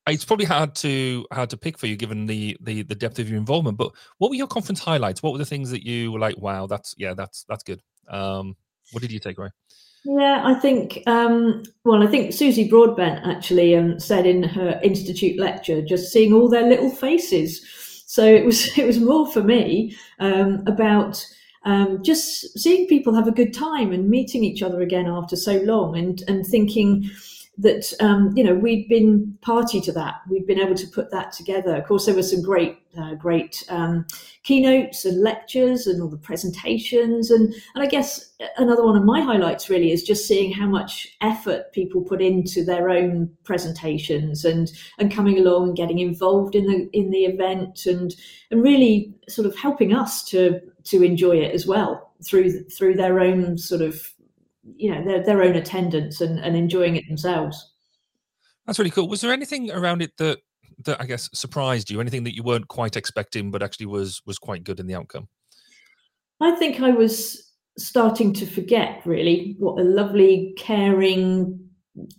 it's 0.06 0.24
probably 0.24 0.46
hard 0.46 0.74
to 0.76 1.26
hard 1.32 1.50
to 1.50 1.56
pick 1.56 1.78
for 1.78 1.86
you 1.86 1.96
given 1.96 2.26
the, 2.26 2.56
the 2.60 2.82
the 2.82 2.94
depth 2.94 3.18
of 3.18 3.28
your 3.28 3.38
involvement. 3.38 3.76
But 3.76 3.92
what 4.18 4.30
were 4.30 4.36
your 4.36 4.46
conference 4.46 4.80
highlights? 4.80 5.22
What 5.22 5.32
were 5.32 5.38
the 5.38 5.44
things 5.44 5.70
that 5.70 5.84
you 5.84 6.12
were 6.12 6.18
like, 6.18 6.38
wow, 6.38 6.66
that's 6.66 6.94
yeah, 6.96 7.14
that's 7.14 7.44
that's 7.48 7.64
good. 7.64 7.82
Um, 8.08 8.56
what 8.92 9.02
did 9.02 9.12
you 9.12 9.18
take 9.18 9.38
away? 9.38 9.50
Yeah, 10.04 10.42
I 10.44 10.54
think. 10.54 11.02
Um, 11.06 11.64
well, 11.84 12.02
I 12.02 12.06
think 12.06 12.32
Susie 12.32 12.68
Broadbent 12.68 13.26
actually 13.26 13.76
um, 13.76 13.98
said 14.00 14.26
in 14.26 14.42
her 14.42 14.80
institute 14.82 15.38
lecture, 15.38 15.82
just 15.82 16.12
seeing 16.12 16.32
all 16.32 16.48
their 16.48 16.66
little 16.66 16.90
faces. 16.90 17.64
So 18.08 18.24
it 18.24 18.44
was 18.44 18.76
it 18.78 18.86
was 18.86 18.98
more 18.98 19.30
for 19.30 19.42
me 19.42 19.94
um, 20.18 20.64
about 20.66 21.24
um, 21.64 22.02
just 22.02 22.58
seeing 22.58 22.86
people 22.86 23.14
have 23.14 23.28
a 23.28 23.32
good 23.32 23.52
time 23.52 23.92
and 23.92 24.08
meeting 24.08 24.42
each 24.44 24.62
other 24.62 24.80
again 24.80 25.06
after 25.06 25.36
so 25.36 25.58
long 25.58 25.96
and 25.96 26.22
and 26.26 26.46
thinking 26.46 27.10
that 27.58 27.92
um, 28.00 28.32
you 28.36 28.44
know 28.44 28.54
we'd 28.54 28.88
been 28.88 29.36
party 29.42 29.80
to 29.80 29.92
that. 29.92 30.20
We'd 30.30 30.46
been 30.46 30.60
able 30.60 30.76
to 30.76 30.86
put 30.86 31.10
that 31.10 31.32
together. 31.32 31.74
Of 31.76 31.86
course, 31.86 32.06
there 32.06 32.14
were 32.14 32.22
some 32.22 32.40
great, 32.40 32.78
uh, 32.96 33.14
great 33.14 33.64
um, 33.68 34.06
keynotes 34.44 35.04
and 35.04 35.20
lectures 35.20 35.86
and 35.86 36.00
all 36.00 36.08
the 36.08 36.16
presentations. 36.16 37.30
And 37.30 37.52
and 37.74 37.82
I 37.82 37.86
guess 37.86 38.32
another 38.56 38.84
one 38.84 38.96
of 38.96 39.04
my 39.04 39.20
highlights 39.20 39.68
really 39.68 39.90
is 39.90 40.04
just 40.04 40.26
seeing 40.26 40.52
how 40.52 40.66
much 40.66 41.08
effort 41.20 41.72
people 41.72 42.00
put 42.00 42.22
into 42.22 42.64
their 42.64 42.88
own 42.88 43.30
presentations 43.42 44.44
and 44.44 44.70
and 44.98 45.12
coming 45.12 45.38
along 45.38 45.68
and 45.68 45.76
getting 45.76 45.98
involved 45.98 46.54
in 46.54 46.66
the 46.66 46.88
in 46.92 47.10
the 47.10 47.24
event 47.24 47.86
and 47.86 48.14
and 48.52 48.62
really 48.62 49.12
sort 49.28 49.46
of 49.46 49.56
helping 49.56 49.92
us 49.92 50.24
to 50.24 50.60
to 50.84 51.02
enjoy 51.02 51.36
it 51.36 51.52
as 51.52 51.66
well 51.66 52.12
through 52.24 52.62
through 52.64 52.94
their 52.94 53.18
own 53.18 53.58
sort 53.58 53.82
of 53.82 54.14
you 54.76 54.94
know 54.94 55.04
their, 55.04 55.24
their 55.24 55.42
own 55.42 55.56
attendance 55.56 56.20
and, 56.20 56.38
and 56.38 56.56
enjoying 56.56 56.96
it 56.96 57.04
themselves. 57.08 57.72
That's 58.66 58.78
really 58.78 58.90
cool. 58.90 59.08
Was 59.08 59.20
there 59.20 59.32
anything 59.32 59.70
around 59.70 60.02
it 60.02 60.16
that 60.18 60.38
that 60.84 61.00
i 61.00 61.06
guess 61.06 61.28
surprised 61.32 61.90
you? 61.90 62.00
Anything 62.00 62.24
that 62.24 62.34
you 62.34 62.42
weren't 62.42 62.68
quite 62.68 62.96
expecting 62.96 63.50
but 63.50 63.62
actually 63.62 63.86
was 63.86 64.22
was 64.26 64.38
quite 64.38 64.64
good 64.64 64.80
in 64.80 64.86
the 64.86 64.94
outcome? 64.94 65.28
I 66.40 66.52
think 66.52 66.80
i 66.80 66.90
was 66.90 67.52
starting 67.78 68.32
to 68.32 68.46
forget 68.46 69.00
really 69.04 69.54
what 69.58 69.80
a 69.80 69.84
lovely 69.84 70.52
caring 70.56 71.67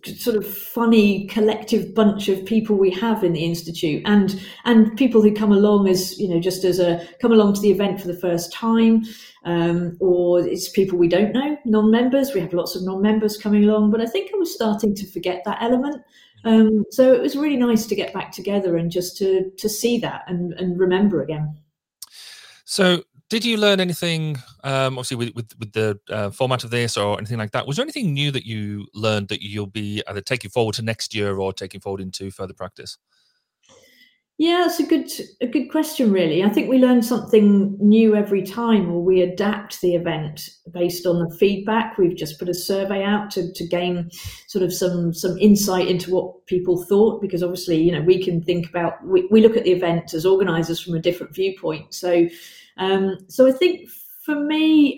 sort 0.05 0.35
of 0.35 0.47
funny 0.47 1.27
collective 1.27 1.93
bunch 1.93 2.29
of 2.29 2.45
people 2.45 2.75
we 2.75 2.91
have 2.91 3.23
in 3.23 3.33
the 3.33 3.43
institute 3.43 4.01
and 4.05 4.41
and 4.65 4.95
people 4.97 5.21
who 5.21 5.33
come 5.33 5.51
along 5.51 5.87
as 5.87 6.17
you 6.19 6.27
know 6.27 6.39
just 6.39 6.63
as 6.63 6.79
a 6.79 7.05
come 7.21 7.31
along 7.31 7.53
to 7.53 7.61
the 7.61 7.71
event 7.71 7.99
for 7.99 8.07
the 8.07 8.17
first 8.17 8.51
time 8.51 9.03
um, 9.45 9.95
or 9.99 10.41
it's 10.41 10.69
people 10.69 10.97
we 10.97 11.07
don't 11.07 11.31
know 11.31 11.57
non-members. 11.65 12.33
We 12.33 12.41
have 12.41 12.53
lots 12.53 12.75
of 12.75 12.83
non-members 12.83 13.37
coming 13.37 13.63
along 13.63 13.91
but 13.91 14.01
i 14.01 14.05
think 14.05 14.31
i 14.33 14.37
was 14.37 14.53
starting 14.53 14.95
to 14.95 15.05
forget 15.05 15.43
that 15.45 15.61
element. 15.61 16.01
Um, 16.45 16.85
so 16.91 17.11
it 17.11 17.21
was 17.21 17.35
really 17.35 17.57
nice 17.57 17.85
to 17.87 17.95
get 17.95 18.13
back 18.13 18.31
together 18.31 18.77
and 18.77 18.89
just 18.89 19.17
to 19.17 19.51
to 19.57 19.69
see 19.69 19.99
that 19.99 20.23
and 20.27 20.53
and 20.53 20.79
remember 20.79 21.21
again. 21.21 21.57
So 22.65 23.03
did 23.29 23.45
you 23.45 23.57
learn 23.57 23.79
anything 23.79 24.37
um, 24.63 24.97
obviously 24.97 25.17
with, 25.17 25.35
with, 25.35 25.53
with 25.59 25.71
the 25.73 25.99
uh, 26.09 26.31
format 26.31 26.63
of 26.63 26.71
this 26.71 26.97
or 26.97 27.17
anything 27.17 27.37
like 27.37 27.51
that? 27.51 27.67
Was 27.67 27.77
there 27.77 27.83
anything 27.83 28.13
new 28.13 28.31
that 28.31 28.45
you 28.45 28.87
learned 28.93 29.29
that 29.29 29.41
you'll 29.41 29.67
be 29.67 30.01
either 30.07 30.21
taking 30.21 30.49
forward 30.49 30.75
to 30.75 30.81
next 30.81 31.13
year 31.13 31.37
or 31.37 31.53
taking 31.53 31.79
forward 31.79 32.01
into 32.01 32.31
further 32.31 32.53
practice? 32.53 32.97
Yeah 34.39 34.65
it's 34.65 34.79
a 34.79 34.85
good 34.85 35.11
a 35.41 35.47
good 35.47 35.69
question 35.69 36.13
really. 36.13 36.45
I 36.45 36.49
think 36.49 36.69
we 36.69 36.77
learn 36.77 37.01
something 37.01 37.77
new 37.77 38.15
every 38.15 38.41
time 38.41 38.89
or 38.89 39.03
we 39.03 39.21
adapt 39.21 39.81
the 39.81 39.95
event 39.95 40.49
based 40.71 41.05
on 41.05 41.19
the 41.19 41.35
feedback. 41.35 41.97
We've 41.97 42.15
just 42.15 42.39
put 42.39 42.47
a 42.47 42.53
survey 42.53 43.03
out 43.03 43.31
to, 43.31 43.51
to 43.51 43.67
gain 43.67 44.09
sort 44.47 44.63
of 44.63 44.73
some 44.73 45.13
some 45.13 45.37
insight 45.39 45.89
into 45.89 46.15
what 46.15 46.45
people 46.45 46.85
thought 46.85 47.21
because 47.21 47.43
obviously 47.43 47.81
you 47.81 47.91
know 47.91 48.01
we 48.01 48.23
can 48.23 48.41
think 48.41 48.69
about 48.69 48.93
we, 49.05 49.27
we 49.29 49.41
look 49.41 49.57
at 49.57 49.65
the 49.65 49.73
event 49.73 50.13
as 50.13 50.25
organizers 50.25 50.79
from 50.79 50.95
a 50.95 51.01
different 51.01 51.35
viewpoint. 51.35 51.93
So 51.93 52.29
um, 52.79 53.17
so 53.27 53.47
I 53.47 53.51
think 53.51 53.89
for 54.23 54.35
me, 54.35 54.97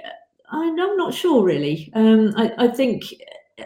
I'm 0.51 0.75
not 0.75 1.13
sure 1.13 1.43
really. 1.43 1.91
Um, 1.93 2.33
I, 2.37 2.51
I, 2.57 2.67
think 2.67 3.03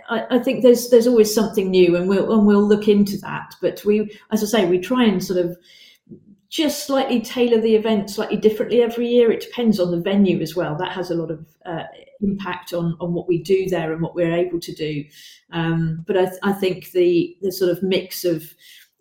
I, 0.10 0.26
I, 0.32 0.40
think 0.40 0.64
there's 0.64 0.90
there's 0.90 1.08
always 1.08 1.34
something 1.34 1.70
new, 1.70 1.96
and 1.96 2.08
we'll 2.08 2.32
and 2.32 2.48
we'll 2.48 2.68
look 2.68 2.88
into 2.88 3.18
that. 3.20 3.56
But 3.62 3.84
we, 3.86 4.18
as 4.32 4.44
I 4.44 4.46
say, 4.46 4.66
we 4.66 4.80
try 4.80 5.04
and 5.04 5.24
sort 5.24 5.44
of 5.44 5.58
just 6.50 6.86
slightly 6.86 7.20
tailor 7.20 7.60
the 7.60 7.76
event 7.76 8.10
slightly 8.10 8.38
differently 8.38 8.82
every 8.82 9.08
year. 9.08 9.32
It 9.32 9.42
depends 9.42 9.80
on 9.80 9.92
the 9.92 10.00
venue 10.00 10.40
as 10.40 10.56
well. 10.56 10.76
That 10.78 10.92
has 10.92 11.12
a 11.12 11.16
lot 11.16 11.32
of 11.32 11.46
uh, 11.66 11.84
impact 12.22 12.74
on 12.74 12.96
on 13.02 13.14
what 13.14 13.28
we 13.28 13.42
do 13.42 13.68
there 13.68 13.92
and 13.92 14.02
what 14.02 14.16
we're 14.16 14.36
able 14.36 14.60
to 14.62 14.74
do. 14.74 15.04
Um, 15.52 16.04
but 16.08 16.18
I, 16.18 16.32
I 16.44 16.54
think 16.54 16.92
the 16.92 17.36
the 17.42 17.52
sort 17.52 17.72
of 17.72 17.84
mix 17.84 18.24
of 18.24 18.44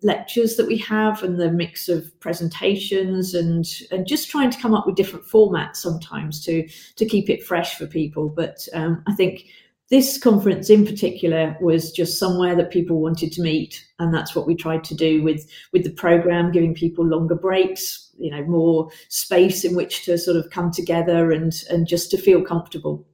lectures 0.05 0.57
that 0.57 0.67
we 0.69 0.77
have 0.77 1.23
and 1.23 1.41
the 1.41 1.51
mix 1.51 1.89
of 1.89 2.09
presentations 2.21 3.35
and 3.35 3.67
and 3.91 4.07
just 4.07 4.31
trying 4.31 4.51
to 4.51 4.61
come 4.61 4.75
up 4.75 4.87
with 4.87 4.95
different 4.95 5.27
formats 5.27 5.77
sometimes 5.77 6.45
to 6.45 6.69
to 6.97 7.07
keep 7.07 7.29
it 7.29 7.43
fresh 7.43 7.77
for 7.77 7.87
people. 7.87 8.29
But 8.29 8.69
um, 8.75 9.03
i 9.07 9.13
think 9.13 9.47
this 9.91 10.19
conference 10.19 10.71
in 10.71 10.87
particular 10.87 11.57
was 11.61 11.93
just 11.93 12.19
somewhere 12.19 12.57
that 12.57 12.71
people 12.71 13.01
wanted 13.01 13.33
to 13.33 13.43
meet 13.43 13.85
and 13.99 14.15
that's 14.15 14.35
what 14.35 14.47
we 14.47 14.55
tried 14.55 14.83
to 14.85 14.95
do 14.95 15.23
with 15.23 15.49
with 15.73 15.85
the 15.85 15.91
program 15.91 16.51
giving 16.51 16.75
people 16.75 17.05
longer 17.05 17.35
breaks 17.35 18.11
you 18.19 18.31
know 18.31 18.43
more 18.45 18.91
space 19.09 19.65
in 19.65 19.75
which 19.75 20.05
to 20.05 20.17
sort 20.17 20.37
of 20.37 20.51
come 20.51 20.71
together 20.71 21.33
and 21.33 21.65
and 21.71 21.87
just 21.87 22.11
to 22.11 22.17
feel 22.17 22.43
comfortable 22.43 23.07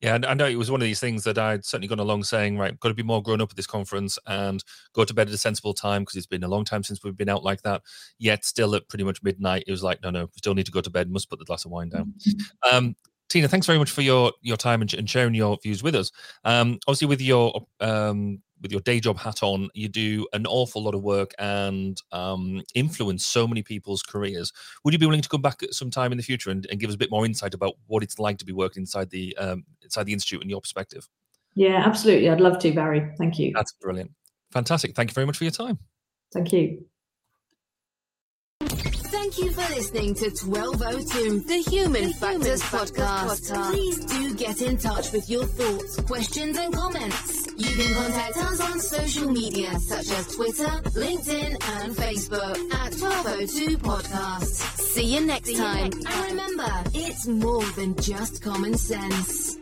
Yeah, 0.00 0.14
and 0.14 0.24
I 0.24 0.34
know 0.34 0.46
it 0.46 0.54
was 0.54 0.70
one 0.70 0.80
of 0.80 0.84
these 0.84 1.00
things 1.00 1.24
that 1.24 1.38
I'd 1.38 1.64
certainly 1.64 1.88
gone 1.88 1.98
along 1.98 2.22
saying, 2.22 2.56
right, 2.56 2.78
got 2.78 2.88
to 2.88 2.94
be 2.94 3.02
more 3.02 3.20
grown 3.20 3.40
up 3.40 3.50
at 3.50 3.56
this 3.56 3.66
conference 3.66 4.16
and 4.28 4.62
go 4.92 5.04
to 5.04 5.12
bed 5.12 5.26
at 5.26 5.34
a 5.34 5.38
sensible 5.38 5.74
time 5.74 6.02
because 6.02 6.14
it's 6.14 6.26
been 6.26 6.44
a 6.44 6.48
long 6.48 6.64
time 6.64 6.84
since 6.84 7.02
we've 7.02 7.16
been 7.16 7.28
out 7.28 7.42
like 7.42 7.62
that. 7.62 7.82
Yet, 8.16 8.44
still 8.44 8.76
at 8.76 8.88
pretty 8.88 9.04
much 9.04 9.24
midnight, 9.24 9.64
it 9.66 9.72
was 9.72 9.82
like, 9.82 10.00
no, 10.02 10.10
no, 10.10 10.22
we 10.26 10.36
still 10.36 10.54
need 10.54 10.66
to 10.66 10.72
go 10.72 10.80
to 10.80 10.90
bed. 10.90 11.10
Must 11.10 11.28
put 11.28 11.40
the 11.40 11.44
glass 11.44 11.64
of 11.64 11.72
wine 11.72 11.88
down. 11.88 12.14
Um, 12.70 12.94
Tina, 13.28 13.48
thanks 13.48 13.66
very 13.66 13.78
much 13.78 13.90
for 13.90 14.02
your 14.02 14.32
your 14.42 14.56
time 14.56 14.80
and, 14.80 14.92
and 14.94 15.08
sharing 15.08 15.34
your 15.34 15.58
views 15.62 15.82
with 15.82 15.94
us. 15.94 16.10
Um, 16.44 16.78
obviously, 16.86 17.08
with 17.08 17.20
your 17.20 17.66
um, 17.80 18.42
with 18.60 18.72
your 18.72 18.80
day 18.80 19.00
job 19.00 19.18
hat 19.18 19.42
on, 19.42 19.68
you 19.74 19.88
do 19.88 20.26
an 20.32 20.46
awful 20.46 20.82
lot 20.82 20.94
of 20.94 21.02
work 21.02 21.32
and 21.38 22.00
um, 22.12 22.62
influence 22.74 23.26
so 23.26 23.46
many 23.46 23.62
people's 23.62 24.02
careers. 24.02 24.52
Would 24.84 24.94
you 24.94 24.98
be 24.98 25.06
willing 25.06 25.22
to 25.22 25.28
come 25.28 25.42
back 25.42 25.62
at 25.62 25.74
some 25.74 25.90
time 25.90 26.12
in 26.12 26.18
the 26.18 26.24
future 26.24 26.50
and, 26.50 26.66
and 26.70 26.80
give 26.80 26.88
us 26.88 26.94
a 26.94 26.98
bit 26.98 27.10
more 27.10 27.24
insight 27.24 27.54
about 27.54 27.74
what 27.86 28.02
it's 28.02 28.18
like 28.18 28.38
to 28.38 28.44
be 28.44 28.52
working 28.52 28.82
inside 28.82 29.10
the 29.10 29.36
um, 29.36 29.64
inside 29.82 30.04
the 30.04 30.12
institute 30.12 30.40
and 30.40 30.50
your 30.50 30.60
perspective? 30.60 31.08
Yeah, 31.54 31.82
absolutely. 31.84 32.30
I'd 32.30 32.40
love 32.40 32.58
to, 32.60 32.72
Barry. 32.72 33.10
Thank 33.18 33.38
you. 33.38 33.52
That's 33.54 33.72
brilliant. 33.72 34.12
Fantastic. 34.52 34.94
Thank 34.94 35.10
you 35.10 35.14
very 35.14 35.26
much 35.26 35.36
for 35.36 35.44
your 35.44 35.50
time. 35.50 35.78
Thank 36.32 36.52
you. 36.52 36.84
Thank 38.60 39.38
you 39.38 39.52
for 39.52 39.74
listening 39.74 40.14
to 40.16 40.30
1202, 40.30 41.40
the 41.40 41.70
Human, 41.70 42.12
Factors, 42.14 42.60
podcast. 42.62 43.70
Please 43.70 44.04
do 44.04 44.34
get 44.34 44.60
in 44.62 44.76
touch 44.76 45.12
with 45.12 45.30
your 45.30 45.44
thoughts, 45.44 46.00
questions, 46.02 46.58
and 46.58 46.74
comments. 46.74 47.46
You 47.56 47.74
can 47.76 47.94
contact 47.94 48.36
us 48.36 48.60
on 48.60 48.80
social 48.80 49.30
media 49.30 49.78
such 49.78 50.10
as 50.10 50.34
Twitter, 50.34 50.64
LinkedIn, 50.64 51.52
and 51.52 51.94
Facebook 51.94 52.56
at 52.74 52.94
1202 52.94 53.78
Podcast. 53.78 54.44
See 54.76 55.14
you 55.14 55.20
next 55.24 55.56
time. 55.56 55.92
And 55.92 56.30
remember, 56.30 56.70
it's 56.94 57.26
more 57.26 57.64
than 57.76 57.96
just 57.96 58.42
common 58.42 58.76
sense. 58.76 59.58